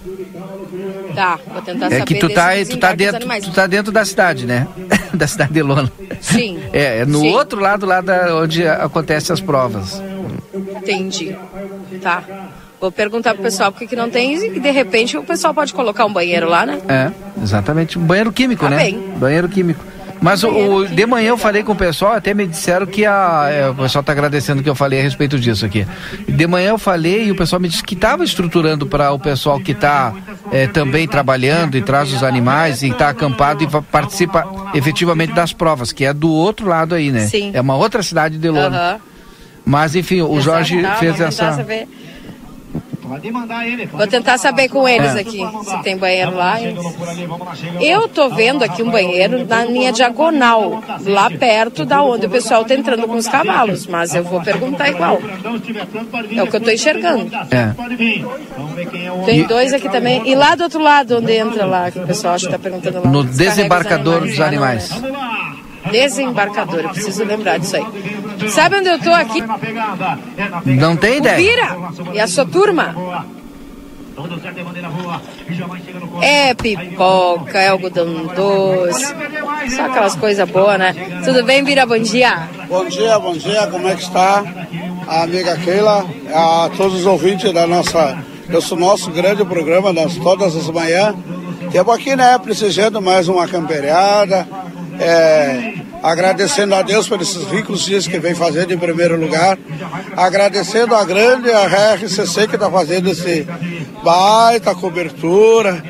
Tá, 1.13 1.39
vou 1.47 1.61
tentar 1.61 1.85
é 1.85 1.89
saber 1.99 2.05
que 2.05 2.15
tu 2.15 2.27
tá, 2.29 2.49
tu 2.69 2.77
tá 2.77 2.93
dentro, 2.93 3.41
tu 3.41 3.51
tá 3.51 3.67
dentro 3.67 3.91
da 3.91 4.03
cidade, 4.03 4.45
né? 4.45 4.67
da 5.13 5.25
cidade 5.25 5.53
de 5.53 5.61
Lona. 5.61 5.91
Sim. 6.19 6.59
É, 6.73 6.99
é 6.99 7.05
no 7.05 7.19
Sim. 7.19 7.33
outro 7.33 7.59
lado 7.61 7.85
lá 7.85 8.01
da, 8.01 8.35
onde 8.35 8.67
acontecem 8.67 9.33
as 9.33 9.39
provas. 9.39 10.01
Entendi. 10.53 11.35
Tá. 12.01 12.21
Vou 12.81 12.91
perguntar 12.91 13.33
pro 13.33 13.43
pessoal 13.43 13.71
por 13.71 13.87
que 13.87 13.95
não 13.95 14.09
tem 14.09 14.35
e 14.35 14.59
de 14.59 14.71
repente 14.71 15.17
o 15.17 15.23
pessoal 15.23 15.53
pode 15.53 15.73
colocar 15.73 16.05
um 16.05 16.11
banheiro 16.11 16.49
lá, 16.49 16.65
né? 16.65 16.79
É, 16.89 17.11
exatamente. 17.41 17.97
Banheiro 17.97 18.33
químico, 18.33 18.63
Tá 18.65 18.71
né? 18.71 18.77
bem. 18.77 18.99
Banheiro 19.17 19.47
químico. 19.47 19.83
Mas 20.21 20.43
o, 20.43 20.49
o- 20.49 20.87
de 20.87 21.05
manhã 21.05 21.29
eu 21.29 21.37
falei 21.37 21.61
com 21.63 21.73
o 21.73 21.75
pessoal, 21.75 22.13
até 22.13 22.33
me 22.33 22.47
disseram 22.47 22.85
que 22.85 23.05
a. 23.05 23.47
é, 23.51 23.69
o 23.69 23.75
pessoal 23.75 23.99
está 24.01 24.11
agradecendo 24.11 24.63
que 24.63 24.69
eu 24.69 24.75
falei 24.75 24.99
a 24.99 25.03
respeito 25.03 25.37
disso 25.39 25.65
aqui. 25.65 25.85
De 26.27 26.47
manhã 26.47 26.69
eu 26.69 26.77
falei 26.77 27.25
e 27.27 27.31
o 27.31 27.35
pessoal 27.35 27.59
me 27.59 27.67
disse 27.67 27.83
que 27.83 27.93
estava 27.93 28.23
estruturando 28.23 28.85
para 28.87 29.11
o 29.11 29.19
pessoal 29.19 29.59
que 29.59 29.71
está 29.73 30.13
também 30.67 31.07
trabalhando 31.07 31.77
e 31.77 31.81
traz 31.81 32.11
os 32.13 32.23
animais 32.23 32.81
e 32.81 32.89
está 32.89 33.09
acampado 33.09 33.63
e 33.63 33.67
participa 33.91 34.45
efetivamente 34.73 35.33
das 35.33 35.51
provas, 35.53 35.91
que 35.91 36.05
é 36.05 36.13
do 36.13 36.31
outro 36.31 36.67
lado 36.67 36.95
aí, 36.95 37.11
né? 37.11 37.27
Sim. 37.27 37.51
É 37.53 37.61
uma 37.61 37.75
outra 37.75 38.01
cidade 38.01 38.37
de 38.37 38.49
Lona. 38.49 38.77
Aham. 38.77 38.99
Mas 39.65 39.95
enfim, 39.95 40.21
o 40.21 40.39
Jorge 40.39 40.81
Tá, 40.81 40.95
fez 40.95 41.19
vou 43.07 43.19
tentar 43.19 43.39
essa. 43.39 43.47
saber. 43.77 43.87
Vou 43.87 44.07
tentar 44.07 44.37
saber 44.37 44.69
com 44.69 44.87
eles 44.87 45.15
É. 45.15 45.19
aqui 45.19 45.39
se 45.65 45.83
tem 45.83 45.97
banheiro 45.97 46.35
lá. 46.35 46.57
Eu 47.81 48.07
tô 48.07 48.29
vendo 48.29 48.63
aqui 48.63 48.81
um 48.83 48.89
banheiro 48.89 49.45
na 49.47 49.63
linha 49.65 49.91
diagonal, 49.91 50.83
lá 51.05 51.29
perto 51.29 51.85
da 51.85 52.01
onde 52.01 52.25
o 52.25 52.29
pessoal 52.29 52.63
tá 52.65 52.73
entrando 52.73 53.07
com 53.07 53.15
os 53.15 53.27
cavalos, 53.27 53.87
mas 53.87 54.13
eu 54.15 54.23
vou 54.23 54.41
perguntar 54.41 54.89
igual. 54.89 55.19
É 56.35 56.43
o 56.43 56.47
que 56.47 56.55
eu 56.55 56.61
tô 56.61 56.71
enxergando. 56.71 57.29
É. 57.51 57.73
Tem 59.25 59.39
E- 59.41 59.43
dois 59.47 59.73
aqui 59.73 59.89
também. 59.89 60.27
E 60.27 60.35
lá 60.35 60.55
do 60.55 60.63
outro 60.63 60.81
lado, 60.81 61.17
onde 61.17 61.33
entra 61.33 61.65
lá, 61.65 61.91
que 61.91 61.99
o 61.99 62.05
pessoal 62.07 62.33
acho 62.35 62.45
que 62.45 62.51
tá 62.51 62.59
perguntando 62.59 63.01
lá. 63.03 63.09
No 63.09 63.23
desembarcador 63.23 64.21
dos 64.21 64.39
animais. 64.39 64.89
Desembarcador, 65.91 66.81
eu 66.81 66.89
preciso 66.89 67.23
lembrar 67.23 67.57
disso 67.59 67.77
aí. 67.77 68.49
Sabe 68.49 68.77
onde 68.77 68.89
eu 68.89 68.99
tô 68.99 69.11
aqui? 69.11 69.43
Não 70.65 70.95
tem 70.95 71.13
O 71.13 71.17
ideia. 71.17 71.37
Bira 71.37 71.77
e 72.13 72.19
a 72.19 72.27
sua 72.27 72.45
turma. 72.45 72.95
É 76.21 76.53
pipoca, 76.53 77.59
é 77.59 77.67
algodão 77.67 78.27
doce, 78.27 79.13
só 79.75 79.85
aquelas 79.85 80.15
coisas 80.15 80.49
boas, 80.49 80.79
né? 80.79 80.95
Tudo 81.23 81.43
bem, 81.43 81.63
Bira? 81.63 81.85
Bom 81.85 81.99
dia. 81.99 82.47
Bom 82.69 82.85
dia, 82.85 83.19
bom 83.19 83.33
dia, 83.33 83.67
como 83.67 83.87
é 83.87 83.95
que 83.95 84.03
está 84.03 84.43
a 85.07 85.23
amiga 85.23 85.55
Keila, 85.57 86.05
a 86.33 86.69
todos 86.75 86.99
os 86.99 87.05
ouvintes 87.05 87.51
da 87.53 87.67
nossa, 87.67 88.17
desse 88.47 88.75
nosso 88.75 89.11
grande 89.11 89.43
programa, 89.45 89.93
das, 89.93 90.15
todas 90.15 90.55
as 90.55 90.69
manhãs. 90.69 91.15
Estamos 91.67 91.93
aqui, 91.95 92.15
né, 92.15 92.37
precisando 92.37 93.01
mais 93.01 93.27
uma 93.27 93.47
camperiada, 93.47 94.47
é, 94.99 95.73
agradecendo 96.03 96.75
a 96.75 96.81
Deus 96.81 97.07
por 97.07 97.21
esses 97.21 97.43
ricos 97.45 97.81
dias 97.83 98.07
que 98.07 98.19
vem 98.19 98.35
fazendo 98.35 98.73
em 98.73 98.77
primeiro 98.77 99.19
lugar, 99.19 99.57
agradecendo 100.15 100.95
a 100.95 101.03
grande 101.03 101.51
a 101.51 101.93
RCC 101.95 102.47
que 102.47 102.55
está 102.55 102.69
fazendo 102.69 103.09
esse 103.09 103.47
baita 104.03 104.75
cobertura, 104.75 105.83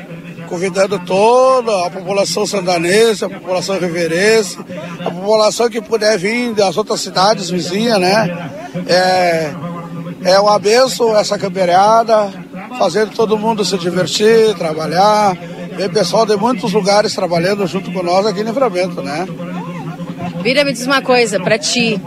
convidando 0.48 0.98
toda 1.00 1.86
a 1.86 1.90
população 1.90 2.46
sandanense, 2.46 3.24
a 3.24 3.28
população 3.28 3.78
riverense, 3.78 4.58
a 5.04 5.10
população 5.10 5.68
que 5.68 5.80
puder 5.80 6.18
vir 6.18 6.54
das 6.54 6.76
outras 6.76 7.00
cidades 7.00 7.50
vizinhas, 7.50 8.00
né? 8.00 8.50
É, 8.86 9.50
é 10.24 10.40
uma 10.40 10.60
essa 11.18 11.38
camperiada, 11.38 12.32
fazendo 12.78 13.12
todo 13.12 13.38
mundo 13.38 13.64
se 13.64 13.76
divertir, 13.78 14.54
trabalhar. 14.56 15.36
Vem 15.76 15.90
pessoal 15.90 16.24
de 16.24 16.36
muitos 16.36 16.72
lugares 16.72 17.14
trabalhando 17.14 17.66
junto 17.66 17.92
com 17.92 18.02
nós 18.02 18.24
aqui 18.26 18.40
no 18.42 18.48
Livramento, 18.48 19.02
né? 19.02 19.26
Bira, 20.42 20.64
me 20.64 20.72
diz 20.72 20.86
uma 20.86 21.02
coisa, 21.02 21.40
pra 21.40 21.58
ti, 21.58 22.00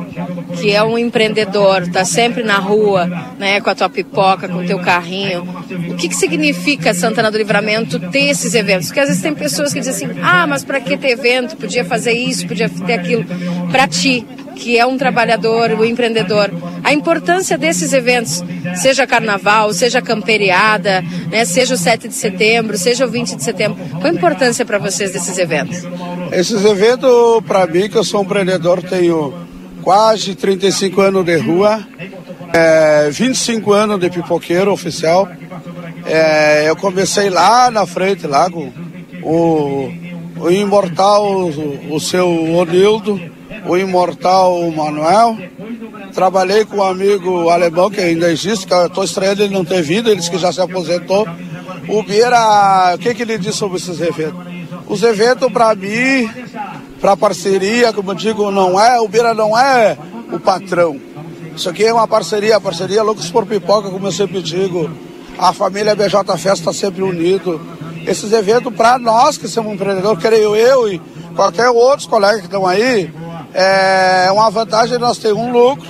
que 0.60 0.72
é 0.72 0.82
um 0.84 0.98
empreendedor, 0.98 1.88
tá 1.90 2.06
sempre 2.06 2.42
na 2.42 2.58
rua, 2.58 3.06
né, 3.38 3.60
com 3.60 3.70
a 3.70 3.76
tua 3.76 3.90
pipoca, 3.90 4.48
com 4.48 4.60
o 4.60 4.66
teu 4.66 4.80
carrinho, 4.80 5.44
o 5.90 5.96
que 5.96 6.08
que 6.08 6.16
significa 6.16 6.94
Santana 6.94 7.30
do 7.30 7.38
Livramento 7.38 8.00
ter 8.10 8.30
esses 8.30 8.54
eventos? 8.54 8.88
Porque 8.88 9.02
às 9.02 9.08
vezes 9.08 9.22
tem 9.22 9.36
pessoas 9.36 9.74
que 9.74 9.80
dizem 9.80 10.08
assim, 10.08 10.20
ah, 10.24 10.48
mas 10.48 10.64
pra 10.64 10.80
que 10.80 10.98
ter 10.98 11.10
evento? 11.10 11.58
Podia 11.58 11.84
fazer 11.84 12.14
isso, 12.14 12.48
podia 12.48 12.70
ter 12.70 12.94
aquilo. 12.94 13.26
Pra 13.72 13.88
ti, 13.88 14.26
que 14.60 14.78
é 14.78 14.86
um 14.86 14.98
trabalhador, 14.98 15.72
um 15.72 15.86
empreendedor, 15.86 16.52
a 16.84 16.94
importância 16.94 17.58
desses 17.58 17.94
eventos, 17.94 18.44
seja 18.76 19.08
carnaval, 19.08 19.74
seja 19.74 20.02
camperiada, 20.02 21.02
né, 21.32 21.46
seja 21.46 21.76
o 21.76 21.78
7 21.78 22.10
de 22.10 22.14
setembro, 22.14 22.78
seja 22.78 23.06
o 23.06 23.10
20 23.10 23.38
de 23.38 23.44
setembro, 23.44 23.78
qual 24.00 24.06
a 24.06 24.16
importância 24.16 24.66
para 24.66 24.78
vocês 24.78 25.14
desses 25.14 25.38
eventos? 25.38 25.84
Esses 26.32 26.64
eventos, 26.66 27.10
para 27.48 27.66
mim, 27.66 27.90
que 27.90 27.98
eu 27.98 28.04
sou 28.04 28.20
um 28.20 28.24
empreendedor, 28.24 28.84
tenho 28.84 29.34
quase 29.82 30.36
35 30.36 31.02
anos 31.02 31.26
de 31.26 31.38
rua, 31.38 31.88
é, 32.54 33.10
25 33.10 33.72
anos 33.72 34.00
de 34.00 34.10
pipoqueiro 34.10 34.72
oficial. 34.72 35.28
É, 36.06 36.70
eu 36.70 36.76
comecei 36.76 37.30
lá 37.30 37.72
na 37.72 37.86
frente, 37.86 38.28
lá 38.28 38.50
com 38.50 38.72
o, 39.24 39.92
o 40.38 40.52
imortal, 40.52 41.26
o, 41.26 41.96
o 41.96 42.00
seu 42.00 42.28
Onildo, 42.56 43.20
o 43.66 43.78
imortal 43.78 44.70
Manuel. 44.72 45.38
Trabalhei 46.14 46.66
com 46.66 46.78
um 46.78 46.84
amigo 46.84 47.50
alemão 47.50 47.90
que 47.90 48.02
ainda 48.02 48.32
existe, 48.32 48.66
que 48.66 48.74
eu 48.74 48.88
estou 48.88 49.04
estranhando 49.04 49.44
ele 49.44 49.54
não 49.54 49.66
ter 49.66 49.82
vindo, 49.82 50.10
ele 50.10 50.18
disse 50.18 50.32
que 50.32 50.38
já 50.38 50.52
se 50.52 50.62
aposentou. 50.62 51.28
O 51.88 52.04
Bira, 52.04 52.94
o 52.96 52.98
que, 52.98 53.14
que 53.14 53.24
ele 53.24 53.38
disse 53.38 53.58
sobre 53.58 53.78
esses 53.78 54.00
eventos? 54.00 54.40
Os 54.88 55.04
eventos, 55.04 55.52
para 55.52 55.76
mim, 55.76 56.30
para 57.00 57.16
parceria, 57.16 57.94
como 57.94 58.12
eu 58.12 58.16
digo, 58.16 58.52
não 58.52 58.80
é, 58.80 59.00
o 59.00 59.08
Bira 59.08 59.34
não 59.34 59.58
é 59.58 59.98
o 60.32 60.40
patrão. 60.40 61.00
Isso 61.56 61.70
aqui 61.70 61.86
é 61.86 61.94
uma 61.94 62.08
parceria, 62.08 62.56
a 62.56 62.62
parceria 62.62 63.04
Loucos 63.04 63.30
por 63.30 63.46
Pipoca, 63.46 63.90
como 63.90 64.08
eu 64.08 64.12
sempre 64.12 64.42
digo. 64.42 64.90
A 65.38 65.54
família 65.54 65.96
BJ 65.96 66.24
Festa 66.38 66.54
está 66.54 66.74
sempre 66.74 67.02
unido. 67.02 67.60
Esses 68.06 68.32
eventos, 68.32 68.74
para 68.74 68.98
nós 68.98 69.38
que 69.38 69.48
somos 69.48 69.74
empreendedores, 69.74 70.22
creio 70.22 70.56
eu 70.56 70.92
e 70.92 71.02
qualquer 71.36 71.70
outros 71.70 72.08
colegas 72.08 72.40
que 72.40 72.48
estão 72.48 72.66
aí, 72.66 73.12
é 73.54 74.30
uma 74.32 74.50
vantagem 74.50 74.98
nós 74.98 75.18
ter 75.18 75.34
um 75.34 75.52
lucro. 75.52 75.88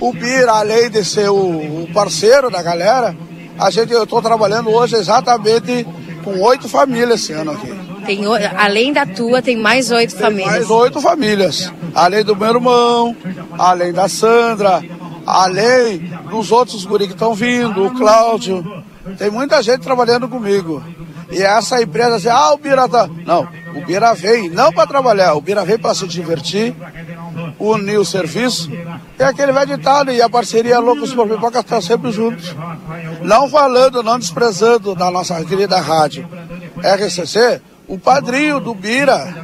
O 0.00 0.12
Bira, 0.12 0.52
além 0.52 0.90
de 0.90 1.04
ser 1.04 1.28
o, 1.28 1.82
o 1.82 1.88
parceiro 1.92 2.50
da 2.50 2.62
galera, 2.62 3.16
a 3.58 3.70
gente, 3.70 3.92
eu 3.92 4.04
estou 4.04 4.22
trabalhando 4.22 4.70
hoje 4.70 4.94
exatamente 4.94 5.84
com 6.22 6.40
oito 6.42 6.68
famílias 6.68 7.22
esse 7.22 7.32
ano 7.32 7.50
aqui. 7.50 7.74
Tem, 8.06 8.20
além 8.56 8.92
da 8.92 9.04
tua, 9.04 9.42
tem 9.42 9.56
mais 9.56 9.90
oito 9.90 10.16
famílias. 10.16 10.50
Mais 10.50 10.70
oito 10.70 11.00
famílias. 11.00 11.72
Além 11.94 12.24
do 12.24 12.36
meu 12.36 12.48
irmão, 12.48 13.16
além 13.58 13.92
da 13.92 14.08
Sandra, 14.08 14.82
além 15.26 16.10
dos 16.30 16.52
outros 16.52 16.84
guri 16.84 17.06
que 17.06 17.12
estão 17.12 17.34
vindo, 17.34 17.84
o 17.84 17.90
Cláudio. 17.90 18.64
Tem 19.18 19.30
muita 19.30 19.62
gente 19.62 19.80
trabalhando 19.80 20.28
comigo. 20.28 20.82
E 21.30 21.42
essa 21.42 21.82
empresa 21.82 22.16
assim, 22.16 22.28
ah, 22.28 22.52
o 22.52 22.58
Bira 22.58 22.88
tá. 22.88 23.08
Não, 23.26 23.46
o 23.74 23.84
Bira 23.84 24.14
vem 24.14 24.48
não 24.48 24.72
para 24.72 24.86
trabalhar, 24.86 25.34
o 25.34 25.40
Bira 25.40 25.64
vem 25.64 25.78
para 25.78 25.94
se 25.94 26.06
divertir, 26.06 26.74
unir 27.58 27.98
o 27.98 28.04
serviço. 28.04 28.70
E 29.18 29.22
aquele 29.22 29.52
velho 29.52 29.76
ditado, 29.76 30.10
e 30.10 30.22
a 30.22 30.28
parceria 30.28 30.78
Loucos 30.78 31.12
por 31.12 31.28
Pipoca 31.28 31.60
está 31.60 31.80
sempre 31.80 32.10
juntos. 32.10 32.54
Não 33.22 33.48
falando, 33.48 34.02
não 34.02 34.18
desprezando 34.18 34.94
da 34.94 35.10
nossa 35.10 35.42
querida 35.44 35.80
rádio 35.80 36.26
RCC, 36.82 37.60
o 37.86 37.98
padrinho 37.98 38.60
do 38.60 38.74
Bira 38.74 39.34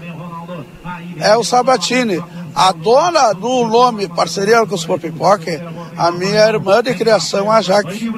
é 1.18 1.36
o 1.36 1.44
Sabatini. 1.44 2.22
A 2.54 2.70
dona 2.72 3.32
do 3.32 3.66
nome 3.66 4.08
Parceria 4.08 4.64
com 4.64 4.74
os 4.74 4.84
Por 4.84 5.00
Pipoca, 5.00 5.72
a 5.96 6.10
minha 6.12 6.46
irmã 6.48 6.82
de 6.82 6.94
criação, 6.94 7.50
a 7.50 7.60
Jaque. 7.60 8.12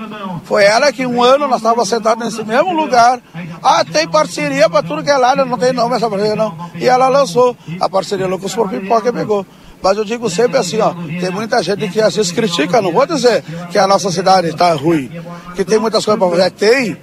Foi 0.44 0.62
ela 0.64 0.92
que 0.92 1.06
um 1.06 1.22
ano 1.22 1.48
nós 1.48 1.58
estávamos 1.58 1.88
sentados 1.88 2.24
nesse 2.24 2.44
mesmo 2.44 2.74
lugar. 2.74 3.20
Ah, 3.62 3.84
tem 3.84 4.06
parceria 4.06 4.68
para 4.68 4.82
tudo 4.82 5.02
que 5.02 5.10
é 5.10 5.16
lá, 5.16 5.34
não 5.34 5.56
tem 5.56 5.72
nome 5.72 5.96
essa 5.96 6.10
parceria 6.10 6.36
não. 6.36 6.54
E 6.74 6.86
ela 6.86 7.08
lançou 7.08 7.56
a 7.80 7.88
parceria 7.88 8.26
Loucos 8.26 8.54
por 8.54 8.68
Pipoca 8.68 9.08
e 9.08 9.12
pegou. 9.12 9.46
Mas 9.86 9.96
eu 9.96 10.04
digo 10.04 10.28
sempre 10.28 10.58
assim, 10.58 10.80
ó, 10.80 10.92
tem 10.92 11.30
muita 11.30 11.62
gente 11.62 11.86
que 11.88 12.00
às 12.00 12.16
vezes 12.16 12.32
critica, 12.32 12.82
não 12.82 12.90
vou 12.90 13.06
dizer 13.06 13.44
que 13.70 13.78
a 13.78 13.86
nossa 13.86 14.10
cidade 14.10 14.48
está 14.48 14.72
ruim, 14.72 15.08
que 15.54 15.64
tem 15.64 15.78
muitas 15.78 16.04
coisas 16.04 16.18
para 16.18 16.28
fazer, 16.28 16.50
tem. 16.50 16.96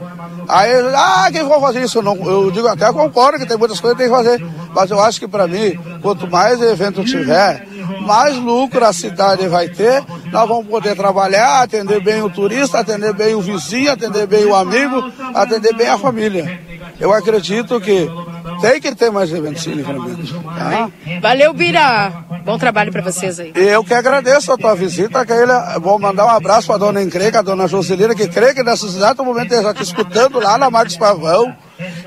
Aí, 0.50 0.70
ah, 0.94 1.30
quem 1.32 1.48
vai 1.48 1.62
fazer 1.62 1.82
isso? 1.82 2.02
Não, 2.02 2.14
eu 2.30 2.52
digo 2.52 2.68
até 2.68 2.92
concordo 2.92 3.40
que 3.40 3.46
tem 3.46 3.56
muitas 3.56 3.80
coisas 3.80 3.98
que 3.98 4.04
tem 4.04 4.12
que 4.12 4.18
fazer, 4.18 4.46
mas 4.76 4.92
eu 4.92 5.00
acho 5.00 5.18
que 5.18 5.30
para 5.30 5.48
mim, 5.48 5.80
quanto 6.02 6.30
mais 6.30 6.62
evento 6.62 7.06
tiver, 7.06 7.66
mais 8.02 8.36
lucro 8.36 8.84
a 8.84 8.92
cidade 8.92 9.48
vai 9.48 9.70
ter, 9.70 10.04
nós 10.30 10.46
vamos 10.46 10.68
poder 10.68 10.94
trabalhar, 10.94 11.62
atender 11.62 12.04
bem 12.04 12.22
o 12.22 12.30
turista, 12.30 12.80
atender 12.80 13.14
bem 13.14 13.34
o 13.34 13.40
vizinho, 13.40 13.94
atender 13.94 14.28
bem 14.28 14.44
o 14.44 14.54
amigo, 14.54 15.10
atender 15.34 15.74
bem 15.74 15.88
a 15.88 15.98
família. 15.98 16.60
Eu 17.00 17.14
acredito 17.14 17.80
que 17.80 18.10
tem 18.64 18.80
que 18.80 18.96
ter 18.96 19.12
mais 19.12 19.30
eventos 19.30 19.68
em 19.68 19.72
livramento. 19.72 20.42
Tá? 20.42 20.90
Valeu, 21.22 21.54
Bira. 21.54 22.14
Bom 22.46 22.58
trabalho 22.58 22.94
para 22.94 23.02
vocês 23.02 23.38
aí. 23.38 23.52
E 23.54 23.60
eu 23.60 23.84
que 23.84 23.94
agradeço 23.94 24.54
a 24.54 24.58
tua 24.58 24.74
visita, 24.74 25.26
Keila. 25.26 25.78
Vou 25.82 26.00
mandar 26.00 26.26
um 26.26 26.30
abraço 26.30 26.68
para 26.68 26.78
a 26.78 26.80
dona 26.80 27.04
Encreca, 27.04 27.40
a 27.40 27.42
dona 27.42 27.68
Joselina, 27.68 28.16
que 28.16 28.26
crê 28.26 28.54
que 28.54 28.64
nesse 28.64 28.86
exato 28.86 29.22
momento 29.26 29.54
está 29.54 29.74
escutando 29.82 30.40
lá 30.40 30.58
na 30.58 30.70
Marcos 30.70 30.96
Pavão, 30.96 31.54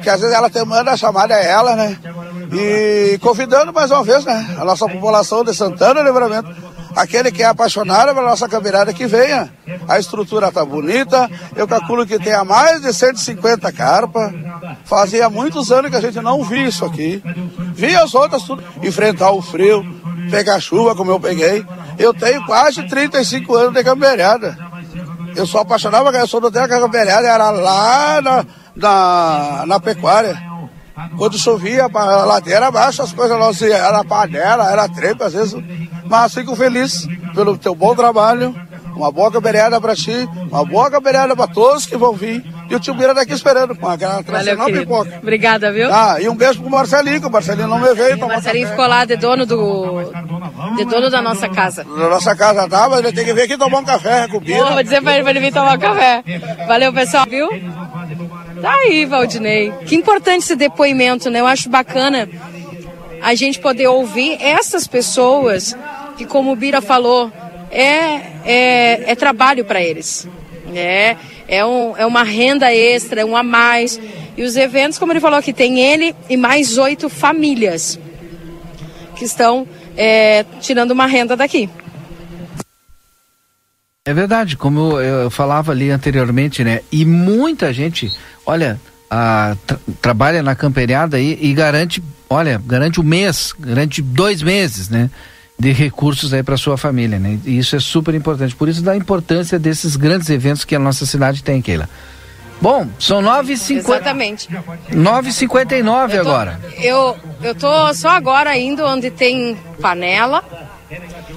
que 0.02 0.08
às 0.08 0.18
vezes 0.18 0.34
ela 0.34 0.48
te 0.48 0.64
manda 0.64 0.92
a 0.92 0.96
chamada 0.96 1.34
é 1.34 1.46
ela, 1.46 1.76
né? 1.76 1.98
E 2.50 3.18
convidando 3.18 3.70
mais 3.70 3.90
uma 3.90 4.02
vez, 4.02 4.24
né? 4.24 4.56
A 4.58 4.64
nossa 4.64 4.88
população 4.88 5.44
de 5.44 5.54
Santana 5.54 6.00
Livramento, 6.00 6.48
aquele 6.96 7.30
que 7.30 7.42
é 7.42 7.46
apaixonado 7.46 8.14
pela 8.14 8.30
nossa 8.30 8.48
caminhada, 8.48 8.92
que 8.92 9.06
venha. 9.06 9.52
A 9.86 9.98
estrutura 9.98 10.50
tá 10.50 10.64
bonita, 10.64 11.30
eu 11.54 11.68
calculo 11.68 12.06
que 12.06 12.18
tenha 12.18 12.42
mais 12.42 12.80
de 12.80 12.92
150 12.92 13.70
carpas. 13.70 14.32
Fazia 14.86 15.28
muitos 15.28 15.70
anos 15.70 15.90
que 15.90 15.96
a 15.96 16.00
gente 16.00 16.18
não 16.20 16.42
via 16.42 16.66
isso 16.66 16.86
aqui. 16.86 17.22
Via 17.74 18.02
as 18.02 18.14
outras 18.14 18.42
tudo, 18.44 18.64
enfrentar 18.82 19.30
o 19.32 19.42
frio, 19.42 19.84
pegar 20.30 20.58
chuva 20.58 20.96
como 20.96 21.10
eu 21.10 21.20
peguei. 21.20 21.64
Eu 21.98 22.14
tenho 22.14 22.44
quase 22.46 22.82
35 22.82 23.54
anos 23.54 23.74
de 23.74 23.84
campeirada. 23.84 24.56
Eu 25.36 25.46
sou 25.46 25.60
apaixonado, 25.60 26.08
eu 26.16 26.26
sou 26.26 26.40
do 26.40 26.50
tempo 26.50 26.66
que 26.66 26.74
a 26.74 26.80
campeirada 26.80 27.28
era 27.28 27.50
lá 27.50 28.22
na, 28.22 28.46
na, 28.74 29.64
na 29.66 29.78
pecuária. 29.78 30.56
Quando 31.18 31.38
chovia, 31.38 31.90
a 31.92 32.24
ladeira 32.24 32.68
abaixo, 32.68 33.02
as 33.02 33.12
coisas 33.12 33.38
não 33.38 33.52
se, 33.52 33.70
era 33.70 34.02
panela, 34.02 34.70
era 34.70 34.88
trepa, 34.88 35.26
às 35.26 35.34
vezes. 35.34 35.54
Mas 36.08 36.34
fico 36.34 36.54
feliz 36.54 37.06
pelo 37.34 37.56
teu 37.58 37.74
bom 37.74 37.94
trabalho, 37.94 38.54
uma 38.94 39.12
boa 39.12 39.30
campeirada 39.30 39.80
para 39.80 39.94
ti, 39.94 40.28
uma 40.50 40.64
boa 40.64 40.90
campeirada 40.90 41.36
para 41.36 41.46
todos 41.46 41.86
que 41.86 41.96
vão 41.96 42.12
vir. 42.12 42.42
E 42.68 42.74
o 42.74 42.80
tio 42.80 42.94
Bira 42.94 43.14
tá 43.14 43.20
aqui 43.20 43.32
esperando 43.32 43.76
com 43.76 43.86
a 43.86 43.96
Valeu, 43.96 44.24
tradicional 44.24 44.66
pipoca. 44.66 45.18
Obrigada, 45.22 45.70
viu? 45.72 45.92
Ah, 45.92 46.16
e 46.20 46.28
um 46.28 46.34
beijo 46.34 46.60
pro 46.60 46.70
Marcelinho, 46.70 47.20
que 47.20 47.26
o 47.26 47.30
Marcelinho 47.30 47.68
não 47.68 47.78
me 47.78 47.94
veio. 47.94 48.16
O 48.16 48.28
Marcelinho 48.28 48.68
ficou 48.68 48.86
lá 48.86 49.04
de 49.04 49.16
dono 49.16 49.46
do. 49.46 50.10
de 50.76 50.84
dono 50.84 51.10
da 51.10 51.22
nossa 51.22 51.48
casa. 51.48 51.84
Na 51.84 52.08
nossa 52.08 52.34
casa 52.34 52.68
tá, 52.68 52.88
mas 52.88 53.00
ele 53.00 53.12
tem 53.12 53.24
que 53.24 53.34
vir 53.34 53.42
aqui 53.42 53.56
tomar 53.56 53.78
um 53.78 53.84
café 53.84 54.26
com 54.28 54.38
o 54.38 54.40
Bira. 54.40 54.58
Boa, 54.58 54.72
vou 54.72 54.82
dizer 54.82 55.02
pra 55.02 55.14
ele, 55.14 55.22
pra 55.22 55.30
ele 55.30 55.40
vir 55.40 55.52
tomar 55.52 55.76
um 55.76 55.78
café. 55.78 56.24
Valeu, 56.66 56.92
pessoal, 56.92 57.26
viu? 57.28 57.48
Tá 58.60 58.72
aí, 58.72 59.04
Valdinei. 59.04 59.72
Que 59.86 59.94
importante 59.94 60.42
esse 60.42 60.56
depoimento, 60.56 61.28
né? 61.30 61.40
Eu 61.40 61.46
acho 61.46 61.68
bacana 61.68 62.28
a 63.22 63.34
gente 63.34 63.58
poder 63.60 63.86
ouvir 63.88 64.40
essas 64.40 64.86
pessoas 64.86 65.76
que, 66.16 66.26
como 66.26 66.52
o 66.52 66.56
Bira 66.56 66.80
falou, 66.80 67.32
é, 67.70 68.14
é, 68.44 69.12
é 69.12 69.14
trabalho 69.14 69.64
para 69.64 69.80
eles. 69.80 70.26
É, 70.74 71.16
é, 71.46 71.64
um, 71.64 71.96
é 71.96 72.04
uma 72.04 72.22
renda 72.22 72.72
extra, 72.74 73.20
é 73.20 73.24
um 73.24 73.36
a 73.36 73.42
mais. 73.42 74.00
E 74.36 74.42
os 74.42 74.56
eventos, 74.56 74.98
como 74.98 75.12
ele 75.12 75.20
falou 75.20 75.38
aqui, 75.38 75.52
tem 75.52 75.80
ele 75.80 76.14
e 76.28 76.36
mais 76.36 76.76
oito 76.78 77.08
famílias 77.08 77.98
que 79.16 79.24
estão 79.24 79.66
é, 79.96 80.44
tirando 80.60 80.90
uma 80.90 81.06
renda 81.06 81.36
daqui. 81.36 81.70
É 84.04 84.14
verdade, 84.14 84.56
como 84.56 85.00
eu, 85.00 85.22
eu 85.22 85.30
falava 85.30 85.72
ali 85.72 85.90
anteriormente, 85.90 86.62
né? 86.62 86.80
E 86.92 87.04
muita 87.04 87.72
gente, 87.72 88.12
olha, 88.44 88.80
a, 89.10 89.56
tra 89.66 89.78
trabalha 90.00 90.42
na 90.42 90.54
camperiada 90.54 91.16
aí 91.16 91.36
e 91.40 91.52
garante, 91.52 92.02
olha, 92.30 92.62
garante 92.64 93.00
um 93.00 93.04
mês, 93.04 93.52
garante 93.58 94.00
dois 94.00 94.42
meses, 94.42 94.88
né? 94.88 95.10
De 95.58 95.72
recursos 95.72 96.34
aí 96.34 96.42
para 96.42 96.56
sua 96.58 96.76
família, 96.76 97.18
né? 97.18 97.38
E 97.44 97.56
isso 97.58 97.74
é 97.76 97.80
super 97.80 98.14
importante. 98.14 98.54
Por 98.54 98.68
isso 98.68 98.82
da 98.82 98.94
importância 98.94 99.58
desses 99.58 99.96
grandes 99.96 100.28
eventos 100.28 100.64
que 100.66 100.74
a 100.74 100.78
nossa 100.78 101.06
cidade 101.06 101.42
tem, 101.42 101.62
Keila. 101.62 101.88
Bom, 102.60 102.86
são 102.98 103.22
9h50. 103.22 103.76
Exatamente. 103.78 104.48
9h59 104.92 106.14
Eu 106.14 106.24
tô- 106.24 106.30
agora. 106.30 106.60
Eu, 106.78 107.16
eu 107.42 107.54
tô 107.54 107.94
só 107.94 108.10
agora 108.10 108.56
indo 108.58 108.84
onde 108.84 109.10
tem 109.10 109.56
panela. 109.80 110.42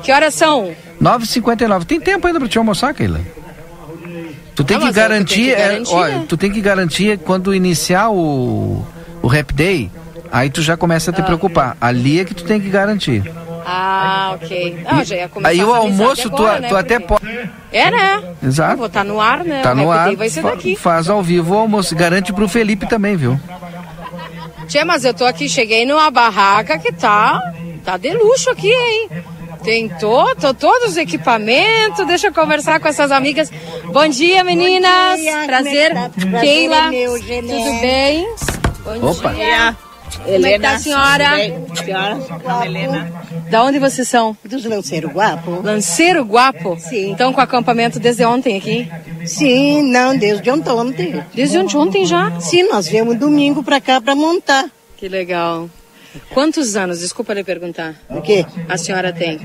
Que 0.04 0.12
horas 0.12 0.34
são? 0.34 0.74
9h59. 1.02 1.86
Tem 1.86 2.00
tempo 2.00 2.28
ainda 2.28 2.40
para 2.40 2.50
te 2.50 2.58
almoçar, 2.58 2.94
Keila? 2.94 3.20
Tu 4.56 4.64
tem 4.66 4.78
Não, 4.78 4.88
que 4.88 4.94
garantir, 4.94 5.36
tem 5.36 5.44
que 5.46 5.52
é, 5.54 5.68
garantir, 5.70 5.96
né? 5.96 6.26
tu 6.28 6.36
tem 6.38 6.52
que 6.52 6.60
garantir 6.62 7.18
quando 7.20 7.56
iniciar 7.56 8.10
o, 8.10 8.86
o 9.22 9.28
Rap 9.28 9.54
Day, 9.54 9.90
aí 10.30 10.50
tu 10.50 10.62
já 10.62 10.76
começa 10.76 11.12
a 11.12 11.14
te 11.14 11.22
Ah. 11.22 11.24
preocupar. 11.24 11.78
Ali 11.80 12.20
é 12.20 12.26
que 12.26 12.34
tu 12.36 12.44
tem 12.44 12.60
que 12.60 12.70
garantir. 12.70 13.24
Ah, 13.66 14.32
ok. 14.36 14.84
Não, 14.90 15.04
já 15.04 15.16
ia 15.16 15.30
começar 15.30 15.50
Aí 15.52 15.64
o 15.64 15.74
almoço 15.74 16.22
amizade 16.22 16.30
tu, 16.30 16.36
agora, 16.36 16.60
né? 16.60 16.68
tu 16.70 16.78
até 16.78 17.00
pode. 17.00 17.50
É, 17.72 17.92
né? 17.92 18.24
Exato. 18.44 18.74
Eu 18.74 18.78
vou 18.78 18.88
estar 18.88 19.04
no 19.04 19.20
ar, 19.22 19.44
né? 19.44 19.62
Tá 19.62 19.76
no 19.76 19.92
ar. 19.92 20.16
Vai 20.16 20.30
ser 20.30 20.44
daqui. 20.44 20.76
Faz 20.76 21.10
ao 21.10 21.22
vivo 21.22 21.54
o 21.56 21.58
almoço. 21.58 21.96
Garante 21.96 22.34
pro 22.34 22.48
Felipe 22.48 22.88
também, 22.88 23.16
viu? 23.16 23.40
Tia, 24.68 24.86
mas 24.86 25.04
eu 25.04 25.14
tô 25.14 25.26
aqui, 25.26 25.50
cheguei 25.50 25.86
numa 25.86 26.12
barraca 26.12 26.78
que 26.78 26.92
tá, 26.94 27.42
tá 27.84 27.98
de 27.98 28.12
luxo 28.14 28.50
aqui, 28.52 28.72
hein? 28.72 29.10
Tem 29.64 29.90
to, 29.90 30.36
to- 30.40 30.54
todos 30.54 30.90
os 30.92 30.98
equipamentos, 30.98 32.06
deixa 32.08 32.28
eu 32.28 32.34
conversar 32.34 32.80
com 32.80 32.88
essas 32.88 33.12
amigas. 33.12 33.52
Bom 33.92 34.08
dia, 34.08 34.44
meninas. 34.44 35.20
dia, 35.20 35.44
Prazer. 35.46 35.90
como 35.92 36.06
é 36.06 36.10
que 36.10 36.26
tá? 36.32 36.40
Keila, 36.40 36.76
Prazer 36.78 36.98
é 36.98 37.42
meu, 37.42 37.58
tudo 37.64 37.82
bem? 37.82 38.34
Bom 39.02 39.10
Opa. 39.12 39.34
dia. 39.34 39.76
Como 40.18 40.46
é 40.46 40.54
que 40.54 40.60
tá 40.60 40.72
a 40.72 40.80
senhora? 40.80 41.30
Senhora, 41.76 42.66
Helena. 42.66 43.12
Da 43.50 43.64
onde 43.64 43.80
vocês 43.80 44.08
são? 44.08 44.36
Dos 44.44 44.66
Lanceiros 44.66 45.12
Guapo. 45.12 45.62
Lanceiro 45.62 46.24
Guapo? 46.24 46.78
Sim. 46.80 47.12
Estão 47.12 47.34
com 47.34 47.42
acampamento 47.42 48.00
desde 48.00 48.24
ontem 48.26 48.58
aqui? 48.58 48.90
Sim, 49.26 49.84
não, 49.84 50.18
desde 50.18 50.50
ontem. 50.50 51.24
Desde 51.34 51.58
ontem, 51.58 51.78
ontem 51.78 52.06
já? 52.06 52.40
Sim, 52.40 52.64
nós 52.70 52.88
viemos 52.88 53.18
domingo 53.18 53.64
pra 53.64 53.80
cá 53.80 54.00
pra 54.02 54.16
montar. 54.16 54.70
Que 54.98 55.08
legal. 55.08 55.70
Quantos 56.30 56.76
anos? 56.76 57.00
Desculpa 57.00 57.34
lhe 57.34 57.44
perguntar. 57.44 57.96
O 58.10 58.22
quê? 58.22 58.46
A 58.68 58.78
senhora 58.78 59.14
tem? 59.14 59.40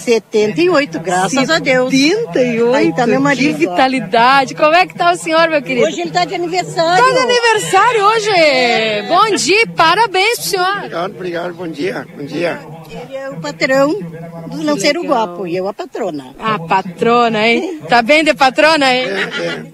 78, 0.00 1.00
graças 1.00 1.48
a 1.48 1.58
Deus. 1.58 1.90
78? 1.90 2.74
Aí 2.74 2.94
tá 2.94 3.06
meu 3.06 3.20
marido. 3.20 3.58
Que 3.58 3.66
vitalidade. 3.66 4.54
Como 4.54 4.74
é 4.74 4.86
que 4.86 4.94
tá 4.94 5.12
o 5.12 5.16
senhor, 5.16 5.48
meu 5.48 5.62
querido? 5.62 5.86
Hoje 5.86 6.00
ele 6.02 6.10
tá 6.10 6.24
de 6.24 6.34
aniversário. 6.34 7.02
Tá 7.02 7.10
de 7.10 7.18
aniversário 7.18 8.04
hoje. 8.04 8.30
Bom 9.08 9.36
dia, 9.36 9.66
parabéns 9.68 10.38
pro 10.38 10.48
senhor. 10.48 10.76
Obrigado, 10.76 11.14
obrigado, 11.14 11.54
bom 11.54 11.68
dia, 11.68 12.06
bom 12.16 12.24
dia. 12.24 12.60
Ele 12.92 13.16
é 13.16 13.30
o 13.30 13.40
patrão 13.40 13.94
dos 14.48 14.64
Lanceiros 14.64 15.04
Guapo 15.04 15.46
e 15.46 15.56
eu 15.56 15.66
a 15.66 15.72
patrona. 15.72 16.34
A 16.38 16.58
patrona, 16.58 17.48
hein? 17.48 17.80
Tá 17.88 18.02
bem 18.02 18.22
de 18.22 18.34
patrona, 18.34 18.92
hein? 18.92 19.06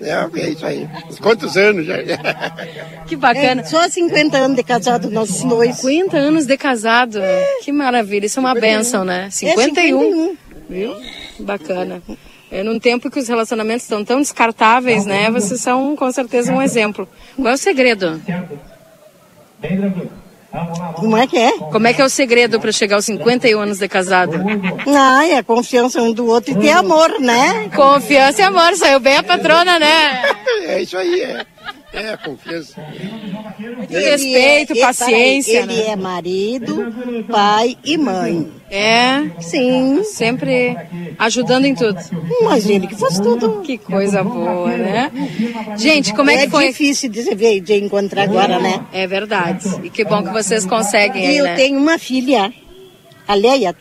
É, 0.01 0.09
é, 0.09 0.40
é 0.40 0.49
isso 0.51 0.65
aí. 0.65 0.89
Quantos 1.20 1.57
anos 1.57 1.86
já? 1.86 1.97
Que 3.07 3.16
bacana. 3.16 3.62
É, 3.62 3.65
só 3.65 3.89
50 3.89 4.36
anos 4.36 4.57
de 4.57 4.62
casado 4.62 5.11
nós 5.11 5.43
dois. 5.43 5.77
50 5.77 6.16
anos 6.16 6.47
de 6.47 6.57
casado. 6.59 7.19
Que 7.62 7.73
maravilha. 7.73 8.27
Isso 8.27 8.39
é 8.39 8.43
uma 8.43 8.55
benção, 8.55 9.03
né? 9.05 9.28
51. 9.31 9.99
51. 9.99 10.36
Viu? 10.69 10.95
Bacana. 11.40 12.03
É 12.51 12.62
num 12.62 12.78
tempo 12.78 13.11
que 13.11 13.19
os 13.19 13.28
relacionamentos 13.28 13.85
estão 13.85 14.05
tão 14.05 14.20
descartáveis, 14.20 15.07
né? 15.07 15.31
Vocês 15.31 15.61
são 15.61 15.97
com 15.97 16.11
certeza 16.12 16.53
um 16.53 16.62
exemplo. 16.62 17.09
Qual 17.36 17.49
é 17.49 17.55
o 17.55 17.59
segredo? 17.59 18.20
Como 20.97 21.16
é 21.16 21.27
que 21.27 21.37
é? 21.37 21.59
Como 21.59 21.87
é 21.87 21.93
que 21.93 22.01
é 22.01 22.05
o 22.05 22.09
segredo 22.09 22.59
para 22.59 22.73
chegar 22.73 22.97
aos 22.97 23.05
51 23.05 23.61
anos 23.61 23.79
de 23.79 23.89
casado? 23.89 24.33
Ah, 24.87 25.27
é 25.27 25.43
confiança 25.43 26.01
um 26.03 26.12
do 26.12 26.27
outro 26.27 26.53
e 26.53 26.55
ter 26.57 26.70
amor, 26.70 27.20
né? 27.20 27.69
Confiança 27.75 28.41
e 28.41 28.45
amor, 28.45 28.75
saiu 28.75 28.99
bem 28.99 29.19
a 29.19 29.23
patrona, 29.23 29.79
né? 29.79 30.23
É 30.65 30.83
isso 30.83 30.97
aí, 30.97 31.20
é. 31.20 31.47
É, 31.99 32.16
confiança. 32.16 32.81
Respeito, 33.91 34.79
paciência, 34.81 35.62
Ele 35.62 35.75
né? 35.75 35.87
é 35.89 35.97
marido, 35.97 37.25
pai 37.29 37.77
e 37.85 37.99
mãe. 37.99 38.49
É? 38.70 39.29
Sim. 39.41 40.05
Sempre 40.05 40.77
ajudando 41.19 41.65
em 41.65 41.75
tudo. 41.75 41.99
Mas 42.45 42.69
ele 42.69 42.87
que 42.87 42.95
faz 42.95 43.19
tudo. 43.19 43.62
Que 43.62 43.79
coisa 43.79 44.23
boa, 44.23 44.77
né? 44.77 45.11
Gente, 45.77 46.15
como 46.15 46.31
é, 46.31 46.35
É 46.35 46.45
que 46.45 46.51
foi? 46.51 46.69
difícil 46.69 47.11
de, 47.11 47.35
ver, 47.35 47.61
de 47.61 47.75
encontrar 47.75 48.25
agora, 48.25 48.61
né? 48.61 48.85
É 48.93 49.07
verdade. 49.07 49.69
E 49.83 49.91
que 49.91 50.05
bom 50.05 50.23
que 50.23 50.31
vocês 50.31 50.65
conseguem 50.65 51.25
E 51.25 51.27
aí, 51.29 51.37
eu 51.39 51.45
né? 51.45 51.57
tenho 51.57 51.79
uma 51.79 51.99
filha, 51.99 52.53
a 53.27 53.35
Leia. 53.35 53.75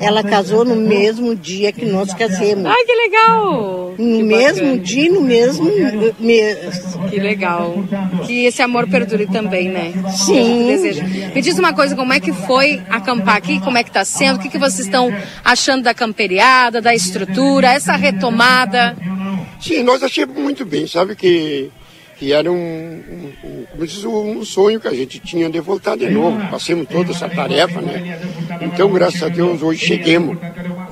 Ela 0.00 0.22
casou 0.24 0.64
no 0.64 0.74
mesmo 0.76 1.34
dia 1.36 1.70
que 1.72 1.84
nós 1.84 2.14
casamos. 2.14 2.64
Ai, 2.66 2.84
que 2.86 2.94
legal! 2.94 3.94
No 3.98 4.16
Que 4.16 4.22
mesmo 4.22 4.62
bacana. 4.62 4.78
dia, 4.78 5.12
no 5.12 5.20
mesmo 5.20 5.70
mês. 6.18 6.96
Que 7.10 7.20
legal. 7.20 7.74
Que 8.26 8.46
esse 8.46 8.62
amor 8.62 8.88
perdure 8.88 9.26
também, 9.26 9.68
né? 9.68 9.92
Sim. 10.16 10.66
Desejo. 10.68 11.02
Me 11.34 11.42
diz 11.42 11.58
uma 11.58 11.74
coisa, 11.74 11.94
como 11.94 12.12
é 12.14 12.18
que 12.18 12.32
foi 12.32 12.80
acampar 12.88 13.36
aqui? 13.36 13.60
Como 13.60 13.76
é 13.76 13.84
que 13.84 13.90
tá 13.90 14.02
sendo? 14.04 14.36
O 14.36 14.38
que, 14.40 14.48
que 14.48 14.58
vocês 14.58 14.86
estão 14.86 15.12
achando 15.44 15.82
da 15.82 15.92
camperiada, 15.92 16.80
da 16.80 16.94
estrutura, 16.94 17.68
essa 17.72 17.94
retomada? 17.94 18.96
Sim, 19.60 19.82
nós 19.82 20.02
achamos 20.02 20.34
muito 20.38 20.64
bem, 20.64 20.86
sabe 20.86 21.14
que, 21.14 21.70
que 22.20 22.34
era 22.34 22.52
um, 22.52 22.54
um, 22.54 23.32
um, 23.42 23.66
diz, 23.82 24.04
um 24.04 24.44
sonho 24.44 24.78
que 24.78 24.86
a 24.86 24.92
gente 24.92 25.18
tinha 25.20 25.48
de 25.48 25.58
voltar 25.58 25.96
de 25.96 26.10
novo. 26.10 26.38
Passamos 26.50 26.86
toda 26.86 27.12
essa 27.12 27.26
tarefa, 27.26 27.80
né? 27.80 28.20
Então, 28.60 28.92
graças 28.92 29.22
a 29.22 29.28
Deus, 29.28 29.62
hoje 29.62 29.86
chegamos 29.86 30.36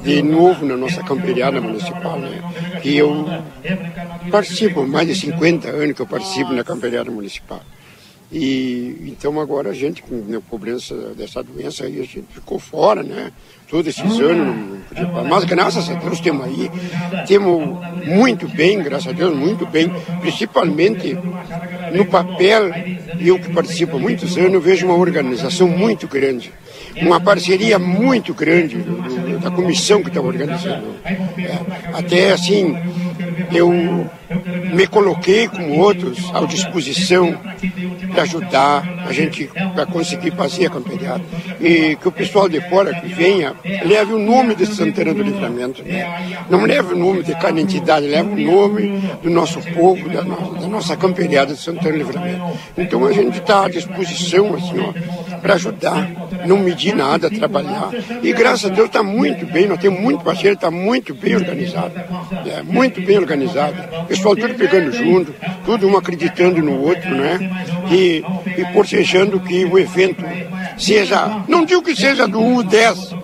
de 0.02 0.22
novo 0.22 0.64
na 0.64 0.74
nossa 0.74 1.02
camperiada 1.02 1.60
municipal, 1.60 2.18
né? 2.18 2.40
Que 2.80 2.96
eu 2.96 3.26
participo, 4.30 4.86
mais 4.86 5.06
de 5.06 5.14
50 5.16 5.68
anos 5.68 5.94
que 5.94 6.00
eu 6.00 6.06
participo 6.06 6.50
na 6.54 6.64
camperiada 6.64 7.10
municipal. 7.10 7.60
E 8.30 8.94
então 9.06 9.40
agora 9.40 9.70
a 9.70 9.72
gente, 9.74 10.02
com 10.02 10.22
a 10.36 10.40
cobrança 10.50 10.94
dessa 11.16 11.42
doença 11.42 11.84
aí, 11.84 11.94
a 11.98 12.02
gente 12.04 12.24
ficou 12.30 12.58
fora, 12.58 13.02
né? 13.02 13.32
Todos 13.70 13.86
esses 13.86 14.20
anos, 14.20 14.78
parar. 14.94 15.24
mas 15.24 15.44
graças 15.44 15.88
a 15.90 15.94
Deus 15.94 16.20
temos 16.20 16.44
aí, 16.44 16.70
temos 17.26 17.78
muito 18.06 18.46
bem, 18.48 18.82
graças 18.82 19.08
a 19.08 19.12
Deus, 19.12 19.34
muito 19.36 19.66
bem, 19.66 19.90
principalmente 20.20 21.16
no 21.94 22.04
papel, 22.06 22.70
eu 23.20 23.38
que 23.38 23.52
participo 23.52 23.96
há 23.96 24.00
muitos 24.00 24.36
anos, 24.38 24.54
eu 24.54 24.60
vejo 24.60 24.86
uma 24.86 24.94
organização 24.96 25.68
muito 25.68 26.06
grande, 26.08 26.50
uma 27.02 27.20
parceria 27.20 27.78
muito 27.78 28.32
grande 28.32 28.76
do- 28.78 29.02
do- 29.02 29.38
da 29.38 29.50
comissão 29.50 30.02
que 30.02 30.08
está 30.08 30.20
organizando. 30.20 30.86
É, 31.04 31.18
até 31.92 32.32
assim, 32.32 32.74
eu 33.52 33.70
me 34.72 34.86
coloquei 34.86 35.48
com 35.48 35.78
outros 35.78 36.18
à 36.34 36.40
disposição 36.44 37.34
para 38.12 38.22
ajudar 38.22 39.04
a 39.06 39.12
gente 39.12 39.50
para 39.74 39.86
conseguir 39.86 40.30
fazer 40.32 40.66
a 40.66 40.70
camperiada. 40.70 41.22
E 41.60 41.96
que 41.96 42.08
o 42.08 42.12
pessoal 42.12 42.48
de 42.48 42.60
fora 42.68 42.94
que 42.94 43.08
venha 43.08 43.54
leve 43.84 44.12
o 44.12 44.18
nome 44.18 44.54
de 44.54 44.66
Santana 44.66 45.14
do 45.14 45.22
Livramento. 45.22 45.82
Né? 45.82 46.44
Não 46.50 46.64
leve 46.64 46.94
o 46.94 46.96
nome 46.98 47.22
de 47.22 47.34
cada 47.34 47.60
entidade, 47.60 48.06
leve 48.06 48.28
o 48.30 48.50
nome 48.52 49.00
do 49.22 49.30
nosso 49.30 49.60
povo, 49.72 50.08
da, 50.08 50.22
no- 50.22 50.54
da 50.56 50.66
nossa 50.68 50.96
camperiada 50.96 51.54
de 51.54 51.60
Santana 51.60 51.92
do 51.92 51.98
Livramento. 51.98 52.42
Então 52.76 53.04
a 53.06 53.12
gente 53.12 53.38
está 53.38 53.64
à 53.66 53.68
disposição 53.68 54.54
assim, 54.54 54.78
ó, 54.80 54.92
para 55.40 55.54
ajudar, 55.54 56.10
não 56.46 56.58
medir 56.58 56.94
nada, 56.94 57.30
trabalhar. 57.30 57.90
E 58.22 58.32
graças 58.32 58.70
a 58.70 58.74
Deus 58.74 58.88
está 58.88 59.02
muito 59.02 59.46
bem, 59.46 59.66
nós 59.66 59.80
temos 59.80 60.00
muito 60.00 60.24
parceiro, 60.24 60.54
está 60.54 60.70
muito 60.70 61.14
bem 61.14 61.36
organizado. 61.36 61.92
É, 62.46 62.62
muito 62.62 63.00
bem 63.00 63.18
organizado. 63.18 63.76
Pessoal 64.06 64.36
tudo 64.36 64.54
pegando 64.54 64.92
junto, 64.92 65.34
tudo 65.64 65.88
um 65.88 65.96
acreditando 65.96 66.62
no 66.62 66.80
outro, 66.80 67.14
né? 67.14 67.38
E, 67.90 68.22
e 68.56 68.64
porcejando 68.72 69.40
que 69.40 69.64
o 69.64 69.78
evento 69.78 70.24
seja, 70.76 71.44
não 71.48 71.64
digo 71.64 71.82
que 71.82 71.94
seja 71.94 72.26
do 72.26 72.40
1 72.40 72.56
ao 72.56 72.62
10, 72.62 73.14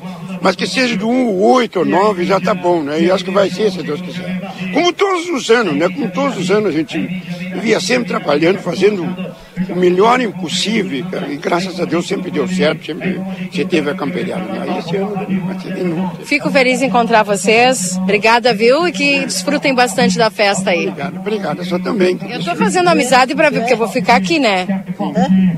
mas 0.41 0.57
que 0.57 0.67
seja 0.67 0.97
do 0.97 1.09
1 1.09 1.29
ao 1.29 1.41
8 1.41 1.79
ou 1.79 1.85
9 1.85 2.25
já 2.25 2.41
tá 2.41 2.55
bom, 2.55 2.83
né? 2.83 3.01
E 3.01 3.11
acho 3.11 3.25
que 3.25 3.31
vai 3.31 3.49
ser, 3.51 3.71
se 3.71 3.83
Deus 3.83 4.01
quiser. 4.01 4.41
Como 4.73 4.93
todos 4.93 5.29
os 5.31 5.51
anos, 5.51 5.75
né? 5.75 5.89
Como 5.89 6.11
todos 6.11 6.37
os 6.37 6.51
anos 6.51 6.69
a 6.69 6.73
gente 6.73 6.99
via 7.61 7.81
sempre 7.81 8.09
trabalhando, 8.09 8.59
fazendo 8.59 9.05
o 9.69 9.77
melhor 9.77 10.21
impossível, 10.21 11.05
cara, 11.11 11.29
e 11.29 11.37
graças 11.37 11.79
a 11.81 11.85
Deus 11.85 12.07
sempre 12.07 12.31
deu 12.31 12.47
certo, 12.49 12.85
sempre 12.87 13.21
você 13.51 13.65
teve 13.65 13.91
a 13.91 13.95
camperiada. 13.95 14.45
Aí 14.63 14.79
esse 14.79 14.97
ano 14.97 15.15
vai 15.15 15.57
ter 15.57 15.75
de 15.75 15.85
novo. 15.85 16.17
Fico 16.25 16.51
feliz 16.51 16.83
em 16.83 16.87
encontrar 16.87 17.23
vocês. 17.23 17.97
Obrigada, 17.99 18.53
viu? 18.53 18.87
E 18.87 18.93
que 18.93 19.21
desfrutem 19.21 19.75
bastante 19.75 20.17
da 20.19 20.31
festa 20.31 20.71
aí. 20.71 20.89
Obrigado, 20.89 21.17
obrigado, 21.19 21.63
eu 21.69 21.83
também. 21.83 22.19
Eu 22.31 22.43
tô 22.45 22.55
fazendo 22.57 22.89
amizade 22.89 23.35
pra 23.35 23.51
ver, 23.51 23.61
porque 23.61 23.73
eu 23.75 23.79
vou 23.79 23.89
ficar 23.89 24.17
aqui, 24.17 24.39
né? 24.39 24.85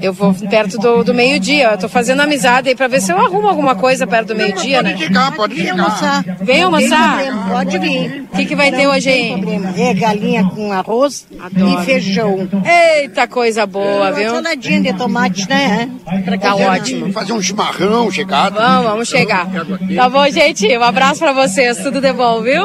Eu 0.03 0.13
vou 0.13 0.33
perto 0.35 0.79
do, 0.79 1.03
do 1.05 1.15
meio-dia. 1.15 1.71
Eu 1.73 1.79
tô 1.79 1.89
fazendo 1.89 2.21
amizade 2.23 2.69
aí 2.69 2.75
pra 2.75 2.89
ver 2.89 3.01
se 3.01 3.13
eu 3.13 3.19
arrumo 3.19 3.49
alguma 3.49 3.75
coisa 3.75 4.07
perto 4.07 4.29
do 4.29 4.37
meio-dia, 4.37 4.83
né? 4.83 4.91
Pode 4.93 5.05
ficar, 5.07 5.33
pode 5.33 5.55
Vem 5.55 5.67
ficar. 5.67 5.83
almoçar. 5.83 6.25
Vem 6.43 6.63
almoçar? 6.63 7.17
Tem 7.19 7.27
problema, 7.33 7.51
Pode 7.51 7.79
vir. 7.79 8.27
O 8.33 8.37
que, 8.37 8.45
que 8.47 8.57
vai 8.57 8.71
ter 8.71 8.87
hoje 8.87 9.09
aí? 9.09 9.35
É 9.79 9.95
galinha 9.95 10.45
com 10.45 10.73
arroz 10.73 11.27
Adoro. 11.41 11.81
e 11.83 11.85
feijão. 11.85 12.49
Eita, 12.65 13.27
coisa 13.27 13.67
boa, 13.67 13.86
viu? 14.15 14.33
Uma 14.33 14.43
saladinha 14.43 14.81
de 14.81 14.93
tomate, 14.95 15.49
né? 15.49 15.91
Pra 16.25 16.39
Tá 16.39 16.55
ótimo. 16.55 17.13
Fazer 17.13 17.33
um 17.33 17.43
chimarrão 17.43 18.11
chegado. 18.11 18.55
Vamos, 18.55 18.85
vamos 18.91 19.09
chegar. 19.09 19.47
Tá 19.95 20.09
bom, 20.09 20.29
gente? 20.31 20.67
Um 20.77 20.83
abraço 20.83 21.21
pra 21.21 21.33
vocês. 21.33 21.79
Tudo 21.79 22.01
de 22.01 22.13
bom, 22.13 22.43
viu? 22.43 22.65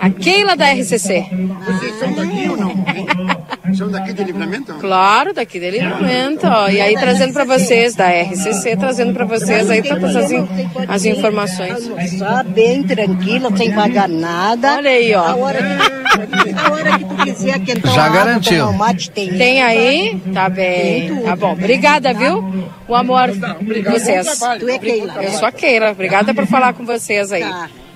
A 0.00 0.10
Keila 0.10 0.56
da 0.56 0.72
RCC. 0.72 1.26
Vocês 1.66 1.98
são 1.98 2.12
daqui 2.12 2.48
ou 2.48 2.56
não? 2.56 2.74
São 3.76 3.88
daqui 3.90 4.12
de 4.12 4.24
livramento? 4.24 4.74
Claro, 4.74 5.32
daqui 5.34 5.60
dele 5.60 5.82
momento, 5.86 6.46
ó. 6.46 6.68
E 6.68 6.80
aí 6.80 6.94
trazendo 6.96 7.32
pra 7.32 7.44
vocês, 7.44 7.94
da 7.94 8.08
RCC, 8.08 8.76
trazendo 8.76 9.12
pra 9.12 9.24
vocês 9.24 9.68
aí 9.70 9.82
todas 9.82 10.16
as, 10.16 10.30
in- 10.32 10.48
as 10.88 11.04
informações. 11.04 11.88
Almoçar 11.88 12.44
bem 12.44 12.82
tranquila, 12.82 13.54
sem 13.56 13.72
pagar 13.72 14.08
nada. 14.08 14.76
Olha 14.76 14.90
aí, 14.90 15.14
ó. 15.14 15.26
A 15.26 15.36
hora 15.36 15.58
que, 15.62 16.50
a 16.58 16.72
hora 16.72 16.98
que 16.98 17.04
tu 17.04 17.14
quiser 17.24 17.60
quentar 17.60 17.92
Já 17.92 18.08
garantiu. 18.08 18.72
mate, 18.72 19.10
tem. 19.10 19.28
Tem 19.36 19.62
aí? 19.62 20.20
Tá 20.32 20.48
bem. 20.48 21.16
Tá 21.22 21.36
bom. 21.36 21.52
Obrigada, 21.52 22.12
viu? 22.14 22.44
O 22.88 22.94
amor 22.94 23.30
de 23.30 23.82
vocês. 23.82 24.38
Tu 24.60 24.68
é 24.68 24.78
Keila. 24.78 25.22
Eu 25.22 25.30
sou 25.32 25.48
a 25.48 25.52
Keila. 25.52 25.90
Obrigada 25.90 26.32
por 26.32 26.46
falar 26.46 26.72
com 26.72 26.84
vocês 26.86 27.32
aí. 27.32 27.44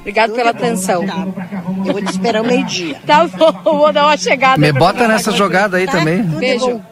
Tá. 0.01 0.11
Obrigada 0.11 0.33
pela 0.35 0.51
atenção. 0.51 1.05
Eu 1.87 1.93
vou 1.93 2.03
te 2.03 2.11
esperar 2.11 2.43
o 2.43 2.47
meio-dia. 2.47 2.97
Tá 3.07 3.27
bom, 3.27 3.53
vou 3.79 3.93
dar 3.93 4.07
uma 4.07 4.17
chegada. 4.17 4.59
Me 4.59 4.73
bota 4.73 5.07
nessa 5.07 5.31
jogada 5.33 5.77
aí 5.77 5.85
vocês. 5.87 5.99
também. 5.99 6.23
Tudo 6.23 6.37
é 6.37 6.39
Beijo. 6.41 6.67
bom. 6.67 6.83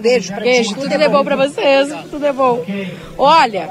Beijo 0.00 0.32
pra 0.34 0.42
Beijo, 0.42 0.68
ti. 0.70 0.74
tudo 0.80 0.98
de 0.98 1.08
bom 1.08 1.24
pra 1.24 1.36
vocês, 1.36 1.94
tudo 2.10 2.26
é 2.26 2.32
bom. 2.32 2.64
Olha, 3.16 3.68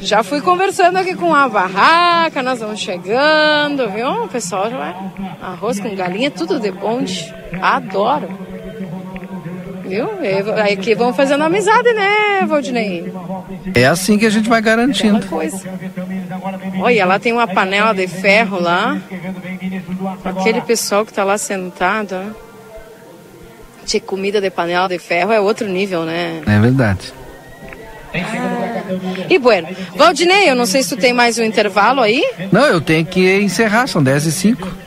já 0.00 0.22
fui 0.22 0.40
conversando 0.42 0.98
aqui 0.98 1.14
com 1.14 1.34
a 1.34 1.48
barraca, 1.48 2.42
nós 2.42 2.60
vamos 2.60 2.78
chegando, 2.78 3.88
viu? 3.90 4.24
O 4.24 4.28
pessoal 4.28 4.70
já 4.70 4.76
vai. 4.76 4.94
Arroz 5.40 5.80
com 5.80 5.94
galinha, 5.96 6.30
tudo 6.30 6.60
de 6.60 6.70
bom. 6.70 7.02
de- 7.02 7.32
Adoro. 7.60 8.28
Viu? 9.88 10.08
Aí 10.56 10.74
aqui 10.74 10.94
vamos 10.94 11.16
fazendo 11.16 11.44
amizade, 11.44 11.92
né, 11.92 12.44
Valdinei? 12.46 13.12
É 13.74 13.86
assim 13.86 14.18
que 14.18 14.26
a 14.26 14.30
gente 14.30 14.48
vai 14.48 14.60
garantindo. 14.60 15.24
Coisa. 15.26 15.60
Olha, 16.80 17.06
lá 17.06 17.18
tem 17.18 17.32
uma 17.32 17.46
panela 17.46 17.92
de 17.92 18.06
ferro 18.06 18.60
lá. 18.60 19.00
Aquele 20.24 20.60
pessoal 20.60 21.04
que 21.04 21.12
tá 21.12 21.24
lá 21.24 21.38
sentado. 21.38 22.34
Tinha 23.84 24.00
comida 24.00 24.40
de 24.40 24.50
panela 24.50 24.88
de 24.88 24.98
ferro 24.98 25.32
é 25.32 25.40
outro 25.40 25.68
nível, 25.68 26.04
né? 26.04 26.42
É 26.46 26.58
verdade. 26.58 27.12
E 29.28 29.38
bueno, 29.38 29.68
Valdinei, 29.94 30.50
eu 30.50 30.54
não 30.54 30.66
sei 30.66 30.82
se 30.82 30.94
tu 30.94 31.00
tem 31.00 31.12
mais 31.12 31.38
um 31.38 31.42
intervalo 31.44 32.00
aí. 32.00 32.22
Não, 32.50 32.64
eu 32.66 32.80
tenho 32.80 33.04
que 33.04 33.40
encerrar, 33.40 33.86
são 33.86 34.02
10 34.02 34.26
e 34.26 34.32
5. 34.32 34.85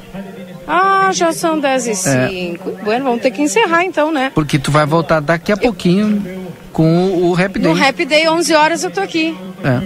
Ah, 0.72 1.10
já 1.12 1.34
são 1.34 1.60
10 1.60 1.88
e 1.88 1.96
5. 1.96 2.72
Bueno, 2.84 3.06
vamos 3.06 3.22
ter 3.22 3.32
que 3.32 3.42
encerrar 3.42 3.84
então, 3.84 4.12
né? 4.12 4.32
Porque 4.36 4.60
tu 4.60 4.70
vai 4.70 4.86
voltar 4.86 5.20
daqui 5.20 5.52
a 5.52 5.58
pouquinho 5.58 6.48
com 6.72 7.08
o, 7.24 7.34
Rap 7.34 7.58
Day. 7.58 7.74
No 7.74 7.84
Happy 7.84 8.06
Day, 8.06 8.30
11 8.30 8.54
horas 8.54 8.84
eu 8.84 8.92
tô 8.92 9.02
aqui. 9.02 9.36
É. 9.64 9.82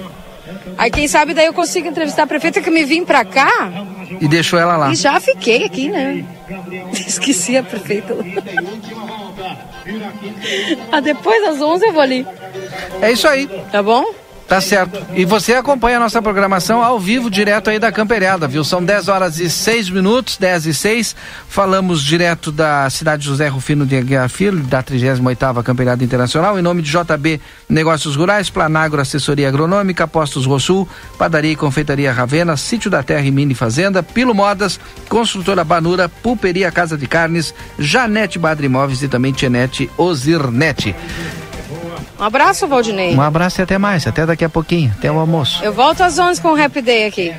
Aí 0.77 0.91
quem 0.91 1.07
sabe 1.07 1.33
daí 1.33 1.45
eu 1.45 1.53
consigo 1.53 1.87
entrevistar 1.87 2.23
a 2.23 2.27
prefeita 2.27 2.61
que 2.61 2.69
me 2.69 2.83
vim 2.83 3.05
pra 3.05 3.23
cá 3.23 3.49
E 4.19 4.27
deixou 4.27 4.59
ela 4.59 4.75
lá. 4.75 4.91
e 4.91 4.95
já 4.95 5.19
fiquei 5.19 5.63
aqui, 5.63 5.89
né? 5.89 6.25
Esqueci 6.91 7.55
a 7.55 7.63
prefeita. 7.63 8.13
ah, 10.91 10.99
depois 10.99 11.41
das 11.43 11.61
11 11.61 11.85
eu 11.85 11.93
vou 11.93 12.01
ali. 12.01 12.27
É 13.01 13.11
isso 13.11 13.27
aí. 13.27 13.47
Tá 13.71 13.81
bom? 13.81 14.05
Tá 14.47 14.61
certo. 14.61 15.01
E 15.15 15.25
você 15.25 15.53
acompanha 15.53 15.97
a 15.97 15.99
nossa 15.99 16.21
programação 16.21 16.83
ao 16.83 16.99
vivo, 16.99 17.29
direto 17.29 17.69
aí 17.69 17.79
da 17.79 17.91
Camperiada, 17.91 18.47
viu? 18.47 18.63
São 18.63 18.83
10 18.83 19.07
horas 19.07 19.39
e 19.39 19.49
6 19.49 19.89
minutos, 19.89 20.37
10 20.37 20.67
e 20.67 20.73
6. 20.73 21.15
Falamos 21.47 22.03
direto 22.03 22.51
da 22.51 22.89
cidade 22.89 23.25
José 23.25 23.47
Rufino 23.47 23.85
de 23.85 23.97
Aguiar 23.97 24.29
Filho, 24.29 24.59
da 24.63 24.83
38ª 24.83 25.63
Camperiada 25.63 26.03
Internacional, 26.03 26.59
em 26.59 26.61
nome 26.61 26.81
de 26.81 26.91
JB 26.91 27.41
Negócios 27.67 28.15
Rurais, 28.15 28.49
Planagro 28.49 29.01
Assessoria 29.01 29.47
Agronômica, 29.47 30.07
Postos 30.07 30.45
Rosul, 30.45 30.87
Padaria 31.17 31.51
e 31.51 31.55
Confeitaria 31.55 32.11
Ravena, 32.11 32.57
Sítio 32.57 32.91
da 32.91 33.01
Terra 33.01 33.25
e 33.25 33.31
Mini 33.31 33.55
Fazenda, 33.55 34.03
Pilo 34.03 34.35
Modas, 34.35 34.79
Construtora 35.09 35.63
Banura, 35.63 36.07
Pulperia 36.07 36.71
Casa 36.71 36.97
de 36.97 37.07
Carnes, 37.07 37.53
Janete 37.79 38.37
Badre 38.37 38.67
Imóveis 38.67 39.01
e 39.01 39.07
também 39.07 39.31
Tienete 39.31 39.89
Ozirnet. 39.97 40.95
Um 42.23 42.25
abraço, 42.25 42.65
Valdinei. 42.69 43.13
Um 43.13 43.21
abraço 43.21 43.59
e 43.59 43.63
até 43.63 43.77
mais, 43.77 44.07
até 44.07 44.25
daqui 44.25 44.45
a 44.45 44.49
pouquinho, 44.49 44.93
até 44.97 45.11
o 45.11 45.19
almoço. 45.19 45.61
Eu 45.61 45.73
volto 45.73 46.01
às 46.03 46.17
11 46.17 46.41
com 46.41 46.53
o 46.53 46.63
Happy 46.63 46.81
Day 46.81 47.05
aqui. 47.05 47.33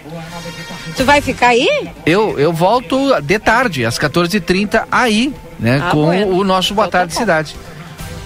Tu 0.95 1.07
vai 1.07 1.23
ficar 1.23 1.49
aí? 1.49 1.89
Eu, 2.05 2.39
eu 2.39 2.53
volto 2.53 3.19
de 3.23 3.39
tarde, 3.39 3.87
às 3.87 3.99
14h30, 3.99 4.85
aí, 4.93 5.35
né? 5.59 5.81
Ah, 5.83 5.91
com 5.91 6.05
bueno. 6.05 6.37
o 6.37 6.45
nosso 6.45 6.75
Boa 6.75 6.87
Tarde 6.87 7.15
Cidade. 7.15 7.57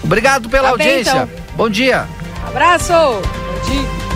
Obrigado 0.03 0.49
pela 0.49 0.71
Tá 0.71 0.75
bem, 0.75 0.87
audiência. 0.87 1.11
então. 1.11 1.29
Bom 1.55 1.69
dia. 1.69 2.05
Abraço! 2.45 2.91
Bom 2.91 3.71
dia. 3.71 4.08